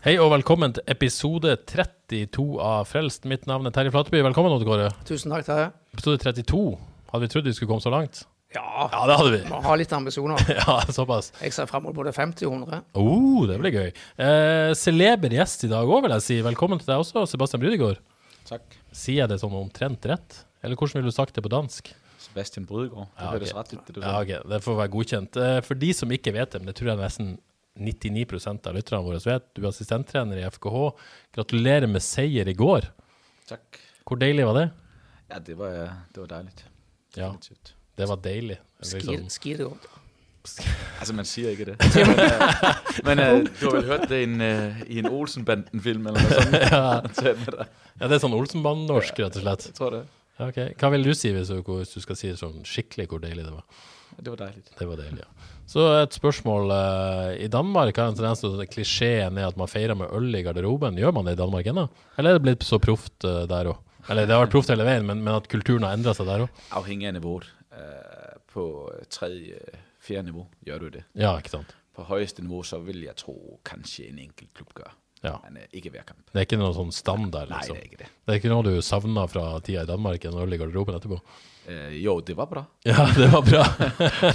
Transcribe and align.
Hei 0.00 0.14
og 0.16 0.30
velkommen 0.32 0.72
til 0.72 0.84
episode 0.88 1.52
32 1.68 2.44
av 2.64 2.86
Frelst. 2.88 3.26
Mitt 3.28 3.44
navn 3.48 3.68
er 3.68 3.74
Terje 3.74 3.92
Flateby. 3.92 4.22
Velkommen, 4.24 4.54
Odd 4.54 4.64
Kåre. 4.64 4.86
Tusen 5.08 5.32
takk, 5.32 5.44
Terje. 5.44 5.66
Episode 5.92 6.20
32. 6.22 6.60
Hadde 7.10 7.26
vi 7.26 7.30
trodd 7.34 7.48
vi 7.50 7.52
skulle 7.56 7.68
komme 7.74 7.84
så 7.84 7.92
langt? 7.92 8.22
Ja, 8.54 8.88
Ja, 8.90 9.02
det 9.06 9.16
hadde 9.20 9.32
vi. 9.34 9.40
må 9.50 9.60
ha 9.62 9.74
litt 9.78 9.92
ambisjoner. 9.92 10.40
Ja, 10.56 10.78
såpass. 10.90 11.28
Jeg 11.42 11.52
ser 11.54 11.68
frem 11.70 11.84
mot 11.84 11.94
både 11.94 12.14
50 12.16 12.48
og 12.48 12.56
100. 12.62 12.80
Oh, 12.98 13.44
det 13.50 13.58
blir 13.60 13.76
gøy. 13.76 13.90
Eh, 14.24 14.72
celeber 14.80 15.36
gjest 15.36 15.66
i 15.68 15.70
dag 15.70 15.84
òg, 15.86 16.00
vil 16.06 16.16
jeg 16.16 16.24
si. 16.30 16.38
Velkommen 16.48 16.80
til 16.80 16.88
deg 16.94 17.04
også, 17.04 17.26
Sebastian 17.30 17.60
Brydegård. 17.62 18.00
Takk. 18.48 18.64
Sier 18.96 19.20
jeg 19.26 19.30
det 19.34 19.38
sånn 19.44 19.54
omtrent 19.60 20.08
rett? 20.10 20.40
Eller 20.64 20.80
hvordan 20.80 20.98
ville 21.02 21.12
du 21.12 21.14
sagt 21.16 21.36
det 21.36 21.44
på 21.44 21.52
dansk? 21.52 21.92
Sebastian 22.24 22.64
Brydegård. 22.66 23.12
Det 23.12 23.20
Ja, 23.28 23.30
høres 23.36 23.52
ok. 23.52 23.60
rett 23.60 23.76
ut. 23.76 23.84
Det 23.86 23.94
du 23.94 24.00
Ja, 24.00 24.16
sa. 24.16 24.24
ok, 24.24 24.48
Det 24.48 24.62
får 24.64 24.80
være 24.80 24.94
godkjent. 24.96 25.36
Eh, 25.44 25.60
For 25.60 25.74
de 25.74 25.92
som 25.92 26.08
ikke 26.16 26.32
vet 26.34 26.50
det, 26.56 26.60
men 26.64 26.72
det 26.72 26.76
tror 26.80 26.88
jeg 26.94 26.98
nesten 27.04 27.30
99 27.80 28.26
av 28.68 28.76
lytterne 28.76 29.02
våre 29.04 29.20
vet, 29.24 29.46
du 29.56 29.62
er 29.64 29.70
assistenttrener 29.70 30.40
i 30.40 30.46
FKH. 30.50 30.90
Gratulerer 31.36 31.88
med 31.90 32.04
seier 32.04 32.48
i 32.48 32.56
går. 32.56 32.90
Takk. 33.50 33.80
Hvor 34.06 34.20
deilig 34.20 34.46
var 34.48 34.58
det? 34.58 34.66
Ja, 35.30 35.38
det 35.46 35.56
var, 35.58 35.72
det 36.12 36.20
var 36.20 36.26
dejligt. 36.26 36.64
Ja. 37.16 37.32
Det 37.96 38.08
var 38.08 38.20
deilig. 38.24 38.58
Liksom. 38.82 39.26
Godt. 39.64 39.88
Altså, 40.98 41.14
man 41.14 41.24
siger 41.24 41.50
ikke 41.50 41.64
det. 41.64 41.76
men, 43.04 43.16
men 43.16 43.18
øh, 43.18 43.46
du 43.60 43.64
har 43.66 43.76
vel 43.76 43.84
hørt 43.84 44.08
det 44.08 44.20
i 44.20 44.22
en, 44.22 44.40
øh, 44.40 44.82
i 44.86 44.98
en 44.98 45.06
Olsenbanden-film 45.06 46.06
eller 46.06 46.20
noget 46.20 47.14
sådan? 47.14 47.34
ja. 48.00 48.06
Det 48.08 48.16
er 48.16 48.22
sånn 48.22 48.34
Olsenband-norsk, 48.34 49.20
rett 49.20 49.36
og 49.36 49.44
slett. 49.44 49.66
Jeg 49.68 49.76
tror 49.76 49.94
det. 49.98 50.02
Ja, 50.38 50.48
ok. 50.48 50.60
Hva 50.80 50.90
vil 50.96 51.04
du 51.04 51.12
si 51.14 51.32
hvis 51.36 51.52
du, 51.52 51.60
hvis 51.76 51.92
du 51.92 52.00
skal 52.00 52.16
si 52.16 52.30
det 52.32 52.38
sånn 52.40 52.62
skikkelig 52.64 53.10
hvor 53.12 53.20
deilig 53.20 53.44
det 53.44 53.52
var? 53.52 53.66
Det 54.16 54.32
var 54.32 54.40
dejligt. 54.46 54.72
Det 54.78 54.88
var 54.88 55.02
deilig, 55.02 55.26
ja. 55.26 55.49
Så 55.70 55.84
et 56.02 56.16
spørsmål. 56.16 56.72
eh, 56.74 57.44
I 57.44 57.48
Danmark 57.48 57.96
har 57.96 58.08
en 58.10 58.16
tendens 58.18 58.40
til 58.42 58.58
at 58.62 58.70
klisjeen 58.72 59.38
er 59.38 59.46
at 59.52 59.56
man 59.60 59.68
feirer 59.70 59.94
med 59.94 60.10
øl 60.12 60.34
i 60.34 60.42
garderoben. 60.42 60.96
Gjør 60.98 61.12
man 61.14 61.28
det 61.28 61.36
i 61.36 61.38
Danmark 61.38 61.66
ennå? 61.70 61.86
Eller 62.18 62.30
er 62.30 62.38
det 62.40 62.42
blitt 62.42 62.64
så 62.66 62.80
proft 62.82 63.24
eh, 63.24 63.44
der 63.46 63.70
òg? 63.70 63.78
Eller 64.10 64.26
det 64.26 64.34
har 64.34 64.42
vært 64.42 64.54
proft 64.56 64.72
hele 64.72 64.86
veien, 64.88 65.06
men, 65.06 65.22
men 65.22 65.34
at 65.36 65.46
kulturen 65.52 65.86
har 65.86 65.94
endra 65.94 66.14
seg 66.16 66.26
der 66.26 66.46
òg? 66.48 66.64
Afhængig 66.80 67.06
af 67.06 67.14
niveauet. 67.14 67.46
Øh, 67.70 68.34
på 68.50 68.64
øh, 68.94 69.04
tredje, 69.10 69.60
øh, 69.62 69.78
fjerde 70.02 70.26
niveau 70.32 70.48
gør 70.66 70.78
du 70.82 70.88
det. 70.88 71.04
Ja, 71.14 71.36
ikke 71.38 71.50
sant. 71.54 71.76
På 71.94 72.02
højeste 72.02 72.42
niveau, 72.42 72.62
så 72.66 72.78
vil 72.82 73.04
jeg 73.06 73.14
tro, 73.16 73.60
kanskje 73.64 74.08
en 74.10 74.18
enkelt 74.18 74.50
klub 74.54 74.74
gør. 74.74 74.90
Ja. 75.26 75.34
Men 75.44 75.60
øh, 75.60 75.68
ikke 75.76 75.92
hver 75.92 76.06
kamp. 76.08 76.22
Det 76.30 76.38
er 76.40 76.46
ikke 76.48 76.60
noe 76.60 76.72
sånn 76.76 76.92
standard, 76.96 77.50
liksom? 77.52 77.76
det 77.76 77.82
er 77.82 77.90
ikke 77.90 78.00
det. 78.02 78.10
Det 78.24 78.34
er 78.34 78.40
ikke 78.40 78.52
noe 78.52 78.66
du 78.66 78.72
savner 78.84 79.28
fra 79.30 79.44
tida 79.64 79.84
i 79.84 79.90
Danmark, 79.90 80.24
en 80.24 80.40
øl 80.40 80.56
i 80.56 80.60
garderoben 80.60 80.96
etterpå? 80.96 81.20
Øh, 81.68 81.92
jo, 82.00 82.16
det 82.24 82.36
var 82.38 82.48
bra. 82.50 82.64
Ja, 82.88 83.06
det 83.16 83.28
var 83.34 83.44
bra. 83.44 83.64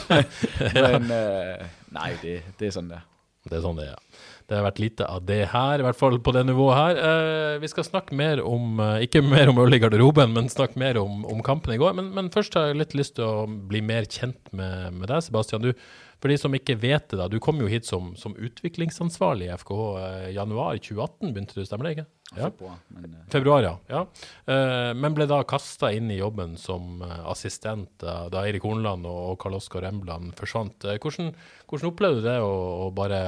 Men 0.86 1.12
øh, 1.12 1.68
nej, 1.96 2.16
det, 2.22 2.40
det 2.60 2.70
er 2.70 2.78
sådan 2.78 2.94
der. 2.94 3.04
Det 3.46 3.60
er 3.60 3.62
sånn 3.66 3.78
det 3.78 3.92
er. 3.92 3.98
Det 4.46 4.58
har 4.58 4.66
vært 4.66 4.80
lite 4.82 5.06
av 5.10 5.24
det 5.26 5.40
her, 5.52 5.82
i 5.82 5.86
hvert 5.86 5.98
fall 5.98 6.18
på 6.22 6.32
det 6.34 6.44
nivået 6.46 6.78
her. 6.78 7.00
Eh, 7.02 7.56
vi 7.62 7.70
skal 7.70 7.86
snakke 7.86 8.18
mer 8.18 8.42
om, 8.46 8.80
eh, 8.82 9.04
ikke 9.06 9.24
mer 9.26 9.50
om 9.50 9.62
øl 9.62 9.74
i 9.74 9.80
garderoben, 9.82 10.34
men 10.34 10.50
snakke 10.54 10.78
mer 10.82 11.00
om, 11.02 11.24
om 11.30 11.42
kampen 11.46 11.74
i 11.74 11.80
går. 11.82 11.96
Men, 11.98 12.12
men 12.14 12.30
først 12.34 12.58
har 12.58 12.70
jeg 12.70 12.80
litt 12.82 12.94
lyst 12.98 13.16
til 13.18 13.26
å 13.26 13.46
bli 13.46 13.82
mer 13.86 14.06
kjent 14.06 14.54
med, 14.54 14.94
med 15.00 15.10
deg, 15.10 15.26
Sebastian. 15.26 15.66
Du, 15.66 15.74
for 16.22 16.32
de 16.32 16.38
som 16.40 16.54
ikke 16.58 16.78
vet 16.80 17.08
det, 17.12 17.20
da, 17.20 17.28
du 17.32 17.38
kom 17.44 17.60
jo 17.62 17.70
hit 17.70 17.88
som, 17.88 18.14
som 18.20 18.36
utviklingsansvarlig 18.36 19.50
i 19.50 19.56
FKH 19.62 19.80
eh, 20.02 20.28
januar 20.36 20.78
2018, 20.80 21.34
begynte 21.36 21.58
du, 21.58 21.66
stemmer 21.68 21.90
det 21.90 21.96
ikke? 21.98 22.08
Ja. 22.36 22.50
Februar, 22.50 22.78
men 22.96 23.10
øh, 23.12 23.26
Februar, 23.32 23.66
ja. 23.66 23.74
ja. 23.92 24.04
Eh, 24.52 24.92
men 24.98 25.18
ble 25.18 25.28
da 25.30 25.42
kasta 25.48 25.92
inn 25.94 26.10
i 26.14 26.20
jobben 26.20 26.56
som 26.60 27.04
eh, 27.06 27.20
assistent 27.32 27.92
da, 28.02 28.26
da 28.34 28.46
Eirik 28.46 28.66
Hornland 28.66 29.06
og 29.10 29.36
Karl 29.42 29.60
Oskar 29.60 29.86
Embland 29.90 30.34
forsvant. 30.40 30.88
Eh, 30.88 30.98
hvordan, 31.02 31.34
hvordan 31.70 31.92
opplevde 31.92 32.24
du 32.24 32.30
det 32.30 32.40
å, 32.42 32.56
å 32.86 32.90
bare 32.96 33.22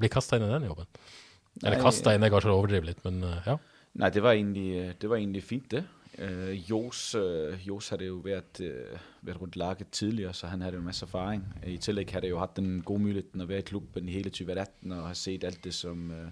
bli 0.00 0.10
kasta 0.10 0.40
inn 0.40 0.48
i 0.48 0.54
den 0.54 0.66
jobben? 0.70 0.90
Eller 1.62 1.78
Nei, 1.78 1.84
kasta 1.84 2.16
inn 2.16 2.26
er 2.26 2.32
kanskje 2.34 2.50
å 2.50 2.58
overdrive 2.58 2.90
litt, 2.90 3.04
men 3.06 3.22
eh, 3.28 3.52
ja. 3.52 3.60
Nej, 3.94 4.10
det 4.10 4.24
var 4.24 4.34
egentlig, 4.34 4.96
det 4.98 5.10
var 5.10 5.20
egentlig 5.20 5.44
fint 5.46 5.68
det. 5.70 5.84
Øh, 6.18 6.70
Jos, 6.70 7.14
øh, 7.14 7.68
Jos 7.68 7.88
havde 7.88 8.04
jo 8.04 8.14
været, 8.14 8.60
øh, 8.60 8.98
været 9.22 9.40
rundt 9.40 9.56
laget 9.56 9.88
tidligere, 9.92 10.34
så 10.34 10.46
han 10.46 10.60
havde 10.60 10.74
jo 10.74 10.78
en 10.78 10.84
masse 10.84 11.04
erfaring. 11.04 11.44
I 11.66 11.76
tillæg 11.76 12.10
havde 12.10 12.22
det 12.22 12.30
jo 12.30 12.38
haft 12.38 12.56
den 12.56 12.82
gode 12.82 13.00
mulighed 13.00 13.40
at 13.40 13.48
være 13.48 13.58
i 13.58 13.62
klubben 13.62 14.08
i 14.08 14.12
hele 14.12 14.30
2018 14.30 14.92
og 14.92 15.04
have 15.04 15.14
set 15.14 15.44
alt 15.44 15.64
det, 15.64 15.74
som, 15.74 16.10
øh, 16.10 16.28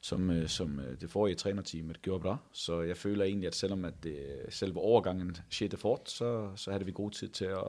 som, 0.00 0.30
øh, 0.30 0.48
som 0.48 0.80
øh, 0.80 1.00
det 1.00 1.10
forrige 1.10 1.34
trænerteamet 1.34 2.02
gjorde 2.02 2.22
bra. 2.22 2.36
Så 2.52 2.80
jeg 2.80 2.96
føler 2.96 3.24
egentlig, 3.24 3.46
at 3.46 3.54
selvom 3.54 3.84
at 3.84 3.94
det, 4.02 4.16
selve 4.48 4.80
overgangen 4.80 5.36
skete 5.50 5.76
fort, 5.76 6.10
så, 6.10 6.50
så 6.56 6.70
havde 6.70 6.84
vi 6.84 6.92
god 6.92 7.10
tid 7.10 7.28
til 7.28 7.44
at, 7.44 7.64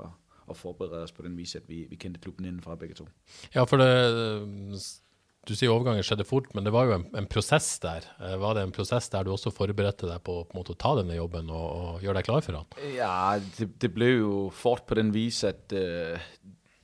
at 0.49 0.57
forberede 0.57 1.03
os 1.03 1.11
på 1.11 1.21
den 1.21 1.37
vis, 1.37 1.55
at 1.55 1.69
vi, 1.69 1.85
vi 1.89 1.95
kendte 1.95 2.19
klubben 2.19 2.45
indenfra 2.45 2.75
begge 2.75 2.95
to. 2.95 3.07
Ja, 3.55 3.63
for 3.63 3.77
det 3.77 5.02
du 5.43 5.51
sier 5.59 5.73
overgangen 5.73 6.05
skjedde 6.07 6.23
fort, 6.23 6.45
men 6.55 6.63
det 6.63 6.71
var 6.71 6.87
jo 6.87 6.95
en, 6.95 7.03
en 7.19 7.27
prosess 7.27 7.67
der. 7.83 8.05
Eh, 8.23 8.35
var 8.39 8.55
det 8.55 8.63
en 8.63 8.73
prosess 8.75 9.09
der 9.11 9.25
du 9.27 9.33
også 9.33 9.51
forberedte 9.51 10.07
deg 10.07 10.21
på, 10.23 10.37
på 10.47 10.55
en 10.55 10.61
måte, 10.61 10.75
å 10.75 10.79
ta 10.79 10.93
denne 11.01 11.17
jobben 11.17 11.51
og, 11.51 11.65
og 11.67 12.05
gjøre 12.05 12.21
deg 12.21 12.29
klar 12.29 12.45
for 12.45 12.55
den? 12.55 12.93
Ja, 12.95 13.35
det, 13.57 13.67
det 13.83 13.91
blev 13.91 14.13
jo 14.21 14.37
fort 14.55 14.85
på 14.87 14.95
den 14.99 15.11
vis, 15.15 15.41
at 15.47 15.75
uh, 15.75 16.15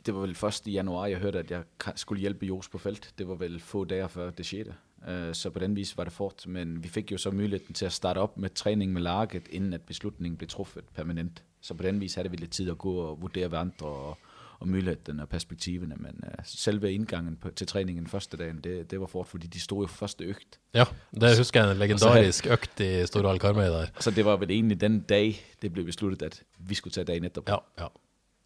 det 0.03 0.16
var 0.16 0.25
vel 0.25 0.36
først 0.36 0.68
i 0.68 0.75
januar, 0.75 1.08
jeg 1.08 1.24
hørte, 1.24 1.46
at 1.46 1.53
jeg 1.56 1.96
skulle 2.03 2.25
hjelpe 2.25 2.50
Jos 2.50 2.68
på 2.72 2.81
felt. 2.84 3.14
Det 3.16 3.28
var 3.30 3.40
vel 3.40 3.62
få 3.64 3.86
dager 3.88 4.12
før 4.12 4.36
det 4.36 4.48
skjedde. 4.50 4.75
Uh, 5.06 5.14
eh, 5.14 5.31
så 5.40 5.53
på 5.56 5.64
den 5.64 5.80
vis 5.80 5.96
var 5.96 6.12
det 6.12 6.18
fort, 6.18 6.44
men 6.52 6.81
vi 6.84 6.92
fikk 6.92 7.16
jo 7.16 7.22
så 7.24 7.31
muligheten 7.31 7.80
til 7.80 7.88
å 7.88 7.96
starte 7.96 8.28
opp 8.28 8.36
med 8.36 8.59
trening 8.59 8.92
med 8.92 9.08
laget, 9.08 9.48
innen 9.56 9.80
at 9.80 9.88
beslutningen 9.88 10.36
blev 10.36 10.52
truffet 10.52 10.92
permanent. 11.00 11.40
Så 11.64 11.80
på 11.80 11.88
den 11.88 12.03
vis 12.03 12.19
hadde 12.19 12.31
vi 12.36 12.44
litt 12.44 12.59
tid 12.59 12.72
å 12.72 12.80
gå 12.80 12.92
og 13.06 13.24
vurdere 13.24 13.48
hverandre 13.52 13.88
og, 13.88 14.29
og 14.59 14.68
muligheden 14.68 15.20
og 15.20 15.30
perspektiverne, 15.30 15.96
men 15.97 16.24
øh, 16.24 16.44
selve 16.44 16.92
indgangen 16.94 17.38
på, 17.40 17.50
til 17.50 17.68
træningen 17.68 18.08
første 18.08 18.38
dagen, 18.38 18.59
det, 18.64 18.92
det 18.92 19.00
var 19.00 19.08
fort, 19.08 19.28
fordi 19.28 19.47
de 19.47 19.59
stod 19.59 19.84
jo 19.84 19.88
første 19.88 20.24
øgt. 20.24 20.59
Ja, 20.74 20.84
det 21.16 21.38
husker 21.38 21.64
jeg 21.64 21.72
en 21.72 21.78
legendarisk 21.78 22.47
økt 22.47 22.80
i 22.84 23.06
Storhall 23.08 23.40
Karmøy 23.40 23.72
der. 23.72 23.94
Så 24.00 24.12
det 24.12 24.25
var 24.25 24.38
vel 24.38 24.52
egentlig 24.52 24.81
den 24.81 25.00
dag, 25.00 25.40
det 25.62 25.74
blev 25.74 25.86
besluttet, 25.86 26.25
at 26.25 26.44
vi 26.59 26.75
skulle 26.75 26.94
tage 26.94 27.06
dagen 27.06 27.25
etterpå. 27.25 27.52
Ja, 27.52 27.84
ja. 27.84 27.88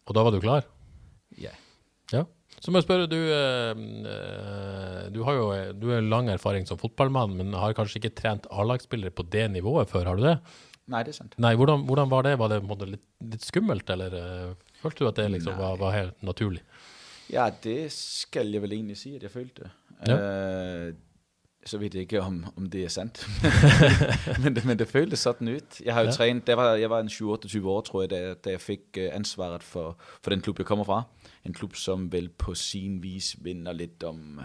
Og 0.06 0.14
da 0.14 0.22
var 0.22 0.30
du 0.30 0.40
klar? 0.40 0.64
ja. 1.38 1.50
Ja. 2.12 2.24
Så 2.60 2.70
må 2.70 2.78
jeg 2.78 2.86
spørre, 2.86 3.08
du, 3.10 3.16
eh, 3.16 3.72
eh, 4.10 5.00
du 5.12 5.22
har 5.26 5.38
jo 5.38 5.48
du 5.76 5.88
har 5.90 6.04
lang 6.04 6.30
erfaring 6.32 6.68
som 6.68 6.78
fotballmann, 6.78 7.34
men 7.36 7.52
har 7.58 7.74
kanskje 7.76 8.00
ikke 8.00 8.14
trent 8.20 8.46
A-lagsspillere 8.52 9.10
på 9.10 9.26
det 9.32 9.48
nivået 9.50 9.90
før, 9.90 10.04
har 10.04 10.16
du 10.20 10.22
det? 10.22 10.38
Nej, 10.86 11.02
det 11.02 11.14
er 11.14 11.18
sandt. 11.18 11.36
Nei, 11.40 11.54
hvordan, 11.56 11.84
hvordan 11.88 12.10
var 12.12 12.22
det? 12.26 12.38
Var 12.38 12.52
det 12.52 12.60
på 12.60 12.66
en 12.66 12.72
måte 12.72 12.88
litt, 12.88 13.04
litt 13.24 13.44
skummelt, 13.44 13.90
eller 13.90 14.16
følte 14.90 15.04
du 15.04 15.08
at 15.08 15.16
det 15.16 15.30
liksom 15.30 15.58
var, 15.58 15.76
var 15.76 16.00
helt 16.00 16.22
naturlig? 16.22 16.62
Ja, 17.32 17.50
det 17.64 17.92
skal 17.92 18.46
jeg 18.46 18.62
vel 18.62 18.72
egentlig 18.72 18.96
sige, 18.96 19.16
at 19.16 19.22
jeg 19.22 19.30
følte. 19.30 19.70
Ja. 20.06 20.18
Øh, 20.86 20.94
så 21.66 21.78
ved 21.78 21.90
jeg 21.94 22.02
ikke, 22.02 22.20
om, 22.20 22.46
om 22.56 22.70
det 22.70 22.84
er 22.84 22.88
sandt. 22.88 23.26
men, 24.42 24.56
det, 24.56 24.64
men 24.64 24.78
det 24.78 24.88
føltes 24.88 25.18
sådan 25.18 25.48
ud. 25.48 25.82
Jeg 25.84 25.94
har 25.94 26.00
jo 26.00 26.04
Ja. 26.04 26.10
ja. 26.10 26.12
trænet, 26.16 26.46
der 26.46 26.54
var, 26.54 26.74
jeg 26.74 26.90
var 26.90 27.00
en 27.00 27.08
27 27.08 27.70
år, 27.70 27.80
tror 27.80 28.02
jeg, 28.02 28.10
da, 28.10 28.34
da 28.34 28.50
jeg 28.50 28.60
fik 28.60 28.80
øh, 28.98 29.08
ansvaret 29.12 29.62
for, 29.62 29.98
for 30.22 30.30
den 30.30 30.40
klub, 30.40 30.58
jeg 30.58 30.66
kommer 30.66 30.84
fra. 30.84 31.02
En 31.44 31.52
klub, 31.54 31.74
som 31.76 32.12
vel 32.12 32.28
på 32.28 32.54
sin 32.54 33.02
vis 33.02 33.36
vinder 33.40 33.72
lidt 33.72 34.02
om, 34.04 34.38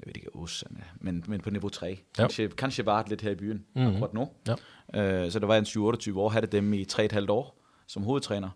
jeg 0.00 0.06
ved 0.06 0.16
ikke, 0.16 0.36
Åsane, 0.36 0.84
men, 1.00 1.24
men 1.26 1.40
på 1.40 1.50
niveau 1.50 1.68
3. 1.68 1.98
Kanskje, 2.18 2.48
kanskje 2.48 2.86
var 2.86 3.02
det 3.02 3.08
lidt 3.10 3.22
her 3.22 3.30
i 3.30 3.34
byen, 3.34 3.64
Mhm. 3.74 3.84
mm-hmm. 3.84 3.94
akkurat 4.02 4.14
nu. 4.14 4.28
Ja. 4.94 5.24
Øh, 5.24 5.30
så 5.30 5.38
der 5.38 5.46
var 5.46 5.56
en 5.56 5.64
27 5.64 6.20
år, 6.20 6.28
havde 6.28 6.46
dem 6.46 6.72
i 6.72 6.84
3,5 6.92 7.26
år 7.28 7.62
som 7.86 8.02
hovedtræner. 8.02 8.50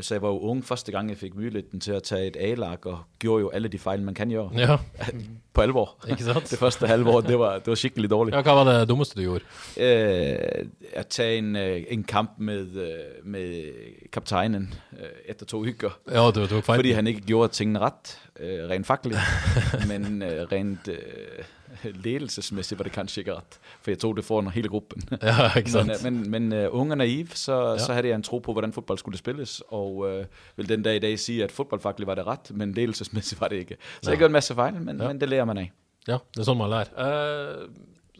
Så 0.00 0.14
jeg 0.14 0.22
var 0.22 0.28
jo 0.28 0.38
ung 0.38 0.64
første 0.64 0.92
gang, 0.92 1.08
jeg 1.08 1.16
fik 1.18 1.34
muligheden 1.34 1.80
til 1.80 1.92
at 1.92 2.02
tage 2.02 2.26
et 2.26 2.36
A-lag, 2.40 2.86
og 2.86 2.98
gjorde 3.18 3.40
jo 3.40 3.48
alle 3.48 3.68
de 3.68 3.78
fejl, 3.78 4.02
man 4.02 4.14
kan 4.14 4.30
gøre. 4.30 4.50
Ja, 4.56 4.76
På 5.54 5.60
alvor. 5.60 5.96
ikke 6.10 6.24
sant? 6.24 6.50
Det 6.50 6.58
første 6.58 6.86
halve 6.86 7.10
år, 7.10 7.20
det 7.20 7.38
var, 7.38 7.54
det 7.58 7.66
var 7.66 7.74
skikkelig 7.74 8.10
dårligt. 8.10 8.36
Ja, 8.36 8.42
hva 8.42 8.52
var 8.52 8.64
det 8.78 8.88
dummeste 8.88 9.16
du 9.16 9.22
gjorde? 9.22 9.44
Øh, 9.76 10.66
at 10.92 11.06
tage 11.06 11.38
en, 11.38 11.56
øh, 11.56 11.82
en 11.88 12.04
kamp 12.04 12.30
med, 12.38 12.76
øh, 12.76 13.24
med 13.24 13.72
kaptajnen 14.12 14.74
øh, 14.92 15.06
efter 15.26 15.46
to 15.46 15.62
hygger. 15.62 15.90
Ja, 16.10 16.30
du 16.30 16.46
tok 16.46 16.64
feil. 16.64 16.78
Fordi 16.78 16.92
han 16.92 17.06
ikke 17.06 17.20
gjorde 17.20 17.52
tingene 17.52 17.78
ret, 17.78 18.18
øh, 18.40 18.68
rent 18.70 18.86
fagligt, 18.86 19.18
men 19.90 20.22
øh, 20.22 20.46
rent, 20.52 20.88
øh, 20.88 21.44
ledelsesmæssigt 21.84 22.78
var 22.78 22.82
det 22.82 22.92
kanskje 22.92 23.20
ikke 23.20 23.34
ret, 23.34 23.58
for 23.80 23.90
jeg 23.90 23.98
tog 23.98 24.16
det 24.16 24.24
foran 24.24 24.50
hele 24.50 24.68
gruppen. 24.68 25.02
Ja, 25.22 25.54
ikke 25.56 25.70
sant? 25.70 26.04
Men, 26.04 26.14
øh, 26.16 26.30
men, 26.30 26.50
men 26.50 26.66
uh, 26.66 26.80
unge 26.80 26.92
og 26.92 26.98
naiv, 26.98 27.26
så, 27.34 27.70
ja. 27.72 27.78
så 27.78 27.92
havde 27.92 28.08
jeg 28.08 28.14
en 28.14 28.22
tro 28.22 28.38
på, 28.38 28.52
hvordan 28.52 28.72
fodbold 28.72 28.98
skulle 28.98 29.18
spilles, 29.18 29.62
og 29.68 29.96
uh, 29.96 30.24
vil 30.56 30.68
den 30.68 30.82
dag 30.82 30.96
i 30.96 30.98
dag 30.98 31.18
sige, 31.18 31.44
at 31.44 31.52
fodboldfagligt 31.52 32.06
var 32.06 32.14
det 32.14 32.26
ret, 32.26 32.50
men 32.50 32.72
ledelsesmæssigt 32.74 33.40
var 33.40 33.48
det 33.48 33.56
ikke. 33.56 33.76
Så 34.02 34.10
jeg 34.10 34.18
gjorde 34.18 34.28
en 34.30 34.32
masse 34.32 34.54
fejl, 34.54 34.74
men, 34.74 34.96
Ja. 34.96 35.02
ja. 35.02 35.08
men 35.08 35.20
det 35.20 35.28
lærer 35.28 35.44
man 35.44 35.58
af. 35.58 35.72
Ja, 36.08 36.18
det 36.34 36.42
er 36.42 36.46
sånn 36.48 36.58
man 36.58 36.70
lærer. 36.72 36.90
Eh, 36.98 37.68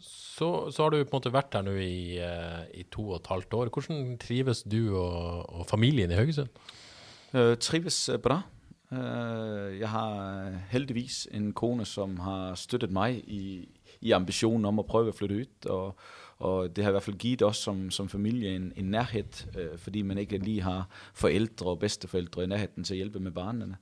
så, 0.03 0.71
så 0.71 0.83
har 0.85 0.93
du 0.93 1.03
på 1.03 1.11
en 1.11 1.17
måte 1.19 1.33
vært 1.33 1.51
der 1.53 1.65
nå 1.67 1.73
i, 1.83 2.17
eh, 2.23 2.61
i 2.79 2.85
to 2.91 3.09
og 3.09 3.19
et 3.19 3.27
halvt 3.27 3.53
år. 3.53 3.71
Hvordan 3.75 4.17
trives 4.21 4.63
du 4.63 4.95
og, 4.97 5.43
og 5.49 5.67
familien 5.69 6.11
i 6.11 6.17
Haugesund? 6.17 6.49
Øh, 7.33 7.57
trives 7.57 8.09
øh, 8.09 8.19
bra. 8.23 8.41
Øh, 8.97 9.79
jeg 9.79 9.89
har 9.89 10.45
øh, 10.47 10.53
heldigvis 10.69 11.27
en 11.31 11.53
kone, 11.53 11.85
som 11.85 12.19
har 12.19 12.55
støttet 12.55 12.91
mig 12.91 13.23
i, 13.29 13.69
i 14.01 14.11
ambitionen 14.11 14.65
om 14.65 14.79
at 14.79 14.85
prøve 14.85 15.07
at 15.07 15.15
flytte 15.15 15.35
ud, 15.35 15.69
og, 15.69 15.95
og 16.37 16.75
det 16.75 16.83
har 16.83 16.91
i 16.91 16.93
hvert 16.93 17.03
fald 17.03 17.17
givet 17.17 17.41
os 17.41 17.57
som, 17.57 17.91
som 17.91 18.09
familie 18.09 18.55
en, 18.55 18.73
en 18.75 18.85
nærhed, 18.85 19.57
øh, 19.57 19.77
fordi 19.77 20.01
man 20.01 20.17
ikke 20.17 20.37
lige 20.37 20.61
har 20.61 20.89
forældre 21.13 21.65
og 21.65 21.79
bedsteforældre 21.79 22.43
i 22.43 22.47
nærheden 22.47 22.83
til 22.83 22.93
at 22.93 22.97
hjælpe 22.97 23.19
med 23.19 23.31
barnene. 23.31 23.77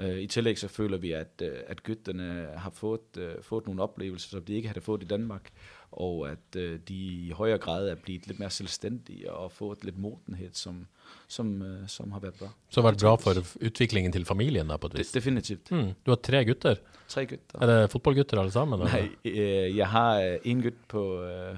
Øh, 0.00 0.18
I 0.18 0.26
tillæg 0.26 0.58
så 0.58 0.68
føler 0.68 0.98
vi, 0.98 1.12
at, 1.12 1.42
øh, 1.42 1.58
at 1.66 1.82
gytterne 1.82 2.48
har 2.56 2.70
fået, 2.70 3.16
øh, 3.18 3.42
fået 3.42 3.66
nogle 3.66 3.82
oplevelser, 3.82 4.28
som 4.28 4.44
de 4.44 4.54
ikke 4.54 4.68
havde 4.68 4.80
fået 4.80 5.02
i 5.02 5.06
Danmark, 5.06 5.50
og 5.90 6.30
at 6.30 6.56
øh, 6.56 6.80
de 6.88 6.94
i 6.94 7.30
højere 7.30 7.58
grad 7.58 7.88
er 7.88 7.94
blevet 7.94 8.26
lidt 8.26 8.38
mere 8.38 8.50
selvstændige 8.50 9.32
og 9.32 9.52
fået 9.52 9.84
lidt 9.84 9.98
modenhed, 9.98 10.50
som, 10.52 10.86
som, 11.28 11.62
øh, 11.62 11.88
som 11.88 12.12
har 12.12 12.20
været 12.20 12.34
bra. 12.40 12.48
Så 12.70 12.80
har 12.82 12.90
det 12.90 13.02
vært 13.02 13.20
bra 13.20 13.32
for 13.32 13.66
utviklingen 13.66 14.12
til 14.12 14.24
familien, 14.24 14.68
da, 14.68 14.76
på 14.76 14.86
et 14.86 14.98
vis. 14.98 15.10
De- 15.12 15.18
definitivt. 15.20 15.70
Mm. 15.70 15.92
Du 16.06 16.10
har 16.10 16.16
tre 16.16 16.44
gutter. 16.44 16.74
Tre 17.08 17.26
gutter. 17.26 17.60
Er 17.62 17.66
det 17.66 17.90
fotballgutter 17.90 18.38
alle 18.40 18.52
sammen? 18.52 18.80
eller? 18.80 18.92
Nej, 18.92 19.08
øh, 19.24 19.76
jeg 19.76 19.88
har 19.88 20.20
øh, 20.20 20.36
en 20.44 20.62
gut 20.62 20.78
på, 20.88 21.22
øh, 21.22 21.56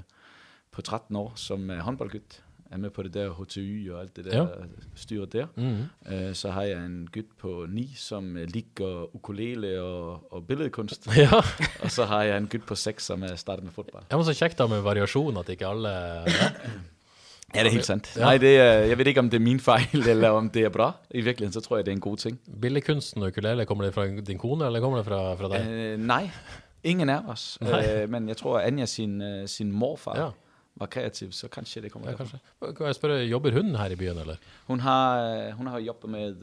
på 0.73 0.83
13 0.83 1.17
år, 1.17 1.33
som 1.37 1.71
er 1.71 1.81
håndboldgyt. 1.83 2.43
Er 2.71 2.77
med 2.79 2.91
på 2.91 3.03
det 3.03 3.15
der 3.15 3.31
HTY 3.35 3.91
og 3.91 4.01
alt 4.01 4.17
det 4.17 4.25
der 4.25 4.37
Ja. 4.43 4.47
styret 4.95 5.33
der. 5.33 5.47
Mhm. 5.57 6.15
Øh, 6.15 6.35
så 6.35 6.51
har 6.51 6.63
jeg 6.63 6.87
en 6.87 7.09
gut 7.15 7.25
på 7.39 7.67
9, 7.69 7.93
som 7.97 8.37
ligger 8.37 9.15
ukulele 9.17 9.81
og, 9.83 10.33
og 10.33 10.47
billedkunst. 10.47 11.09
Ja. 11.17 11.31
og 11.85 11.91
så 11.91 12.05
har 12.05 12.23
jeg 12.23 12.37
en 12.39 12.47
gut 12.49 12.63
på 12.67 12.75
6, 12.75 13.05
som 13.05 13.23
er 13.23 13.35
startet 13.37 13.65
med 13.65 13.73
fodbold. 13.73 14.03
Ja, 14.11 14.17
men 14.17 14.25
så 14.25 14.35
kjekt 14.35 14.59
da 14.59 14.67
med 14.71 14.81
variasjon, 14.87 15.37
at 15.37 15.49
ikke 15.49 15.67
alle 15.67 15.89
ja. 15.89 16.25
Ja, 17.55 17.61
det 17.61 17.67
er 17.67 17.71
helt 17.73 17.85
sandt. 17.87 18.17
Ja. 18.17 18.21
Nej, 18.21 18.37
det 18.39 18.57
er, 18.59 18.73
jeg 18.73 18.99
ved 18.99 19.07
ikke, 19.07 19.21
om 19.21 19.31
det 19.31 19.37
er 19.37 19.45
min 19.45 19.61
fejl, 19.61 20.09
eller 20.09 20.29
om 20.29 20.51
det 20.51 20.63
er 20.63 20.69
bra. 20.69 20.93
I 21.11 21.21
virkeligheden, 21.21 21.53
så 21.53 21.61
tror 21.61 21.77
jeg, 21.77 21.87
det 21.87 21.93
er 21.93 21.97
en 21.97 22.01
god 22.01 22.17
ting. 22.17 22.41
Billedkunsten 22.63 23.23
og 23.23 23.29
ukulele, 23.29 23.67
kommer 23.67 23.85
det 23.85 23.95
fra 23.95 24.07
din 24.07 24.39
kone, 24.39 24.67
eller 24.67 24.81
kommer 24.81 24.99
det 24.99 25.07
fra, 25.07 25.35
fra 25.35 25.49
deg? 25.59 25.71
Øh, 25.71 25.99
nej, 25.99 26.31
ingen 26.85 27.09
af 27.09 27.21
os. 27.29 27.59
Nej. 27.61 27.97
Øh, 28.03 28.11
men 28.11 28.29
jeg 28.29 28.37
tror, 28.37 28.59
at 28.59 28.67
Anja, 28.67 28.87
sin, 28.87 29.23
øh, 29.23 29.49
sin 29.49 29.73
morfar, 29.73 30.19
Ja. 30.25 30.29
var 30.77 30.87
kreativ, 30.87 31.33
så 31.33 31.49
kanskje 31.49 31.83
det 31.83 31.93
kommer 31.93 32.09
Ja, 32.09 32.17
derfra. 32.17 32.25
kanskje. 32.25 32.75
Kan 32.77 32.87
jeg 32.87 32.95
spørre, 32.95 33.19
jobber 33.21 33.53
hun 33.53 33.75
her 33.75 33.87
i 33.87 33.97
byen, 33.97 34.19
eller? 34.19 34.35
Hun 34.67 34.81
har, 34.81 35.23
øh, 35.47 35.53
hun 35.53 35.67
har 35.67 35.79
jobbet 35.79 36.11
med, 36.11 36.35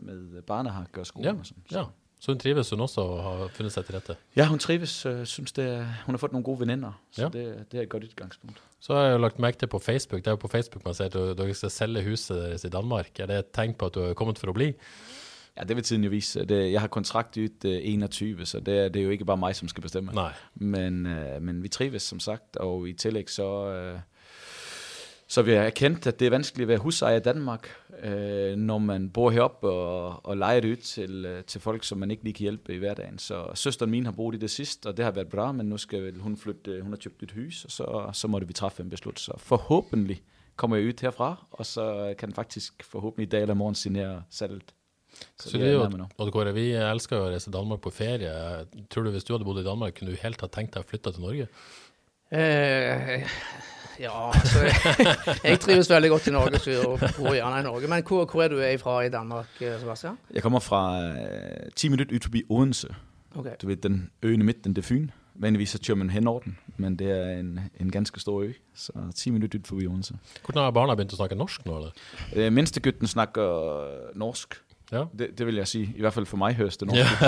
med 0.00 0.42
barnehage 0.42 0.86
og 1.00 1.06
skole 1.06 1.26
Ja, 1.28 1.32
og 1.32 1.46
sådan. 1.46 1.62
ja. 1.72 1.82
Så 2.20 2.32
hun 2.32 2.38
trives 2.38 2.70
hun 2.70 2.80
også 2.80 3.00
og 3.00 3.22
har 3.22 3.48
funnet 3.48 3.72
seg 3.72 3.84
til 3.84 3.94
rette? 3.94 4.16
ja, 4.36 4.46
hun 4.46 4.58
trives. 4.58 5.06
Øh, 5.06 5.26
synes 5.26 5.52
det 5.52 5.86
hun 6.06 6.14
har 6.14 6.18
fået 6.18 6.32
nogle 6.32 6.44
gode 6.44 6.60
veninder, 6.60 6.92
så 7.12 7.22
Ja. 7.22 7.28
det, 7.28 7.64
det 7.72 7.78
er 7.78 7.82
et 7.82 7.88
godt 7.88 8.04
udgangspunkt. 8.04 8.62
Så 8.80 8.94
har 8.94 9.02
jeg 9.02 9.12
jo 9.12 9.18
lagt 9.18 9.38
merke 9.38 9.58
til 9.58 9.66
på 9.66 9.78
Facebook, 9.78 10.18
det 10.20 10.26
er 10.26 10.30
jo 10.30 10.36
på 10.36 10.48
Facebook 10.48 10.84
man 10.84 10.94
ser 10.94 11.04
at 11.04 11.12
du- 11.12 11.32
dere 11.32 11.54
skal 11.54 11.70
selge 11.70 12.04
huset 12.10 12.36
deres 12.42 12.64
i 12.64 12.68
Danmark. 12.68 13.20
Er 13.20 13.26
det 13.26 13.38
et 13.38 13.44
tegn 13.54 13.74
på 13.74 13.86
at 13.86 13.94
du 13.94 14.00
er 14.00 14.14
kommet 14.14 14.38
for 14.38 14.48
å 14.48 14.52
bli? 14.52 14.72
Ja, 15.56 15.64
det 15.64 15.76
vil 15.76 15.84
tiden 15.84 16.04
jo 16.04 16.10
vise. 16.10 16.44
Det, 16.44 16.72
jeg 16.72 16.80
har 16.80 16.88
kontrakt 16.88 17.36
ud 17.36 17.64
øh, 17.64 17.80
21, 17.82 18.46
så 18.46 18.60
det 18.60 18.78
er, 18.78 18.88
det 18.88 19.00
er 19.00 19.04
jo 19.04 19.10
ikke 19.10 19.24
bare 19.24 19.36
mig, 19.36 19.56
som 19.56 19.68
skal 19.68 19.82
bestemme. 19.82 20.12
Nej. 20.12 20.32
Men, 20.54 21.06
øh, 21.06 21.42
men 21.42 21.62
vi 21.62 21.68
trives 21.68 22.02
som 22.02 22.20
sagt, 22.20 22.56
og 22.56 22.88
i 22.88 22.92
tillæg 22.92 23.30
så, 23.30 23.66
øh, 23.70 23.98
så 25.28 25.42
vi 25.42 25.52
har 25.52 25.62
erkendt, 25.62 26.06
at 26.06 26.20
det 26.20 26.26
er 26.26 26.30
vanskeligt 26.30 26.64
at 26.64 26.68
være 26.68 26.78
husejer 26.78 27.16
i 27.16 27.20
Danmark, 27.20 27.68
øh, 28.02 28.56
når 28.56 28.78
man 28.78 29.10
bor 29.10 29.30
heroppe 29.30 29.68
og, 29.68 30.26
og 30.26 30.36
leger 30.36 30.60
det 30.60 30.70
ud 30.70 30.76
til, 30.76 31.24
øh, 31.24 31.44
til 31.44 31.60
folk, 31.60 31.84
som 31.84 31.98
man 31.98 32.10
ikke 32.10 32.24
lige 32.24 32.34
kan 32.34 32.42
hjælpe 32.42 32.74
i 32.74 32.78
hverdagen. 32.78 33.18
Så 33.18 33.46
søsteren 33.54 33.90
min 33.90 34.04
har 34.04 34.12
boet 34.12 34.34
i 34.34 34.38
det 34.38 34.50
sidst, 34.50 34.86
og 34.86 34.96
det 34.96 35.04
har 35.04 35.12
været 35.12 35.28
bra, 35.28 35.52
men 35.52 35.66
nu 35.66 35.76
skal 35.76 36.18
hun 36.18 36.36
flytte, 36.36 36.70
øh, 36.70 36.82
hun 36.82 36.92
har 36.92 36.98
købt 36.98 37.22
et 37.22 37.30
hus, 37.30 37.64
og 37.64 37.70
så, 37.70 38.10
så 38.12 38.28
måtte 38.28 38.46
vi 38.46 38.52
træffe 38.52 38.82
en 38.82 38.90
beslutning. 38.90 39.18
Så 39.18 39.32
forhåbentlig 39.36 40.22
kommer 40.56 40.76
jeg 40.76 40.86
ud 40.86 41.00
herfra, 41.00 41.46
og 41.50 41.66
så 41.66 42.14
kan 42.18 42.32
faktisk 42.32 42.84
forhåbentlig 42.84 43.26
i 43.26 43.30
dag 43.30 43.42
eller 43.42 43.54
morgen 43.54 43.74
signere 43.74 44.22
salget. 44.30 44.74
Så, 45.38 45.58
vi 45.58 45.64
det 45.64 45.68
er 45.68 45.72
jo. 45.72 46.06
Odd 46.18 46.30
Kåre, 46.32 46.52
vi 46.54 46.70
elsker 46.76 47.16
jo 47.16 47.26
å 47.26 47.30
reise 47.32 47.50
Danmark 47.50 47.80
på 47.82 47.90
ferie. 47.90 48.30
Tror 48.90 49.06
du 49.06 49.10
hvis 49.14 49.24
du 49.26 49.32
hadde 49.34 49.46
bodd 49.48 49.62
i 49.62 49.66
Danmark, 49.66 49.96
kunne 49.98 50.12
du 50.12 50.20
helt 50.20 50.40
ha 50.44 50.48
tenkt 50.52 50.76
deg 50.76 50.84
å 50.84 50.88
flytte 50.88 51.14
til 51.14 51.24
Norge? 51.24 51.48
Eh, 52.28 53.24
ja, 54.00 54.28
altså 54.30 54.58
Jeg 55.44 55.60
trives 55.60 55.90
veldig 55.90 56.10
godt 56.10 56.26
i 56.26 56.30
Norge, 56.30 56.58
så 56.58 56.70
jeg 56.70 56.82
bor 57.16 57.32
gjerne 57.34 57.60
i 57.60 57.62
Norge. 57.62 57.88
Men 57.88 58.02
hvor, 58.06 58.24
hvor 58.24 58.42
er 58.42 58.48
du 58.48 58.78
fra 58.82 59.00
i 59.00 59.08
Danmark, 59.10 59.46
eh, 59.60 59.80
Sebastian? 59.80 60.18
Jeg 60.34 60.42
kommer 60.42 60.58
fra 60.60 61.02
øh, 61.02 61.70
10 61.76 61.88
minutter 61.88 62.14
ud 62.16 62.20
forbi 62.22 62.42
Odense. 62.48 62.88
Okay. 63.36 63.50
Du 63.62 63.66
ved, 63.66 63.76
den 63.76 64.10
øen 64.22 64.40
i 64.40 64.44
midten, 64.44 64.72
det 64.74 64.82
er 64.82 64.86
Fyn. 64.86 65.10
Vanligvis 65.34 65.70
så 65.70 65.78
kører 65.86 65.96
man 65.96 66.10
hen 66.10 66.26
over 66.28 66.40
den, 66.40 66.58
men 66.76 66.96
det 66.96 67.10
er 67.10 67.38
en, 67.40 67.60
en 67.80 67.90
ganske 67.92 68.20
stor 68.20 68.42
ø, 68.42 68.52
så 68.74 68.92
10 69.16 69.30
minutter 69.30 69.58
ud 69.58 69.64
forbi 69.64 69.86
Odense. 69.86 70.14
Hvordan 70.44 70.62
har 70.62 70.70
barna 70.70 70.94
begynt 70.94 71.12
å 71.12 71.16
snakke 71.20 71.36
norsk 71.38 71.66
nå, 71.66 71.76
eller? 71.76 71.90
Øh, 72.36 72.52
mindstegutten 72.52 73.06
snakker 73.06 74.18
norsk, 74.18 74.54
Ja. 74.92 75.04
det, 75.18 75.38
det 75.38 75.46
vil 75.46 75.54
jeg 75.54 75.68
sige. 75.68 75.92
I 75.96 76.00
hvert 76.00 76.12
fald 76.12 76.26
for 76.26 76.36
mig 76.36 76.54
høres 76.54 76.76
det 76.76 76.88
norsk. 76.88 77.20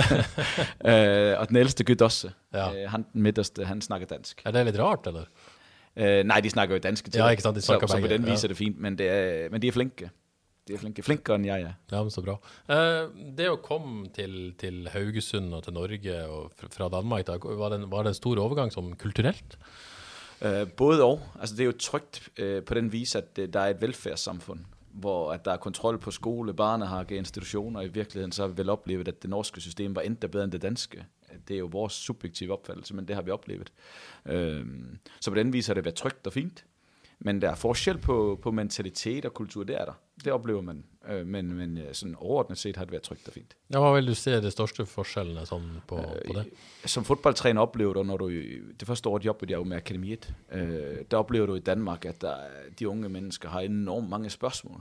Ja. 0.84 1.32
øh, 1.32 1.36
og 1.40 1.48
den 1.48 1.56
ældste 1.56 1.84
gut 1.84 2.02
også. 2.02 2.30
Ja. 2.54 2.82
Øh, 2.84 2.90
han, 2.90 3.04
den 3.12 3.22
midterste, 3.22 3.64
han 3.64 3.80
snakker 3.80 4.06
dansk. 4.06 4.42
Er 4.44 4.50
det 4.50 4.64
litt 4.66 4.78
rart, 4.78 5.06
eller? 5.06 5.24
Øh, 6.00 6.24
nej, 6.24 6.40
de 6.40 6.50
snakker 6.50 6.74
jo 6.74 6.80
dansk 6.80 7.04
til. 7.12 7.18
Ja, 7.18 7.28
ikke 7.28 7.42
sant, 7.42 7.56
de 7.56 7.60
snakker 7.60 7.86
så, 7.86 7.94
så 7.96 8.00
på 8.00 8.06
den 8.06 8.26
vis 8.26 8.44
er 8.44 8.48
det 8.48 8.56
fint, 8.56 8.78
men, 8.80 8.98
det 8.98 9.08
er, 9.08 9.50
men 9.50 9.62
de 9.62 9.68
er 9.68 9.72
flinke. 9.72 10.10
De 10.68 10.74
er 10.74 10.78
flinke. 10.78 11.02
Flinkere 11.02 11.36
end 11.36 11.46
jeg 11.46 11.62
er. 11.62 11.72
Ja, 11.92 12.02
men 12.02 12.10
så 12.10 12.22
bra. 12.22 12.36
Eh, 12.70 13.08
det 13.36 13.48
å 13.50 13.56
komme 13.64 14.08
til, 14.14 14.54
til 14.60 14.88
Haugesund 14.92 15.54
og 15.54 15.64
til 15.66 15.72
Norge 15.76 16.16
og 16.26 16.52
fr- 16.56 16.70
fra 16.72 16.88
Danmark, 16.88 17.26
da, 17.26 17.36
var, 17.42 17.68
det 17.74 17.80
en, 17.82 17.90
var 17.90 18.02
det 18.06 18.14
en 18.14 18.18
stor 18.20 18.38
overgang 18.40 18.72
som 18.72 18.92
kulturelt? 18.96 19.58
Øh, 20.42 20.66
både 20.68 21.02
og. 21.04 21.20
Altså, 21.40 21.56
det 21.56 21.60
er 21.60 21.72
jo 21.72 21.78
trygt 21.78 22.28
øh, 22.38 22.62
på 22.64 22.74
den 22.74 22.92
vis, 22.92 23.14
at 23.14 23.38
øh, 23.38 23.48
der 23.52 23.60
er 23.60 23.74
et 23.74 23.80
velfærdssamfund, 23.82 24.60
hvor 24.90 25.32
at 25.32 25.44
der 25.44 25.52
er 25.52 25.56
kontrol 25.56 25.98
på 25.98 26.10
skole, 26.10 26.54
barnehage, 26.54 27.16
institutioner. 27.16 27.80
I 27.80 27.88
virkeligheden 27.88 28.32
så 28.32 28.42
har 28.42 28.48
vi 28.48 28.56
vel 28.58 28.70
oplevet, 28.70 29.08
at 29.08 29.22
det 29.22 29.30
norske 29.30 29.60
system 29.60 29.96
var 29.96 30.02
endda 30.02 30.26
bedre 30.26 30.44
end 30.44 30.52
det 30.52 30.62
danske. 30.62 31.04
Det 31.48 31.54
er 31.54 31.58
jo 31.58 31.66
vores 31.72 31.92
subjektive 31.92 32.52
opfattelse, 32.52 32.94
men 32.94 33.08
det 33.08 33.16
har 33.16 33.22
vi 33.22 33.30
oplevet. 33.30 33.72
Øh, 34.26 34.66
så 35.20 35.30
på 35.30 35.34
den 35.34 35.52
vis 35.52 35.66
har 35.66 35.74
det 35.74 35.84
været 35.84 35.94
trygt 35.94 36.26
og 36.26 36.32
fint. 36.32 36.64
Men 37.22 37.42
der 37.42 37.50
er 37.50 37.54
forskel 37.54 37.98
på, 37.98 38.38
på 38.42 38.50
mentalitet 38.50 39.24
og 39.24 39.34
kultur, 39.34 39.64
det 39.64 39.80
er 39.80 39.84
der. 39.84 39.92
Det 40.24 40.32
oplever 40.32 40.60
man. 40.62 40.84
Øh, 41.08 41.26
men 41.26 41.52
men 41.52 41.78
øh, 41.78 41.94
sådan 41.94 42.14
overordnet 42.18 42.58
set 42.58 42.76
har 42.76 42.84
det 42.84 42.92
været 42.92 43.02
trygt 43.02 43.28
og 43.28 43.34
fint. 43.34 43.56
Ja, 43.72 43.78
hva 43.80 43.90
vil 43.94 44.06
du 44.08 44.14
se 44.14 44.30
er 44.32 44.40
de 44.40 44.50
største 44.50 44.86
forskjellene 44.86 45.44
sånn 45.46 45.66
på, 45.88 45.96
på 45.96 46.32
det? 46.38 46.46
Som 46.88 47.04
fodboldtræner 47.04 47.60
oplever 47.60 47.92
du, 47.92 48.02
når 48.02 48.16
du 48.16 48.30
det 48.80 48.86
første 48.88 49.08
år 49.08 49.20
jobbede 49.24 49.52
jeg 49.52 49.58
jo 49.58 49.64
med 49.64 49.76
akademiet, 49.76 50.30
øh, 50.52 51.04
der 51.10 51.16
oplever 51.16 51.46
du 51.46 51.54
i 51.54 51.60
Danmark, 51.60 52.04
at 52.04 52.20
der, 52.22 52.30
er- 52.36 52.70
de 52.78 52.88
unge 52.88 53.08
mennesker 53.08 53.48
har 53.48 53.60
enormt 53.60 54.08
mange 54.08 54.30
spørgsmål 54.30 54.80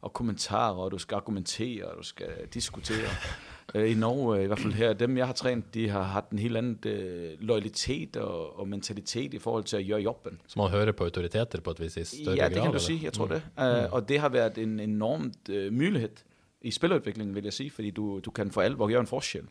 og 0.00 0.12
kommentarer, 0.12 0.74
og 0.76 0.90
du 0.90 0.98
skal 0.98 1.16
argumentere, 1.16 1.84
og 1.84 1.98
du 1.98 2.02
skal 2.02 2.46
diskutere. 2.54 3.08
Øh, 3.74 3.90
I 3.90 3.94
Norge, 3.94 4.42
i 4.44 4.46
hvert 4.46 4.58
fald 4.58 4.72
her, 4.72 4.92
dem 4.92 5.16
jeg 5.16 5.26
har 5.26 5.32
trænet, 5.32 5.74
de 5.74 5.88
har 5.88 6.02
haft 6.02 6.30
en 6.30 6.38
helt 6.38 6.56
anden 6.56 6.78
øh, 6.86 7.30
loyalitet 7.40 8.16
og, 8.16 8.58
og 8.58 8.68
mentalitet 8.68 9.34
i 9.34 9.38
forhold 9.38 9.64
til 9.64 9.76
at 9.76 9.86
gøre 9.88 10.00
jobben. 10.00 10.40
Så 10.46 10.58
man 10.60 10.70
hører 10.70 10.92
på 10.92 11.04
autoriteter 11.04 11.60
på 11.60 11.70
et 11.70 11.80
vis 11.80 11.96
i 11.96 12.04
større 12.04 12.34
Ja, 12.36 12.40
grad? 12.42 12.48
det 12.50 12.54
kan 12.56 12.64
du 12.64 12.68
eller? 12.70 12.78
sige, 12.78 13.00
jeg 13.02 13.12
tror 13.12 13.26
det. 13.26 13.42
Uh, 13.86 13.92
og 13.92 14.08
det 14.08 14.18
har 14.20 14.28
været 14.28 14.58
en 14.58 14.80
enormt 14.80 15.48
uh, 15.48 15.72
mulighed 15.72 16.10
i 16.62 16.70
spiludviklingen, 16.70 17.34
vil 17.34 17.44
jeg 17.44 17.52
sige, 17.52 17.70
fordi 17.70 17.90
du, 17.90 18.20
du 18.24 18.30
kan 18.30 18.50
for 18.50 18.62
alvor 18.62 18.88
gøre 18.88 19.00
en 19.00 19.06
forskel. 19.06 19.44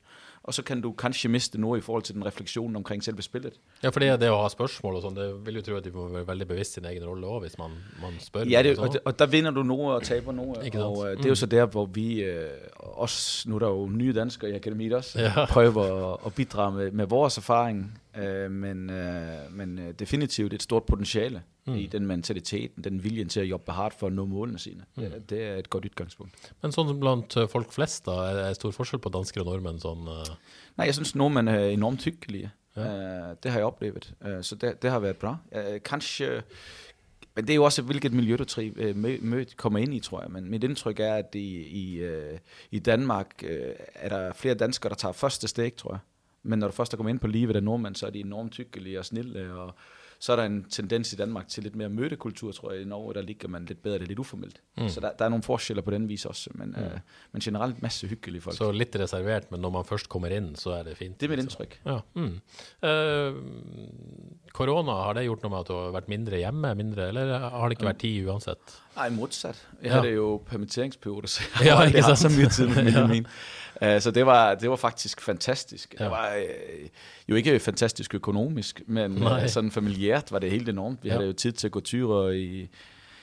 Og 0.43 0.53
så 0.53 0.63
kan 0.63 0.81
du 0.81 0.91
kanskje 0.91 1.29
miste 1.29 1.61
noget 1.61 1.79
i 1.79 1.81
forhold 1.81 2.03
til 2.03 2.15
den 2.15 2.25
refleksion 2.25 2.75
omkring 2.75 3.03
selve 3.03 3.21
spillet. 3.21 3.53
Ja, 3.83 3.89
for 3.89 3.99
det, 3.99 4.19
det 4.19 4.29
å 4.31 4.41
ha 4.41 4.49
spørsmål 4.51 4.99
og 4.99 5.05
sånn, 5.05 5.15
det 5.15 5.27
vil 5.45 5.59
jo 5.59 5.63
tro 5.63 5.77
at 5.79 5.87
de 5.87 5.91
må 5.95 6.07
være 6.11 6.27
veldig 6.27 6.47
bevisst 6.47 6.77
sin 6.77 6.85
egen 6.85 7.05
rolle 7.07 7.39
hvis 7.43 7.57
man, 7.59 7.77
man 8.01 8.19
spør. 8.19 8.47
Ja, 8.51 8.61
det, 8.63 8.75
og 8.77 8.87
og, 8.87 8.93
sånn. 8.93 9.05
og 9.05 9.19
der 9.19 9.31
vinder 9.31 9.55
du 9.55 9.63
noget 9.63 9.95
og 9.95 10.03
taber 10.03 10.35
noget. 10.35 10.75
Og 10.75 10.97
uh, 10.97 11.09
det 11.15 11.25
er 11.25 11.29
jo 11.29 11.39
så 11.39 11.49
der, 11.51 11.65
hvor 11.65 11.85
vi, 11.85 12.23
uh, 12.27 12.99
også, 13.03 13.49
nu 13.49 13.55
er 13.55 13.59
der 13.59 13.67
jo 13.67 13.87
nye 13.87 14.13
danskere 14.13 14.51
i 14.51 14.55
akademiet 14.55 14.93
også, 14.93 15.19
Ja. 15.19 15.45
prøver 15.55 16.13
at, 16.13 16.25
at 16.25 16.33
bidrage 16.35 16.71
med, 16.75 16.91
med 16.91 17.05
vores 17.07 17.37
erfaring, 17.37 17.99
uh, 18.17 18.51
men, 18.51 18.89
uh, 18.89 19.47
men 19.55 19.79
uh, 19.79 19.91
definitivt 19.99 20.53
et 20.53 20.63
stort 20.63 20.83
potentiale 20.83 21.43
mm. 21.67 21.75
i 21.75 21.87
den 21.91 22.07
mentaliteten, 22.07 22.83
den 22.83 23.03
viljen 23.03 23.29
til 23.29 23.39
at 23.39 23.49
jobbe 23.49 23.71
hardt 23.71 23.97
for 23.99 24.07
at 24.07 24.13
nå 24.13 24.25
målene 24.25 24.59
sine. 24.59 24.85
Mm. 24.95 25.03
Det, 25.03 25.21
det 25.29 25.41
er 25.43 25.55
et 25.61 25.69
godt 25.69 25.85
udgangspunkt. 25.89 26.51
Men 26.63 26.75
sånn 26.75 26.89
som 26.91 26.99
blant 27.01 27.37
eh, 27.37 27.49
folk 27.51 27.73
flest, 27.75 28.05
da, 28.07 28.17
er 28.31 28.39
det 28.39 28.59
stor 28.59 28.75
forskjell 28.75 29.03
på 29.03 29.13
dansker 29.13 29.43
og 29.43 29.51
nordmenn 29.51 29.81
sånn 29.83 30.07
eh, 30.13 30.33
Nej, 30.77 30.89
jeg 30.89 30.99
synes, 30.99 31.15
nordmænd 31.17 31.49
er 31.49 31.71
enormt 31.73 32.05
hyggelige. 32.05 32.51
Ja. 32.77 32.83
Uh, 32.83 33.29
det 33.41 33.49
har 33.49 33.63
jeg 33.63 33.69
oplevet. 33.71 34.11
Uh, 34.21 34.41
så 34.45 34.55
det, 34.55 34.75
det 34.83 34.91
har 34.93 34.99
været 35.01 35.17
bra. 35.17 35.37
Uh, 35.49 35.79
kanskje... 35.81 36.43
Men 37.37 37.45
det 37.45 37.53
er 37.53 37.55
jo 37.55 37.63
også, 37.63 37.81
hvilket 37.81 38.13
miljø 38.13 38.37
du 38.37 38.45
tri, 38.45 38.67
uh, 38.69 38.95
mø, 38.95 39.15
mø, 39.21 39.43
kommer 39.57 39.79
ind 39.79 39.95
i, 39.97 39.99
tror 39.99 40.21
jeg. 40.21 40.31
Men 40.31 40.51
mit 40.51 40.63
indtryk 40.63 40.99
er, 40.99 41.15
at 41.23 41.35
i, 41.35 41.47
i, 41.65 42.05
uh, 42.05 42.37
i 42.71 42.79
Danmark 42.79 43.41
uh, 43.43 43.73
er 43.95 44.09
der 44.09 44.33
flere 44.33 44.53
danskere, 44.53 44.89
der 44.89 44.95
tager 44.95 45.17
første 45.17 45.47
steg, 45.47 45.75
tror 45.75 45.97
jeg. 45.97 45.99
Men 46.43 46.59
når 46.59 46.67
du 46.67 46.73
først 46.73 46.93
er 46.93 46.97
kommet 46.97 47.11
ind 47.11 47.19
på 47.19 47.27
livet 47.27 47.55
af 47.55 47.63
nordmænd, 47.63 47.95
så 47.95 48.05
er 48.05 48.09
de 48.09 48.19
enormt 48.19 48.51
tykkelige 48.51 48.99
og 48.99 49.05
snille, 49.05 49.53
og 49.53 49.73
så 50.19 50.31
er 50.31 50.35
der 50.35 50.43
en 50.43 50.65
tendens 50.69 51.13
i 51.13 51.15
Danmark 51.15 51.47
til 51.47 51.63
lidt 51.63 51.75
mere 51.75 51.89
mødekultur, 51.89 52.51
tror 52.51 52.71
jeg. 52.71 52.81
I 52.81 52.85
Norge, 52.85 53.13
der 53.13 53.21
ligger 53.21 53.47
man 53.49 53.65
lidt 53.65 53.83
bedre, 53.83 53.97
det 53.97 54.03
er 54.03 54.07
lidt 54.07 54.19
uformelt. 54.19 54.61
Mm. 54.77 54.89
Så 54.89 54.99
der, 54.99 55.11
der 55.19 55.25
er 55.25 55.29
nogle 55.29 55.43
forskelle 55.43 55.81
på 55.81 55.91
den 55.91 56.09
vis 56.09 56.25
også, 56.25 56.49
men, 56.53 56.67
mm. 56.77 56.83
øh, 56.83 56.99
men 57.31 57.39
generelt 57.41 57.81
masse 57.81 58.07
hyggelige 58.07 58.41
folk. 58.41 58.57
Så 58.57 58.71
litt 58.71 58.95
reservert, 58.99 59.51
men 59.51 59.59
når 59.61 59.69
man 59.69 59.85
først 59.85 60.09
kommer 60.09 60.27
inn, 60.27 60.55
så 60.55 60.69
er 60.71 60.83
det 60.83 60.97
fint. 60.97 61.19
det 61.19 61.25
er 61.25 61.29
mit 61.29 61.39
indtryk. 61.39 61.79
Ja. 61.85 61.97
Mm. 62.13 62.39
Eh, 62.83 63.33
korona, 64.53 64.91
har 64.91 65.13
det 65.13 65.23
gjort 65.27 65.43
noe 65.43 65.51
med 65.53 65.59
at 65.59 65.67
du 65.69 65.73
har 65.77 65.91
vært 65.95 66.07
mindre 66.11 66.37
hjemme, 66.41 66.71
mindre, 66.75 67.07
eller 67.11 67.37
har 67.49 67.67
det 67.69 67.77
ikke 67.77 67.85
vært 67.89 67.99
tid 68.01 68.27
uansett? 68.29 68.77
Nej, 68.97 69.09
modsat. 69.13 69.67
Jeg 69.83 69.91
Ja. 69.91 69.93
havde 70.01 70.13
jo 70.13 70.37
permitteringsperiode, 70.45 71.27
så 71.27 71.41
jeg 71.59 71.65
Ja, 71.67 71.75
har 71.75 71.85
ikke 71.85 72.01
haft 72.01 72.19
så 72.21 72.29
mye 72.29 72.49
tid 72.49 72.67
med 72.67 72.73
familien 72.79 73.03
Ja. 73.03 73.07
min. 73.07 73.27
Uh, 73.81 73.99
så 74.01 74.11
det 74.11 74.25
var, 74.25 74.55
det 74.55 74.69
var 74.69 74.75
faktisk 74.75 75.21
fantastisk. 75.21 75.95
Ja. 75.99 76.03
Det 76.03 76.11
var 76.11 76.33
øh, 76.35 76.89
jo 77.29 77.35
ikke 77.35 77.59
fantastisk 77.59 78.15
økonomisk, 78.15 78.81
men 78.87 79.11
Nej. 79.11 79.43
uh, 79.43 79.49
sådan 79.49 79.71
familiært 79.71 80.06
var 80.31 80.39
det 80.39 80.51
helt 80.51 80.69
enormt. 80.69 81.03
Vi 81.03 81.07
Ja. 81.09 81.13
ja. 81.13 81.17
havde 81.19 81.27
jo 81.27 81.33
tid 81.33 81.51
til 81.51 81.67
at 81.67 81.71
gå 81.71 81.79
ture 81.79 82.39
i, 82.39 82.69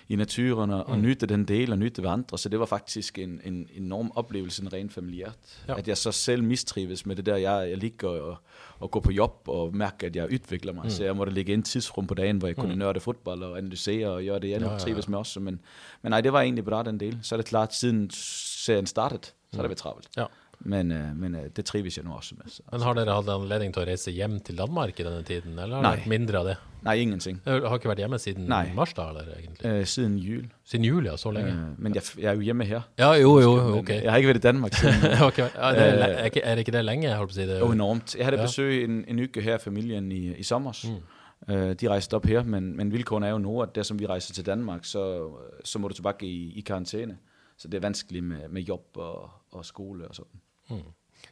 i 0.09 0.17
naturen 0.17 0.71
og, 0.71 0.87
og 0.89 0.97
Mm. 0.97 1.03
nytte 1.03 1.27
den 1.27 1.45
del 1.45 1.73
og 1.73 1.79
nytte 1.79 2.09
andre, 2.09 2.39
så 2.39 2.49
det 2.49 2.59
var 2.61 2.67
faktisk 2.67 3.19
en, 3.19 3.41
en 3.45 3.69
enorm 3.75 4.13
oplevelse, 4.15 4.63
en 4.63 4.73
rent 4.73 4.93
familiært. 4.93 5.37
Ja. 5.69 5.73
Ja. 5.73 5.79
At 5.79 5.89
jeg 5.89 5.97
så 5.99 6.13
selv 6.13 6.43
mistrives 6.43 7.07
med 7.07 7.17
det 7.17 7.27
der, 7.27 7.37
jeg, 7.37 7.71
jeg 7.71 7.79
ligger 7.79 8.09
og, 8.09 8.37
og 8.79 8.91
går 8.91 9.01
på 9.01 9.11
job 9.13 9.43
og 9.47 9.77
mærker, 9.77 10.07
at 10.07 10.17
jeg 10.17 10.33
udvikler 10.33 10.73
mig. 10.73 10.83
Mm. 10.83 10.87
Mm. 10.87 10.91
Så 10.91 11.05
jeg 11.05 11.17
måtte 11.17 11.33
lægge 11.33 11.55
en 11.55 11.63
tidsrum 11.63 12.07
på 12.07 12.15
dagen, 12.15 12.37
hvor 12.39 12.49
jeg 12.49 12.57
kunne 12.57 12.73
Mm. 12.73 12.79
nørde 12.79 13.01
fodbold 13.01 13.43
og 13.43 13.59
analysere 13.59 14.09
og 14.09 14.23
gøre 14.23 14.39
det, 14.41 14.51
jeg 14.51 14.61
Ja, 14.61 14.67
nu 14.67 14.73
ja, 14.73 14.79
trives 14.79 15.07
ja. 15.07 15.11
med 15.11 15.19
også. 15.19 15.41
Men, 15.41 15.61
men 16.03 16.11
nej, 16.11 16.21
det 16.21 16.33
var 16.33 16.41
egentlig 16.41 16.65
bra 16.65 16.83
den 16.83 17.01
del. 17.01 17.19
Så 17.23 17.35
er 17.35 17.37
det 17.37 17.47
klart, 17.47 17.75
siden 17.75 18.11
serien 18.13 18.87
startede, 18.87 19.23
så 19.25 19.33
har 19.55 19.63
det 19.63 19.69
været 19.69 19.79
travlt. 19.79 20.09
Ja. 20.17 20.25
Men, 20.67 20.93
øh, 20.93 21.17
men 21.17 21.35
øh, 21.35 21.43
det 21.57 21.65
trives 21.65 21.97
jeg 21.97 22.05
nu 22.05 22.13
også 22.17 22.35
med. 22.39 22.49
Så. 22.49 22.63
Men 22.73 22.81
har 22.81 22.95
dere 22.97 23.15
hatt 23.15 23.29
anledning 23.29 23.75
til 23.75 23.83
å 23.83 23.87
reise 23.87 24.11
hjem 24.11 24.39
til 24.41 24.57
Danmark 24.59 25.01
i 25.01 25.03
denne 25.05 25.23
tiden, 25.23 25.59
eller 25.59 25.77
har 25.77 25.83
det 25.83 25.91
Nei. 25.91 25.97
vært 25.99 26.07
mindre 26.09 26.39
av 26.39 26.47
det? 26.49 26.55
Nej, 26.85 26.95
ingenting. 27.03 27.41
Jeg 27.47 27.61
har 27.69 27.75
ikke 27.79 27.89
vært 27.89 27.99
hjemme 28.01 28.19
siden 28.19 28.47
Nei. 28.49 28.73
mars 28.77 28.93
da, 28.97 29.09
eller 29.09 29.29
egentlig? 29.39 29.65
Øh, 29.67 29.87
siden 29.87 30.17
jul. 30.19 30.47
Siden 30.65 30.85
jul, 30.85 31.05
ja, 31.11 31.17
så 31.17 31.31
lenge. 31.37 31.53
Øh, 31.53 31.79
men 31.85 31.95
jeg, 31.95 32.03
jeg 32.19 32.31
er 32.31 32.35
jo 32.35 32.41
hjemme 32.41 32.65
her. 32.65 32.81
Ja, 32.99 33.13
jo, 33.13 33.41
jo, 33.41 33.53
ok. 33.79 33.89
Jeg 33.89 34.11
har 34.11 34.17
ikke 34.17 34.27
været 34.33 34.37
i 34.37 34.47
Danmark 34.49 34.75
siden. 34.81 34.95
Vært- 35.03 35.39
ja, 35.39 35.45
det 35.45 35.83
er, 35.83 36.09
Øh, 36.09 36.15
er, 36.21 36.25
ikke, 36.25 36.41
er 36.41 36.55
det 36.55 36.59
ikke 36.59 36.73
det 36.73 36.85
lenge, 36.85 37.09
jeg 37.09 37.17
holdt 37.17 37.31
på 37.31 37.37
å 37.37 37.41
si 37.43 37.47
det? 37.53 37.61
Jo, 37.61 37.71
enormt. 37.73 38.17
Jeg 38.17 38.27
havde 38.27 38.37
Ja. 38.41 38.43
besøg 38.47 38.85
en, 38.85 39.05
en 39.09 39.19
uge 39.19 39.43
her 39.43 39.59
familien 39.59 40.13
i, 40.13 40.33
i 40.37 40.43
sommer. 40.43 40.73
Mm. 40.85 41.55
Øh, 41.55 41.75
de 41.81 41.89
rejste 41.89 42.15
op 42.15 42.25
her, 42.25 42.43
men, 42.45 42.77
men 42.77 42.93
vilkårene 42.93 43.27
er 43.27 43.31
jo 43.31 43.39
nu, 43.39 43.61
at 43.63 43.75
der 43.75 43.83
som 43.83 43.99
vi 43.99 44.07
rejser 44.07 44.35
til 44.35 44.47
Danmark, 44.47 44.85
så, 44.85 45.31
så 45.65 45.79
må 45.79 45.89
du 45.89 45.95
tilbage 45.95 46.27
i, 46.27 46.53
i 46.57 46.61
karantæne. 46.61 47.17
Så 47.57 47.69
det 47.69 47.77
er 47.79 47.81
vanskeligt 47.81 48.25
med, 48.25 48.49
med 48.51 48.63
job 48.63 48.83
og, 48.97 49.31
og 49.53 49.65
skole 49.65 50.09
og 50.09 50.15
sådan. 50.15 50.41
Mm. 50.71 50.83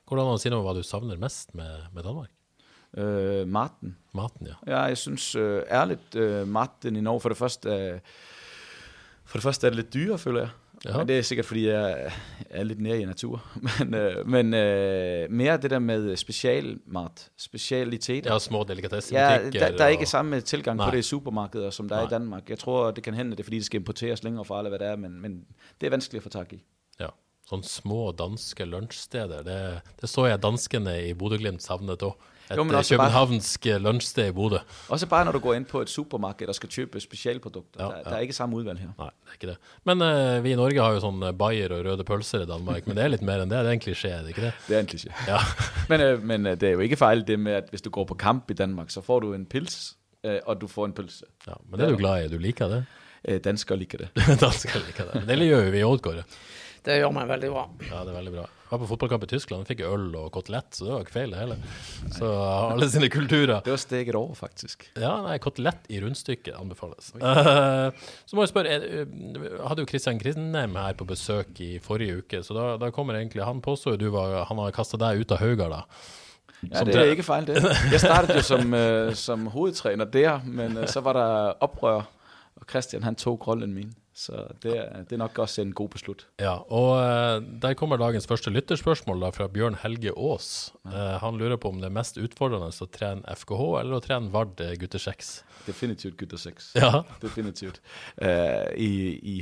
Hvordan 0.09 0.27
du 0.33 0.39
si 0.39 0.51
noe 0.53 0.61
om 0.61 0.67
hva 0.69 0.75
du 0.77 0.83
savner 0.87 1.17
mest 1.21 1.55
med, 1.55 1.87
med 1.95 2.03
Danmark? 2.03 2.31
Øh, 2.97 3.49
Martin. 3.49 3.97
Maten, 4.15 4.47
ja. 4.47 4.55
Ja, 4.67 4.81
jeg 4.83 4.99
synes 4.99 5.35
øh, 5.35 5.63
ærligt, 5.71 6.15
øh, 6.17 6.49
maten 6.49 6.97
i 6.97 7.01
Norge, 7.01 7.21
for 7.21 7.29
det 7.29 7.39
første, 7.39 7.69
øh, 7.71 8.01
for 9.25 9.39
det 9.39 9.43
første 9.43 9.67
er 9.67 9.71
det 9.71 9.77
lidt 9.77 9.95
dyrere, 9.95 10.19
føler 10.19 10.41
jeg. 10.41 10.49
Ja. 10.85 10.91
Ja. 10.91 10.99
Men 10.99 11.09
det 11.09 11.19
er 11.19 11.23
sikkert, 11.23 11.47
fordi 11.47 11.67
jeg 11.69 12.13
er 12.51 12.63
lidt 12.65 12.81
nær 12.81 12.95
i 12.95 13.05
natur. 13.05 13.45
Men, 13.79 13.95
øh, 13.95 14.27
men 14.29 14.55
øh, 14.55 15.31
mere 15.31 15.57
det 15.57 15.71
der 15.71 15.79
med 15.79 16.17
specialmat, 16.17 17.31
specialiteter. 17.37 18.33
Ja, 18.33 18.39
små 18.39 18.59
Ja, 18.59 18.65
delikatessebutikker. 18.65 19.69
der, 19.69 19.77
der 19.77 19.85
er 19.85 19.89
ikke 19.89 20.03
og- 20.05 20.09
samme 20.09 20.41
tilgang 20.41 20.77
Nej. 20.77 20.87
på 20.87 20.91
det 20.91 20.99
i 20.99 21.03
supermarkeder, 21.03 21.71
som 21.71 21.89
der 21.89 21.97
er 21.97 22.07
i 22.07 22.11
Danmark. 22.11 22.51
Jeg 22.51 22.59
tror, 22.59 22.91
det 22.91 23.05
kan 23.05 23.15
hende, 23.15 23.31
det 23.31 23.41
er 23.41 23.45
fordi, 23.45 23.57
det 23.57 23.65
skal 23.67 23.81
importeres 23.81 24.23
længere 24.25 24.45
fra, 24.45 24.59
eller 24.59 24.69
hvad 24.71 24.79
det 24.79 24.87
er, 24.89 24.97
men, 24.97 25.21
men 25.21 25.45
det 25.81 25.87
er 25.87 25.91
vanskeligt 25.91 26.21
at 26.27 26.33
få 26.33 26.39
tag 26.39 26.53
i. 26.53 26.63
Sånne 27.53 27.69
små 27.69 28.03
danske 28.17 28.65
lunsjsteder. 28.65 29.43
Det, 29.45 29.57
det 30.01 30.09
så 30.09 30.25
jeg 30.31 30.41
danskene 30.41 30.95
i 31.05 31.13
Bodø-Glimt 31.13 31.61
savnet 31.65 32.01
òg. 32.07 32.15
Et 32.51 32.59
Jo, 32.59 32.65
bare- 32.69 32.85
københavnsk 32.85 33.67
eh, 33.71 33.79
lunsjsted 33.81 34.29
i 34.29 34.33
Bodø. 34.37 34.59
Også 34.93 35.07
bare 35.09 35.25
når 35.25 35.33
du 35.37 35.41
går 35.45 35.55
ind 35.57 35.67
på 35.71 35.81
et 35.81 35.89
supermarked 35.89 36.49
og 36.51 36.55
skal 36.59 36.69
købe 36.69 37.01
specialprodukter. 37.01 37.81
Ja, 37.81 37.91
ja. 37.97 38.03
der 38.05 38.17
er 38.17 38.25
ikke 38.27 38.35
samme 38.37 38.57
udvalg 38.59 38.81
her. 38.83 38.91
Nei, 38.99 39.09
det 39.09 39.31
er 39.31 39.37
ikke 39.39 39.51
det. 39.53 39.57
Men 39.89 40.03
eh, 40.05 40.41
vi 40.45 40.53
i 40.53 40.59
Norge 40.59 40.81
har 40.83 40.97
jo 40.97 41.01
sånn 41.05 41.23
Bayer 41.39 41.73
og 41.77 41.85
røde 41.87 42.05
pølser 42.09 42.45
i 42.45 42.49
Danmark, 42.51 42.87
men 42.89 42.97
det 42.99 43.05
er 43.07 43.13
litt 43.15 43.25
mer 43.25 43.45
enn 43.45 43.53
det. 43.53 43.61
Det 43.63 43.71
er 43.71 43.79
en 43.79 43.85
klisjé, 43.85 44.11
er 44.17 44.25
det 44.27 44.35
ikke 44.35 44.45
det? 44.49 44.53
Det 44.69 44.77
er 44.77 44.81
en 44.85 44.91
kliché. 44.91 45.13
Ja. 45.29 45.39
Men, 45.93 46.01
øh, 46.01 46.23
men 46.23 46.45
det 46.57 46.63
er 46.73 46.75
jo 46.77 46.81
ikke 46.85 46.97
fejl 46.97 47.25
det 47.29 47.39
med, 47.41 47.53
at 47.63 47.71
hvis 47.71 47.83
du 47.85 47.91
går 47.91 48.05
på 48.11 48.15
kamp 48.21 48.51
i 48.51 48.55
Danmark, 48.59 48.91
så 48.91 49.01
får 49.05 49.21
du 49.25 49.33
en 49.35 49.47
pils, 49.47 49.95
og 50.47 50.61
du 50.61 50.67
får 50.69 50.85
en 50.91 50.93
pølse. 50.93 51.25
ja. 51.47 51.55
Men 51.71 51.81
det 51.81 51.87
er 51.87 51.91
du 51.97 51.97
glad 52.01 52.25
i. 52.25 52.29
Du 52.33 52.39
liker 52.39 52.69
det? 52.69 52.85
Danskere 53.45 53.79
liker 53.79 53.99
det. 53.99 54.09
Dansker 54.45 54.81
liker 54.87 55.09
det. 55.13 55.23
Men 55.27 55.39
det 55.39 55.47
gjør 55.49 55.65
jo 55.67 55.71
vi 55.71 55.83
òg, 55.87 56.01
Kåre. 56.03 56.25
Det 56.83 56.97
gjør 56.99 57.13
meg 57.15 57.29
veldig 57.31 57.49
bra. 57.53 57.63
Ja, 57.87 58.01
det 58.03 58.11
er 58.11 58.17
veldig 58.17 58.33
bra. 58.35 58.45
Jeg 58.73 58.73
var 58.73 58.81
på 58.81 58.87
fotballkamp 58.89 59.25
i 59.27 59.29
Tyskland, 59.29 59.67
fikk 59.69 59.83
øl 59.85 60.07
og 60.17 60.31
kotelett, 60.33 60.71
så 60.75 60.87
det 60.87 60.93
var 60.95 61.03
ikke 61.05 61.13
feil 61.15 61.35
det 61.35 61.41
hele. 61.43 61.57
Så 62.17 62.31
alle 62.73 62.89
sine 62.91 63.11
kulturer. 63.13 63.61
Det 63.67 63.71
var 63.75 63.83
steget 63.83 64.17
over, 64.19 64.33
faktisk. 64.39 64.87
Ja, 64.97 65.13
nei, 65.27 65.37
kotelett 65.45 65.85
i 65.93 66.01
rundstykke 66.03 66.55
anbefales. 66.59 67.13
Eh, 67.21 68.01
så 68.31 68.39
må 68.39 68.47
jeg 68.47 68.51
spørre, 68.55 68.73
er, 68.79 68.87
eh, 69.05 69.45
hadde 69.69 69.85
jo 69.85 69.91
Christian 69.93 70.19
Grindheim 70.23 70.75
her 70.81 70.97
på 70.99 71.07
besøk 71.13 71.61
i 71.63 71.77
forrige 71.85 72.23
uke, 72.25 72.41
så 72.47 72.57
da, 72.57 72.67
da 72.81 72.91
kommer 72.97 73.21
egentlig, 73.21 73.45
han 73.47 73.61
påstår 73.63 73.95
jo 73.99 74.03
du 74.07 74.09
var, 74.17 74.41
han 74.49 74.65
har 74.65 74.75
kastet 74.75 75.05
deg 75.05 75.21
ut 75.23 75.37
av 75.37 75.43
Haugar 75.45 75.71
da. 75.77 75.83
Ja, 76.63 76.79
Som 76.81 76.87
det 76.89 76.95
det- 76.97 77.05
er 77.05 77.13
ikke 77.19 77.29
fejl 77.29 77.47
det. 77.53 77.61
Jeg 77.93 78.01
startede 78.01 78.41
jo 78.41 78.47
som, 78.47 78.75
øh, 78.75 79.15
som 79.19 79.47
hovedtræner 79.53 80.09
der, 80.11 80.41
men 80.47 80.79
øh, 80.79 80.89
så 80.89 81.01
var 81.05 81.13
der 81.21 81.59
oprør, 81.61 82.07
og 82.57 82.67
Christian 82.71 83.03
han 83.03 83.15
tog 83.19 83.47
rollen 83.47 83.75
min. 83.75 83.93
Så 84.13 84.37
det 84.61 84.75
det 85.09 85.17
er 85.17 85.21
nok 85.23 85.39
også 85.41 85.63
en 85.63 85.73
god 85.73 85.89
beslut. 85.95 86.27
Ja, 86.41 86.59
og 86.69 86.91
eh, 87.01 87.45
der 87.63 87.75
kommer 87.79 87.97
dagens 87.97 88.27
første 88.29 88.53
lytterspørsmål 88.53 89.23
da, 89.25 89.31
fra 89.33 89.47
Bjørn 89.49 89.79
Helge 89.81 90.13
Aas. 90.13 90.73
Eh, 90.85 91.15
han 91.23 91.39
lurer 91.41 91.57
på 91.57 91.73
om 91.73 91.81
det 91.81 91.89
er 91.89 91.97
mest 91.97 92.21
utfordrende 92.21 92.69
å 92.69 92.89
trene 92.93 93.25
FKH 93.41 93.63
eller 93.81 93.97
å 93.97 94.03
trene 94.05 94.33
Vard 94.35 94.61
eh, 94.61 94.75
gutter 94.81 95.01
6. 95.01 95.33
Definitivt 95.67 96.19
gutter 96.21 96.41
6. 96.43 96.73
Ja. 96.77 97.05
Definitivt. 97.23 97.81
Uh, 98.21 98.69
i, 98.77 98.91
i, 99.23 99.37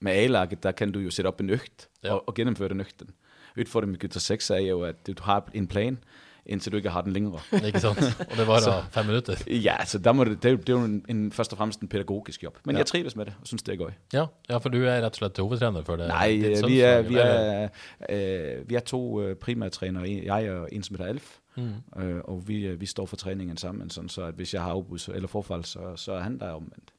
med 0.00 0.16
A-laget, 0.24 0.62
der 0.62 0.72
kan 0.78 0.92
du 0.94 1.00
jo 1.02 1.12
sætte 1.12 1.28
op 1.28 1.40
en 1.44 1.50
øgt 1.50 1.88
Ja. 2.02 2.14
og, 2.14 2.28
og 2.30 2.34
gennemføre 2.38 2.72
den 2.72 2.80
øgten. 2.80 3.12
Udfordringen 3.58 3.98
med 3.98 4.00
gutter 4.00 4.20
6 4.22 4.50
er 4.56 4.62
jo, 4.64 4.82
at 4.86 5.02
du 5.06 5.12
har 5.26 5.50
en 5.52 5.66
plan, 5.68 5.98
indtil 6.46 6.72
du 6.72 6.76
ikke 6.76 6.90
har 6.90 7.00
den 7.00 7.12
længere. 7.12 7.40
Ikke 7.66 7.80
sant? 7.80 7.98
Og 8.30 8.36
det 8.36 8.46
varer 8.46 8.86
fem 8.92 9.06
minutter. 9.06 9.36
Ja, 9.46 9.84
så 9.84 9.98
der 9.98 10.12
må 10.12 10.24
det, 10.24 10.42
det, 10.42 10.52
er 10.52 10.56
det 10.56 10.68
er 10.68 10.72
jo 10.72 10.84
en, 10.84 11.04
en, 11.08 11.32
først 11.32 11.52
og 11.52 11.58
fremmest 11.58 11.80
en 11.80 11.88
pædagogisk 11.88 12.42
job. 12.42 12.58
Men 12.64 12.74
Ja. 12.76 12.78
jeg 12.78 12.86
trives 12.86 13.16
med 13.16 13.24
det, 13.26 13.34
og 13.40 13.46
synes 13.46 13.62
det 13.62 13.72
er 13.72 13.76
godt. 13.76 13.94
Ja, 14.12 14.24
ja, 14.50 14.56
for 14.56 14.68
du 14.68 14.78
er 14.82 14.96
rett 14.96 15.04
og 15.04 15.14
slett 15.16 15.38
hovedtrener 15.38 15.82
for 15.82 15.96
det. 15.96 16.08
Nej, 16.08 16.28
ditt 16.30 16.44
øh, 16.46 16.56
sønns 16.56 16.68
vi 16.72 16.80
er, 16.80 17.02
vi 17.02 17.14
er, 17.16 17.68
øh, 18.10 18.70
vi 18.70 18.74
er 18.74 18.80
to 18.80 19.22
øh, 19.22 19.36
primærtrænere, 19.36 20.22
jeg 20.24 20.50
og 20.52 20.68
en 20.72 20.82
som 20.82 20.96
hedder 20.96 21.08
Alf. 21.10 21.36
Mm. 21.56 22.02
Øh, 22.02 22.20
og 22.24 22.48
vi, 22.48 22.66
øh, 22.66 22.80
vi 22.80 22.86
står 22.86 23.06
for 23.06 23.16
træningen 23.16 23.56
sammen, 23.56 23.90
sådan 23.90 24.08
så 24.08 24.22
at 24.22 24.34
hvis 24.34 24.54
jeg 24.54 24.62
har 24.62 24.70
afbud 24.70 24.98
eller 25.14 25.28
forfald, 25.28 25.64
så, 25.64 25.96
så 25.96 26.12
er 26.12 26.20
han 26.20 26.38
der 26.38 26.50
omvendt. 26.50 26.90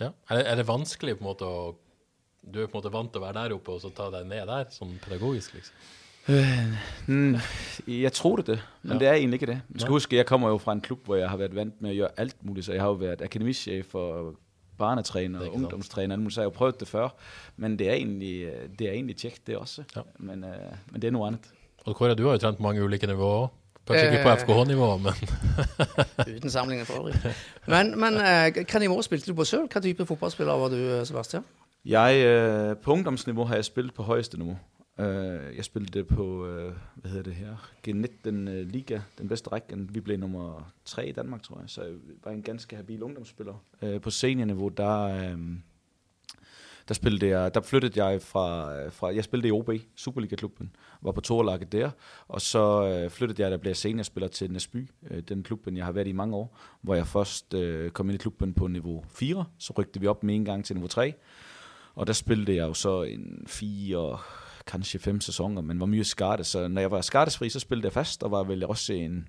Ja. 0.00 0.08
Er, 0.30 0.36
det, 0.36 0.50
er 0.50 0.54
det 0.54 0.68
vanskelig 0.68 1.18
på 1.18 1.24
en 1.24 1.28
måte 1.28 1.44
å 1.44 1.74
Du 2.54 2.58
er 2.62 2.66
på 2.66 2.78
en 2.78 2.82
måte 2.82 2.90
vant 2.92 3.12
til 3.12 3.20
å 3.20 3.24
være 3.24 3.32
der 3.44 3.52
oppe 3.54 3.70
og 3.70 3.80
så 3.80 3.90
ta 3.94 4.08
deg 4.10 4.24
ned 4.26 4.46
der, 4.50 4.64
sånn 4.74 4.96
pedagogisk, 5.04 5.52
liksom? 5.54 5.74
Hmm, 7.06 7.36
jeg 7.88 8.12
troede 8.12 8.42
det, 8.42 8.62
men 8.82 8.88
Ja. 8.88 8.94
ja. 8.94 8.98
det 8.98 9.08
er 9.08 9.12
egentlig 9.12 9.42
ikke 9.42 9.46
det. 9.52 9.60
Du 9.74 9.78
skal 9.78 9.88
Nej. 9.88 9.94
huske, 9.94 10.16
jeg 10.16 10.26
kommer 10.26 10.48
jo 10.48 10.58
fra 10.58 10.72
en 10.72 10.80
klub, 10.80 11.04
hvor 11.04 11.16
jeg 11.16 11.30
har 11.30 11.36
været 11.36 11.54
vant 11.54 11.82
med 11.82 11.90
at 11.90 11.96
gøre 11.96 12.08
alt 12.16 12.36
muligt, 12.42 12.66
så 12.66 12.72
jeg 12.72 12.82
har 12.82 12.88
jo 12.88 12.94
været 12.94 13.22
akademichef 13.22 13.94
og 13.94 14.34
barnetræner 14.78 15.40
er 15.40 15.46
og 15.48 15.54
ungdomstræner, 15.54 16.30
så 16.30 16.40
jeg 16.40 16.44
har 16.44 16.50
jo 16.50 16.50
prøvet 16.50 16.80
det 16.80 16.88
før, 16.88 17.08
men 17.56 17.78
det 17.78 17.88
er 17.88 17.94
egentlig, 17.94 18.42
øh, 18.42 18.68
det 18.78 18.88
er 18.88 18.92
egentlig 18.92 19.16
tjek 19.16 19.46
det 19.46 19.56
også, 19.56 19.82
Ja. 19.96 20.00
men, 20.18 20.44
øh, 20.44 20.50
men 20.90 21.02
det 21.02 21.08
er 21.08 21.12
noget 21.12 21.26
andet. 21.26 21.40
Og 21.84 21.96
Kåre, 21.96 22.14
du 22.14 22.26
har 22.28 22.38
jo 22.42 22.50
på 22.50 22.62
mange 22.62 22.84
ulike 22.84 23.06
nivåer 23.06 23.46
òg. 23.46 23.50
Kanskje 23.86 24.10
ikke 24.10 24.22
på 24.22 24.28
Eh. 24.28 24.38
FKH-nivå, 24.38 24.96
men 24.96 25.12
Uten 26.36 26.50
sammenligning 26.50 26.86
for 26.86 26.94
øvrig. 26.94 27.14
Men, 27.66 28.00
men 28.00 28.14
eh, 28.14 28.64
hva 28.70 28.78
nivå 28.78 29.02
spilte 29.02 29.26
du 29.30 29.34
på 29.34 29.44
selv? 29.44 29.60
Hva 29.72 29.80
type 29.80 30.06
fotballspiller 30.06 30.52
var 30.52 30.68
du, 30.68 31.04
Sebastian? 31.06 31.42
Jeg, 31.84 32.16
øh, 32.24 32.76
på 32.76 32.92
ungdomsniveau 32.92 33.44
har 33.44 33.54
jeg 33.54 33.64
spillet 33.64 33.94
på 33.94 34.02
højeste 34.02 34.38
niveau. 34.38 34.58
Øh, 34.98 35.56
jeg 35.56 35.64
spillede 35.64 35.98
det 35.98 36.06
på, 36.06 36.46
øh, 36.46 36.72
hvad 36.94 37.10
hedder 37.10 37.22
det 37.22 37.34
her, 37.34 37.56
G19 37.88 38.28
øh, 38.28 38.66
Liga, 38.66 39.00
den 39.18 39.28
bedste 39.28 39.50
række. 39.52 39.76
Vi 39.78 40.00
blev 40.00 40.18
nummer 40.18 40.72
tre 40.84 41.08
i 41.08 41.12
Danmark, 41.12 41.42
tror 41.42 41.60
jeg, 41.60 41.70
så 41.70 41.82
jeg 41.82 41.94
var 42.24 42.30
en 42.30 42.42
ganske 42.42 42.76
habil 42.76 43.02
ungdomsspiller. 43.02 43.64
Øh, 43.82 44.00
på 44.00 44.10
seniorniveau, 44.10 44.68
der, 44.68 45.02
øh, 45.02 45.38
der, 46.88 46.94
spillede 46.94 47.26
jeg, 47.26 47.54
der 47.54 47.60
flyttede 47.60 48.04
jeg 48.04 48.22
fra, 48.22 48.76
øh, 48.76 48.92
fra, 48.92 49.14
jeg 49.14 49.24
spillede 49.24 49.48
i 49.48 49.50
OB, 49.50 49.70
Superliga-klubben, 49.96 50.76
var 51.02 51.12
på 51.12 51.20
toerlaget 51.20 51.72
der, 51.72 51.90
og 52.28 52.40
så 52.40 52.88
øh, 52.88 53.10
flyttede 53.10 53.42
jeg, 53.42 53.50
der 53.50 53.56
blev 53.56 53.74
seniorspiller 53.74 54.28
til 54.28 54.52
Næsby, 54.52 54.90
øh, 55.10 55.22
den 55.22 55.42
klubben, 55.42 55.76
jeg 55.76 55.84
har 55.84 55.92
været 55.92 56.08
i 56.08 56.12
mange 56.12 56.36
år, 56.36 56.58
hvor 56.80 56.94
jeg 56.94 57.06
først 57.06 57.54
øh, 57.54 57.90
kom 57.90 58.10
ind 58.10 58.14
i 58.14 58.18
klubben 58.18 58.54
på 58.54 58.66
niveau 58.66 59.04
4, 59.08 59.44
så 59.58 59.72
rykte 59.78 60.00
vi 60.00 60.06
op 60.06 60.22
med 60.22 60.34
en 60.34 60.44
gang 60.44 60.64
til 60.64 60.76
niveau 60.76 60.88
3, 60.88 61.14
og 61.94 62.06
der 62.06 62.12
spillede 62.12 62.56
jeg 62.56 62.68
jo 62.68 62.74
så 62.74 63.02
en 63.02 63.44
4, 63.46 64.18
kanskje 64.66 65.00
fem 65.00 65.20
sæsoner, 65.20 65.62
men 65.62 65.80
var 65.80 65.86
mye 65.86 66.04
skadet. 66.04 66.46
Så 66.46 66.68
når 66.68 66.80
jeg 66.80 66.90
var 66.90 67.00
skadesfri, 67.00 67.48
så 67.48 67.60
spillede 67.60 67.84
jeg 67.86 67.92
fast, 67.92 68.22
og 68.22 68.30
var 68.30 68.42
vel 68.42 68.64
også 68.66 68.92
en... 68.92 69.28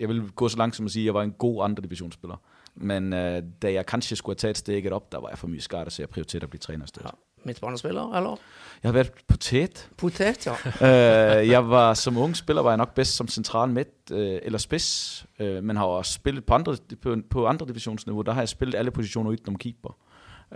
jeg- 0.00 0.08
vil 0.08 0.30
gå 0.30 0.48
så 0.48 0.56
langt 0.56 0.76
som 0.76 0.84
at 0.86 0.92
sige, 0.92 1.02
at 1.02 1.06
jeg 1.06 1.14
var 1.14 1.22
en 1.22 1.32
god 1.32 1.64
andre 1.64 1.82
divisionsspiller. 1.82 2.36
Men 2.74 3.12
øh, 3.12 3.42
da 3.62 3.72
jeg 3.72 3.86
kanskje 3.86 4.16
skulle 4.16 4.34
have 4.34 4.38
taget 4.38 4.56
steget 4.58 4.92
op, 4.92 5.12
der 5.12 5.18
var 5.20 5.28
jeg 5.28 5.38
for 5.38 5.46
mye 5.46 5.60
skadet, 5.60 5.92
så 5.92 6.02
jeg 6.02 6.08
prioriterede 6.08 6.44
at 6.44 6.50
blive 6.50 6.58
træner 6.60 6.84
i 6.84 6.88
stedet. 6.88 7.04
Ja. 7.06 7.10
midtbanespiller, 7.44 8.16
eller? 8.16 8.36
Jeg 8.82 8.88
har 8.88 8.92
været 8.92 9.12
potet. 9.28 9.90
Potet, 9.96 10.46
ja. 10.46 10.52
øh, 11.40 11.48
jeg 11.48 11.68
var 11.70 11.94
som 11.94 12.16
ung 12.16 12.36
spiller 12.36 12.62
var 12.62 12.70
jeg 12.70 12.76
nok 12.76 12.94
bedst 12.94 13.16
som 13.16 13.28
central 13.28 13.68
midt 13.68 13.88
øh, 14.12 14.38
eller 14.42 14.58
spids, 14.58 15.26
øh, 15.38 15.64
men 15.64 15.76
har 15.76 15.84
også 15.84 16.12
spillet 16.12 16.44
på 16.44 16.54
andre, 16.54 16.76
på, 17.02 17.16
på 17.30 17.46
andre 17.46 17.66
divisionsniveau. 17.66 18.22
Der 18.22 18.32
har 18.32 18.40
jeg 18.40 18.48
spillet 18.48 18.74
alle 18.78 18.90
positioner 18.90 19.30
udenom 19.30 19.56
keeper. 19.58 19.96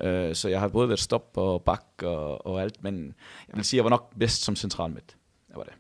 Øh, 0.01 0.35
så 0.37 0.49
jeg 0.53 0.61
har 0.61 0.69
både 0.69 0.89
været 0.89 1.01
stop 1.03 1.39
og 1.41 1.63
bak 1.65 2.03
og, 2.03 2.47
og 2.47 2.63
alt, 2.63 2.83
men 2.85 3.15
jeg 3.49 3.57
vil 3.57 3.65
sige, 3.65 3.79
jeg 3.79 3.85
var 3.85 3.95
nok 3.97 4.11
bedst 4.19 4.45
som 4.45 4.57
central 4.57 4.91
midt. 4.91 5.17
Jeg 5.49 5.57
var 5.57 5.71
det. 5.71 5.79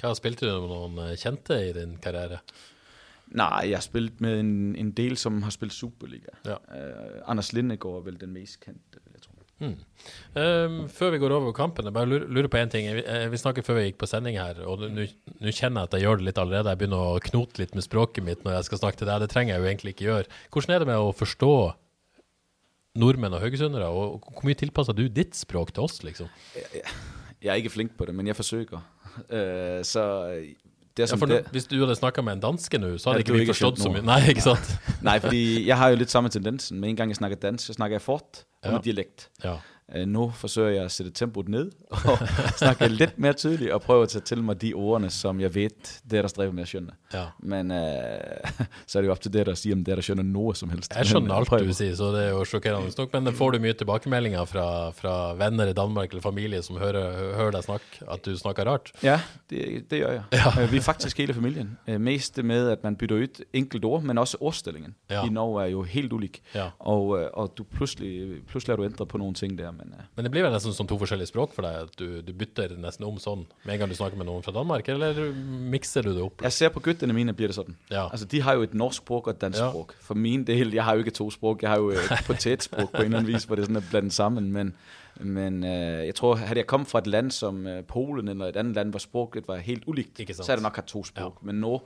Hva 0.00 0.12
spilte 0.14 0.48
du 0.48 0.60
med 0.60 0.72
noen 0.72 0.98
eh, 1.06 1.14
kjente 1.20 1.60
i 1.68 1.72
din 1.76 1.96
karriere? 2.02 2.42
Nej, 3.36 3.70
jeg 3.70 3.78
har 3.78 3.86
spillet 3.86 4.20
med 4.22 4.40
en, 4.40 4.52
en 4.78 4.90
del, 4.94 5.16
som 5.18 5.40
har 5.42 5.54
spillet 5.54 5.74
Superliga. 5.74 6.36
Ja. 6.46 6.60
Uh, 6.70 7.22
Anders 7.26 7.50
Lindegård 7.52 7.98
er 7.98 8.04
vel 8.10 8.20
den 8.20 8.30
mest 8.36 8.60
kendte, 8.62 9.00
vil 9.02 9.16
jeg 9.16 9.24
tro. 9.24 9.32
Mm. 9.56 9.72
Um, 10.36 10.88
før 10.92 11.10
vi 11.10 11.18
går 11.18 11.32
over 11.32 11.52
kampen, 11.56 11.88
jeg 11.88 11.94
bare 11.96 12.06
lurer, 12.06 12.48
på 12.52 12.60
én 12.60 12.68
ting. 12.68 12.86
Vi, 12.92 13.02
vi 13.32 13.40
snakket 13.40 13.66
før 13.66 13.78
vi 13.78 13.86
gikk 13.86 13.98
på 14.02 14.08
sending 14.10 14.36
her, 14.36 14.60
og 14.68 14.84
nå 14.84 15.06
kjenner 15.48 15.86
jeg 15.86 15.88
at 15.88 15.96
jeg 15.96 16.04
gjør 16.04 16.20
det 16.20 16.26
litt 16.28 16.40
allerede. 16.42 16.74
Jeg 16.74 16.80
begynner 16.82 17.14
å 17.16 17.22
knote 17.24 17.62
litt 17.62 17.74
med 17.74 17.86
språket 17.86 18.26
mitt 18.26 18.44
når 18.44 18.58
jeg 18.58 18.68
skal 18.68 18.82
snakke 18.82 19.00
til 19.00 19.08
deg. 19.10 19.24
Det 19.24 19.30
trenger 19.32 19.54
jeg 19.54 19.62
jo 19.62 19.70
egentlig 19.70 19.94
ikke 19.96 20.08
gjøre. 20.10 20.38
Hvordan 20.52 20.74
er 20.76 20.84
det 20.84 20.90
med 20.92 21.00
å 21.00 21.16
forstå 21.16 21.54
nordmenn 22.96 23.34
og 23.36 23.40
haugesundere, 23.44 23.86
og 23.88 24.20
hvor 24.24 24.44
mye 24.48 24.58
tilpasser 24.58 24.96
du 24.96 25.06
ditt 25.08 25.36
språk 25.36 25.72
til 25.76 25.84
oss, 25.86 26.02
liksom? 26.06 26.28
Jeg 26.56 27.52
er 27.52 27.60
ikke 27.60 27.70
flink 27.74 27.96
på 27.98 28.06
det, 28.08 28.14
men 28.16 28.26
jeg 28.26 28.36
forsøker. 28.36 28.80
Uh, 29.30 29.82
så 29.86 30.02
det 30.96 31.04
er 31.04 31.04
Ja, 31.04 31.06
som 31.12 31.20
for 31.20 31.28
det, 31.28 31.42
Hvis 31.52 31.66
du 31.68 31.76
hadde 31.80 31.94
snakka 31.96 32.22
med 32.24 32.38
en 32.38 32.40
danske 32.40 32.78
nå, 32.80 32.94
så 32.98 33.10
hadde 33.12 33.20
ikke 33.24 33.34
du 33.34 33.40
ikke 33.44 33.52
forstått 33.54 33.80
så 33.84 33.90
mye. 33.92 34.00
Nei, 34.04 34.20
ikke 34.32 34.44
sant? 34.46 34.70
Nej, 35.04 35.18
fordi 35.20 35.66
jeg 35.66 35.76
har 35.76 35.92
jo 35.92 35.96
lidt 36.00 36.10
samme 36.10 36.28
tendensen. 36.32 36.80
Med 36.80 36.88
en 36.94 36.96
gang 36.96 37.12
jeg 37.12 37.16
snakker 37.20 37.36
dansk, 37.36 37.66
så 37.68 37.76
snakker 37.76 37.98
jeg 38.00 38.02
fort 38.02 38.44
og 38.64 38.70
Ja. 38.70 38.72
med 38.72 38.82
dialekt. 38.86 39.28
Ja. 39.44 39.58
Uh, 39.94 40.00
nu 40.06 40.30
forsøger 40.30 40.70
jeg 40.70 40.84
at 40.84 40.90
sætte 40.92 41.12
tempoet 41.12 41.48
ned 41.48 41.70
og 41.90 42.18
snakke 42.58 42.88
lidt 42.88 43.18
mere 43.18 43.32
tydeligt 43.32 43.70
og 43.70 43.82
prøve 43.82 44.02
at 44.02 44.08
tage 44.08 44.22
til 44.22 44.42
mig 44.42 44.62
de 44.62 44.74
ordene, 44.74 45.10
som 45.10 45.40
jeg 45.40 45.54
ved, 45.54 45.70
det 46.10 46.18
er 46.18 46.22
der 46.22 46.28
stræber 46.28 46.52
med 46.52 46.62
at 46.62 46.68
skjønne. 46.68 46.92
ja. 47.14 47.24
Men 47.38 47.70
uh, 47.70 47.76
så 48.88 48.98
er 48.98 49.02
det 49.02 49.06
jo 49.06 49.12
op 49.12 49.20
til 49.20 49.32
det, 49.32 49.46
der 49.46 49.54
siger, 49.54 49.76
om 49.76 49.84
det 49.84 49.92
er 49.92 49.96
der 49.96 50.02
skjønner 50.02 50.22
noget 50.22 50.56
som 50.56 50.70
helst. 50.70 50.96
Jeg 50.96 51.06
skjønner 51.06 51.34
alt 51.34 51.50
du 51.50 51.72
sier, 51.72 51.94
så 51.94 52.12
det 52.12 52.24
er 52.24 52.30
jo 52.30 52.44
sjokkerende 52.44 52.90
nok. 52.98 53.12
Men 53.12 53.34
får 53.34 53.50
du 53.50 53.58
mye 53.58 53.72
tilbakemeldinger 53.72 54.44
fra, 54.44 54.90
fra 54.90 55.34
venner 55.34 55.66
i 55.66 55.72
Danmark 55.72 56.10
eller 56.10 56.22
familie 56.22 56.62
som 56.62 56.76
hører, 56.78 57.34
hører 57.36 57.50
deg 57.50 57.64
snakke, 57.64 57.86
at 58.12 58.26
du 58.26 58.36
snakker 58.36 58.64
rart? 58.64 58.92
Ja, 59.02 59.20
det, 59.50 59.84
det 59.90 60.00
gør 60.02 60.12
jeg. 60.12 60.22
Ja. 60.32 60.60
Ja. 60.60 60.66
Vi 60.66 60.76
er 60.76 60.80
faktisk 60.80 61.18
hele 61.18 61.34
familien. 61.34 61.78
Øh, 61.86 62.00
Mest 62.00 62.42
med, 62.42 62.68
at 62.68 62.82
man 62.84 62.96
bytter 62.96 63.16
ud 63.16 63.44
enkelt 63.52 63.84
ord, 63.84 64.02
men 64.02 64.18
også 64.18 64.36
ordstillingen. 64.40 64.94
Ja. 65.10 65.26
I 65.26 65.28
Norge 65.28 65.62
er 65.62 65.66
jo 65.66 65.82
helt 65.82 66.12
ulik. 66.12 66.42
Ja. 66.54 66.70
Og, 66.78 67.20
øh, 67.20 67.30
og 67.32 67.52
du 67.58 67.64
pludselig, 67.64 68.42
pludselig 68.46 68.72
har 68.72 68.76
du 68.76 68.84
ændret 68.84 69.08
på 69.08 69.18
nogle 69.18 69.34
ting 69.34 69.58
der. 69.58 69.72
Men, 69.78 69.94
øh, 69.98 70.04
Men 70.16 70.24
det 70.24 70.32
blir 70.34 70.42
vel 70.46 70.52
nesten 70.52 70.72
som 70.76 70.86
to 70.90 70.98
forskjellige 70.98 71.28
språk 71.30 71.54
for 71.54 71.62
deg? 71.66 71.86
At 71.86 71.98
du, 72.00 72.20
du 72.26 72.32
bytter 72.32 72.76
nesten 72.80 73.04
om 73.06 73.18
sånn 73.22 73.46
med 73.64 73.74
en 73.74 73.78
gang 73.82 73.90
du 73.92 73.96
snakker 73.98 74.18
med 74.20 74.26
noen 74.28 74.42
fra 74.46 74.52
Danmark, 74.56 74.88
eller 74.88 75.20
mikser 75.76 76.02
du 76.06 76.12
det 76.16 76.22
opp? 76.24 76.42
jeg 76.42 76.52
ser 76.52 76.68
på 76.74 76.80
gutterne 76.80 77.12
mine, 77.16 77.32
bliver 77.36 77.48
det 77.52 77.58
sådan. 77.60 77.76
Ja. 77.90 78.06
Altså, 78.10 78.26
de 78.26 78.42
har 78.42 78.54
jo 78.54 78.62
et 78.62 78.74
norsk 78.74 79.02
sprog 79.04 79.26
og 79.26 79.34
et 79.36 79.40
dansk 79.40 79.58
Ja. 79.60 79.64
ja. 79.64 79.70
sprog. 79.70 79.92
For 80.00 80.14
min 80.14 80.44
del, 80.46 80.72
jeg 80.74 80.84
har 80.84 80.92
jo 80.94 80.98
ikke 80.98 81.10
to 81.10 81.30
sprog. 81.30 81.58
Jeg 81.62 81.70
har 81.70 81.78
jo 81.78 81.90
et 81.90 81.98
potetsprog 82.30 82.90
på 82.90 83.02
en 83.02 83.04
eller 83.04 83.18
anden 83.18 83.32
vis, 83.34 83.44
hvor 83.44 83.56
det 83.56 83.64
sådan 83.64 83.76
er 83.76 83.86
blandet 83.90 84.12
sammen. 84.12 84.52
Men, 84.52 84.74
men 85.20 85.64
øh, 85.64 86.06
jeg 86.06 86.14
tror, 86.14 86.34
havde 86.36 86.58
jeg 86.58 86.66
kommet 86.66 86.88
fra 86.88 86.98
et 86.98 87.06
land 87.06 87.30
som 87.30 87.66
øh, 87.66 87.84
Polen 87.84 88.28
eller 88.28 88.46
et 88.46 88.56
andet 88.56 88.74
land, 88.74 88.90
hvor 88.90 88.98
sproget 88.98 89.48
var 89.48 89.56
helt 89.56 89.82
ulikt, 89.86 90.16
så 90.36 90.42
havde 90.46 90.58
jeg 90.58 90.62
nok 90.62 90.74
haft 90.76 90.86
to 90.88 91.04
sprog. 91.04 91.38
Ja. 91.42 91.46
Men 91.46 91.54
nu, 91.60 91.80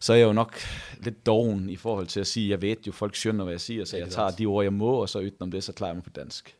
så 0.00 0.12
er 0.12 0.16
jeg 0.16 0.26
jo 0.26 0.32
nok 0.32 0.54
lidt 1.00 1.26
doven 1.26 1.70
i 1.70 1.76
forhold 1.76 2.06
til 2.06 2.20
at 2.20 2.26
sige, 2.26 2.50
jeg 2.50 2.62
ved 2.62 2.76
jo, 2.86 2.92
folk 2.92 3.16
skjønner, 3.16 3.44
hvad 3.44 3.54
jeg 3.54 3.60
siger, 3.60 3.84
så 3.84 3.96
jeg 3.96 4.08
tager 4.10 4.28
sant. 4.28 4.38
de 4.38 4.46
ord, 4.46 4.64
jeg 4.64 4.72
må, 4.72 4.90
og 4.92 5.08
så 5.08 5.18
udenom 5.18 5.50
det, 5.50 5.64
så 5.64 5.72
klarer 5.72 5.90
jeg 5.90 5.96
mig 5.96 6.04
på 6.04 6.10
dansk. 6.10 6.54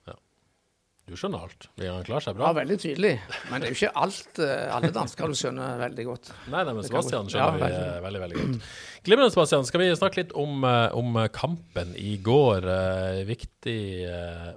Du 1.08 1.14
skjønner 1.16 1.40
alt. 1.46 1.66
Han 1.80 2.02
klarer 2.04 2.20
seg 2.26 2.34
Ja, 2.34 2.38
bra. 2.38 2.48
veldig 2.58 2.76
tydelig. 2.82 3.12
Men 3.50 3.62
det 3.62 3.68
er 3.68 3.72
jo 3.72 3.76
ikke 3.78 3.92
alt, 3.96 4.38
eh, 4.44 4.74
alle 4.76 4.90
dansker 4.92 5.30
du 5.32 5.36
skjønner 5.40 5.78
veldig 5.80 6.04
godt. 6.04 6.28
Nei, 6.52 6.64
nei, 6.68 6.74
men 6.76 6.84
Sebastian 6.84 7.30
skjønner 7.32 7.46
ja, 7.46 7.54
vi 7.54 7.62
veldig. 7.62 7.78
eh, 7.94 8.02
veldig, 8.04 8.20
veldig 8.24 8.36
godt. 8.42 8.66
Glimrende, 9.08 9.32
Sebastian. 9.32 9.64
Skal 9.70 9.80
vi 9.80 9.86
snakke 9.96 10.20
litt 10.20 10.34
om, 10.36 10.64
eh, 10.68 10.96
om 11.00 11.16
kampen 11.32 11.94
i 11.96 12.18
går? 12.18 12.68
Viktig 13.28 13.78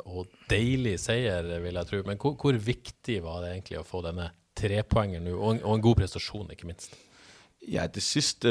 og 0.06 0.28
deilig 0.52 0.98
seier, 1.00 1.48
vil 1.64 1.80
jeg 1.80 1.88
tro. 1.90 2.02
Men 2.06 2.18
hvor, 2.20 2.36
hvor 2.36 2.60
viktig 2.68 3.22
var 3.24 3.42
det 3.46 3.54
egentlig 3.56 3.80
å 3.80 3.86
få 3.88 4.04
denne 4.04 4.28
trepoengeren 4.60 5.24
nå, 5.30 5.38
og, 5.40 5.56
en- 5.56 5.64
og 5.64 5.76
en 5.80 5.82
god 5.88 5.96
prestasjon, 6.04 6.52
ikke 6.52 6.68
minst? 6.68 6.94
Ja, 7.68 7.86
det 7.88 8.02
sidste... 8.04 8.50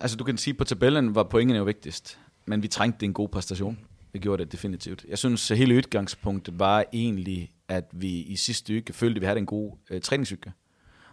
Altså, 0.00 0.16
du 0.18 0.24
kan 0.24 0.36
sige, 0.36 0.54
på 0.58 0.66
tabellen 0.68 1.12
var 1.14 1.24
pointene 1.30 1.60
jo 1.62 1.64
vigtigst. 1.68 2.16
Men 2.46 2.60
vi 2.60 2.68
trængte 2.68 3.06
en 3.06 3.14
god 3.16 3.30
præstation. 3.32 3.78
Det 4.14 4.22
gjorde 4.22 4.44
det 4.44 4.52
definitivt. 4.52 5.04
Jeg 5.08 5.18
synes, 5.18 5.50
at 5.50 5.58
hele 5.58 5.76
udgangspunktet 5.76 6.58
var 6.58 6.84
egentlig, 6.92 7.50
at 7.68 7.84
vi 7.92 8.08
i 8.08 8.36
sidste 8.36 8.72
uge 8.72 8.82
følte, 8.90 9.16
at 9.16 9.20
vi 9.20 9.26
havde 9.26 9.38
en 9.38 9.46
god 9.46 9.72
øh, 9.90 10.00
træningsuge. 10.00 10.52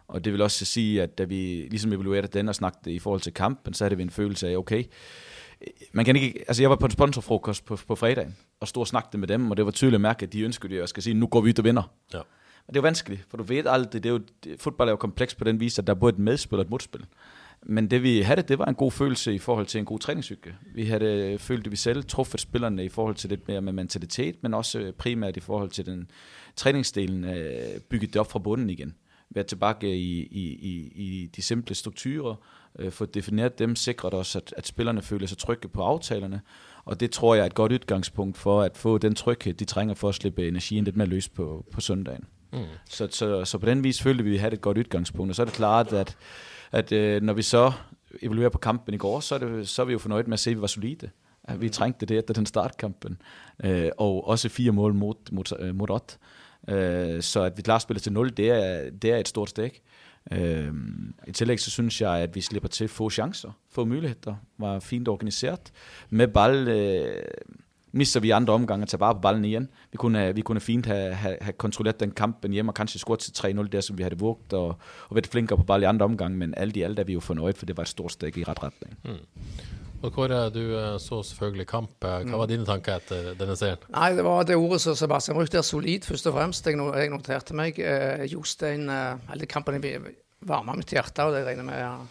Og 0.07 0.25
det 0.25 0.33
vil 0.33 0.41
også 0.41 0.65
sige, 0.65 1.01
at 1.01 1.17
da 1.17 1.23
vi 1.23 1.67
ligesom 1.69 1.93
evaluerede 1.93 2.27
den 2.27 2.49
og 2.49 2.55
snakkede 2.55 2.95
i 2.95 2.99
forhold 2.99 3.21
til 3.21 3.33
kampen, 3.33 3.73
så 3.73 3.83
havde 3.83 3.97
vi 3.97 4.03
en 4.03 4.09
følelse 4.09 4.49
af, 4.49 4.57
okay, 4.57 4.83
øh, 5.61 5.67
man 5.93 6.05
kan 6.05 6.15
ikke, 6.15 6.43
altså 6.47 6.63
jeg 6.63 6.69
var 6.69 6.75
på 6.75 6.85
en 6.85 6.91
sponsorfrokost 6.91 7.65
på, 7.65 7.75
på 7.87 7.95
fredagen, 7.95 8.35
og 8.59 8.67
stod 8.67 8.81
og 8.81 8.87
snakkede 8.87 9.17
med 9.17 9.27
dem, 9.27 9.51
og 9.51 9.57
det 9.57 9.65
var 9.65 9.71
tydeligt 9.71 9.95
at 9.95 10.01
mærke, 10.01 10.23
at 10.23 10.33
de 10.33 10.41
ønskede, 10.41 10.73
at 10.73 10.79
jeg 10.79 10.89
skal 10.89 11.03
sige, 11.03 11.13
nu 11.13 11.27
går 11.27 11.41
vi 11.41 11.49
ud 11.49 11.59
og 11.59 11.65
vinder. 11.65 11.93
Ja. 12.13 12.19
Og 12.19 12.67
det 12.67 12.75
er 12.75 12.81
jo 12.81 12.81
vanskeligt, 12.81 13.25
for 13.29 13.37
du 13.37 13.43
ved 13.43 13.65
aldrig, 13.65 14.03
det 14.03 14.09
er 14.09 14.13
jo, 14.13 14.21
det, 14.43 14.61
fodbold 14.61 14.89
er 14.89 14.93
jo 14.93 14.97
kompleks 14.97 15.35
på 15.35 15.43
den 15.43 15.59
vis, 15.59 15.79
at 15.79 15.87
der 15.87 15.93
er 15.93 15.99
både 15.99 16.13
et 16.13 16.19
medspil 16.19 16.55
og 16.55 16.61
et 16.61 16.69
modspil. 16.69 17.05
Men 17.65 17.91
det 17.91 18.03
vi 18.03 18.21
havde, 18.21 18.41
det 18.41 18.59
var 18.59 18.65
en 18.65 18.75
god 18.75 18.91
følelse 18.91 19.33
i 19.33 19.39
forhold 19.39 19.65
til 19.65 19.79
en 19.79 19.85
god 19.85 19.99
træningsuge. 19.99 20.55
Vi 20.75 20.85
havde 20.85 21.37
følt, 21.39 21.65
at 21.65 21.71
vi 21.71 21.75
selv 21.75 22.03
truffet 22.03 22.39
spillerne 22.39 22.85
i 22.85 22.89
forhold 22.89 23.15
til 23.15 23.29
lidt 23.29 23.47
mere 23.47 23.61
med 23.61 23.73
mentalitet, 23.73 24.35
men 24.43 24.53
også 24.53 24.79
øh, 24.79 24.93
primært 24.93 25.37
i 25.37 25.39
forhold 25.39 25.69
til 25.69 25.85
den 25.85 26.11
træningsdelen, 26.55 27.23
øh, 27.23 27.79
bygget 27.89 28.13
det 28.13 28.19
op 28.19 28.31
fra 28.31 28.39
bunden 28.39 28.69
igen. 28.69 28.95
Være 29.29 29.43
tilbage 29.43 29.97
i, 29.97 30.21
i, 30.21 30.43
i, 30.53 30.91
i 30.95 31.29
de 31.35 31.41
simple 31.41 31.75
strukturer, 31.75 32.35
øh, 32.79 32.91
få 32.91 33.05
defineret 33.05 33.59
dem, 33.59 33.75
sikret 33.75 34.13
også, 34.13 34.37
at, 34.39 34.53
at 34.57 34.67
spillerne 34.67 35.01
føler 35.01 35.27
sig 35.27 35.37
trygge 35.37 35.67
på 35.67 35.81
aftalerne, 35.81 36.41
og 36.85 36.99
det 36.99 37.11
tror 37.11 37.35
jeg 37.35 37.41
er 37.41 37.45
et 37.45 37.55
godt 37.55 37.71
udgangspunkt 37.71 38.37
for 38.37 38.61
at 38.61 38.77
få 38.77 38.97
den 38.97 39.15
tryghed, 39.15 39.53
de 39.53 39.65
trænger 39.65 39.93
for 39.93 40.09
at 40.09 40.15
slippe 40.15 40.47
energien 40.47 40.83
lidt 40.83 40.95
mere 40.95 41.07
løs 41.07 41.29
på, 41.29 41.65
på 41.71 41.81
søndagen. 41.81 42.23
Mm. 42.53 42.59
Så, 42.89 43.07
så, 43.11 43.45
så 43.45 43.57
på 43.57 43.65
den 43.65 43.83
vis 43.83 44.01
følte 44.01 44.23
vi, 44.23 44.29
at 44.29 44.33
vi 44.33 44.37
havde 44.37 44.53
et 44.53 44.61
godt 44.61 44.77
udgangspunkt, 44.77 45.29
og 45.29 45.35
så 45.35 45.41
er 45.41 45.45
det 45.45 45.55
klart, 45.55 45.93
at, 45.93 46.17
at 46.71 46.91
øh, 46.91 47.21
når 47.21 47.33
vi 47.33 47.41
så 47.41 47.71
evaluerer 48.21 48.49
på 48.49 48.57
kampen 48.57 48.93
i 48.93 48.97
går, 48.97 49.19
så 49.19 49.35
er, 49.35 49.39
det, 49.39 49.69
så 49.69 49.81
er 49.81 49.85
vi 49.85 49.93
jo 49.93 49.99
fornøjet 49.99 50.27
med 50.27 50.33
at 50.33 50.39
se, 50.39 50.49
at 50.49 50.55
vi 50.55 50.61
var 50.61 50.67
solide. 50.67 51.09
At 51.43 51.61
vi 51.61 51.69
trængte 51.69 52.05
det 52.05 52.17
efter 52.17 52.33
den 52.33 52.45
startkampen, 52.45 53.21
øh, 53.63 53.89
og 53.97 54.27
også 54.27 54.49
fire 54.49 54.71
mål 54.71 54.93
mod, 54.93 55.15
mod, 55.31 55.59
øh, 55.59 55.75
mod 55.75 55.89
Ott. 55.89 56.17
Øh, 56.67 57.21
så 57.21 57.41
at 57.41 57.57
vi 57.57 57.61
klarer 57.61 57.79
spillet 57.79 58.03
til 58.03 58.13
0, 58.13 58.37
det 58.37 58.49
er, 58.49 58.89
det 58.89 59.11
er 59.11 59.17
et 59.17 59.27
stort 59.27 59.49
stik. 59.49 59.81
Øh, 60.31 60.73
I 61.27 61.31
tillæg 61.31 61.59
så 61.59 61.71
synes 61.71 62.01
jeg, 62.01 62.17
at 62.19 62.35
vi 62.35 62.41
slipper 62.41 62.69
til 62.69 62.87
få 62.87 63.09
chancer, 63.09 63.51
få 63.69 63.85
muligheder, 63.85 64.35
var 64.57 64.79
fint 64.79 65.07
organiseret. 65.07 65.71
Med 66.09 66.27
ball 66.27 66.67
øh, 66.67 67.23
mister 67.91 68.19
vi 68.19 68.29
andre 68.31 68.53
omgange 68.53 68.83
at 68.83 68.89
tage 68.89 68.99
vare 68.99 69.15
på 69.15 69.21
ballen 69.21 69.45
igen. 69.45 69.69
Vi 69.91 69.97
kunne, 69.97 70.19
have- 70.19 70.35
vi 70.35 70.41
kunne 70.41 70.59
fint 70.59 70.85
have, 70.85 71.13
have, 71.13 71.37
have 71.41 71.53
kontrolleret 71.53 71.99
den 71.99 72.11
kampen 72.11 72.51
hjemme 72.51 72.71
og 72.71 72.75
kanskje 72.75 72.99
scoret 72.99 73.19
til 73.19 73.31
3-0 73.31 73.67
der, 73.67 73.81
som 73.81 73.97
vi 73.97 74.03
havde 74.03 74.17
vugt, 74.19 74.53
og, 74.53 74.67
og 75.09 75.15
været 75.15 75.27
flinkere 75.27 75.57
på 75.57 75.63
ball 75.63 75.81
i 75.83 75.85
andre 75.85 76.05
omgange, 76.05 76.37
men 76.37 76.53
alt 76.57 76.77
i 76.77 76.81
alt 76.81 76.99
er 76.99 77.03
vi 77.03 77.13
jo 77.13 77.19
fornøjet, 77.19 77.57
for 77.57 77.65
det 77.65 77.77
var 77.77 77.83
et 77.83 77.89
stort 77.89 78.11
stik 78.11 78.37
i 78.37 78.43
ret 78.43 78.63
retning. 78.63 78.97
Og 80.01 80.13
Kåre, 80.13 80.49
du 80.49 80.59
eh, 80.77 80.95
så 80.99 81.19
selvfølgelig 81.23 81.67
kamp. 81.69 81.91
Eh, 82.03 82.23
Hva 82.25 82.37
var 82.41 82.47
dine 82.49 82.65
tanker 82.65 82.95
etter 82.97 83.35
denne 83.37 83.53
serien? 83.55 83.77
Nei, 83.93 84.07
det 84.17 84.23
var 84.25 84.47
det 84.49 84.55
ordet 84.57 84.81
som 84.81 84.95
Sebastian 84.97 85.37
brukte, 85.37 85.59
der, 85.59 85.61
solid, 85.67 86.07
først 86.09 86.25
og 86.27 86.33
fremst. 86.33 86.65
Jeg, 86.65 86.79
no- 86.79 86.95
jeg 86.97 87.11
noterte 87.13 87.53
meg. 87.53 87.77
Eh, 87.77 88.23
Jostein 88.33 88.89
eh, 88.89 89.19
Eller 89.33 89.45
kampen 89.45 89.77
varma 90.41 90.73
mitt 90.73 90.89
hjerte, 90.89 91.21
og 91.21 91.35
det 91.35 91.43
regner 91.45 91.61
jeg 91.77 91.91
med 92.01 92.07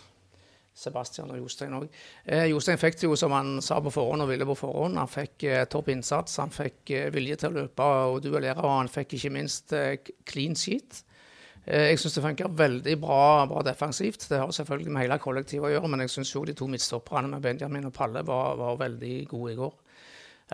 Sebastian 0.80 1.30
og 1.34 1.42
Jostein 1.42 1.76
òg. 1.76 1.86
Eh, 2.24 2.46
Jostein 2.50 2.80
fikk 2.80 2.96
det 3.00 3.08
jo 3.10 3.18
som 3.20 3.34
han 3.36 3.58
sa 3.64 3.78
på 3.84 3.92
forhånd 3.92 4.24
og 4.24 4.30
ville 4.32 4.46
på 4.48 4.56
forhånd. 4.58 4.96
Han 5.00 5.10
fikk 5.10 5.44
eh, 5.48 5.66
topp 5.70 5.92
innsats, 5.92 6.38
han 6.40 6.52
fikk 6.54 6.94
eh, 6.96 7.10
vilje 7.14 7.36
til 7.42 7.52
å 7.52 7.58
løpe 7.60 7.88
og 8.14 8.20
duellere, 8.24 8.58
og 8.64 8.78
han 8.78 8.90
fikk 8.92 9.18
ikke 9.18 9.32
minst 9.36 9.74
eh, 9.76 9.94
clean 10.28 10.56
sheet. 10.56 11.02
Eh, 11.66 11.90
Jeg 11.90 12.00
syns 12.00 12.16
det 12.16 12.24
funker 12.24 12.56
veldig 12.62 12.96
bra, 13.02 13.20
bra 13.50 13.62
defensivt. 13.66 14.24
Det 14.30 14.40
har 14.40 14.50
selvfølgelig 14.56 14.94
med 14.96 15.04
hele 15.04 15.20
kollektivet 15.20 15.68
å 15.68 15.74
gjøre, 15.74 15.92
men 15.92 16.06
jeg 16.06 16.14
syns 16.16 16.32
jo 16.34 16.44
de 16.48 16.56
to 16.56 16.66
midtstopperne 16.72 17.28
med 17.34 17.44
Benjamin 17.44 17.90
og 17.90 17.94
Palle 17.96 18.24
var, 18.26 18.56
var 18.60 18.80
veldig 18.80 19.14
gode 19.30 19.52
i 19.52 19.60
går. 19.60 19.76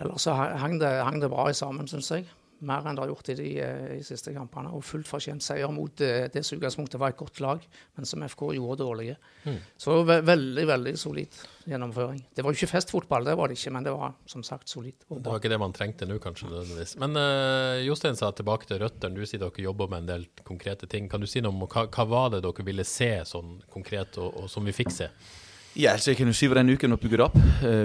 Ellers 0.03 0.27
så 0.27 0.35
hang 0.37 0.75
det, 0.81 0.91
hang 1.07 1.21
det 1.23 1.31
bra 1.33 1.47
i 1.49 1.55
sammen, 1.57 1.87
syns 1.89 2.11
jeg. 2.13 2.27
Mer 2.65 2.87
enn 2.87 2.97
det 2.97 3.03
har 3.03 3.11
gjort 3.11 3.29
i 3.29 3.35
de, 3.37 3.49
eh, 3.61 3.97
i 3.99 4.03
siste 4.05 4.33
kampene. 4.33 4.71
Og 4.73 4.81
fullt 4.85 5.07
fortjent 5.07 5.43
seier 5.45 5.69
mot 5.73 6.01
eh, 6.01 6.25
det 6.33 6.41
som 6.45 6.55
i 6.55 6.59
utgangspunktet 6.59 6.99
var 7.01 7.13
et 7.13 7.19
godt 7.19 7.41
lag, 7.43 7.61
men 7.95 8.05
som 8.09 8.23
FK 8.25 8.47
gjorde 8.57 8.79
dårlige. 8.81 9.17
Så 9.77 10.01
ve 10.07 10.17
veldig, 10.25 10.65
veldig 10.67 10.93
solid 10.97 11.37
gjennomføring. 11.67 12.19
Det 12.35 12.43
var 12.43 12.51
jo 12.51 12.59
ikke 12.59 12.71
festfotball, 12.71 13.27
det 13.27 13.37
var 13.37 13.47
det 13.51 13.57
ikke, 13.59 13.71
men 13.75 13.85
det 13.85 13.93
var 13.93 14.15
som 14.25 14.43
sagt 14.43 14.69
solid. 14.69 14.95
Og 15.09 15.21
Det 15.21 15.31
var 15.31 15.39
ikke 15.39 15.51
det 15.53 15.59
man 15.61 15.75
trengte 15.75 16.07
nå, 16.09 16.17
kanskje. 16.23 16.49
nødvendigvis. 16.49 16.97
Men 16.99 17.15
uh, 17.15 17.79
Jostein 17.85 18.15
sa 18.15 18.31
tilbake 18.31 18.67
til 18.67 18.81
røttene. 18.81 19.15
Du 19.15 19.25
sier 19.25 19.39
dere 19.43 19.63
jobber 19.63 19.87
med 19.91 20.05
en 20.05 20.07
del 20.13 20.27
konkrete 20.43 20.87
ting. 20.87 21.09
Kan 21.09 21.21
du 21.21 21.27
si 21.27 21.41
noe 21.43 21.53
om 21.53 21.67
hva, 21.67 21.87
hva 21.87 22.07
var 22.07 22.31
det 22.35 22.43
dere 22.43 22.65
ville 22.65 22.83
se 22.87 23.11
sånn 23.27 23.59
konkret, 23.71 24.17
og, 24.17 24.43
og 24.43 24.49
som 24.51 24.65
vi 24.65 24.75
fikk 24.75 24.91
se? 24.91 25.11
Ja, 25.77 25.93
altså 25.93 26.11
jeg 26.11 26.17
kan 26.17 26.27
jo 26.27 26.33
sige, 26.33 26.49
hvordan 26.49 26.71
ugen 26.73 26.95
var 26.95 26.97
bygget 26.97 27.21
op. 27.21 27.35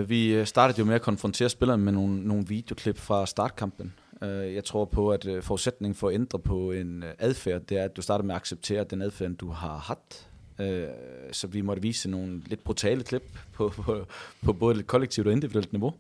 Vi 0.09 0.23
startede 0.49 0.81
jo 0.81 0.87
med 0.89 0.97
at 0.97 1.05
konfrontere 1.05 1.51
spillerne 1.53 1.85
med 1.85 1.93
nogle, 1.93 2.23
nogle 2.25 2.47
videoklip 2.49 2.97
fra 2.99 3.27
startkampen. 3.27 3.93
Øh, 4.23 4.55
jeg 4.55 4.65
tror 4.65 4.85
på, 4.85 5.11
at 5.11 5.27
øh, 5.27 5.43
forudsætningen 5.43 5.95
for 5.95 6.09
at 6.09 6.15
ændre 6.15 6.39
på 6.39 6.73
en 6.73 7.03
øh, 7.03 7.15
adfærd, 7.19 7.61
det 7.61 7.79
er, 7.79 7.85
at 7.85 7.97
du 7.97 8.03
starter 8.03 8.25
med 8.25 8.35
at 8.35 8.41
acceptere 8.41 8.85
den 8.85 9.03
adfærd, 9.03 9.31
du 9.31 9.49
har 9.51 9.77
haft. 9.77 10.29
Øh, 10.59 10.89
så 11.33 11.47
vi 11.47 11.61
måtte 11.61 11.83
vise 11.83 12.11
nogle 12.11 12.43
lidt 12.47 12.65
brutale 12.65 13.05
klip 13.05 13.39
på, 13.53 13.69
på, 13.69 14.07
på 14.43 14.53
både 14.53 14.81
et 14.81 14.87
kollektivt 14.87 15.27
og 15.27 15.33
individuelt 15.33 15.73
niveau. 15.73 15.95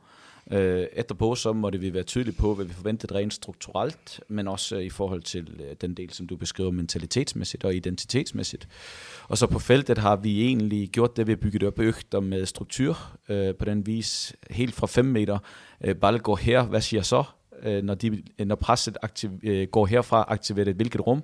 Øh, 0.50 0.86
etterpå 0.92 1.34
så 1.34 1.52
måtte 1.52 1.78
vi 1.78 1.94
være 1.94 2.02
tydelige 2.02 2.34
på, 2.34 2.54
hvad 2.54 2.64
vi 2.64 2.72
forventede 2.72 3.14
rent 3.14 3.34
strukturelt, 3.34 4.20
men 4.28 4.48
også 4.48 4.76
i 4.76 4.90
forhold 4.90 5.22
til 5.22 5.74
den 5.80 5.94
del, 5.94 6.12
som 6.12 6.26
du 6.26 6.36
beskriver 6.36 6.70
mentalitetsmæssigt 6.70 7.64
og 7.64 7.74
identitetsmæssigt. 7.74 8.68
Og 9.28 9.38
så 9.38 9.46
på 9.46 9.58
feltet 9.58 9.98
har 9.98 10.16
vi 10.16 10.42
egentlig 10.44 10.88
gjort 10.88 11.16
det, 11.16 11.26
vi 11.26 11.32
har 11.32 11.36
bygget 11.36 11.62
op 11.62 11.78
øgter 11.78 12.20
med 12.20 12.46
struktur 12.46 12.98
øh, 13.28 13.54
på 13.54 13.64
den 13.64 13.86
vis, 13.86 14.36
helt 14.50 14.74
fra 14.74 14.86
5 14.86 15.04
meter. 15.04 15.38
Øh, 15.80 16.00
går 16.00 16.36
her, 16.36 16.62
hvad 16.62 16.80
siger 16.80 17.02
så? 17.02 17.24
Øh, 17.62 17.82
når, 17.82 17.94
de, 17.94 18.22
øh, 18.38 18.46
når 18.46 18.54
presset 18.54 18.96
aktiv, 19.02 19.30
øh, 19.42 19.68
går 19.68 19.86
herfra, 19.86 20.24
aktiverer 20.28 20.64
det 20.64 20.74
hvilket 20.74 21.06
rum? 21.06 21.22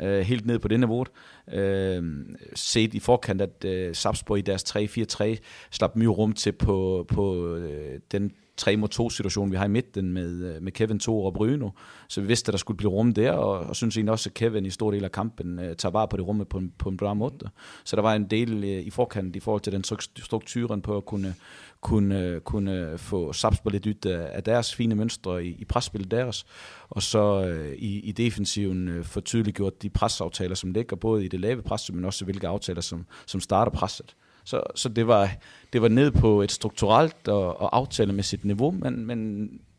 øh, 0.00 0.20
helt 0.20 0.46
ned 0.46 0.58
på 0.58 0.68
det 0.68 0.80
niveau. 0.80 1.04
Øh, 1.52 2.26
set 2.54 2.94
i 2.94 3.00
forkant, 3.00 3.40
at 3.40 3.64
øh, 3.64 3.94
Sapsborg 3.94 4.38
i 4.38 4.40
deres 4.40 4.76
3-4-3 4.76 5.36
slap 5.70 5.96
mye 5.96 6.08
rum 6.08 6.32
til 6.32 6.52
på, 6.52 7.06
på 7.08 7.54
øh, 7.56 8.00
den 8.12 8.32
3 8.58 8.76
mod 8.76 8.88
2 8.88 9.10
situation, 9.10 9.50
vi 9.50 9.56
har 9.56 9.64
i 9.64 9.68
midten 9.68 10.12
med, 10.12 10.54
øh, 10.54 10.62
med 10.62 10.72
Kevin 10.72 11.00
Thor 11.00 11.26
og 11.26 11.34
Bruno. 11.34 11.70
Så 12.08 12.20
vi 12.20 12.26
vidste, 12.26 12.48
at 12.48 12.52
der 12.52 12.58
skulle 12.58 12.78
blive 12.78 12.90
rum 12.90 13.14
der, 13.14 13.32
og, 13.32 13.58
og 13.58 13.76
synes 13.76 13.96
egentlig 13.96 14.12
også, 14.12 14.28
at 14.28 14.34
Kevin 14.34 14.66
i 14.66 14.70
stor 14.70 14.90
del 14.90 15.04
af 15.04 15.12
kampen 15.12 15.58
uh, 15.58 15.64
tager 15.64 15.90
vare 15.90 16.08
på 16.08 16.16
det 16.16 16.26
rumme 16.26 16.44
på 16.44 16.58
en, 16.58 16.72
på 16.78 16.88
en 16.88 16.96
bra 16.96 17.14
måde. 17.14 17.50
Så 17.84 17.96
der 17.96 18.02
var 18.02 18.14
en 18.14 18.24
del 18.24 18.58
uh, 18.58 18.86
i 18.86 18.90
forkant 18.90 19.36
i 19.36 19.40
forhold 19.40 19.62
til 19.62 19.72
den 19.72 19.84
strukturen 20.16 20.82
på 20.82 20.96
at 20.96 21.04
kunne, 21.04 21.34
kunne, 21.80 22.40
kunne 22.44 22.98
få 22.98 23.32
Sapsborg 23.32 23.72
lidt 23.72 23.86
ud 23.86 24.10
af, 24.10 24.30
af 24.32 24.44
deres 24.44 24.74
fine 24.74 24.94
mønstre 24.94 25.44
i, 25.44 25.56
i 25.58 25.64
presspillet 25.64 26.10
deres, 26.10 26.46
og 26.90 27.02
så 27.02 27.40
uh, 27.40 27.72
i, 27.72 28.00
i 28.00 28.12
defensiven 28.12 28.98
uh, 28.98 29.04
få 29.04 29.20
tydeliggjort 29.20 29.82
de 29.82 29.90
presaftaler, 29.90 30.54
som 30.54 30.72
ligger 30.72 30.96
både 30.96 31.24
i 31.24 31.28
det 31.28 31.40
lave 31.40 31.62
pres, 31.62 31.92
men 31.92 32.04
også 32.04 32.24
hvilke 32.24 32.48
aftaler, 32.48 32.80
som, 32.80 33.06
som 33.26 33.40
starter 33.40 33.72
presset. 33.72 34.14
Så, 34.48 34.62
så 34.74 34.88
det, 34.88 35.04
var, 35.06 35.34
det 35.72 35.82
var 35.84 35.92
ned 35.92 36.14
på 36.16 36.38
et 36.42 36.52
strukturelt 36.52 37.28
og, 37.28 37.60
og 37.60 37.76
aftalemæssigt 37.76 38.44
niveau, 38.48 38.70
men, 38.70 39.02
men 39.06 39.18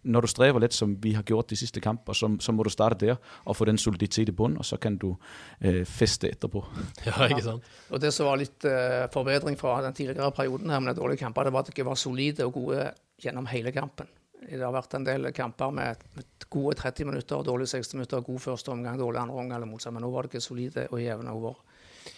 når 0.04 0.22
du 0.22 0.28
stræber 0.28 0.60
lidt, 0.60 0.74
som 0.74 0.94
vi 1.04 1.14
har 1.14 1.24
gjort 1.28 1.50
de 1.50 1.56
sidste 1.56 1.82
kampe, 1.82 2.14
så, 2.14 2.30
så 2.40 2.54
må 2.56 2.64
du 2.64 2.70
starte 2.70 3.06
der 3.06 3.16
og 3.46 3.56
få 3.56 3.66
den 3.66 3.78
soliditet 3.78 4.30
i 4.30 4.32
bund, 4.32 4.58
og 4.58 4.66
så 4.66 4.78
kan 4.78 4.98
du 4.98 5.16
øh, 5.62 5.86
feste 5.86 6.30
etterpå. 6.30 6.66
Ja, 7.06 7.26
ikke 7.26 7.42
sant? 7.42 7.64
Ja. 7.64 7.96
Og 7.96 8.02
det 8.02 8.14
som 8.14 8.30
var 8.30 8.40
litt 8.40 8.66
uh, 8.68 9.10
forbedring 9.14 9.58
fra 9.60 9.80
den 9.86 9.98
tidligere 9.98 10.32
perioden 10.32 10.70
her 10.70 10.80
med 10.80 10.96
dårlige 10.96 11.24
kamper, 11.24 11.50
det 11.50 11.54
var 11.54 11.66
at 11.66 11.74
de 11.76 11.86
var 11.86 12.00
solide 12.00 12.46
og 12.46 12.54
gode 12.54 12.92
gjennom 13.22 13.50
hele 13.50 13.74
kampen. 13.76 14.08
Det 14.46 14.62
har 14.62 14.72
vært 14.72 14.94
en 14.96 15.06
del 15.06 15.32
kamper 15.36 15.74
med, 15.76 16.06
gode 16.50 16.78
30 16.80 17.10
minutter, 17.10 17.42
dårlige 17.44 17.74
60 17.74 17.94
minutter, 17.98 18.22
god 18.22 18.40
første 18.40 18.72
omgang, 18.72 19.00
dårlig 19.00 19.20
andre 19.22 19.36
omgang, 19.36 19.58
eller 19.58 19.74
motsatt. 19.74 19.94
Men 19.94 20.06
nå 20.06 20.14
var 20.14 20.26
det 20.26 20.34
ikke 20.34 20.46
solide 20.46 20.88
og 20.94 21.04
jevne 21.04 21.34
over 21.34 21.60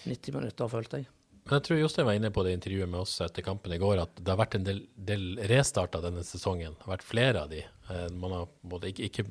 90 0.06 0.38
minutter, 0.38 0.70
følte 0.72 1.02
jeg. 1.02 1.10
Men 1.44 1.58
jeg 1.58 1.66
tror 1.66 1.80
Jostein 1.82 2.08
var 2.08 2.18
inne 2.18 2.32
på 2.34 2.44
det 2.46 2.54
intervjuet 2.56 2.90
med 2.90 3.02
oss 3.02 3.16
etter 3.26 3.46
kampen 3.46 3.74
i 3.74 3.80
går, 3.82 4.04
at 4.04 4.20
det 4.20 4.30
har 4.30 4.40
vært 4.40 4.60
en 4.60 4.68
del, 4.68 4.84
del 4.96 5.26
restarter 5.50 6.04
denne 6.04 6.24
sesongen. 6.26 6.76
Det 6.78 6.86
har 6.86 6.94
vært 6.94 7.08
flere 7.08 7.46
av 7.46 7.52
de. 7.52 7.64
Eh, 7.64 8.08
man 8.14 8.36
har 8.36 8.52
både, 8.62 8.92
ikke, 8.92 9.10
ikke, 9.10 9.26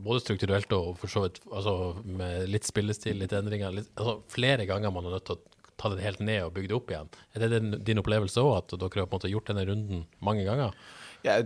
både 0.00 0.24
strukturelt 0.24 0.72
og 0.76 0.94
for 1.00 1.12
så 1.12 1.26
vidt 1.26 1.42
altså 1.50 1.74
med 2.04 2.48
litt 2.50 2.68
spillestil, 2.68 3.20
litt 3.20 3.36
endringer. 3.36 3.76
Litt, 3.76 3.92
altså 3.96 4.20
flere 4.32 4.66
ganger 4.70 4.94
man 4.96 5.10
er 5.10 5.18
nødt 5.18 5.28
til 5.28 5.36
å 5.36 5.60
ta 5.80 5.92
det 5.92 6.04
helt 6.04 6.24
ned 6.24 6.42
og 6.44 6.54
bygge 6.56 6.72
det 6.72 6.76
opp 6.76 6.90
igjen. 6.92 7.12
Er 7.34 7.44
det 7.44 7.52
din, 7.54 7.76
din 7.84 8.00
opplevelse 8.02 8.42
òg, 8.44 8.56
at 8.58 8.74
dere 8.76 9.04
har 9.04 9.08
på 9.08 9.16
en 9.16 9.20
måte 9.20 9.32
gjort 9.32 9.52
denne 9.52 9.66
runden 9.68 10.02
mange 10.24 10.44
ganger? 10.48 10.76
Ja, 11.24 11.40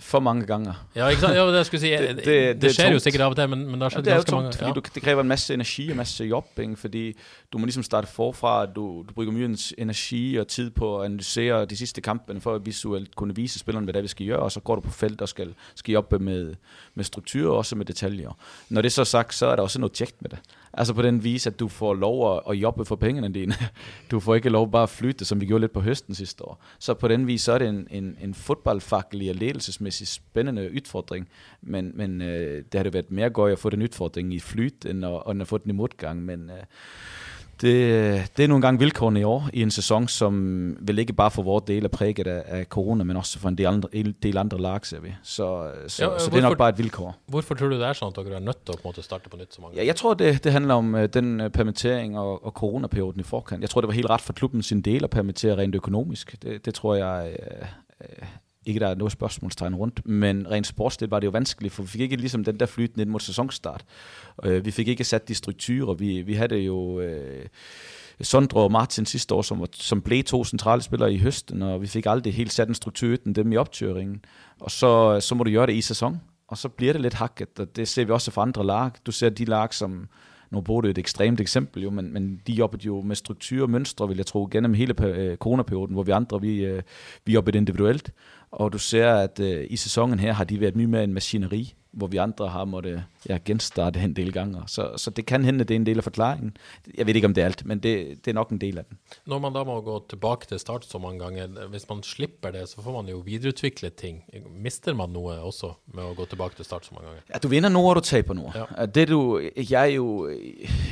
for 0.00 0.20
mange 0.20 0.46
ganger. 0.46 0.74
Ja, 0.96 1.08
ikke 1.08 1.20
sant? 1.20 1.34
Ja, 1.34 1.46
det, 1.58 1.66
skulle 1.66 1.80
si, 1.80 1.90
det, 2.04 2.16
det, 2.16 2.24
det, 2.26 2.62
det 2.62 2.72
skjer 2.74 2.92
jo 2.92 2.98
sikkert 2.98 3.20
og 3.20 3.36
til, 3.36 3.48
men, 3.48 3.64
men 3.66 3.74
det 3.74 3.82
har 3.82 3.94
skjedd 3.94 4.06
ja, 4.06 4.14
ganske 4.14 4.30
tungt, 4.30 4.42
mange 4.42 4.52
fordi 4.58 4.68
ja. 4.68 4.74
du, 4.74 4.82
Det 4.94 5.02
kræver 5.02 5.20
en 5.20 5.28
masse 5.28 5.54
energi 5.54 5.90
og 5.90 5.96
masse 5.96 6.24
jobbing, 6.24 6.78
fordi 6.78 7.16
du 7.52 7.58
må 7.58 7.66
ligesom 7.66 7.82
starte 7.82 8.08
forfra. 8.08 8.66
Du, 8.66 9.04
du 9.08 9.14
bruger 9.14 9.32
mye 9.32 9.56
energi 9.78 10.36
og 10.36 10.48
tid 10.48 10.70
på 10.70 11.00
at 11.00 11.04
analysere 11.04 11.64
de 11.64 11.76
sidste 11.76 12.00
kampene 12.00 12.40
for 12.40 12.54
at 12.54 12.66
visuelt 12.66 13.16
kunne 13.16 13.34
vise 13.34 13.58
spillerne, 13.58 13.84
hvad 13.84 13.94
det 13.94 13.98
er, 13.98 14.02
vi 14.02 14.08
skal 14.08 14.26
gøre, 14.26 14.38
og 14.38 14.52
så 14.52 14.60
går 14.60 14.74
du 14.74 14.80
på 14.80 14.90
felt 14.90 15.20
og 15.22 15.28
skal, 15.28 15.54
skal 15.74 15.92
jobbe 15.92 16.18
med, 16.18 16.54
med 16.94 17.04
struktur 17.04 17.50
og 17.50 17.56
også 17.56 17.76
med 17.76 17.86
detaljer. 17.86 18.38
Når 18.68 18.82
det 18.82 18.88
er 18.88 18.92
så 18.92 19.04
sagt, 19.04 19.34
så 19.34 19.46
er 19.46 19.56
der 19.56 19.62
også 19.62 19.80
noget 19.80 19.92
tjekt 19.92 20.22
med 20.22 20.30
det. 20.30 20.38
Altså 20.74 20.94
på 20.94 21.02
den 21.02 21.24
vis, 21.24 21.46
at 21.46 21.60
du 21.60 21.68
får 21.68 21.94
lov 21.94 22.36
at, 22.36 22.42
at 22.50 22.56
jobbe 22.56 22.84
for 22.84 22.96
pengene 22.96 23.32
dine. 23.32 23.54
Du 24.10 24.20
får 24.20 24.34
ikke 24.34 24.48
lov 24.48 24.70
bare 24.70 24.82
at 24.82 24.88
flytte, 24.88 25.24
som 25.24 25.40
vi 25.40 25.46
gjorde 25.46 25.60
lidt 25.60 25.72
på 25.72 25.80
høsten 25.80 26.14
sidste 26.14 26.44
år. 26.44 26.62
Så 26.78 26.94
på 26.94 27.08
den 27.08 27.26
vis, 27.26 27.42
så 27.42 27.52
er 27.52 27.58
det 27.58 27.68
en, 27.68 27.86
en, 27.90 28.16
en 28.20 28.34
fodboldfaglig 28.34 29.30
og 29.30 29.36
ledelsesmæssig 29.36 30.08
spændende 30.08 30.70
udfordring. 30.74 31.28
Men, 31.62 31.92
men 31.94 32.22
øh, 32.22 32.64
det 32.72 32.78
har 32.78 32.82
det 32.82 32.92
været 32.92 33.10
mere 33.10 33.30
gøj 33.30 33.52
at 33.52 33.58
få 33.58 33.70
den 33.70 33.82
udfordring 33.82 34.34
i 34.34 34.40
flyt, 34.40 34.84
end 34.86 35.06
at, 35.06 35.22
end 35.30 35.42
at 35.42 35.48
få 35.48 35.58
den 35.58 35.70
i 35.70 35.74
modgang. 35.74 36.22
Men 36.22 36.50
øh, 36.50 36.64
det, 37.62 38.36
det 38.36 38.44
er 38.44 38.48
nogle 38.48 38.62
gange 38.62 38.78
vilkårene 38.78 39.20
i 39.20 39.24
år 39.24 39.48
i 39.52 39.62
en 39.62 39.70
sæson, 39.70 40.08
som 40.08 40.76
vil 40.80 40.98
ikke 40.98 41.12
bare 41.12 41.30
for 41.30 41.42
vores 41.42 41.64
del 41.66 41.84
er 41.84 41.88
præget 41.88 42.26
af, 42.26 42.42
af 42.46 42.64
corona, 42.64 43.04
men 43.04 43.16
også 43.16 43.38
for 43.38 43.48
en 43.48 43.58
del 43.58 43.66
andre, 43.66 43.88
en 43.92 44.14
del 44.22 44.38
andre 44.38 44.58
lag, 44.58 44.86
ser 44.86 45.00
vi. 45.00 45.14
Så, 45.22 45.70
så, 45.88 46.04
ja, 46.04 46.18
så 46.18 46.30
det 46.30 46.38
er 46.38 46.42
nok 46.42 46.58
bare 46.58 46.68
et 46.68 46.78
vilkår. 46.78 47.16
Hvorfor 47.26 47.54
tror 47.54 47.68
du 47.68 47.74
det 47.74 47.86
er 47.86 47.92
sådan, 47.92 48.12
at 48.18 48.26
dere 48.26 48.34
er 48.34 48.40
nødt 48.40 48.64
til 48.66 48.72
at 48.72 48.78
på 48.78 48.88
måte 48.88 49.02
starte 49.02 49.28
på 49.28 49.36
nyt 49.36 49.54
så 49.54 49.60
mange 49.60 49.76
Ja, 49.76 49.86
jeg 49.86 49.96
tror, 49.96 50.14
det, 50.14 50.44
det 50.44 50.52
handler 50.52 50.74
om 50.74 50.94
uh, 50.94 51.04
den 51.04 51.40
uh, 51.40 51.48
permittering 51.48 52.18
og, 52.18 52.44
og 52.46 52.52
coronaperioden 52.52 53.20
i 53.20 53.22
forkant. 53.22 53.60
Jeg 53.60 53.70
tror, 53.70 53.80
det 53.80 53.88
var 53.88 53.94
helt 53.94 54.10
ret 54.10 54.20
for 54.20 54.32
klubben 54.32 54.62
sin 54.62 54.80
del 54.80 55.04
at 55.04 55.10
permittere 55.10 55.56
rent 55.56 55.74
økonomisk. 55.74 56.42
Det, 56.42 56.64
det 56.64 56.74
tror 56.74 56.94
jeg 56.94 57.36
uh, 58.00 58.26
ikke 58.66 58.80
der 58.80 58.88
er 58.88 58.94
noget 58.94 59.12
spørgsmålstegn 59.12 59.74
rundt, 59.74 60.06
men 60.06 60.50
rent 60.50 60.66
sportsligt 60.66 61.10
var 61.10 61.20
det 61.20 61.26
jo 61.26 61.30
vanskeligt, 61.30 61.74
for 61.74 61.82
vi 61.82 61.88
fik 61.88 62.00
ikke 62.00 62.16
ligesom 62.16 62.44
den 62.44 62.60
der 62.60 62.66
flyt 62.66 62.96
ind 62.96 63.10
mod 63.10 63.20
sæsonstart. 63.20 63.84
Øh, 64.44 64.64
vi 64.64 64.70
fik 64.70 64.88
ikke 64.88 65.04
sat 65.04 65.28
de 65.28 65.34
strukturer. 65.34 65.94
Vi, 65.94 66.22
vi 66.22 66.34
havde 66.34 66.56
jo 66.56 67.00
øh, 67.00 67.46
Sondre 68.20 68.60
og 68.60 68.72
Martin 68.72 69.06
sidste 69.06 69.34
år, 69.34 69.42
som, 69.42 69.60
var, 69.60 69.68
som 69.72 70.02
blev 70.02 70.24
to 70.24 70.44
centrale 70.44 70.82
spillere 70.82 71.12
i 71.12 71.18
høsten, 71.18 71.62
og 71.62 71.82
vi 71.82 71.86
fik 71.86 72.06
aldrig 72.06 72.34
helt 72.34 72.52
sat 72.52 72.68
en 72.68 72.74
struktur 72.74 73.08
uden 73.08 73.34
dem 73.34 73.52
i 73.52 73.56
optøringen. 73.56 74.24
Og 74.60 74.70
så, 74.70 75.20
så 75.20 75.34
må 75.34 75.44
du 75.44 75.50
gøre 75.50 75.66
det 75.66 75.74
i 75.74 75.80
sæson, 75.80 76.20
og 76.48 76.58
så 76.58 76.68
bliver 76.68 76.92
det 76.92 77.02
lidt 77.02 77.14
hakket, 77.14 77.58
og 77.58 77.76
det 77.76 77.88
ser 77.88 78.04
vi 78.04 78.12
også 78.12 78.30
fra 78.30 78.42
andre 78.42 78.66
lag. 78.66 78.90
Du 79.06 79.12
ser 79.12 79.28
de 79.28 79.44
lag, 79.44 79.74
som 79.74 80.08
nu 80.50 80.60
Bodø 80.60 80.90
et 80.90 80.98
ekstremt 80.98 81.40
eksempel, 81.40 81.82
jo, 81.82 81.90
men, 81.90 82.12
men 82.12 82.40
de 82.46 82.52
jobbede 82.52 82.86
jo 82.86 83.00
med 83.00 83.16
struktur 83.16 83.62
og 83.62 83.70
mønstre, 83.70 84.08
vil 84.08 84.16
jeg 84.16 84.26
tro, 84.26 84.48
gennem 84.50 84.74
hele 84.74 85.04
øh, 85.04 85.36
coronaperioden, 85.36 85.94
hvor 85.94 86.02
vi 86.02 86.10
andre, 86.10 86.40
vi, 86.40 86.64
øh, 86.64 86.82
vi 87.24 87.32
jobbede 87.32 87.58
individuelt. 87.58 88.12
Og 88.52 88.72
du 88.72 88.78
ser, 88.78 89.12
at 89.14 89.40
øh, 89.40 89.66
i 89.70 89.76
sæsonen 89.76 90.18
her 90.18 90.32
har 90.32 90.44
de 90.44 90.60
været 90.60 90.76
mye 90.76 90.86
mere 90.86 91.04
en 91.04 91.14
maskineri, 91.14 91.74
hvor 91.92 92.06
vi 92.06 92.16
andre 92.16 92.48
har 92.48 92.64
måtte 92.64 93.04
ja, 93.28 93.38
genstarte 93.44 94.00
en 94.00 94.16
del 94.16 94.32
gange. 94.32 94.62
Så, 94.66 94.92
så 94.96 95.10
det 95.10 95.26
kan 95.26 95.44
hende, 95.44 95.64
det 95.64 95.70
er 95.70 95.76
en 95.76 95.86
del 95.86 95.98
af 95.98 96.04
forklaringen. 96.04 96.56
Jeg 96.98 97.06
ved 97.06 97.14
ikke, 97.14 97.26
om 97.26 97.34
det 97.34 97.42
er 97.42 97.44
alt, 97.44 97.66
men 97.66 97.78
det, 97.78 98.24
det 98.24 98.30
er 98.30 98.34
nok 98.34 98.50
en 98.50 98.58
del 98.58 98.78
af 98.78 98.84
den. 98.84 98.98
Når 99.26 99.38
man 99.38 99.52
da 99.52 99.64
må 99.64 99.80
gå 99.80 100.04
tilbage 100.08 100.36
til 100.48 100.58
start 100.58 100.84
så 100.84 100.98
mange 100.98 101.18
gange, 101.18 101.46
hvis 101.70 101.88
man 101.88 102.02
slipper 102.02 102.50
det, 102.50 102.68
så 102.68 102.82
får 102.82 103.02
man 103.02 103.10
jo 103.10 103.18
videreudvikle 103.18 103.90
ting. 103.90 104.24
Mister 104.56 104.94
man 104.94 105.08
noget 105.08 105.38
også 105.38 105.72
med 105.94 106.04
at 106.10 106.16
gå 106.16 106.24
tilbage 106.24 106.50
til 106.56 106.64
start 106.64 106.86
så 106.86 106.90
mange 106.94 107.08
gange? 107.08 107.22
Ja, 107.34 107.38
du 107.38 107.48
vinder 107.48 107.68
noget, 107.68 107.88
og 107.88 107.96
du 107.96 108.00
taber 108.00 108.34
noget. 108.34 108.66
Ja. 108.78 108.86
Det 108.86 109.08
du, 109.08 109.40
jeg 109.70 109.82
er 109.82 109.94
jo 109.94 110.28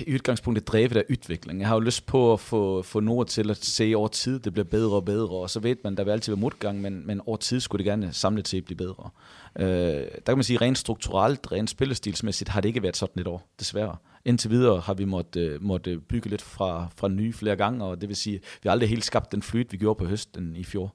i 0.07 0.15
udgangspunktet 0.15 0.69
drevet 0.69 0.97
af 0.97 1.05
udvikling. 1.11 1.61
Jeg 1.61 1.69
har 1.69 1.75
jo 1.75 1.81
lyst 1.81 2.07
på 2.07 2.33
at 2.33 2.41
få, 2.41 2.83
få 2.83 3.01
noget 3.01 3.29
til 3.29 3.51
at 3.51 3.65
se 3.65 3.93
over 3.97 4.09
tid, 4.09 4.41
det 4.41 4.53
bliver 4.53 4.65
bedre 4.65 4.95
og 4.95 5.05
bedre, 5.05 5.31
og 5.31 5.51
så 5.51 5.61
ved 5.61 5.77
man, 5.85 5.97
der 5.97 6.05
vil 6.05 6.11
altid 6.11 6.33
være 6.33 6.41
modgang, 6.41 6.81
men, 6.81 7.07
men 7.07 7.21
over 7.27 7.37
tid 7.37 7.61
skulle 7.61 7.85
det 7.85 7.91
gerne 7.91 8.13
samlet 8.13 8.49
set 8.49 8.65
blive 8.65 8.77
bedre. 8.77 9.11
Øh, 9.59 9.67
der 9.67 10.21
kan 10.27 10.37
man 10.37 10.45
sige, 10.45 10.61
rent 10.61 10.79
strukturelt, 10.79 11.53
rent 11.53 11.71
spillestilsmæssigt, 11.71 12.51
har 12.51 12.61
det 12.61 12.69
ikke 12.69 12.83
været 12.83 12.97
sådan 12.97 13.21
et 13.21 13.27
år, 13.27 13.49
desværre. 13.59 13.97
Indtil 14.25 14.51
videre 14.51 14.81
har 14.81 14.95
vi 14.95 15.05
måttet, 15.05 15.41
øh, 15.41 15.63
måtte 15.63 16.01
bygge 16.01 16.31
lidt 16.31 16.43
fra, 16.43 16.89
fra 16.97 17.09
nye 17.09 17.33
flere 17.33 17.57
gange, 17.57 17.85
og 17.85 18.01
det 18.01 18.09
vil 18.09 18.17
sige, 18.17 18.41
vi 18.63 18.69
har 18.69 18.71
aldrig 18.71 18.89
helt 18.89 19.05
skabt 19.05 19.33
den 19.33 19.43
flyt, 19.43 19.73
vi 19.73 19.77
gjorde 19.77 19.99
på 19.99 20.05
høsten 20.05 20.57
i 20.57 20.65
fjor. 20.65 20.95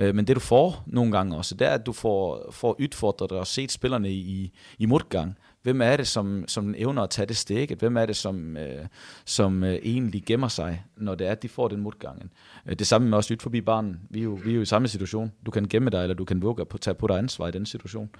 Øh, 0.00 0.14
men 0.14 0.26
det 0.26 0.36
du 0.36 0.40
får 0.40 0.82
nogle 0.86 1.12
gange 1.12 1.36
også, 1.36 1.54
det 1.54 1.66
er, 1.66 1.70
at 1.70 1.86
du 1.86 1.92
får, 1.92 2.48
får 2.50 2.76
udfordret 2.80 3.32
og 3.32 3.46
set 3.46 3.72
spillerne 3.72 4.10
i, 4.10 4.52
i 4.78 4.86
modgang. 4.86 5.36
Hvem 5.68 5.80
er 5.80 5.96
det, 5.96 6.08
som, 6.08 6.44
som 6.46 6.74
evner 6.78 7.02
at 7.02 7.10
tage 7.10 7.26
det 7.26 7.36
stikket? 7.36 7.78
Hvem 7.78 7.96
er 7.96 8.06
det, 8.06 8.16
som, 8.16 8.56
øh, 8.56 8.86
som 9.24 9.64
øh, 9.64 9.74
egentlig 9.74 10.22
gemmer 10.26 10.48
sig, 10.48 10.84
når 10.96 11.14
det 11.14 11.26
er, 11.26 11.30
at 11.30 11.42
de 11.42 11.48
får 11.48 11.68
den 11.68 11.80
modgangen? 11.80 12.30
Øh, 12.66 12.76
det 12.76 12.86
samme 12.86 13.08
med 13.08 13.18
også 13.18 13.32
lytte 13.32 13.42
forbi 13.42 13.60
barnen. 13.60 14.00
Vi 14.10 14.18
er, 14.18 14.24
jo, 14.24 14.38
vi 14.44 14.50
er 14.50 14.54
jo 14.54 14.60
i 14.60 14.64
samme 14.64 14.88
situation. 14.88 15.32
Du 15.46 15.50
kan 15.50 15.68
gemme 15.68 15.90
dig, 15.90 16.02
eller 16.02 16.14
du 16.14 16.24
kan 16.24 16.42
våge 16.42 16.66
på 16.66 16.78
tage 16.78 16.94
på 16.94 17.06
dig 17.06 17.18
ansvar 17.18 17.48
i 17.48 17.50
den 17.50 17.66
situation. 17.66 18.10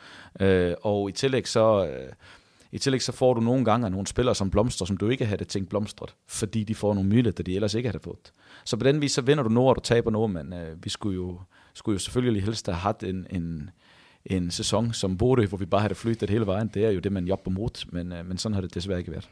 Øh, 0.41 0.75
og 0.83 1.09
i 1.09 1.13
tillæg 1.13 1.49
så... 1.49 1.87
Øh, 1.87 2.13
i 2.73 2.79
tillæg 2.79 3.03
så 3.03 3.13
får 3.13 3.35
du 3.35 3.41
nogle 3.41 3.65
gange 3.65 3.91
nogle 3.91 4.07
spillere 4.07 4.35
som 4.35 4.51
blomstrer, 4.51 4.87
som 4.87 4.97
du 4.97 5.09
ikke 5.09 5.27
havde 5.27 5.45
tænkt 5.45 5.69
blomstret, 5.69 6.15
fordi 6.27 6.65
de 6.65 6.75
får 6.75 6.95
nogle 6.95 7.09
muligheder, 7.09 7.43
de 7.43 7.55
ellers 7.55 7.75
ikke 7.75 7.89
havde 7.89 8.03
fået. 8.03 8.33
Så 8.65 8.77
på 8.77 8.85
den 8.85 9.01
vis, 9.01 9.13
så 9.13 9.23
vinder 9.23 9.43
du 9.43 9.49
noget, 9.51 9.69
og 9.69 9.77
du 9.77 9.81
taber 9.81 10.11
noget, 10.11 10.31
men 10.31 10.53
øh, 10.53 10.85
vi 10.85 10.91
skulle 10.91 11.15
jo, 11.15 11.41
skulle 11.75 11.95
jo 11.95 11.99
selvfølgelig 11.99 12.43
helst 12.43 12.67
have 12.67 12.77
haft 12.77 13.03
en, 13.03 13.27
en, 13.31 13.71
en 14.29 14.51
sæson 14.51 14.93
som 14.93 15.17
Bodø, 15.19 15.47
hvor 15.47 15.59
vi 15.59 15.67
bare 15.67 15.81
havde 15.81 15.95
flyttet 15.95 16.31
hele 16.31 16.47
vejen. 16.47 16.71
Det 16.75 16.85
er 16.85 16.91
jo 16.91 17.01
det, 17.01 17.13
man 17.13 17.27
jobber 17.27 17.51
mod, 17.51 17.85
men, 17.93 18.13
øh, 18.13 18.27
men 18.27 18.39
sådan 18.39 18.55
har 18.55 18.61
det 18.61 18.75
desværre 18.75 18.99
ikke 18.99 19.13
været. 19.13 19.29